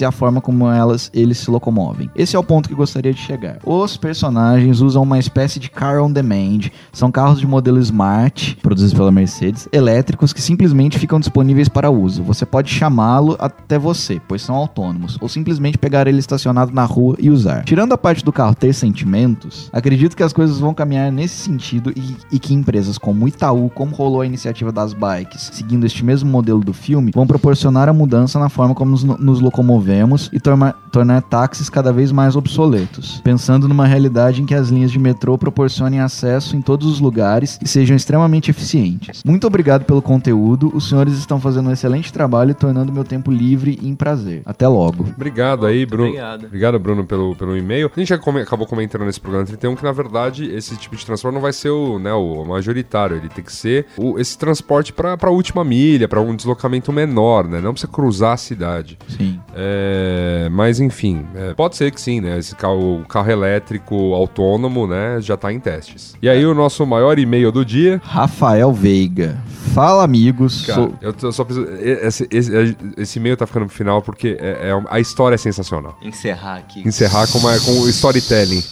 e 0.00 0.04
a 0.04 0.12
forma 0.12 0.40
como 0.40 0.68
elas 0.68 1.10
eles 1.12 1.38
se 1.38 1.50
locomovem. 1.50 2.10
Esse 2.14 2.36
é 2.36 2.38
o 2.38 2.44
ponto 2.44 2.68
que 2.68 2.74
gostaria 2.74 3.12
de 3.12 3.20
chegar. 3.20 3.58
Os 3.64 3.96
personagens 3.96 4.80
usam 4.80 5.02
uma 5.02 5.18
espécie 5.18 5.58
de 5.58 5.70
car 5.70 6.02
on 6.02 6.10
demand, 6.10 6.70
são 6.92 7.10
carros 7.10 7.40
de 7.40 7.46
modelo 7.46 7.78
Smart, 7.78 8.56
produzidos 8.62 8.94
pela 8.94 9.10
Mercedes, 9.10 9.68
elétricos 9.72 10.32
que 10.32 10.40
simplesmente 10.40 10.98
ficam 10.98 11.18
disponíveis 11.18 11.68
para 11.68 11.90
uso. 11.90 12.22
Você 12.22 12.44
pode 12.46 12.70
chamá-lo 12.70 13.36
até 13.38 13.78
você, 13.78 14.20
pois 14.26 14.42
são 14.42 14.54
autônomos, 14.54 15.18
ou 15.20 15.28
simplesmente 15.28 15.78
pegar 15.78 16.06
ele 16.06 16.18
estacionado 16.18 16.72
na 16.72 16.84
rua 16.84 17.16
e 17.18 17.30
usar. 17.30 17.64
Tirando 17.64 17.92
a 17.92 17.98
parte 17.98 18.24
do 18.24 18.32
carro 18.32 18.54
ter 18.54 18.72
sentimentos, 18.72 19.70
acredito 19.72 20.16
que 20.16 20.22
as 20.22 20.32
coisas 20.32 20.58
vão 20.58 20.74
caminhar 20.74 21.10
nesse 21.10 21.34
sentido 21.34 21.92
e, 21.96 22.16
e 22.32 22.38
que 22.38 22.54
empresas 22.54 22.98
como 22.98 23.26
Itaú, 23.28 23.70
como 23.70 23.94
rolou 23.94 24.20
a 24.20 24.26
iniciativa 24.26 24.72
das 24.72 24.92
bikes, 24.92 25.50
seguindo 25.52 25.86
este 25.86 26.04
mesmo 26.04 26.30
modelo 26.30 26.60
do 26.60 26.72
filme, 26.72 27.12
vão 27.14 27.26
proporcionar 27.26 27.88
a 27.88 27.92
mudança 27.92 28.38
na 28.38 28.48
forma 28.48 28.74
como 28.74 28.90
nos, 28.90 29.04
nos 29.18 29.40
locomovemos 29.40 30.28
e 30.32 30.40
tornar, 30.40 30.72
tornar 30.92 31.22
táxis 31.22 31.68
cada 31.70 31.92
vez 31.92 32.12
mais 32.12 32.36
obsoletos, 32.36 33.20
pensando 33.24 33.66
numa 33.68 33.86
realidade 33.86 34.42
em 34.42 34.46
que 34.46 34.54
as 34.54 34.68
linhas 34.68 34.90
de 34.90 34.98
metrô 34.98 35.36
proporcionem 35.38 36.00
acesso 36.00 36.56
em 36.56 36.60
todos 36.62 36.86
os 36.86 37.00
lugares 37.00 37.58
e 37.62 37.68
sejam 37.68 37.96
extremamente 37.96 38.50
eficientes. 38.50 39.22
Muito 39.24 39.46
obrigado 39.46 39.84
pelo 39.84 40.02
conteúdo, 40.02 40.70
os 40.74 40.88
senhores 40.88 41.14
estão 41.14 41.40
fazendo 41.40 41.68
um 41.68 41.72
excelente 41.72 42.12
trabalho 42.12 42.50
e 42.50 42.54
tornando 42.54 42.92
meu 42.92 43.04
tempo 43.04 43.30
livre 43.30 43.78
e 43.80 43.88
em 43.88 43.94
prazer. 43.94 44.42
Até 44.44 44.66
logo. 44.68 45.06
Obrigado 45.14 45.66
aí, 45.66 45.84
Bruno. 45.86 46.08
obrigado. 46.08 46.46
Obrigado, 46.46 46.78
Bruno, 46.78 47.04
pelo, 47.04 47.34
pelo 47.36 47.56
e-mail. 47.56 47.90
A 47.94 47.98
gente 48.00 48.08
já 48.08 48.18
come- 48.18 48.40
acabou 48.42 48.66
comentando 48.66 49.04
nesse 49.04 49.20
programa 49.20 49.46
31 49.46 49.76
que, 49.76 49.84
na 49.84 49.92
verdade, 49.92 50.44
esse 50.50 50.76
tipo 50.76 50.96
de 50.96 51.04
transporte 51.06 51.34
não 51.34 51.40
vai 51.42 51.52
ser 51.52 51.70
o, 51.70 51.98
né, 51.98 52.12
o 52.12 52.44
majoritário. 52.44 53.16
Ele 53.16 53.28
tem 53.28 53.44
que 53.44 53.52
ser 53.52 53.86
o- 53.96 54.18
esse 54.18 54.36
transporte 54.36 54.92
para 54.92 55.16
a 55.20 55.30
última 55.30 55.64
milha, 55.64 56.08
para 56.08 56.20
um 56.20 56.34
deslocamento 56.34 56.92
menor, 56.92 57.46
né? 57.48 57.60
Não 57.60 57.72
precisa 57.72 57.90
cruzar 57.90 58.32
a 58.32 58.36
cidade. 58.36 58.98
Sim. 59.08 59.40
É, 59.54 60.48
mas 60.52 60.78
enfim, 60.80 61.26
é, 61.34 61.52
pode 61.54 61.76
ser 61.76 61.90
que 61.90 62.00
sim, 62.00 62.20
né? 62.20 62.38
Esse 62.38 62.54
carro, 62.54 63.04
carro 63.08 63.30
elétrico 63.30 64.14
autônomo, 64.14 64.86
né, 64.86 65.18
já 65.20 65.36
tá 65.36 65.52
em 65.52 65.58
testes. 65.58 66.14
E 66.22 66.28
aí 66.28 66.44
o 66.46 66.54
nosso 66.54 66.86
maior 66.86 67.18
e-mail 67.18 67.50
do 67.50 67.64
dia. 67.64 68.00
Rafael 68.04 68.72
Veiga. 68.72 69.38
Fala, 69.74 70.04
amigos. 70.04 70.64
Cara, 70.66 70.80
Sou- 70.82 70.94
eu 71.00 71.12
tô- 71.12 71.32
só 71.32 71.44
preciso. 71.44 71.66
Esse, 71.80 72.28
esse, 72.30 72.76
esse 72.96 73.18
e-mail 73.18 73.36
tá 73.36 73.46
ficando 73.46 73.66
pro 73.66 73.74
final 73.74 74.00
porque 74.02 74.36
é, 74.40 74.70
é 74.70 74.82
a 74.88 75.00
história 75.00 75.34
é 75.34 75.38
sensacional. 75.38 75.96
Encerrar 76.02 76.56
aqui. 76.56 76.86
Encerrar 76.86 77.26
com, 77.30 77.38
uma, 77.38 77.58
com 77.60 77.88
storytelling. 77.88 78.62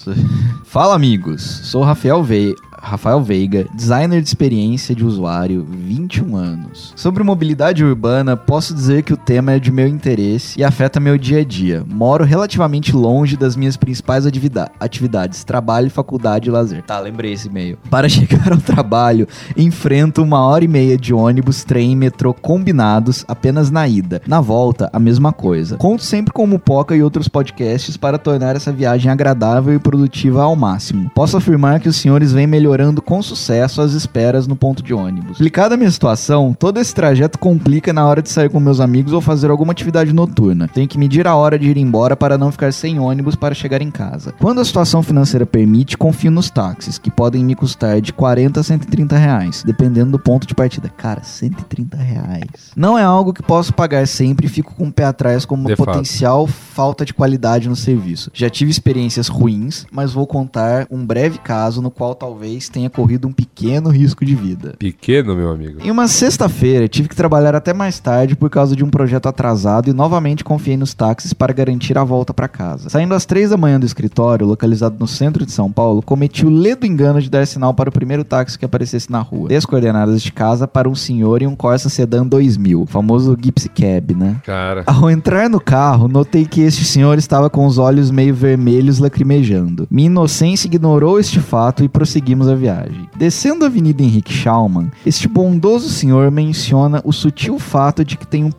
Fala, 0.65 0.95
amigos. 0.95 1.43
Sou 1.65 1.83
Rafael 1.83 2.23
Veiga. 2.23 2.68
Rafael 2.81 3.21
Veiga, 3.23 3.67
designer 3.75 4.23
de 4.23 4.29
experiência 4.29 4.95
de 4.95 5.05
usuário, 5.05 5.67
21 5.69 6.37
anos. 6.37 6.93
Sobre 6.97 7.23
mobilidade 7.23 7.85
urbana, 7.85 8.37
posso 8.37 8.73
dizer 8.73 9.03
que 9.03 9.13
o 9.13 9.17
tema 9.17 9.53
é 9.53 9.59
de 9.59 9.71
meu 9.73 9.87
interesse 9.89 10.59
e 10.59 10.65
afeta 10.65 11.01
meu 11.01 11.19
dia 11.19 11.41
a 11.41 11.45
dia. 11.45 11.85
Moro 11.87 12.25
relativamente 12.25 12.95
longe 12.95 13.37
das 13.37 13.57
minhas 13.57 13.77
principais 13.77 14.25
ativida- 14.27 14.71
atividades, 14.79 15.43
trabalho, 15.45 15.91
faculdade 15.91 16.49
e 16.49 16.53
lazer. 16.53 16.83
Tá, 16.85 17.01
lembrei 17.01 17.33
esse 17.33 17.49
e-mail. 17.49 17.79
Para 17.91 18.09
chegar 18.09 18.53
ao 18.53 18.59
trabalho, 18.59 19.27
enfrento 19.57 20.23
uma 20.23 20.41
hora 20.47 20.65
e 20.65 20.69
meia 20.69 20.97
de 20.97 21.13
ônibus, 21.13 21.65
trem 21.65 21.93
e 21.93 21.97
metrô 21.97 22.33
combinados 22.33 23.25
apenas 23.27 23.71
na 23.71 23.87
ida. 23.89 24.23
Na 24.27 24.41
volta, 24.41 24.89
a 24.93 25.01
mesma 25.01 25.33
coisa. 25.33 25.77
Conto 25.77 26.05
sempre 26.05 26.33
com 26.33 26.45
o 26.45 26.47
Mupoca 26.47 26.95
e 26.95 27.03
outros 27.03 27.29
podcasts 27.29 27.97
para 27.97 28.19
tornar 28.19 28.57
essa 28.57 28.73
viagem 28.73 29.11
agradável 29.11 29.75
e 29.75 29.79
produtiva 29.79 30.43
ao 30.43 30.55
máximo. 30.57 31.11
Posso 31.15 31.37
afirmar 31.37 31.81
que 31.81 31.89
os 31.89 31.97
senhores 31.97 32.33
vêm 32.33 32.47
melhorando 32.47 32.68
com 33.03 33.23
sucesso 33.23 33.81
as 33.81 33.93
esperas 33.93 34.47
no 34.47 34.55
ponto 34.57 34.83
de 34.83 34.93
ônibus. 34.93 35.33
Explicada 35.33 35.75
a 35.75 35.79
minha 35.79 35.91
situação, 35.91 36.55
todo 36.59 36.79
esse 36.79 36.95
trajeto 36.95 37.39
complica 37.39 37.93
na 37.93 38.07
hora 38.07 38.21
de 38.23 38.29
sair 38.29 38.49
com 38.51 38.61
meus 38.61 38.81
amigos 38.81 39.13
ou 39.13 39.21
fazer 39.21 39.51
alguma 39.51 39.73
atividade 39.73 40.13
noturna. 40.13 40.69
Tenho 40.69 40.89
que 40.89 40.99
medir 40.99 41.27
a 41.27 41.35
hora 41.35 41.59
de 41.59 41.69
ir 41.71 41.77
embora 41.77 42.17
para 42.17 42.37
não 42.37 42.53
ficar 42.53 42.73
sem 42.73 42.99
ônibus 42.99 43.35
para 43.35 43.55
chegar 43.55 43.81
em 43.81 43.91
casa. 43.91 44.35
Quando 44.39 44.61
a 44.61 44.65
situação 44.65 45.03
financeira 45.03 45.47
permite, 45.47 45.97
confio 45.97 46.31
nos 46.31 46.51
táxis, 46.51 46.99
que 46.99 47.11
podem 47.11 47.45
me 47.45 47.55
custar 47.55 48.01
de 48.01 48.13
40 48.13 48.61
a 48.61 48.63
130 48.63 49.17
reais, 49.17 49.63
dependendo 49.65 50.13
do 50.13 50.19
ponto 50.19 50.47
de 50.47 50.55
partida. 50.55 50.89
Cara, 50.89 51.23
130 51.23 51.97
reais. 51.97 52.73
Não 52.77 52.99
é 52.99 53.03
algo 53.03 53.33
que 53.33 53.43
posso 53.43 53.73
pagar 53.73 54.07
sempre 54.07 54.47
e 54.47 54.49
fico 54.51 54.75
com 54.75 54.89
o 54.89 54.93
pé 54.93 55.05
atrás 55.05 55.45
como 55.45 55.65
De 55.65 55.73
uma 55.73 55.77
fato. 55.77 55.87
potencial 55.87 56.47
falta 56.47 57.05
de 57.05 57.15
qualidade 57.15 57.69
no 57.69 57.77
serviço. 57.77 58.31
Já 58.35 58.51
tive 58.51 58.71
experiências 58.71 59.29
ruins, 59.29 59.87
mas 59.91 60.13
vou 60.13 60.27
contar 60.27 60.87
um 60.91 61.05
breve 61.05 61.39
caso 61.39 61.81
no 61.83 61.91
qual 61.91 62.15
talvez 62.15 62.58
tenha 62.67 62.89
corrido 62.89 63.29
um 63.29 63.33
pequeno 63.33 63.91
risco 63.91 64.25
de 64.25 64.35
vida. 64.35 64.75
Pequeno, 64.79 65.37
meu 65.37 65.51
amigo. 65.51 65.81
Em 65.83 65.91
uma 65.91 66.09
sexta-feira, 66.09 66.89
tive 66.89 67.11
que 67.11 67.15
trabalhar 67.15 67.55
até 67.55 67.75
mais 67.75 67.99
tarde 68.01 68.35
por 68.35 68.49
causa 68.49 68.75
de 68.75 68.83
um 68.83 68.89
projeto 68.89 69.29
atrasado 69.29 69.91
e 69.91 69.93
novamente 69.93 70.43
confiei 70.43 70.77
nos 70.77 70.95
táxis 70.95 71.35
para 71.35 71.53
garantir 71.53 71.99
a 71.99 72.05
volta 72.05 72.33
para 72.33 72.49
casa. 72.49 72.89
Saindo 72.89 73.15
às 73.15 73.27
três 73.27 73.51
da 73.51 73.59
manhã 73.59 73.79
do 73.79 73.85
escritório, 73.85 74.47
localizado 74.47 74.97
no 74.99 75.07
centro 75.07 75.45
de 75.45 75.53
São 75.53 75.71
Paulo, 75.71 76.01
cometi 76.01 76.47
o 76.47 76.51
ledo 76.51 76.87
engano 76.87 77.21
de 77.21 77.29
dar 77.29 77.47
sinal 77.47 77.75
para 77.75 77.91
o 77.91 77.93
primeiro 77.93 78.25
táxi 78.25 78.59
que 78.59 78.65
aparecesse 78.65 79.13
na 79.13 79.21
rua. 79.21 79.49
Dei 79.49 79.59
as 79.59 79.67
coordenadas 79.67 80.23
de 80.23 80.33
casa 80.33 80.67
para 80.67 80.89
um 80.89 80.95
senhor 80.95 81.43
em 81.43 81.47
um 81.47 81.55
Corsa 81.55 81.89
Sedan 81.89 82.27
2000, 82.27 82.83
o 82.83 82.87
famoso 82.87 83.37
Gypsy 83.39 83.69
Cab, 83.69 84.15
né? 84.15 84.37
Cara. 84.45 84.85
Ao 84.87 85.11
entrar 85.11 85.51
no 85.51 85.61
carro, 85.61 86.09
notei 86.09 86.47
que 86.47 86.63
este 86.63 86.85
senhor 86.85 87.19
estava 87.19 87.51
com 87.51 87.67
os 87.67 87.77
olhos 87.77 88.11
meio 88.11 88.35
vermelhos 88.35 88.99
lacrimejando. 88.99 89.87
Minha 89.91 90.07
inocência 90.07 90.67
ignorou 90.67 91.19
este 91.21 91.41
fato 91.41 91.85
e 91.85 91.89
prosseguimos 91.89 92.48
a 92.49 92.55
viagem. 92.55 93.09
Descendo 93.17 93.65
a 93.65 93.69
Avenida 93.69 94.03
Henrique 94.03 94.33
Schaumann, 94.33 94.91
este 95.05 95.29
bondoso 95.29 95.89
senhor 95.89 96.31
menciona 96.31 97.01
o 97.05 97.13
sutil 97.13 97.59
fato 97.59 98.05
de 98.05 98.17
que 98.17 98.27
tem 98.27 98.45
um 98.45 98.51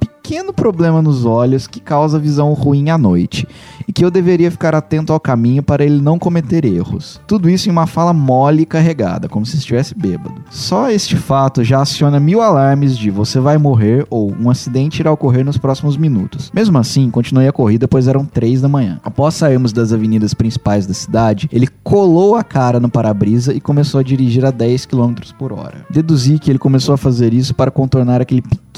problema 0.60 1.02
nos 1.02 1.24
olhos 1.26 1.66
que 1.66 1.80
causa 1.80 2.20
visão 2.20 2.54
ruim 2.54 2.90
à 2.90 2.98
noite 2.98 3.48
e 3.88 3.94
que 3.94 4.04
eu 4.04 4.12
deveria 4.12 4.52
ficar 4.52 4.76
atento 4.76 5.14
ao 5.14 5.20
caminho 5.20 5.64
para 5.64 5.84
ele 5.84 6.02
não 6.02 6.20
cometer 6.20 6.66
erros. 6.66 7.20
Tudo 7.26 7.50
isso 7.50 7.70
em 7.70 7.72
uma 7.72 7.88
fala 7.88 8.14
mole 8.14 8.64
e 8.64 8.66
carregada, 8.66 9.30
como 9.30 9.46
se 9.46 9.56
estivesse 9.56 9.96
bêbado. 9.96 10.36
Só 10.52 10.92
este 10.92 11.16
fato 11.16 11.64
já 11.64 11.82
aciona 11.82 12.20
mil 12.20 12.42
alarmes 12.42 12.98
de 12.98 13.10
você 13.10 13.40
vai 13.40 13.58
morrer 13.58 14.06
ou 14.10 14.32
um 14.40 14.50
acidente 14.50 15.00
irá 15.00 15.12
ocorrer 15.12 15.46
nos 15.46 15.58
próximos 15.58 15.98
minutos. 15.98 16.52
Mesmo 16.54 16.78
assim, 16.78 17.10
continuei 17.10 17.48
a 17.48 17.54
corrida 17.54 17.88
pois 17.88 18.08
eram 18.08 18.26
três 18.26 18.62
da 18.62 18.68
manhã. 18.68 19.00
Após 19.04 19.36
sairmos 19.36 19.74
das 19.74 19.92
avenidas 19.94 20.34
principais 20.34 20.86
da 20.86 20.94
cidade, 20.94 21.50
ele 21.52 21.68
colou 21.84 22.36
a 22.36 22.44
cara 22.44 22.80
no 22.80 22.90
para-brisa 22.90 23.54
e 23.54 23.62
começou 23.62 24.00
a 24.00 24.04
dirigir 24.04 24.46
a 24.46 24.52
10 24.52 24.86
km 24.86 25.16
por 25.40 25.52
hora. 25.54 25.86
Deduzi 25.90 26.38
que 26.38 26.52
ele 26.52 26.60
começou 26.60 26.94
a 26.94 26.98
fazer 26.98 27.34
isso 27.34 27.56
para 27.56 27.72
contornar 27.72 28.22
aquele 28.22 28.42
pequeno 28.42 28.69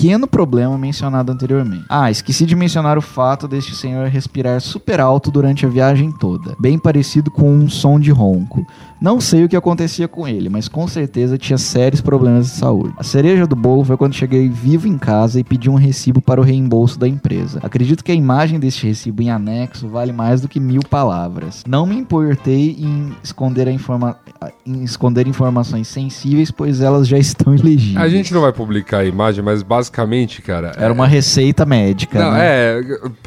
problema 0.41 0.77
mencionado 0.77 1.31
anteriormente. 1.31 1.85
Ah, 1.89 2.09
esqueci 2.09 2.45
de 2.45 2.55
mencionar 2.55 2.97
o 2.97 3.01
fato 3.01 3.47
deste 3.47 3.75
senhor 3.75 4.07
respirar 4.07 4.59
super 4.59 4.99
alto 4.99 5.29
durante 5.29 5.65
a 5.65 5.69
viagem 5.69 6.11
toda, 6.11 6.55
bem 6.59 6.79
parecido 6.79 7.29
com 7.29 7.51
um 7.51 7.69
som 7.69 7.99
de 7.99 8.11
ronco. 8.11 8.65
Não 8.99 9.19
sei 9.19 9.43
o 9.43 9.49
que 9.49 9.55
acontecia 9.55 10.07
com 10.07 10.27
ele, 10.27 10.47
mas 10.47 10.67
com 10.67 10.87
certeza 10.87 11.37
tinha 11.37 11.57
sérios 11.57 12.01
problemas 12.01 12.47
de 12.47 12.51
saúde. 12.51 12.93
A 12.97 13.03
cereja 13.03 13.47
do 13.47 13.55
bolo 13.55 13.83
foi 13.83 13.97
quando 13.97 14.13
cheguei 14.13 14.47
vivo 14.47 14.87
em 14.87 14.97
casa 14.97 15.39
e 15.39 15.43
pedi 15.43 15.69
um 15.69 15.75
recibo 15.75 16.21
para 16.21 16.39
o 16.39 16.43
reembolso 16.43 16.99
da 16.99 17.07
empresa. 17.07 17.59
Acredito 17.63 18.03
que 18.03 18.11
a 18.11 18.15
imagem 18.15 18.59
deste 18.59 18.85
recibo 18.85 19.23
em 19.23 19.31
anexo 19.31 19.87
vale 19.87 20.11
mais 20.11 20.41
do 20.41 20.47
que 20.47 20.59
mil 20.59 20.81
palavras. 20.87 21.63
Não 21.67 21.85
me 21.85 21.95
importei 21.95 22.75
em 22.79 23.11
esconder, 23.23 23.67
informa 23.69 24.17
em 24.65 24.83
esconder 24.83 25.27
informações 25.27 25.87
sensíveis, 25.87 26.51
pois 26.51 26.81
elas 26.81 27.07
já 27.07 27.17
estão 27.17 27.53
ilegíveis. 27.57 27.97
A 27.97 28.09
gente 28.09 28.33
não 28.33 28.41
vai 28.41 28.53
publicar 28.53 28.99
a 28.99 29.05
imagem, 29.05 29.43
mas 29.43 29.63
basicamente, 29.63 29.90
cara. 29.91 30.71
Era 30.77 30.93
uma 30.93 31.05
receita 31.07 31.65
médica, 31.65 32.19
Não, 32.19 32.31
né? 32.31 32.39
é. 32.43 32.81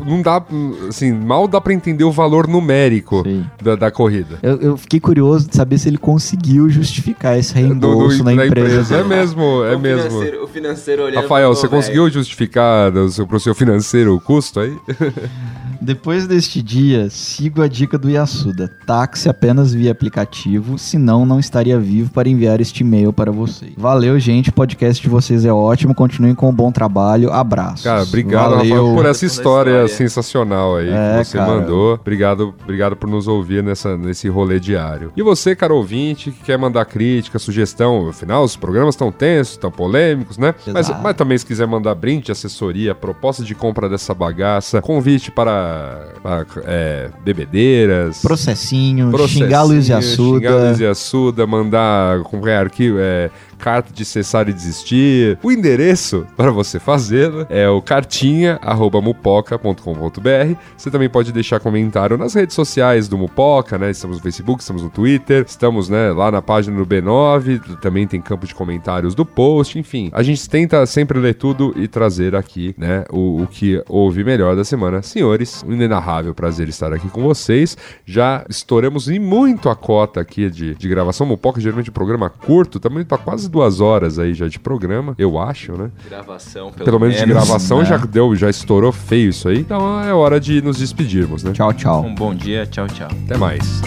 Não 0.04 0.22
dá. 0.22 0.42
Assim, 0.88 1.12
mal 1.12 1.46
dá 1.46 1.60
pra 1.60 1.72
entender 1.72 2.04
o 2.04 2.10
valor 2.12 2.46
numérico 2.48 3.22
da, 3.62 3.76
da 3.76 3.90
corrida. 3.90 4.38
Eu, 4.42 4.60
eu 4.60 4.76
fiquei 4.76 4.98
curioso 5.00 5.48
de 5.48 5.56
saber 5.56 5.78
se 5.78 5.88
ele 5.88 5.98
conseguiu 5.98 6.68
justificar 6.68 7.38
esse 7.38 7.54
reembolso 7.54 8.18
Do- 8.18 8.24
do- 8.24 8.30
na 8.30 8.36
da 8.36 8.46
empresa. 8.46 8.96
É 8.96 9.04
mesmo, 9.04 9.64
é 9.64 9.76
o 9.76 9.80
mesmo. 9.80 10.02
Financeiro, 10.10 10.44
o 10.44 10.48
financeiro 10.48 11.02
olhando 11.04 11.22
Rafael, 11.22 11.28
falou, 11.48 11.54
você 11.54 11.66
"Velho, 11.68 11.76
conseguiu 11.82 12.10
justificar 12.10 12.90
do 12.90 13.08
seu- 13.10 13.26
pro 13.26 13.38
seu 13.40 13.54
financeiro 13.54 14.14
o 14.14 14.20
custo 14.20 14.60
aí? 14.60 14.76
Depois 15.84 16.26
deste 16.26 16.62
dia, 16.62 17.10
sigo 17.10 17.60
a 17.60 17.68
dica 17.68 17.98
do 17.98 18.08
Yasuda. 18.08 18.70
Táxi 18.86 19.28
apenas 19.28 19.74
via 19.74 19.92
aplicativo, 19.92 20.78
senão 20.78 21.26
não 21.26 21.38
estaria 21.38 21.78
vivo 21.78 22.10
para 22.10 22.26
enviar 22.26 22.58
este 22.58 22.80
e-mail 22.82 23.12
para 23.12 23.30
vocês. 23.30 23.72
Valeu, 23.76 24.18
gente. 24.18 24.48
O 24.48 24.52
podcast 24.52 25.02
de 25.02 25.08
vocês 25.10 25.44
é 25.44 25.52
ótimo. 25.52 25.94
Continuem 25.94 26.34
com 26.34 26.48
o 26.48 26.52
bom 26.52 26.72
trabalho. 26.72 27.30
Abraço. 27.30 27.84
Cara, 27.84 28.02
obrigado, 28.02 28.56
Valeu. 28.56 28.76
Rafael, 28.76 28.94
por 28.96 29.04
essa 29.06 29.26
história, 29.26 29.70
história. 29.84 29.88
sensacional 29.88 30.76
aí 30.76 30.88
É, 30.88 31.18
que 31.18 31.24
você 31.26 31.36
cara. 31.36 31.50
mandou. 31.52 31.94
Obrigado, 31.94 32.54
obrigado 32.62 32.96
por 32.96 33.08
nos 33.10 33.28
ouvir 33.28 33.62
nessa, 33.62 33.96
nesse 33.98 34.26
rolê 34.28 34.58
diário. 34.58 35.12
E 35.14 35.22
você, 35.22 35.54
cara 35.54 35.74
ouvinte, 35.74 36.30
que 36.30 36.44
quer 36.44 36.56
mandar 36.56 36.86
crítica, 36.86 37.38
sugestão, 37.38 38.08
afinal, 38.08 38.42
os 38.42 38.56
programas 38.56 38.94
estão 38.94 39.12
tensos, 39.12 39.52
estão 39.54 39.70
polêmicos, 39.70 40.38
né? 40.38 40.54
Mas, 40.72 40.88
mas 41.02 41.14
também 41.14 41.36
se 41.36 41.44
quiser 41.44 41.66
mandar 41.66 41.94
brinde, 41.94 42.32
assessoria, 42.32 42.94
proposta 42.94 43.42
de 43.44 43.54
compra 43.54 43.86
dessa 43.86 44.14
bagaça, 44.14 44.80
convite 44.80 45.30
para, 45.30 45.73
para, 46.22 46.46
é, 46.64 47.10
bebedeiras. 47.24 48.20
Processinho, 48.22 49.10
processinho, 49.10 49.46
xingar 49.46 49.62
Luiz 49.62 49.88
Yassuda. 49.88 50.38
Xingar 50.38 50.56
Luiz 50.56 50.80
Yassuda, 50.80 51.46
mandar 51.46 52.20
qualquer 52.22 52.58
arquivo, 52.58 52.98
é, 53.00 53.30
carta 53.64 53.92
de 53.94 54.04
cessar 54.04 54.46
e 54.46 54.52
desistir. 54.52 55.38
O 55.42 55.50
endereço 55.50 56.26
para 56.36 56.50
você 56.50 56.78
fazê-lo 56.78 57.46
é 57.48 57.66
o 57.66 57.80
cartinha@mupoca.com.br. 57.80 60.58
Você 60.76 60.90
também 60.90 61.08
pode 61.08 61.32
deixar 61.32 61.58
comentário 61.60 62.18
nas 62.18 62.34
redes 62.34 62.54
sociais 62.54 63.08
do 63.08 63.16
Mupoca, 63.16 63.78
né? 63.78 63.90
Estamos 63.90 64.18
no 64.18 64.22
Facebook, 64.22 64.60
estamos 64.60 64.82
no 64.82 64.90
Twitter, 64.90 65.46
estamos, 65.48 65.88
né, 65.88 66.12
lá 66.12 66.30
na 66.30 66.42
página 66.42 66.76
do 66.76 66.84
B9, 66.84 67.78
também 67.80 68.06
tem 68.06 68.20
campo 68.20 68.46
de 68.46 68.54
comentários 68.54 69.14
do 69.14 69.24
post, 69.24 69.78
enfim. 69.78 70.10
A 70.12 70.22
gente 70.22 70.46
tenta 70.46 70.84
sempre 70.84 71.18
ler 71.18 71.32
tudo 71.32 71.72
e 71.74 71.88
trazer 71.88 72.36
aqui, 72.36 72.74
né, 72.76 73.06
o, 73.10 73.44
o 73.44 73.46
que 73.46 73.82
houve 73.88 74.22
melhor 74.22 74.54
da 74.56 74.64
semana. 74.64 75.00
Senhores, 75.00 75.64
um 75.66 75.72
inenarrável 75.72 76.34
prazer 76.34 76.68
estar 76.68 76.92
aqui 76.92 77.08
com 77.08 77.22
vocês. 77.22 77.78
Já 78.04 78.44
estouramos 78.46 79.08
em 79.08 79.18
muito 79.18 79.70
a 79.70 79.76
cota 79.76 80.20
aqui 80.20 80.50
de, 80.50 80.74
de 80.74 80.86
gravação. 80.86 81.26
Mupoca 81.26 81.62
geralmente 81.62 81.88
é 81.88 81.90
um 81.90 81.94
programa 81.94 82.28
curto, 82.28 82.78
também 82.78 83.02
tá 83.06 83.16
quase 83.16 83.53
duas 83.54 83.80
horas 83.80 84.18
aí 84.18 84.34
já 84.34 84.48
de 84.48 84.58
programa, 84.58 85.14
eu 85.16 85.38
acho, 85.38 85.72
né? 85.72 85.90
Gravação, 86.08 86.72
Pelo, 86.72 86.98
menos, 86.98 87.16
de 87.16 87.24
gravação 87.24 87.78
né? 87.78 87.84
já 87.84 87.96
deu, 87.96 88.34
já 88.34 88.50
estourou 88.50 88.90
feio 88.90 89.30
isso 89.30 89.48
aí. 89.48 89.60
Então 89.60 90.02
é 90.02 90.12
hora 90.12 90.40
de 90.40 90.60
nos 90.60 90.78
despedirmos, 90.78 91.44
né? 91.44 91.52
Tchau, 91.52 91.72
tchau. 91.72 92.02
Um 92.02 92.14
bom 92.14 92.34
dia, 92.34 92.66
tchau, 92.66 92.88
tchau. 92.88 93.08
Até 93.24 93.36
mais. 93.36 93.80